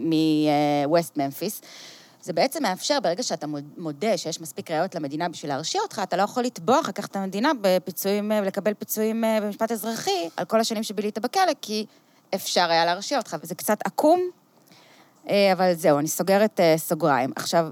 מווסט 0.00 1.16
ממפיס? 1.16 1.60
זה 2.22 2.32
בעצם 2.32 2.62
מאפשר, 2.62 3.00
ברגע 3.00 3.22
שאתה 3.22 3.46
מוד- 3.46 3.72
מודה 3.76 4.16
שיש 4.16 4.40
מספיק 4.40 4.70
ראיות 4.70 4.94
למדינה 4.94 5.28
בשביל 5.28 5.50
להרשיע 5.50 5.80
אותך, 5.80 6.00
אתה 6.02 6.16
לא 6.16 6.22
יכול 6.22 6.42
לתבוע 6.42 6.80
אחר 6.80 6.92
כך 6.92 7.06
את 7.06 7.16
המדינה 7.16 7.52
בפיצויים, 7.60 8.32
אה, 8.32 8.40
ולקבל 8.42 8.74
פיצויים 8.74 9.24
אה, 9.24 9.38
במשפט 9.40 9.72
אזרחי 9.72 10.28
על 10.36 10.44
כל 10.44 10.60
השנים 10.60 10.82
שבילית 10.82 11.18
בכלא, 11.18 11.52
כי 11.62 11.86
אפשר 12.34 12.70
היה 12.70 12.84
להרשיע 12.84 13.18
אותך, 13.18 13.36
וזה 13.42 13.54
קצת 13.54 13.78
עקום, 13.84 14.20
אה, 15.28 15.52
אבל 15.52 15.74
זהו, 15.74 15.98
אני 15.98 16.08
סוגרת 16.08 16.60
סוגריים. 16.76 17.32
עכשיו, 17.36 17.68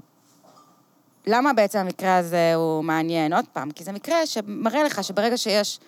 למה 1.27 1.53
בעצם 1.53 1.79
המקרה 1.79 2.17
הזה 2.17 2.55
הוא 2.55 2.83
מעניין? 2.83 3.33
עוד 3.33 3.45
פעם, 3.53 3.71
כי 3.71 3.83
זה 3.83 3.91
מקרה 3.91 4.25
שמראה 4.25 4.83
לך 4.83 5.03
שברגע 5.03 5.37
שיש 5.37 5.79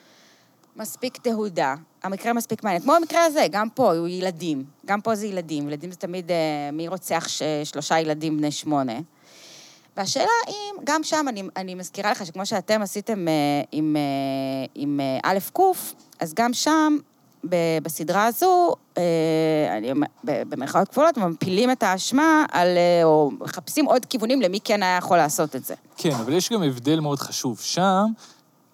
מספיק 0.79 1.17
תהודה, 1.17 1.75
המקרה 2.03 2.33
מספיק 2.33 2.63
מעניין. 2.63 2.81
כמו 2.81 2.93
במקרה 2.99 3.25
הזה, 3.25 3.45
גם 3.51 3.69
פה 3.69 3.91
היו 3.91 4.07
ילדים. 4.07 4.63
גם 4.85 5.01
פה 5.01 5.15
זה 5.15 5.27
ילדים. 5.27 5.67
ילדים 5.67 5.91
זה 5.91 5.97
תמיד, 5.97 6.31
אה, 6.31 6.37
מי 6.73 6.87
רוצח. 6.87 7.27
שלושה 7.63 7.99
ילדים 7.99 8.37
בני 8.37 8.51
שמונה. 8.51 8.93
והשאלה 9.97 10.31
אם, 10.47 10.75
גם 10.83 11.03
שם 11.03 11.25
אני, 11.29 11.43
אני 11.57 11.75
מזכירה 11.75 12.11
לך 12.11 12.25
שכמו 12.25 12.45
שאתם 12.45 12.81
עשיתם 12.81 13.27
אה, 13.27 13.33
עם, 13.71 13.95
אה, 13.95 14.65
עם 14.75 14.99
אה, 14.99 15.19
א' 15.23 15.37
ק', 15.53 15.59
אז 16.19 16.33
גם 16.33 16.53
שם, 16.53 16.97
ב, 17.49 17.55
בסדרה 17.83 18.25
הזו, 18.25 18.75
אני, 19.77 19.91
במרכאות 20.23 20.87
כפולות, 20.87 21.17
מפילים 21.17 21.71
את 21.71 21.83
האשמה 21.83 22.45
על, 22.51 22.67
או 23.03 23.31
מחפשים 23.39 23.85
עוד 23.85 24.05
כיוונים 24.05 24.41
למי 24.41 24.59
כן 24.63 24.83
היה 24.83 24.97
יכול 24.97 25.17
לעשות 25.17 25.55
את 25.55 25.65
זה. 25.65 25.75
כן, 25.97 26.11
אבל 26.11 26.33
יש 26.33 26.51
גם 26.51 26.63
הבדל 26.63 26.99
מאוד 26.99 27.19
חשוב. 27.19 27.59
שם, 27.59 28.05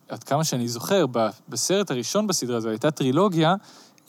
עד 0.10 0.24
כמה 0.24 0.44
שאני 0.44 0.68
זוכר, 0.68 1.06
בסרט 1.50 1.92
הראשון 1.92 2.28
בסדרה 2.28 2.58
הזו, 2.58 2.70
הייתה 2.70 2.92
טרילוגיה, 2.92 3.56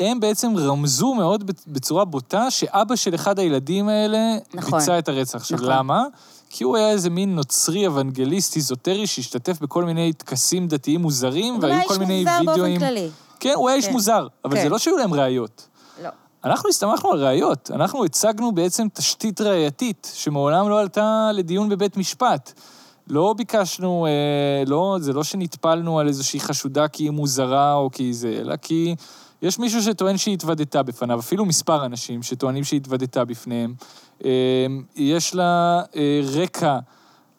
הם 0.01 0.21
בעצם 0.21 0.53
רמזו 0.57 1.15
מאוד 1.15 1.51
בצ- 1.51 1.65
בצורה 1.67 2.05
בוטה 2.05 2.51
שאבא 2.51 2.97
של 2.97 3.15
אחד 3.15 3.39
הילדים 3.39 3.89
האלה 3.89 4.19
נכון. 4.55 4.79
ביצע 4.79 4.99
את 4.99 5.09
הרצח. 5.09 5.35
עכשיו, 5.35 5.59
נכון. 5.59 5.71
למה? 5.71 6.05
כי 6.51 6.65
הוא 6.65 6.77
היה 6.77 6.91
איזה 6.91 7.11
מין 7.11 7.35
נוצרי 7.35 7.87
אוונגליסט 7.87 8.57
איזוטרי 8.57 9.07
שהשתתף 9.07 9.61
בכל 9.61 9.85
מיני 9.85 10.13
טקסים 10.13 10.69
דתיים 10.69 11.01
מוזרים, 11.01 11.55
הוא 11.55 11.63
והיו 11.63 11.75
היה 11.75 11.85
כל 11.89 11.93
איש 11.95 11.99
מיני 11.99 12.25
מוזר 12.25 12.39
באופן 12.45 12.51
וידאוים... 12.51 12.79
כללי. 12.81 13.09
כן, 13.41 13.53
הוא 13.57 13.69
היה 13.69 13.77
איש 13.77 13.87
כן. 13.87 13.93
מוזר, 13.93 14.27
אבל 14.45 14.57
כן. 14.57 14.63
זה 14.63 14.69
לא 14.69 14.79
שהיו 14.79 14.97
להם 14.97 15.15
ראיות. 15.15 15.69
לא. 16.03 16.09
אנחנו 16.45 16.69
הסתמכנו 16.69 17.13
על 17.13 17.25
ראיות. 17.25 17.71
אנחנו 17.75 18.05
הצגנו 18.05 18.53
בעצם 18.53 18.87
תשתית 18.93 19.41
ראייתית, 19.41 20.13
שמעולם 20.15 20.69
לא 20.69 20.81
עלתה 20.81 21.31
לדיון 21.35 21.69
בבית 21.69 21.97
משפט. 21.97 22.53
לא 23.09 23.35
ביקשנו, 23.37 24.07
אה, 24.07 24.65
לא, 24.67 24.97
זה 25.01 25.13
לא 25.13 25.25
שנטפלנו 25.25 25.99
על 25.99 26.09
איזושהי 26.09 26.41
חשודה 26.41 26.89
כי 26.89 27.03
היא 27.03 27.11
מוזרה 27.11 27.75
או 27.75 27.91
כי 27.93 28.13
זה, 28.13 28.39
אלא 28.41 28.57
כי 28.57 28.95
יש 29.43 29.59
מישהו 29.59 29.83
שטוען 29.83 30.17
שהיא 30.17 30.35
התוודתה 30.35 30.83
בפניו, 30.83 31.21
אפילו 31.21 31.45
מספר 31.45 31.85
אנשים 31.87 32.23
שטוענים 32.23 32.65
שהיא 32.65 32.81
התוודתה 32.81 33.25
בפניהם. 33.25 33.75
אה, 34.25 34.31
יש 34.97 35.35
לה 35.35 35.83
אה, 35.97 36.21
רקע 36.43 36.79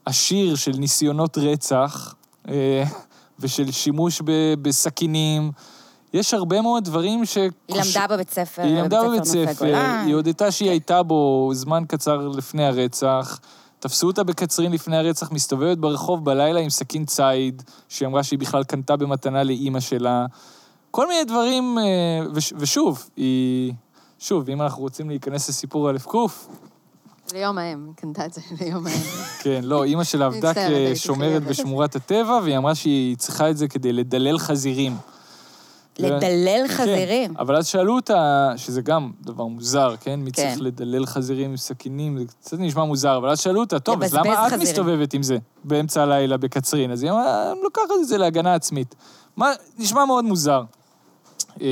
עשיר 0.05 0.55
של 0.55 0.71
ניסיונות 0.71 1.37
רצח 1.37 2.15
אה, 2.47 2.83
ושל 3.39 3.71
שימוש 3.71 4.21
ב- 4.25 4.53
בסכינים. 4.61 5.51
יש 6.13 6.33
הרבה 6.33 6.61
מאוד 6.61 6.83
דברים 6.83 7.25
ש... 7.25 7.37
היא 7.37 7.51
למדה 7.69 8.07
בבית 8.09 8.29
ספר, 8.29 8.61
היא 8.61 8.75
למדה 8.75 9.03
בבית 9.03 9.23
ספר. 9.23 9.75
היא 10.05 10.15
הודתה 10.15 10.51
שהיא 10.51 10.69
הייתה 10.69 11.03
בו 11.03 11.49
זמן 11.53 11.83
קצר 11.87 12.27
לפני 12.27 12.65
הרצח. 12.65 13.39
תפסו 13.79 14.07
אותה 14.07 14.23
בקצרין 14.23 14.71
לפני 14.71 14.97
הרצח, 14.97 15.31
מסתובבת 15.31 15.77
ברחוב 15.77 16.25
בלילה 16.25 16.59
עם 16.59 16.69
סכין 16.69 17.05
ציד, 17.05 17.63
שהיא 17.89 18.07
אמרה 18.07 18.23
שהיא 18.23 18.39
בכלל 18.39 18.63
קנתה 18.63 18.95
במתנה 18.95 19.43
לאימא 19.43 19.79
שלה. 19.79 20.25
כל 20.91 21.07
מיני 21.07 21.23
דברים, 21.23 21.77
אה, 21.79 22.27
וש, 22.33 22.53
ושוב, 22.57 23.09
היא... 23.15 23.73
שוב, 24.19 24.49
אם 24.49 24.61
אנחנו 24.61 24.81
רוצים 24.81 25.09
להיכנס 25.09 25.49
לסיפור 25.49 25.91
א' 25.91 25.97
ק', 25.97 26.15
ליום 27.33 27.57
האם, 27.57 27.91
קנתה 27.95 28.25
את 28.25 28.33
זה 28.33 28.41
ליום 28.61 28.87
האם. 28.87 29.01
כן, 29.39 29.61
לא, 29.63 29.83
אימא 29.83 30.03
שלה 30.03 30.25
עבדה 30.25 30.51
כשומרת. 30.93 31.43
בשמורת 31.43 31.95
הטבע, 31.95 32.39
והיא 32.43 32.57
אמרה 32.57 32.75
שהיא 32.75 33.17
צריכה 33.17 33.49
את 33.49 33.57
זה 33.57 33.67
כדי 33.67 33.93
לדלל 33.93 34.39
חזירים. 34.39 34.95
לדלל 35.99 36.67
כן, 36.67 36.73
חזירים. 36.73 37.33
אבל 37.39 37.55
אז 37.55 37.67
שאלו 37.67 37.95
אותה, 37.95 38.51
שזה 38.57 38.81
גם 38.81 39.11
דבר 39.21 39.45
מוזר, 39.45 39.95
כן? 39.99 40.19
מי 40.19 40.31
כן. 40.31 40.49
צריך 40.49 40.61
לדלל 40.61 41.05
חזירים 41.05 41.49
עם 41.49 41.57
סכינים? 41.57 42.17
זה 42.17 42.25
קצת 42.25 42.57
נשמע 42.59 42.83
מוזר, 42.83 43.17
אבל 43.17 43.29
אז 43.29 43.39
שאלו 43.39 43.59
אותה, 43.59 43.79
טוב, 43.79 44.03
אז 44.03 44.13
למה 44.13 44.33
את 44.33 44.37
חזירים." 44.51 44.61
מסתובבת 44.61 45.13
עם 45.13 45.23
זה 45.23 45.37
באמצע 45.63 46.03
הלילה 46.03 46.37
בקצרין? 46.37 46.91
אז 46.91 47.03
היא 47.03 47.11
אמרה, 47.11 47.51
אני 47.51 47.59
לוקחת 47.63 47.83
את 48.01 48.07
זה 48.07 48.17
להגנה 48.17 48.55
עצמית. 48.55 48.95
מה, 49.37 49.51
נשמע 49.77 50.05
מאוד 50.05 50.25
מוזר. 50.25 50.63
אמ, 51.61 51.65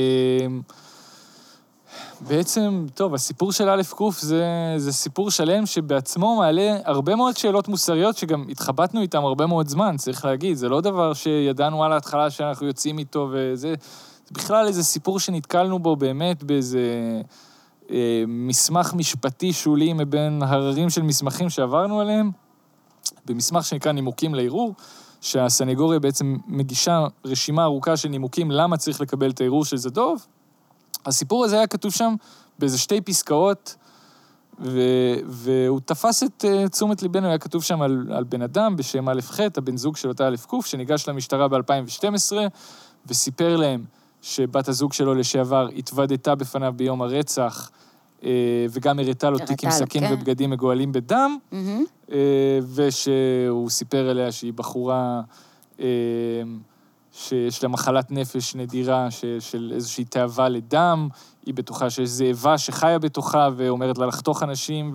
בעצם, 2.20 2.86
טוב, 2.94 3.14
הסיפור 3.14 3.52
של 3.52 3.68
א' 3.68 3.82
ק' 3.82 4.12
זה, 4.20 4.44
זה 4.76 4.92
סיפור 4.92 5.30
שלם 5.30 5.66
שבעצמו 5.66 6.36
מעלה 6.36 6.76
הרבה 6.84 7.16
מאוד 7.16 7.36
שאלות 7.36 7.68
מוסריות 7.68 8.16
שגם 8.16 8.44
התחבטנו 8.48 9.00
איתן 9.00 9.18
הרבה 9.18 9.46
מאוד 9.46 9.68
זמן, 9.68 9.96
צריך 9.96 10.24
להגיד. 10.24 10.56
זה 10.56 10.68
לא 10.68 10.80
דבר 10.80 11.14
שידענו 11.14 11.84
על 11.84 11.92
ההתחלה 11.92 12.30
שאנחנו 12.30 12.66
יוצאים 12.66 12.98
איתו 12.98 13.28
וזה... 13.32 13.74
זה 14.26 14.34
בכלל 14.34 14.66
איזה 14.66 14.84
סיפור 14.84 15.20
שנתקלנו 15.20 15.78
בו 15.78 15.96
באמת 15.96 16.44
באיזה 16.44 16.80
אה, 17.90 18.24
מסמך 18.28 18.94
משפטי 18.94 19.52
שולי 19.52 19.92
מבין 19.92 20.42
הררים 20.42 20.90
של 20.90 21.02
מסמכים 21.02 21.50
שעברנו 21.50 22.00
עליהם, 22.00 22.30
במסמך 23.26 23.64
שנקרא 23.64 23.92
נימוקים 23.92 24.34
לערעור, 24.34 24.74
שהסנגוריה 25.20 26.00
בעצם 26.00 26.36
מגישה 26.46 27.06
רשימה 27.24 27.64
ארוכה 27.64 27.96
של 27.96 28.08
נימוקים 28.08 28.50
למה 28.50 28.76
צריך 28.76 29.00
לקבל 29.00 29.30
את 29.30 29.40
הערעור 29.40 29.64
של 29.64 29.76
זדוב. 29.76 30.26
הסיפור 31.06 31.44
הזה 31.44 31.56
היה 31.56 31.66
כתוב 31.66 31.92
שם 31.92 32.14
באיזה 32.58 32.78
שתי 32.78 33.00
פסקאות, 33.00 33.76
ו, 34.60 34.80
והוא 35.26 35.80
תפס 35.84 36.22
את 36.22 36.44
uh, 36.44 36.68
תשומת 36.68 37.02
ליבנו, 37.02 37.26
היה 37.26 37.38
כתוב 37.38 37.62
שם 37.62 37.82
על, 37.82 38.06
על 38.10 38.24
בן 38.24 38.42
אדם 38.42 38.76
בשם 38.76 39.08
א' 39.08 39.20
ח', 39.20 39.40
הבן 39.40 39.76
זוג 39.76 39.96
של 39.96 40.08
אותה 40.08 40.28
א' 40.28 40.36
ק', 40.36 40.66
שניגש 40.66 41.08
למשטרה 41.08 41.48
ב-2012, 41.48 42.32
וסיפר 43.06 43.56
להם 43.56 43.84
שבת 44.26 44.68
הזוג 44.68 44.92
שלו 44.92 45.14
לשעבר 45.14 45.68
התוודתה 45.76 46.34
בפניו 46.34 46.74
ביום 46.76 47.02
הרצח, 47.02 47.70
uh, 48.20 48.24
וגם 48.70 48.98
הראתה 48.98 49.30
לו 49.30 49.38
תיק 49.38 49.64
עם 49.64 49.70
סכין 49.70 50.08
כן. 50.08 50.14
ובגדים 50.14 50.50
מגואלים 50.50 50.92
בדם, 50.92 51.38
mm-hmm. 51.52 52.14
ושהוא 52.74 53.70
סיפר 53.70 54.10
אליה 54.10 54.32
שהיא 54.32 54.52
בחורה... 54.52 55.20
Uh, 55.78 55.82
שיש 57.12 57.62
לה 57.62 57.68
מחלת 57.68 58.10
נפש 58.10 58.54
נדירה 58.54 59.08
של 59.40 59.72
איזושהי 59.74 60.04
תאווה 60.04 60.48
לדם, 60.48 61.08
היא 61.46 61.54
בטוחה 61.54 61.90
שיש 61.90 62.08
זאבה 62.08 62.58
שחיה 62.58 62.98
בתוכה 62.98 63.48
ואומרת 63.56 63.98
לה 63.98 64.06
לחתוך 64.06 64.42
אנשים 64.42 64.92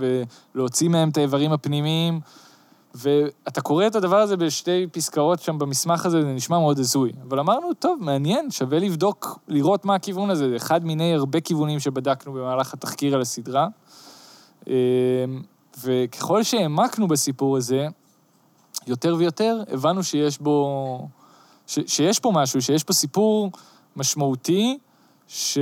ולהוציא 0.56 0.90
מהם 0.90 1.10
את 1.10 1.18
האיברים 1.18 1.52
הפנימיים. 1.52 2.20
ואתה 2.96 3.62
קורא 3.62 3.88
את 3.88 3.96
הדבר 3.96 4.18
הזה 4.18 4.38
בשתי 4.38 4.88
פסקאות 4.92 5.40
שם 5.40 5.60
במסמך 5.60 6.06
הזה, 6.06 6.22
זה 6.22 6.28
נשמע 6.28 6.60
מאוד 6.60 6.80
הזוי. 6.80 7.12
אבל 7.28 7.40
אמרנו, 7.40 7.74
טוב, 7.74 7.98
מעניין, 8.02 8.52
שווה 8.52 8.80
לבדוק, 8.80 9.40
לראות 9.48 9.86
מה 9.86 9.96
הכיוון 9.96 10.30
הזה. 10.30 10.50
זה 10.50 10.56
אחד 10.56 10.86
מיני 10.86 11.14
הרבה 11.14 11.40
כיוונים 11.40 11.80
שבדקנו 11.80 12.34
במהלך 12.34 12.74
התחקיר 12.74 13.16
על 13.16 13.22
הסדרה. 13.22 13.68
אמ, 14.68 14.74
וככל 15.84 16.44
שהעמקנו 16.44 17.08
בסיפור 17.08 17.58
הזה, 17.58 17.88
יותר 18.88 19.16
ויותר 19.18 19.64
הבנו 19.72 20.04
שיש 20.04 20.40
בו... 20.40 21.08
ש, 21.68 21.80
שיש 21.88 22.20
פה 22.20 22.32
משהו, 22.32 22.62
שיש 22.62 22.84
פה 22.84 22.94
סיפור 22.94 23.52
משמעותי, 23.96 24.78
ש, 25.28 25.58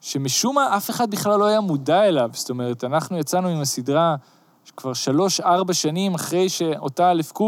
שמשום 0.00 0.54
מה 0.54 0.76
אף 0.76 0.90
אחד 0.90 1.10
בכלל 1.10 1.38
לא 1.38 1.44
היה 1.44 1.60
מודע 1.60 2.04
אליו. 2.04 2.30
זאת 2.32 2.50
אומרת, 2.50 2.84
אנחנו 2.84 3.18
יצאנו 3.18 3.48
עם 3.48 3.60
הסדרה 3.60 4.16
כבר 4.76 4.92
שלוש-ארבע 4.92 5.74
שנים 5.74 6.14
אחרי 6.14 6.48
שאותה 6.48 7.10
א' 7.10 7.22
ק' 7.34 7.42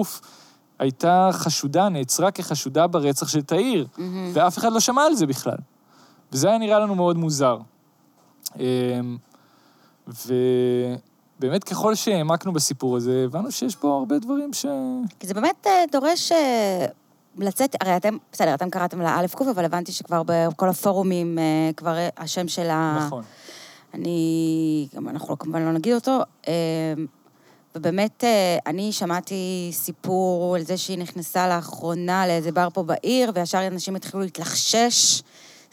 הייתה 0.78 1.28
חשודה, 1.32 1.88
נעצרה 1.88 2.30
כחשודה 2.30 2.86
ברצח 2.86 3.28
של 3.28 3.42
תאיר, 3.42 3.86
mm-hmm. 3.96 4.00
ואף 4.32 4.58
אחד 4.58 4.72
לא 4.72 4.80
שמע 4.80 5.02
על 5.02 5.14
זה 5.14 5.26
בכלל. 5.26 5.56
וזה 6.32 6.48
היה 6.48 6.58
נראה 6.58 6.78
לנו 6.78 6.94
מאוד 6.94 7.16
מוזר. 7.16 7.58
אמ, 8.58 9.16
ובאמת, 10.08 11.64
ככל 11.64 11.94
שהעמקנו 11.94 12.52
בסיפור 12.52 12.96
הזה, 12.96 13.22
הבנו 13.24 13.50
שיש 13.50 13.76
פה 13.76 13.96
הרבה 13.98 14.18
דברים 14.18 14.52
ש... 14.52 14.66
כי 15.18 15.26
זה 15.26 15.34
באמת 15.34 15.66
אה, 15.66 15.84
דורש 15.92 16.32
אה, 16.32 16.86
לצאת, 17.38 17.76
הרי 17.80 17.96
אתם, 17.96 18.16
בסדר, 18.32 18.54
אתם 18.54 18.70
קראתם 18.70 19.00
לאלף 19.00 19.34
קוף, 19.34 19.48
אבל 19.48 19.64
הבנתי 19.64 19.92
שכבר 19.92 20.22
בכל 20.26 20.68
הפורומים, 20.68 21.38
אה, 21.38 21.70
כבר 21.76 21.96
השם 22.16 22.48
של 22.48 22.70
ה... 22.70 23.04
נכון. 23.06 23.22
אני, 23.94 24.88
גם 24.94 25.08
אנחנו 25.08 25.38
כמובן 25.38 25.62
לא 25.62 25.72
נגיד 25.72 25.94
אותו, 25.94 26.20
אה, 26.48 26.52
ובאמת, 27.74 28.24
אה, 28.24 28.58
אני 28.66 28.92
שמעתי 28.92 29.68
סיפור 29.72 30.56
על 30.56 30.62
זה 30.62 30.76
שהיא 30.76 30.98
נכנסה 30.98 31.48
לאחרונה 31.48 32.26
לאיזה 32.26 32.52
בר 32.52 32.68
פה 32.74 32.82
בעיר, 32.82 33.32
וישר 33.34 33.66
אנשים 33.66 33.96
התחילו 33.96 34.22
להתלחשש 34.22 35.22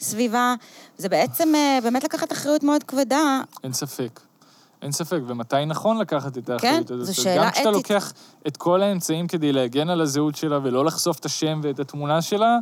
סביבה. 0.00 0.54
זה 0.98 1.08
בעצם 1.08 1.52
באמת 1.82 2.04
לקחת 2.04 2.32
אחריות 2.32 2.62
מאוד 2.62 2.82
כבדה. 2.82 3.40
אין 3.64 3.72
ספק. 3.72 4.20
אין 4.82 4.92
ספק, 4.92 5.18
ומתי 5.26 5.66
נכון 5.66 5.98
לקחת 5.98 6.38
את 6.38 6.50
האחריות 6.50 6.88
כן, 6.88 6.94
הזאת? 6.94 7.06
זו 7.06 7.22
שאלה 7.22 7.34
אתית. 7.34 7.44
גם 7.46 7.52
כשאתה 7.52 7.70
לוקח 7.70 8.12
את 8.46 8.56
כל 8.56 8.82
האמצעים 8.82 9.26
כדי 9.26 9.52
להגן 9.52 9.88
על 9.88 10.00
הזהות 10.00 10.36
שלה 10.36 10.58
ולא 10.62 10.84
לחשוף 10.84 11.18
את 11.18 11.24
השם 11.24 11.60
ואת 11.62 11.80
התמונה 11.80 12.22
שלה, 12.22 12.58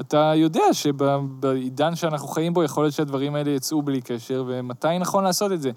אתה 0.00 0.32
יודע 0.36 0.62
שבעידן 0.72 1.96
שאנחנו 1.96 2.28
חיים 2.28 2.54
בו, 2.54 2.62
יכול 2.62 2.84
להיות 2.84 2.94
שהדברים 2.94 3.34
האלה 3.34 3.50
יצאו 3.50 3.82
בלי 3.82 4.00
קשר, 4.00 4.44
ומתי 4.46 4.98
נכון 4.98 5.24
לעשות 5.24 5.52
את 5.52 5.62
זה. 5.62 5.70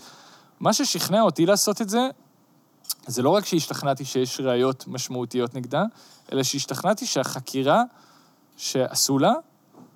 מה 0.60 0.74
ששכנע 0.74 1.22
אותי 1.22 1.46
לעשות 1.46 1.82
את 1.82 1.90
זה, 1.90 2.10
זה 3.08 3.22
לא 3.22 3.30
רק 3.30 3.46
שהשתכנעתי 3.46 4.06
שיש 4.06 4.40
ראיות 4.40 4.88
משמעותיות 4.88 5.56
נגדה, 5.56 5.84
אלא 6.32 6.44
שהשתכנעתי 6.44 7.06
שהחקירה 7.06 7.84
שעשו 8.58 9.20
לה 9.20 9.34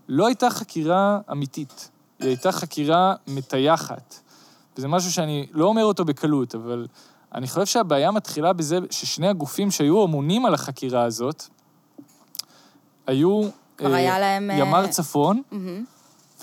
לא 0.10 0.28
הייתה 0.28 0.50
חקירה 0.50 1.20
אמיתית, 1.32 1.90
היא 2.20 2.28
הייתה 2.28 2.52
חקירה 2.52 3.16
מטייחת. 3.28 4.16
וזה 4.78 4.88
משהו 4.88 5.12
שאני 5.12 5.48
לא 5.52 5.66
אומר 5.66 5.84
אותו 5.84 6.06
בקלות, 6.06 6.56
אבל 6.56 6.88
אני 7.36 7.48
חושב 7.48 7.66
שהבעיה 7.66 8.12
מתחילה 8.12 8.54
בזה 8.54 8.80
ששני 8.92 9.28
הגופים 9.28 9.72
שהיו 9.72 10.06
אמונים 10.06 10.46
על 10.46 10.54
החקירה 10.54 11.04
הזאת, 11.04 11.44
היו... 13.08 13.50
כבר 13.78 13.92
אה, 13.92 13.98
היה 13.98 14.20
להם... 14.20 14.52
ימ"ר 14.54 14.88
צפון 14.88 15.42
mm-hmm. 15.52 15.56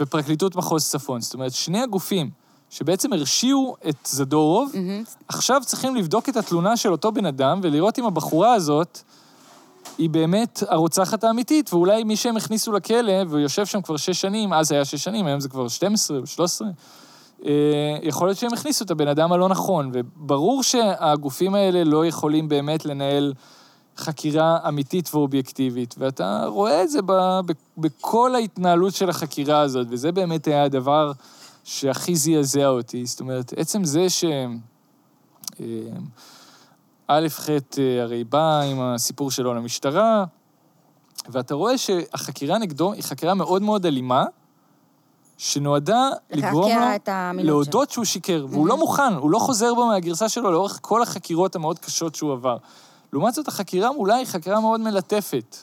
ופרקליטות 0.00 0.56
מחוז 0.56 0.90
צפון. 0.90 1.20
זאת 1.20 1.34
אומרת, 1.34 1.52
שני 1.52 1.82
הגופים 1.82 2.30
שבעצם 2.70 3.12
הרשיעו 3.12 3.76
את 3.88 3.96
זדורוב. 4.04 4.72
עכשיו 5.28 5.62
צריכים 5.66 5.96
לבדוק 5.96 6.28
את 6.28 6.36
התלונה 6.36 6.76
של 6.76 6.92
אותו 6.92 7.12
בן 7.12 7.26
אדם 7.26 7.60
ולראות 7.62 7.98
אם 7.98 8.06
הבחורה 8.06 8.54
הזאת 8.54 8.98
היא 9.98 10.10
באמת 10.10 10.62
הרוצחת 10.68 11.24
האמיתית, 11.24 11.72
ואולי 11.72 12.04
מי 12.04 12.16
שהם 12.16 12.36
הכניסו 12.36 12.72
לכלא, 12.72 13.12
והוא 13.28 13.40
יושב 13.40 13.66
שם 13.66 13.82
כבר 13.82 13.96
שש 13.96 14.20
שנים, 14.20 14.52
אז 14.52 14.72
היה 14.72 14.84
שש 14.84 15.04
שנים, 15.04 15.26
היום 15.26 15.40
זה 15.40 15.48
כבר 15.48 15.68
12 15.68 16.18
או 16.18 16.26
13, 16.26 16.68
אה, 17.46 17.52
יכול 18.02 18.28
להיות 18.28 18.38
שהם 18.38 18.52
הכניסו 18.52 18.84
את 18.84 18.90
הבן 18.90 19.08
אדם 19.08 19.32
הלא 19.32 19.48
נכון, 19.48 19.90
וברור 19.92 20.62
שהגופים 20.62 21.54
האלה 21.54 21.84
לא 21.84 22.06
יכולים 22.06 22.48
באמת 22.48 22.84
לנהל 22.84 23.32
חקירה 24.00 24.58
אמיתית 24.68 25.14
ואובייקטיבית, 25.14 25.94
ואתה 25.98 26.44
רואה 26.46 26.82
את 26.82 26.90
זה 26.90 27.02
ב, 27.02 27.12
ב, 27.46 27.52
בכל 27.78 28.34
ההתנהלות 28.34 28.94
של 28.94 29.10
החקירה 29.10 29.60
הזאת, 29.60 29.86
וזה 29.90 30.12
באמת 30.12 30.46
היה 30.46 30.62
הדבר 30.62 31.12
שהכי 31.64 32.16
זעזע 32.16 32.66
אותי. 32.66 33.06
זאת 33.06 33.20
אומרת, 33.20 33.52
עצם 33.56 33.84
זה 33.84 34.10
ש... 34.10 34.24
אה, 35.60 35.66
א', 37.06 37.28
ח', 37.28 37.50
אה, 37.50 38.02
הרי 38.02 38.24
בא 38.24 38.60
עם 38.60 38.80
הסיפור 38.80 39.30
שלו 39.30 39.54
למשטרה, 39.54 40.24
ואתה 41.28 41.54
רואה 41.54 41.78
שהחקירה 41.78 42.58
נגדו 42.58 42.92
היא 42.92 43.02
חקירה 43.02 43.34
מאוד 43.34 43.62
מאוד 43.62 43.86
אלימה, 43.86 44.24
שנועדה 45.38 46.10
לגרום 46.30 46.72
לו 47.34 47.44
להודות 47.44 47.90
שהוא 47.90 48.04
שיקר, 48.04 48.46
והוא 48.50 48.66
לא 48.66 48.76
מוכן, 48.76 49.12
הוא 49.14 49.30
לא 49.30 49.38
חוזר 49.38 49.74
בו 49.74 49.86
מהגרסה 49.86 50.28
שלו 50.28 50.52
לאורך 50.52 50.78
כל 50.82 51.02
החקירות 51.02 51.56
המאוד 51.56 51.78
קשות 51.78 52.14
שהוא 52.14 52.32
עבר. 52.32 52.56
לעומת 53.12 53.34
זאת, 53.34 53.48
החקירה 53.48 53.92
מולה 53.92 54.14
היא 54.14 54.26
חקירה 54.26 54.60
מאוד 54.60 54.80
מלטפת. 54.80 55.56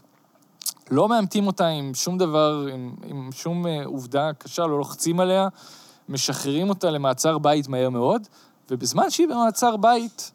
לא 0.92 1.10
מאמתים 1.10 1.48
אותה 1.48 1.68
עם 1.68 1.94
שום 1.94 2.18
דבר, 2.18 2.68
עם, 2.74 2.96
עם 3.06 3.30
שום 3.32 3.68
אה, 3.68 3.86
עובדה 3.86 4.34
קשה, 4.38 4.62
לא 4.62 4.78
לוחצים 4.78 5.20
עליה, 5.20 5.48
משחררים 6.10 6.70
אותה 6.70 6.92
למעצר 6.92 7.38
בית 7.38 7.68
מהר 7.68 7.90
מאוד, 7.90 8.28
ובזמן 8.72 9.10
שהיא 9.10 9.28
במעצר 9.28 9.78
בית, 9.78 10.32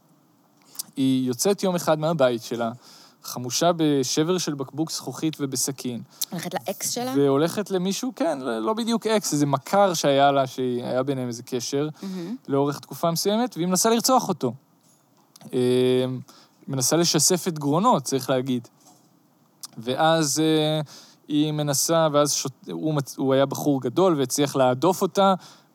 היא 0.97 1.29
יוצאת 1.29 1.63
יום 1.63 1.75
אחד 1.75 1.99
מהבית 1.99 2.43
שלה, 2.43 2.73
חמושה 3.23 3.71
בשבר 3.77 4.39
של 4.39 4.55
בקבוק 4.55 4.91
זכוכית 4.91 5.37
ובסכין. 5.41 6.03
הולכת 6.31 6.55
לאקס 6.55 6.91
שלה? 6.91 7.15
והולכת 7.17 7.71
למישהו, 7.71 8.13
כן, 8.17 8.39
לא 8.41 8.73
בדיוק 8.73 9.07
אקס, 9.07 9.33
איזה 9.33 9.47
מכר 9.47 9.95
שהיה 9.95 10.33
לה, 10.33 10.47
שהיה 10.47 11.03
ביניהם 11.03 11.29
איזה 11.29 11.43
קשר, 11.43 11.89
mm-hmm. 11.89 12.07
לאורך 12.49 12.79
תקופה 12.79 13.11
מסוימת, 13.11 13.57
והיא 13.57 13.69
מנסה 13.69 13.91
לרצוח 13.91 14.29
אותו. 14.29 14.53
מנסה 16.69 16.97
לשסף 16.97 17.49
את 17.49 17.59
גרונו, 17.59 18.01
צריך 18.01 18.31
להגיד. 18.31 18.69
ואז 19.79 20.41
אה, 20.41 20.81
היא 21.29 21.53
מנסה, 21.53 22.09
ואז 22.13 22.33
שוט... 22.33 22.53
הוא, 22.71 22.95
מצ... 22.95 23.17
הוא 23.17 23.35
היה 23.35 23.47
בחור 23.47 23.81
גדול 23.81 24.19
והצליח 24.19 24.57
להדוף 24.57 25.03
אותה, 25.03 25.35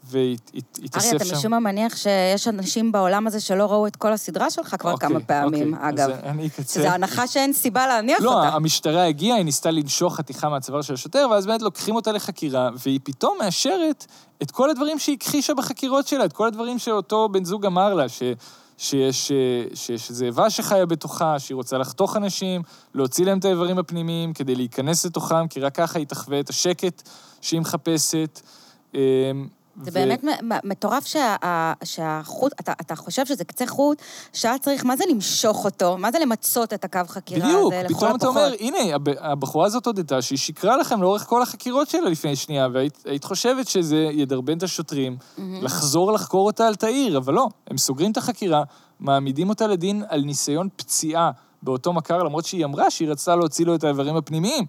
והתאסף 0.09 1.09
שם... 1.09 1.17
ארי, 1.17 1.17
אתה 1.17 1.37
משום 1.37 1.51
מה 1.51 1.59
מניח 1.59 1.95
שיש 1.95 2.47
אנשים 2.47 2.91
בעולם 2.91 3.27
הזה 3.27 3.39
שלא 3.39 3.65
ראו 3.71 3.87
את 3.87 3.95
כל 3.95 4.13
הסדרה 4.13 4.49
שלך 4.49 4.75
כבר 4.79 4.91
אוקיי, 4.91 5.09
כמה 5.09 5.19
פעמים, 5.19 5.73
אוקיי, 5.73 5.89
אגב. 5.89 6.09
אז 6.09 6.19
אני 6.23 6.47
אקצר. 6.47 6.81
זו 6.81 6.87
הנחה 6.87 7.27
שאין 7.27 7.53
סיבה 7.53 7.87
להניח 7.87 8.21
לא, 8.21 8.33
אותה. 8.33 8.49
לא, 8.49 8.53
המשטרה 8.53 9.05
הגיעה, 9.05 9.37
היא 9.37 9.45
ניסתה 9.45 9.71
לנשוך 9.71 10.15
חתיכה 10.15 10.49
מהצוואר 10.49 10.81
של 10.81 10.93
השוטר, 10.93 11.27
ואז 11.31 11.45
באמת 11.45 11.61
לוקחים 11.61 11.95
אותה 11.95 12.11
לחקירה, 12.11 12.69
והיא 12.85 12.99
פתאום 13.03 13.37
מאשרת 13.39 14.05
את 14.41 14.51
כל 14.51 14.69
הדברים 14.69 14.99
שהיא 14.99 15.17
הכחישה 15.21 15.53
בחקירות 15.53 16.07
שלה, 16.07 16.25
את 16.25 16.33
כל 16.33 16.47
הדברים 16.47 16.79
שאותו 16.79 17.29
בן 17.29 17.45
זוג 17.45 17.65
אמר 17.65 17.93
לה, 17.93 18.09
ש... 18.09 18.23
שיש, 18.77 19.31
שיש 19.73 20.11
זאבה 20.11 20.49
שחיה 20.49 20.85
בתוכה, 20.85 21.39
שהיא 21.39 21.55
רוצה 21.55 21.77
לחתוך 21.77 22.17
אנשים, 22.17 22.61
להוציא 22.93 23.25
להם 23.25 23.37
את 23.37 23.45
האיברים 23.45 23.77
הפנימיים 23.77 24.33
כדי 24.33 24.55
להיכנס 24.55 25.05
לתוכם, 25.05 25.47
כי 25.47 25.59
רק 25.59 25.75
ככה 25.75 25.99
היא 25.99 26.07
תחווה 26.07 26.39
את 26.39 26.49
השקט 26.49 27.09
שהיא 27.41 27.59
מחפשת. 27.61 28.41
זה 29.81 29.91
באמת 29.91 30.23
מטורף 30.63 31.05
שה- 31.05 31.35
שהחוט, 31.83 32.53
אתה, 32.59 32.73
אתה 32.81 32.95
חושב 32.95 33.25
שזה 33.25 33.43
קצה 33.43 33.67
חוט, 33.67 34.01
שהיה 34.33 34.57
צריך, 34.59 34.85
מה 34.85 34.97
זה 34.97 35.03
למשוך 35.11 35.65
אותו? 35.65 35.97
מה 35.97 36.11
זה 36.11 36.19
למצות 36.19 36.73
את 36.73 36.85
הקו 36.85 36.99
חקירה 37.07 37.47
בדיוק, 37.47 37.73
הזה 37.73 37.83
לכל 37.83 37.93
פתאום 37.95 38.15
אתה 38.15 38.27
הפחות? 38.27 38.35
אומר, 38.37 38.51
הנה, 38.59 38.95
הב- 38.95 39.17
הבחורה 39.19 39.65
הזאת 39.65 39.85
הודתה 39.85 40.21
שהיא 40.21 40.37
שיקרה 40.39 40.77
לכם 40.77 41.01
לאורך 41.01 41.23
כל 41.25 41.41
החקירות 41.41 41.89
שלה 41.89 42.09
לפני 42.09 42.35
שנייה, 42.35 42.67
והיית 42.73 43.03
היית 43.05 43.23
חושבת 43.23 43.67
שזה 43.67 43.95
ידרבן 44.11 44.57
את 44.57 44.63
השוטרים 44.63 45.17
לחזור 45.61 46.11
לחקור 46.11 46.45
אותה 46.45 46.67
על 46.67 46.75
תאיר, 46.75 47.17
אבל 47.17 47.33
לא, 47.33 47.47
הם 47.71 47.77
סוגרים 47.77 48.11
את 48.11 48.17
החקירה, 48.17 48.63
מעמידים 48.99 49.49
אותה 49.49 49.67
לדין 49.67 50.03
על 50.09 50.21
ניסיון 50.21 50.67
פציעה 50.75 51.31
באותו 51.63 51.93
מכר, 51.93 52.17
למרות 52.23 52.45
שהיא 52.45 52.65
אמרה 52.65 52.89
שהיא 52.91 53.09
רצתה 53.09 53.35
להוציא 53.35 53.65
לו 53.65 53.75
את 53.75 53.83
האיברים 53.83 54.15
הפנימיים. 54.15 54.65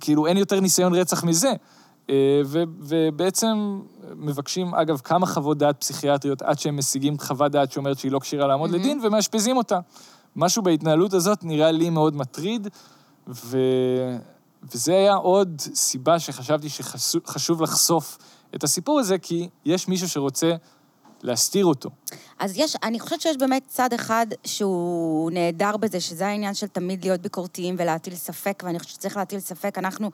כאילו, 0.00 0.26
אין 0.26 0.36
יותר 0.36 0.60
ניסיון 0.60 0.94
רצח 0.94 1.24
מזה. 1.24 1.52
אה, 2.10 2.14
ו- 2.44 2.62
ובעצם 2.78 3.80
מבקשים, 4.16 4.74
אגב, 4.74 5.00
כמה 5.04 5.26
חוות 5.26 5.58
דעת 5.58 5.80
פסיכיאטריות 5.80 6.42
עד 6.42 6.58
שהם 6.58 6.76
משיגים 6.76 7.18
חוות 7.18 7.52
דעת 7.52 7.72
שאומרת 7.72 7.98
שהיא 7.98 8.12
לא 8.12 8.18
כשירה 8.18 8.46
לעמוד 8.46 8.70
מהמם. 8.70 8.82
לדין, 8.82 9.00
ומאשפזים 9.02 9.56
אותה. 9.56 9.78
משהו 10.36 10.62
בהתנהלות 10.62 11.14
הזאת 11.14 11.44
נראה 11.44 11.70
לי 11.70 11.90
מאוד 11.90 12.16
מטריד, 12.16 12.68
ו... 13.28 13.58
וזה 14.72 14.92
היה 14.92 15.14
עוד 15.14 15.60
סיבה 15.74 16.18
שחשבתי 16.18 16.68
שחשוב 16.68 17.62
לחשוף 17.62 18.18
את 18.54 18.64
הסיפור 18.64 19.00
הזה, 19.00 19.18
כי 19.18 19.48
יש 19.64 19.88
מישהו 19.88 20.08
שרוצה 20.08 20.54
להסתיר 21.22 21.64
אותו. 21.66 21.90
אז 22.38 22.58
יש, 22.58 22.76
אני 22.82 23.00
חושבת 23.00 23.20
שיש 23.20 23.36
באמת 23.36 23.62
צד 23.66 23.92
אחד 23.92 24.26
שהוא 24.44 25.30
נהדר 25.30 25.76
בזה, 25.76 26.00
שזה 26.00 26.26
העניין 26.26 26.54
של 26.54 26.66
תמיד 26.66 27.04
להיות 27.04 27.20
ביקורתיים 27.20 27.74
ולהטיל 27.78 28.14
ספק, 28.14 28.62
ואני 28.66 28.78
חושבת 28.78 28.94
שצריך 28.94 29.16
להטיל 29.16 29.40
ספק. 29.40 29.78
אנחנו, 29.78 30.10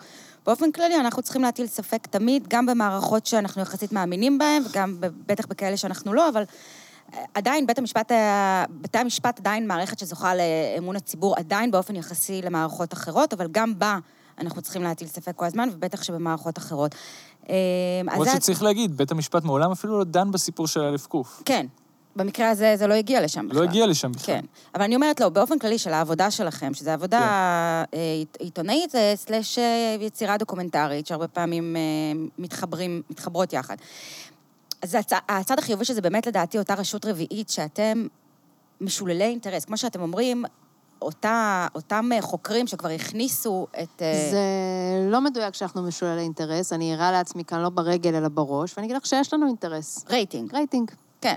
באופן 0.47 0.73
כללי, 0.73 0.97
אנחנו 1.01 1.23
צריכים 1.23 1.43
להטיל 1.43 1.67
ספק 1.67 2.07
תמיד, 2.07 2.49
גם 2.49 2.67
במערכות 2.67 3.27
שאנחנו 3.27 3.63
יחסית 3.63 3.93
מאמינים 3.93 4.39
בהן, 4.39 4.63
וגם 4.71 4.97
בטח 5.01 5.47
בכאלה 5.47 5.77
שאנחנו 5.77 6.13
לא, 6.15 6.29
אבל 6.29 6.43
אה, 7.15 7.25
עדיין 7.35 7.67
בית 7.67 7.79
המשפט, 7.79 8.11
היה- 8.11 8.65
בתי 8.71 8.99
המשפט 8.99 9.39
עדיין 9.41 9.67
מערכת 9.67 9.99
שזוכה 9.99 10.33
לאמון 10.35 10.97
הציבור, 10.97 11.37
עדיין 11.37 11.71
באופן 11.71 11.97
יחסי 11.97 12.43
למערכות 12.43 12.93
אחרות, 12.93 13.33
אבל 13.33 13.49
גם 13.51 13.79
בה 13.79 13.99
אנחנו 14.41 14.63
צריכים 14.63 14.83
להטיל 14.83 15.09
ספק 15.09 15.33
כל 15.37 15.45
הזמן, 15.45 15.69
ובטח 15.73 16.03
שבמערכות 16.03 16.59
אחרות. 16.59 16.95
אה, 17.51 17.55
כמו 18.15 18.25
שצריך 18.27 18.63
להגיד, 18.63 18.97
בית 18.97 19.11
המשפט 19.11 19.45
מעולם 19.45 19.71
אפילו 19.73 19.99
לא 19.99 20.05
דן 20.05 20.31
בסיפור 20.31 20.67
של 20.67 20.81
א' 20.81 20.97
ק'. 21.09 21.15
כן. 21.45 21.67
במקרה 22.17 22.51
הזה 22.51 22.75
זה 22.77 22.87
לא 22.87 22.95
הגיע 22.95 23.21
לשם 23.23 23.49
בכלל. 23.49 23.61
לא 23.61 23.65
הגיע 23.65 23.87
לשם 23.87 24.13
בכלל. 24.13 24.25
כן. 24.35 24.45
אבל 24.75 24.83
אני 24.85 24.95
אומרת, 24.95 25.21
לא, 25.21 25.29
באופן 25.29 25.59
כללי 25.59 25.79
של 25.79 25.93
העבודה 25.93 26.31
שלכם, 26.31 26.75
שזו 26.75 26.91
עבודה 26.91 27.19
כן. 27.21 27.99
אה, 27.99 28.13
עית- 28.13 28.37
עיתונאית 28.41 28.95
אה, 28.95 29.13
סלאש 29.17 29.59
אה, 29.59 29.97
יצירה 30.01 30.37
דוקומנטרית, 30.37 31.07
שהרבה 31.07 31.29
פעמים 31.29 31.77
מתחברים, 32.39 33.03
מתחברות 33.11 33.53
יחד. 33.53 33.77
אז 34.83 34.95
הצ... 34.95 35.13
הצד 35.29 35.59
החיובי 35.59 35.85
שזה 35.85 36.01
באמת 36.01 36.27
לדעתי 36.27 36.59
אותה 36.59 36.75
רשות 36.75 37.05
רביעית, 37.07 37.49
שאתם 37.49 38.07
משוללי 38.81 39.25
אינטרס. 39.25 39.65
כמו 39.65 39.77
שאתם 39.77 40.01
אומרים, 40.01 40.45
אותה, 41.03 41.67
אותם 41.75 42.11
חוקרים 42.21 42.67
שכבר 42.67 42.89
הכניסו 42.89 43.67
את... 43.83 44.03
אה, 44.03 44.29
זה 44.31 44.41
לא 45.11 45.21
מדויק 45.21 45.55
שאנחנו 45.55 45.83
משוללי 45.83 46.21
אינטרס, 46.21 46.73
אני 46.73 46.95
אירה 46.95 47.13
לעצמי 47.13 47.45
כאן 47.45 47.61
לא 47.61 47.69
ברגל 47.69 48.15
אלא 48.15 48.29
בראש, 48.29 48.75
ואני 48.77 48.87
אגיד 48.87 48.97
לך 48.97 49.07
שיש 49.07 49.35
לנו 49.35 49.47
אינטרס. 49.47 50.05
רייטינג. 50.11 50.55
רייטינג. 50.55 50.91
כן. 51.21 51.37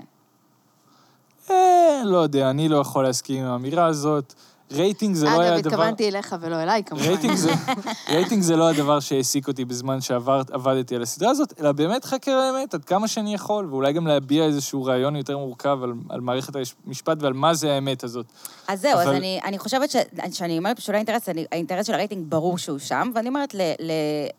אה, 1.50 2.02
לא 2.04 2.18
יודע, 2.18 2.50
אני 2.50 2.68
לא 2.68 2.76
יכול 2.76 3.04
להסכים 3.04 3.44
עם 3.44 3.50
האמירה 3.50 3.86
הזאת. 3.86 4.34
רייטינג 4.72 5.14
זה 5.14 5.26
לא 5.26 5.30
היה 5.30 5.48
אגב, 5.48 5.58
הדבר... 5.58 5.70
התכוונתי 5.74 6.08
אליך 6.08 6.36
ולא 6.40 6.62
אליי, 6.62 6.84
כמובן. 6.84 7.04
רייטינג 7.06 7.34
זה, 7.34 7.52
רייטינג 8.14 8.42
זה 8.42 8.56
לא 8.56 8.68
הדבר 8.68 9.00
שהעסיק 9.00 9.48
אותי 9.48 9.64
בזמן 9.64 10.00
שעבדתי 10.00 10.96
על 10.96 11.02
הסדרה 11.02 11.30
הזאת, 11.30 11.60
אלא 11.60 11.72
באמת 11.72 12.04
חקר 12.04 12.32
האמת, 12.32 12.74
עד 12.74 12.84
כמה 12.84 13.08
שאני 13.08 13.34
יכול, 13.34 13.66
ואולי 13.70 13.92
גם 13.92 14.06
להביע 14.06 14.44
איזשהו 14.44 14.84
רעיון 14.84 15.16
יותר 15.16 15.38
מורכב 15.38 15.78
על, 15.82 15.92
על 16.08 16.20
מערכת 16.20 16.52
המשפט 16.86 17.16
ועל 17.20 17.32
מה 17.32 17.54
זה 17.54 17.72
האמת 17.72 18.04
הזאת. 18.04 18.26
אז 18.68 18.80
זהו, 18.80 18.98
אז 18.98 19.08
אבל- 19.08 19.16
אני, 19.16 19.40
אני 19.44 19.58
חושבת 19.58 19.90
ש... 19.90 19.96
שאני 20.32 20.58
אומרת 20.58 20.76
פשוט 20.76 20.94
האינטרס, 20.94 21.28
אני, 21.28 21.44
האינטרס 21.52 21.86
של 21.86 21.94
הרייטינג 21.94 22.26
ברור 22.28 22.58
שהוא 22.58 22.78
שם, 22.78 23.10
ואני 23.14 23.28
אומרת, 23.28 23.54
ל, 23.54 23.60
ל, 23.60 23.92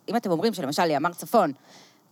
אם 0.10 0.16
אתם 0.16 0.32
אומרים 0.32 0.54
שלמשל 0.54 0.86
לימ"ר 0.86 1.14
צפון 1.14 1.52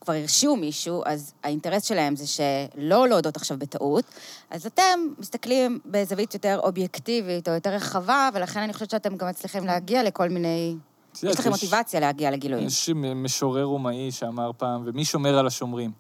כבר 0.02 0.14
הרשיעו 0.14 0.56
מישהו, 0.56 1.04
אז 1.06 1.34
האינטרס 1.44 1.84
שלהם 1.84 2.16
זה 2.16 2.28
שלא 2.28 3.08
להודות 3.08 3.36
עכשיו 3.36 3.58
בטעות, 3.60 4.06
אז 4.50 4.66
אתם 4.66 5.00
מסתכלים 5.18 5.80
בזווית 5.86 6.34
יותר 6.34 6.60
אובייקטיבית 6.64 7.50
או 7.50 7.54
יותר 7.54 7.70
רחבה, 7.70 8.30
ולכן 8.34 8.60
אני 8.60 8.74
חושבת 8.74 8.90
שאתם 8.90 9.18
גם 9.18 9.28
מצליחים 9.28 9.66
להגיע 9.66 10.04
לכל 10.04 10.30
מיני... 10.30 10.76
יש 11.24 11.40
לכם 11.40 11.50
מוטיבציה 11.50 12.00
להגיע 12.00 12.32
לגילויים. 12.32 12.68
יש 12.68 12.90
משורר 13.16 13.64
רומאי 13.64 14.12
שאמר 14.12 14.52
פעם, 14.58 14.82
ומי 14.86 15.06
שומר 15.06 15.38
על 15.38 15.48
השומרים? 15.48 15.92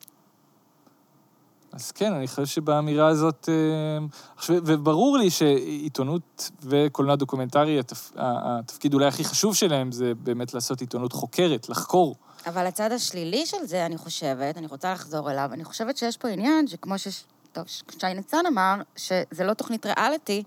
אז 1.74 1.92
כן, 1.92 2.14
אני 2.14 2.28
חושב 2.28 2.46
שבאמירה 2.46 3.08
הזאת... 3.08 3.50
אה, 3.50 4.06
וברור 4.50 5.18
לי 5.18 5.30
שעיתונות 5.30 6.52
וקולנוע 6.64 7.16
דוקומנטרי, 7.16 7.80
התפ... 7.80 8.12
התפקיד 8.16 8.94
אולי 8.94 9.06
הכי 9.06 9.24
חשוב 9.24 9.56
שלהם 9.56 9.92
זה 9.92 10.14
באמת 10.24 10.54
לעשות 10.54 10.82
עיתונות 10.82 11.14
חוקרת, 11.14 11.70
לחקור. 11.70 12.16
אבל 12.46 12.66
הצד 12.66 12.92
השלילי 12.92 13.46
של 13.46 13.66
זה, 13.66 13.86
אני 13.86 13.98
חושבת, 13.98 14.58
אני 14.58 14.68
רוצה 14.68 14.94
לחזור 14.94 15.32
אליו, 15.32 15.50
אני 15.54 15.64
חושבת 15.64 15.98
שיש 15.98 16.18
פה 16.18 16.28
עניין 16.28 16.68
שכמו 16.68 17.00
ש... 17.00 17.08
טוב, 17.54 17.66
שי 17.68 18.14
ניצן 18.16 18.46
אמר, 18.48 18.76
שזה 18.96 19.44
לא 19.44 19.54
תוכנית 19.54 19.86
ריאליטי, 19.86 20.44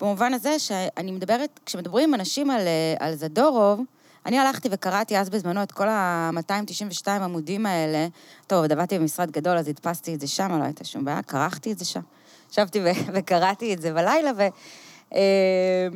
במובן 0.00 0.34
הזה 0.34 0.58
שאני 0.58 1.12
מדברת, 1.12 1.60
כשמדברים 1.66 2.08
עם 2.08 2.14
אנשים 2.14 2.50
על, 2.50 2.60
אה, 2.60 3.06
על 3.06 3.14
זדורוב, 3.14 3.80
אני 4.26 4.38
הלכתי 4.38 4.68
וקראתי 4.72 5.18
אז 5.18 5.30
בזמנו 5.30 5.62
את 5.62 5.72
כל 5.72 5.88
ה-292 5.88 7.08
עמודים 7.08 7.66
האלה. 7.66 8.06
טוב, 8.46 8.64
עבדתי 8.64 8.98
במשרד 8.98 9.30
גדול, 9.30 9.56
אז 9.56 9.68
הדפסתי 9.68 10.14
את 10.14 10.20
זה 10.20 10.26
שם, 10.26 10.58
לא 10.58 10.64
הייתה 10.64 10.84
שום 10.84 11.04
בעיה, 11.04 11.22
כרכתי 11.22 11.72
את 11.72 11.78
זה 11.78 11.84
שם. 11.84 12.00
ישבתי 12.50 12.80
וקראתי 13.14 13.74
את 13.74 13.82
זה 13.82 13.92
בלילה, 13.92 14.30
ו... 14.36 14.42
אה. 15.14 15.88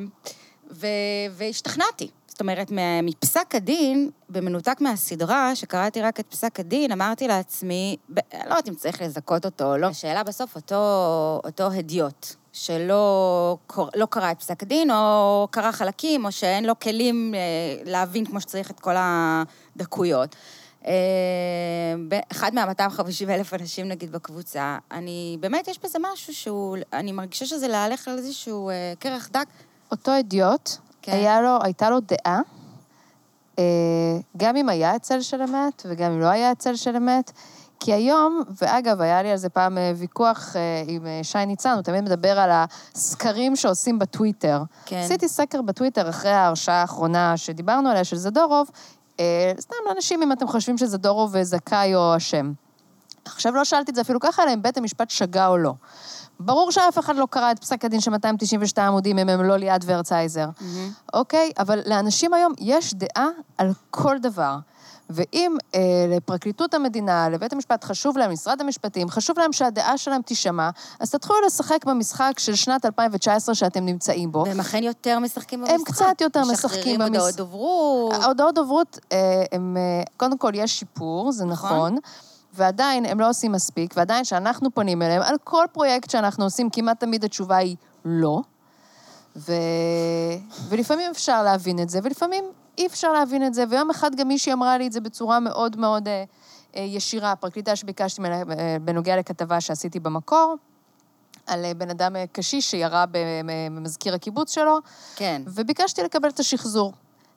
והשתכנעתי. 1.32 2.10
זאת 2.38 2.40
אומרת, 2.40 2.72
מפסק 3.02 3.54
הדין, 3.54 4.10
במנותק 4.28 4.76
מהסדרה, 4.80 5.56
שקראתי 5.56 6.02
רק 6.02 6.20
את 6.20 6.26
פסק 6.26 6.60
הדין, 6.60 6.92
אמרתי 6.92 7.28
לעצמי, 7.28 7.96
לא 8.08 8.20
יודעת 8.34 8.68
אם 8.68 8.74
צריך 8.74 9.02
לזכות 9.02 9.44
אותו 9.44 9.72
או 9.72 9.76
לא. 9.76 9.86
השאלה 9.86 10.24
בסוף, 10.24 10.56
אותו, 10.56 10.76
אותו 11.44 11.66
הדיוט, 11.72 12.26
שלא 12.52 13.56
קור- 13.66 13.90
לא 13.96 14.06
קרא 14.10 14.30
את 14.30 14.38
פסק 14.38 14.62
הדין, 14.62 14.90
או 14.90 15.48
קרא 15.50 15.72
חלקים, 15.72 16.24
או 16.24 16.32
שאין 16.32 16.64
לו 16.64 16.78
כלים 16.78 17.34
אה, 17.34 17.40
להבין 17.90 18.24
כמו 18.24 18.40
שצריך 18.40 18.70
את 18.70 18.80
כל 18.80 18.94
הדקויות. 18.98 20.36
אה, 20.86 20.92
אחד 22.32 22.54
מה-250 22.54 23.30
אלף 23.30 23.54
אנשים, 23.54 23.88
נגיד, 23.88 24.12
בקבוצה, 24.12 24.78
אני, 24.90 25.36
באמת, 25.40 25.68
יש 25.68 25.78
בזה 25.84 25.98
משהו 26.12 26.34
שהוא, 26.34 26.76
אני 26.92 27.12
מרגישה 27.12 27.46
שזה 27.46 27.68
להלך 27.68 28.08
על 28.08 28.18
איזשהו 28.18 28.70
אה, 28.70 28.92
קרח 28.98 29.28
דק. 29.32 29.46
אותו 29.90 30.14
אידיוט, 30.14 30.70
כן. 31.02 31.12
היה 31.12 31.40
לו, 31.40 31.58
הייתה 31.62 31.90
לו 31.90 32.00
דעה, 32.00 32.40
אה, 33.58 33.64
גם 34.36 34.56
אם 34.56 34.68
היה 34.68 34.94
הצל 34.94 35.20
של 35.20 35.42
אמת 35.42 35.82
וגם 35.88 36.12
אם 36.12 36.20
לא 36.20 36.26
היה 36.26 36.50
הצל 36.50 36.76
של 36.76 36.96
אמת, 36.96 37.32
כי 37.80 37.92
היום, 37.92 38.42
ואגב, 38.62 39.00
היה 39.00 39.22
לי 39.22 39.30
על 39.30 39.36
זה 39.36 39.48
פעם 39.48 39.78
אה, 39.78 39.92
ויכוח 39.96 40.56
אה, 40.56 40.82
עם 40.86 41.06
שי 41.22 41.46
ניצן, 41.46 41.72
הוא 41.72 41.82
תמיד 41.82 42.04
מדבר 42.04 42.38
על 42.38 42.50
הסקרים 42.52 43.56
שעושים 43.56 43.98
בטוויטר. 43.98 44.62
כן. 44.84 44.96
עשיתי 44.96 45.28
סקר 45.28 45.62
בטוויטר 45.62 46.08
אחרי 46.08 46.30
ההרשעה 46.30 46.80
האחרונה 46.80 47.36
שדיברנו 47.36 47.88
עליה, 47.88 48.04
של 48.04 48.16
זדורוב, 48.16 48.70
סתם 49.60 49.76
לאנשים 49.88 50.22
אם 50.22 50.32
אתם 50.32 50.48
חושבים 50.48 50.78
שזדורוב 50.78 51.42
זכאי 51.42 51.94
או 51.94 52.16
אשם. 52.16 52.52
עכשיו 53.24 53.54
לא 53.54 53.64
שאלתי 53.64 53.90
את 53.90 53.94
זה 53.94 54.00
אפילו 54.00 54.20
ככה, 54.20 54.42
אלא 54.42 54.54
אם 54.54 54.62
בית 54.62 54.76
המשפט 54.76 55.10
שגה 55.10 55.46
או 55.46 55.58
לא. 55.58 55.74
ברור 56.40 56.70
שאף 56.72 56.98
אחד 56.98 57.16
לא 57.16 57.26
קרא 57.30 57.50
את 57.50 57.58
פסק 57.58 57.84
הדין 57.84 58.00
של 58.00 58.10
292 58.10 58.88
עמודים 58.88 59.18
אם 59.18 59.28
הם 59.28 59.42
לא 59.44 59.56
ליעד 59.56 59.84
ורצייזר. 59.86 60.46
אוקיי? 61.14 61.52
אבל 61.58 61.80
לאנשים 61.86 62.34
היום 62.34 62.52
יש 62.58 62.94
דעה 62.94 63.28
על 63.58 63.70
כל 63.90 64.18
דבר. 64.18 64.56
ואם 65.10 65.56
אה, 65.74 65.80
לפרקליטות 66.16 66.74
המדינה, 66.74 67.28
לבית 67.28 67.52
המשפט, 67.52 67.84
חשוב 67.84 68.18
להם, 68.18 68.32
משרד 68.32 68.60
המשפטים, 68.60 69.08
חשוב 69.08 69.38
להם 69.38 69.52
שהדעה 69.52 69.98
שלהם 69.98 70.22
תישמע, 70.22 70.70
אז 71.00 71.10
תתחילו 71.10 71.38
לשחק 71.46 71.84
במשחק 71.84 72.32
של 72.38 72.54
שנת 72.54 72.84
2019 72.84 73.54
שאתם 73.54 73.84
נמצאים 73.86 74.32
בו. 74.32 74.44
והם 74.46 74.60
אכן 74.60 74.82
יותר 74.82 75.18
משחקים 75.18 75.60
במשחק. 75.60 75.74
הם 75.78 75.84
קצת 75.84 76.20
יותר 76.20 76.40
משחקים 76.40 76.54
משחררים 76.78 77.00
במש- 77.00 77.04
הודעות 77.06 77.34
דוברות. 77.34 78.14
ההודעות 78.22 78.54
דוברות, 78.54 78.98
אה, 79.12 79.18
הם, 79.52 79.76
אה, 79.76 80.02
קודם 80.16 80.38
כל 80.38 80.52
יש 80.54 80.78
שיפור, 80.78 81.32
זה 81.32 81.44
נכון. 81.44 81.68
נכון, 81.70 81.96
ועדיין 82.58 83.06
הם 83.06 83.20
לא 83.20 83.28
עושים 83.28 83.52
מספיק, 83.52 83.94
ועדיין 83.96 84.24
כשאנחנו 84.24 84.70
פונים 84.70 85.02
אליהם, 85.02 85.22
על 85.22 85.36
כל 85.44 85.64
פרויקט 85.72 86.10
שאנחנו 86.10 86.44
עושים, 86.44 86.70
כמעט 86.70 87.00
תמיד 87.00 87.24
התשובה 87.24 87.56
היא 87.56 87.76
לא. 88.04 88.40
ו... 89.36 89.52
ולפעמים 90.68 91.10
אפשר 91.10 91.42
להבין 91.42 91.82
את 91.82 91.88
זה, 91.88 92.00
ולפעמים 92.02 92.44
אי 92.78 92.86
אפשר 92.86 93.12
להבין 93.12 93.46
את 93.46 93.54
זה, 93.54 93.64
ויום 93.70 93.90
אחד 93.90 94.14
גם 94.14 94.28
מישהי 94.28 94.52
אמרה 94.52 94.78
לי 94.78 94.86
את 94.86 94.92
זה 94.92 95.00
בצורה 95.00 95.40
מאוד 95.40 95.76
מאוד 95.76 96.08
אה, 96.08 96.24
אה, 96.76 96.82
ישירה, 96.82 97.32
הפרקליטה 97.32 97.76
שביקשתי 97.76 98.20
ממנה 98.20 98.36
אה, 98.36 98.76
בנוגע 98.80 99.16
לכתבה 99.16 99.60
שעשיתי 99.60 100.00
במקור, 100.00 100.56
על 101.46 101.64
אה, 101.64 101.74
בן 101.74 101.90
אדם 101.90 102.16
אה, 102.16 102.24
קשיש 102.32 102.70
שירה 102.70 103.04
במזכיר 103.10 104.14
הקיבוץ 104.14 104.54
שלו, 104.54 104.78
כן. 105.16 105.42
וביקשתי 105.46 106.02
לקבל 106.02 106.28
את 106.28 106.40
השחזור. 106.40 106.92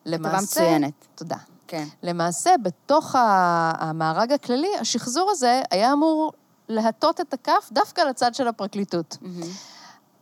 למעשה... 0.06 0.44
מצוינת. 0.44 0.94
תודה. 1.16 1.38
כן. 1.72 1.88
למעשה, 2.04 2.52
בתוך 2.64 3.16
המארג 3.18 4.32
הכללי, 4.32 4.78
השחזור 4.80 5.32
הזה 5.32 5.62
היה 5.72 5.94
אמור 5.94 6.32
להטות 6.70 7.22
את 7.22 7.34
הכף 7.34 7.70
דווקא 7.72 8.02
לצד 8.02 8.36
של 8.36 8.48
הפרקליטות. 8.48 9.18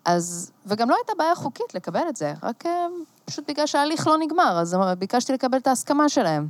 אז, 0.06 0.52
וגם 0.66 0.90
לא 0.90 0.96
הייתה 0.96 1.14
בעיה 1.18 1.36
חוקית 1.36 1.74
לקבל 1.74 2.10
את 2.10 2.16
זה, 2.16 2.34
רק 2.44 2.66
אה, 2.66 2.88
פשוט 3.26 3.50
בגלל 3.50 3.66
שההליך 3.66 4.08
לא 4.08 4.18
נגמר, 4.18 4.60
אז 4.60 4.78
ביקשתי 5.00 5.34
לקבל 5.34 5.58
את 5.58 5.68
ההסכמה 5.68 6.10
שלהם. 6.10 6.48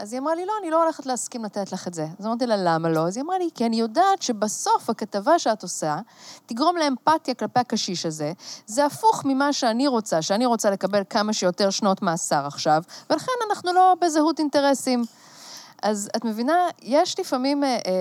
אז 0.00 0.12
היא 0.12 0.20
אמרה 0.20 0.34
לי, 0.34 0.46
לא, 0.46 0.52
אני 0.62 0.70
לא 0.70 0.82
הולכת 0.82 1.06
להסכים 1.06 1.44
לתת 1.44 1.72
לך 1.72 1.88
את 1.88 1.94
זה. 1.94 2.06
אז 2.18 2.26
אמרתי 2.26 2.46
לה, 2.46 2.54
למה 2.56 2.88
לא? 2.88 3.06
אז 3.06 3.16
היא 3.16 3.24
אמרה 3.24 3.38
לי, 3.38 3.48
כי 3.54 3.66
אני 3.66 3.76
יודעת 3.76 4.22
שבסוף 4.22 4.90
הכתבה 4.90 5.38
שאת 5.38 5.62
עושה 5.62 5.98
תגרום 6.46 6.76
לאמפתיה 6.76 7.34
כלפי 7.34 7.60
הקשיש 7.60 8.06
הזה. 8.06 8.32
זה 8.66 8.86
הפוך 8.86 9.24
ממה 9.24 9.52
שאני 9.52 9.88
רוצה, 9.88 10.22
שאני 10.22 10.46
רוצה 10.46 10.70
לקבל 10.70 11.02
כמה 11.10 11.32
שיותר 11.32 11.70
שנות 11.70 12.02
מאסר 12.02 12.46
עכשיו, 12.46 12.82
ולכן 13.10 13.32
אנחנו 13.50 13.72
לא 13.72 13.94
בזהות 14.00 14.38
אינטרסים. 14.38 15.02
אז 15.82 16.10
את 16.16 16.24
מבינה, 16.24 16.68
יש 16.82 17.20
לפעמים... 17.20 17.64
אה, 17.64 17.68
אה, 17.68 18.00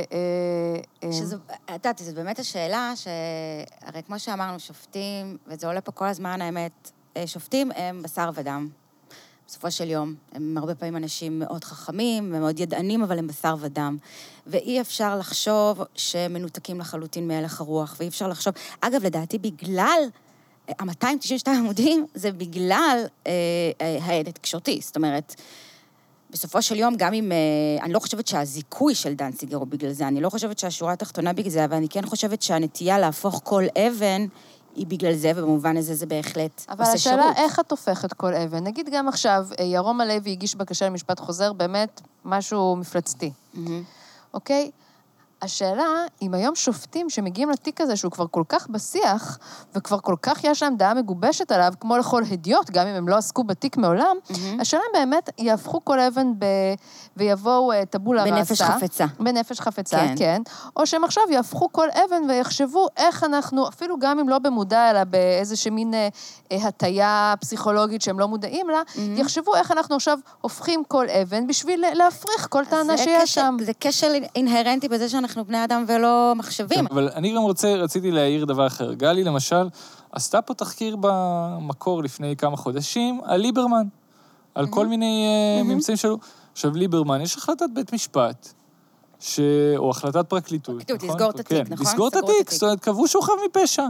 אה, 1.03 1.13
שזו, 1.13 1.37
את 1.65 1.69
יודעת, 1.69 1.97
זו 1.97 2.15
באמת 2.15 2.39
השאלה, 2.39 2.93
שהרי 2.95 4.03
כמו 4.03 4.19
שאמרנו, 4.19 4.59
שופטים, 4.59 5.37
וזה 5.47 5.67
עולה 5.67 5.81
פה 5.81 5.91
כל 5.91 6.05
הזמן, 6.05 6.41
האמת, 6.41 6.91
שופטים 7.25 7.71
הם 7.75 8.03
בשר 8.03 8.29
ודם. 8.33 8.69
בסופו 9.49 9.71
של 9.71 9.89
יום. 9.89 10.15
הם 10.31 10.57
הרבה 10.57 10.75
פעמים 10.75 10.95
אנשים 10.95 11.39
מאוד 11.39 11.63
חכמים 11.63 12.31
ומאוד 12.33 12.59
ידענים, 12.59 13.03
אבל 13.03 13.19
הם 13.19 13.27
בשר 13.27 13.55
ודם. 13.59 13.97
ואי 14.47 14.81
אפשר 14.81 15.17
לחשוב 15.17 15.81
שהם 15.95 16.33
מנותקים 16.33 16.79
לחלוטין 16.79 17.27
מהלך 17.27 17.61
הרוח, 17.61 17.95
ואי 17.99 18.07
אפשר 18.07 18.27
לחשוב... 18.27 18.53
אגב, 18.81 19.03
לדעתי, 19.03 19.37
בגלל 19.37 20.01
ה-292 20.67 21.49
עמודים, 21.49 22.05
זה 22.13 22.31
בגלל 22.31 23.03
אה, 23.27 23.31
אה, 23.81 23.97
ההד 24.01 24.27
התקשורתי. 24.27 24.79
זאת 24.81 24.95
אומרת, 24.95 25.35
בסופו 26.29 26.61
של 26.61 26.75
יום, 26.75 26.95
גם 26.97 27.13
אם... 27.13 27.31
אה, 27.31 27.83
אני 27.83 27.93
לא 27.93 27.99
חושבת 27.99 28.27
שהזיכוי 28.27 28.95
של 28.95 29.13
דנציגר 29.13 29.57
הוא 29.57 29.67
בגלל 29.67 29.91
זה, 29.91 30.07
אני 30.07 30.21
לא 30.21 30.29
חושבת 30.29 30.59
שהשורה 30.59 30.93
התחתונה 30.93 31.33
בגלל 31.33 31.51
זה, 31.51 31.65
אבל 31.65 31.75
אני 31.75 31.89
כן 31.89 32.05
חושבת 32.05 32.41
שהנטייה 32.41 32.99
להפוך 32.99 33.41
כל 33.43 33.63
אבן 33.87 34.25
היא 34.79 34.87
בגלל 34.87 35.15
זה, 35.15 35.31
ובמובן 35.35 35.77
הזה 35.77 35.95
זה 35.95 36.05
בהחלט 36.05 36.65
אבל 36.69 36.79
עושה 36.79 36.93
השאלה 36.93 37.21
שירות. 37.21 37.37
איך 37.37 37.59
את 37.59 37.71
הופכת 37.71 38.13
כל 38.13 38.33
אבן. 38.33 38.63
נגיד 38.63 38.89
גם 38.91 39.07
עכשיו, 39.07 39.47
אה, 39.59 39.65
ירום 39.65 40.01
הלוי 40.01 40.31
הגיש 40.31 40.55
בקשה 40.55 40.85
למשפט 40.85 41.19
חוזר, 41.19 41.53
באמת 41.53 42.01
משהו 42.25 42.75
מפלצתי. 42.75 43.31
אוקיי? 44.33 44.71
השאלה, 45.41 45.83
אם 46.21 46.33
היום 46.33 46.55
שופטים 46.55 47.09
שמגיעים 47.09 47.49
לתיק 47.49 47.81
הזה, 47.81 47.95
שהוא 47.95 48.11
כבר 48.11 48.25
כל 48.31 48.43
כך 48.49 48.67
בשיח, 48.69 49.37
וכבר 49.75 49.99
כל 49.99 50.15
כך 50.21 50.43
יש 50.43 50.63
להם 50.63 50.75
דעה 50.77 50.93
מגובשת 50.93 51.51
עליו, 51.51 51.73
כמו 51.79 51.97
לכל 51.97 52.23
הדיוט, 52.31 52.69
גם 52.69 52.87
אם 52.87 52.95
הם 52.95 53.07
לא 53.07 53.15
עסקו 53.15 53.43
בתיק 53.43 53.77
מעולם, 53.77 54.15
מהמם. 54.29 54.59
השאלה 54.59 54.81
אם 54.87 54.99
באמת 54.99 55.29
יהפכו 55.37 55.85
כל 55.85 55.99
אבן 55.99 56.33
ב... 56.39 56.45
ויבואו 57.17 57.71
אה, 57.71 57.85
טבולה 57.85 58.23
ראסה. 58.23 58.35
בנפש 58.35 58.61
חפצה. 58.61 59.05
בנפש 59.19 59.59
חפצה, 59.59 59.97
כן. 59.97 60.13
כן. 60.17 60.41
או 60.75 60.85
שהם 60.87 61.03
עכשיו 61.03 61.23
יהפכו 61.29 61.71
כל 61.71 61.87
אבן 61.91 62.29
ויחשבו 62.29 62.87
איך 62.97 63.23
אנחנו, 63.23 63.67
אפילו 63.67 63.99
גם 63.99 64.19
אם 64.19 64.29
לא 64.29 64.39
במודע, 64.39 64.89
אלא 64.91 65.03
באיזושהי 65.03 65.71
מין 65.71 65.93
אה, 65.93 66.07
אה, 66.51 66.67
הטיה 66.67 67.33
פסיכולוגית 67.39 68.01
שהם 68.01 68.19
לא 68.19 68.27
מודעים 68.27 68.69
לה, 68.69 68.81
Mm-hmm. 68.89 68.99
יחשבו 69.21 69.55
איך 69.55 69.71
אנחנו 69.71 69.95
עכשיו 69.95 70.17
הופכים 70.41 70.83
כל 70.87 71.05
אבן 71.09 71.47
בשביל 71.47 71.85
להפריך 71.93 72.47
כל 72.49 72.65
טענה 72.65 72.97
שיש 72.97 73.07
קשר- 73.07 73.25
שם. 73.25 73.57
זה 73.65 73.71
קשר 73.79 74.11
אינהרנטי 74.35 74.87
בזה 74.87 75.09
שאנחנו 75.09 75.28
בני 75.37 75.63
אדם 75.63 75.85
ולא 75.87 76.33
מחשבים. 76.35 76.79
כן, 76.79 76.85
אבל 76.91 77.09
אני 77.15 77.35
גם 77.35 77.41
רוצה, 77.41 77.75
רציתי 77.75 78.11
להעיר 78.11 78.45
דבר 78.45 78.67
אחר. 78.67 78.93
גלי, 78.93 79.23
למשל, 79.23 79.69
עשתה 80.11 80.41
פה 80.41 80.53
תחקיר 80.53 80.97
במקור 80.99 82.03
לפני 82.03 82.35
כמה 82.35 82.57
חודשים 82.57 83.21
על 83.23 83.41
ליברמן, 83.41 83.87
על 84.55 84.67
כל 84.67 84.87
מיני 84.87 85.27
אה, 85.27 85.63
ממצאים 85.63 85.97
שלו. 85.97 86.17
עכשיו, 86.51 86.75
ליברמן, 86.75 87.21
יש 87.21 87.37
החלטת 87.37 87.65
בית 87.73 87.93
משפט, 87.93 88.53
ש... 89.19 89.39
או 89.77 89.89
החלטת 89.89 90.29
פרקליטות, 90.29 90.75
פרקליטות, 90.77 91.03
נכון? 91.03 91.07
לסגור 91.07 91.29
את 91.29 91.39
התיק, 91.39 91.67
כן, 91.67 91.73
נכון? 91.73 91.85
לסגור 91.85 92.07
את 92.07 92.15
התיק. 92.15 92.51
זאת 92.51 92.63
אומרת, 92.63 92.79
קבעו 92.79 93.07
שהוא 93.07 93.23
חף 93.23 93.33
מפשע. 93.49 93.85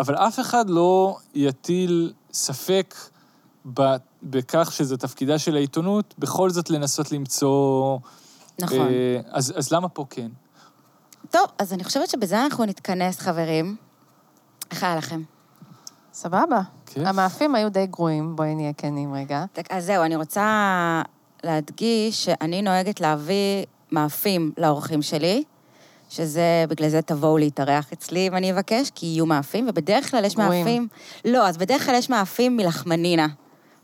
אבל 0.00 0.14
אף 0.14 0.40
אחד 0.40 0.70
לא 0.70 1.16
יטיל 1.34 2.12
ספק 2.32 2.94
ב... 3.74 3.96
בכך 4.22 4.72
שזה 4.72 4.96
תפקידה 4.96 5.38
של 5.38 5.56
העיתונות, 5.56 6.14
בכל 6.18 6.50
זאת 6.50 6.70
לנסות 6.70 7.12
למצוא... 7.12 7.98
נכון. 8.60 8.78
אה, 8.78 9.20
אז, 9.30 9.52
אז 9.56 9.72
למה 9.72 9.88
פה 9.88 10.04
כן? 10.10 10.28
טוב, 11.30 11.46
אז 11.58 11.72
אני 11.72 11.84
חושבת 11.84 12.08
שבזה 12.08 12.42
אנחנו 12.42 12.64
נתכנס, 12.64 13.18
חברים. 13.18 13.76
איך 14.70 14.82
היה 14.82 14.96
לכם? 14.96 15.22
סבבה. 16.12 16.60
כיף. 16.86 17.06
המאפים 17.06 17.54
היו 17.54 17.68
די 17.68 17.86
גרועים, 17.86 18.36
בואי 18.36 18.54
נהיה 18.54 18.72
כנים 18.72 19.14
רגע. 19.14 19.44
אז 19.70 19.84
זהו, 19.84 20.04
אני 20.04 20.16
רוצה 20.16 21.02
להדגיש 21.44 22.24
שאני 22.24 22.62
נוהגת 22.62 23.00
להביא 23.00 23.64
מאפים 23.92 24.52
לאורחים 24.58 25.02
שלי, 25.02 25.44
שזה, 26.08 26.64
בגלל 26.68 26.88
זה 26.88 27.02
תבואו 27.02 27.38
להתארח 27.38 27.92
אצלי 27.92 28.28
אם 28.28 28.36
אני 28.36 28.52
אבקש, 28.52 28.90
כי 28.94 29.06
יהיו 29.06 29.26
מאפים, 29.26 29.66
ובדרך 29.68 30.10
כלל 30.10 30.24
יש 30.24 30.34
גרועים. 30.34 30.66
מאפים... 30.66 30.88
לא, 31.24 31.48
אז 31.48 31.56
בדרך 31.56 31.86
כלל 31.86 31.94
יש 31.94 32.10
מאפים 32.10 32.56
מלחמנינה. 32.56 33.26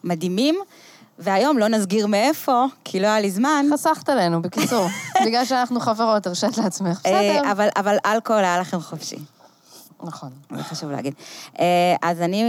מדהימים, 0.04 0.58
והיום 1.18 1.58
לא 1.58 1.68
נסגיר 1.68 2.06
מאיפה, 2.06 2.64
כי 2.84 3.00
לא 3.00 3.06
היה 3.06 3.20
לי 3.20 3.30
זמן. 3.30 3.66
חסכת 3.72 4.08
עלינו, 4.08 4.42
בקיצור. 4.42 4.86
בגלל 5.26 5.44
שאנחנו 5.44 5.80
חברות, 5.80 6.26
הרשת 6.26 6.58
לעצמך. 6.58 7.06
אה, 7.06 7.12
בסדר. 7.12 7.52
אבל, 7.52 7.68
אבל 7.76 7.96
אלכוהול 8.06 8.44
היה 8.44 8.60
לכם 8.60 8.80
חופשי, 8.80 9.18
נכון. 10.02 10.30
זה 10.56 10.62
חשוב 10.62 10.90
להגיד. 10.90 11.14
אה, 11.60 11.96
אז 12.02 12.20
אני, 12.20 12.44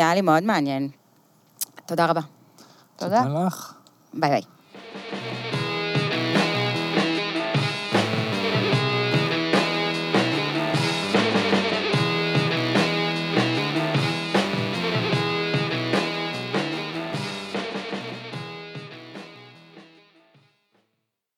היה 0.00 0.14
לי 0.14 0.20
מאוד 0.20 0.42
מעניין. 0.42 0.88
תודה 1.86 2.06
רבה. 2.06 2.20
תודה. 2.96 3.22
תודה 3.24 3.46
לך. 3.46 3.74
ביי 4.14 4.30
ביי. 4.30 4.53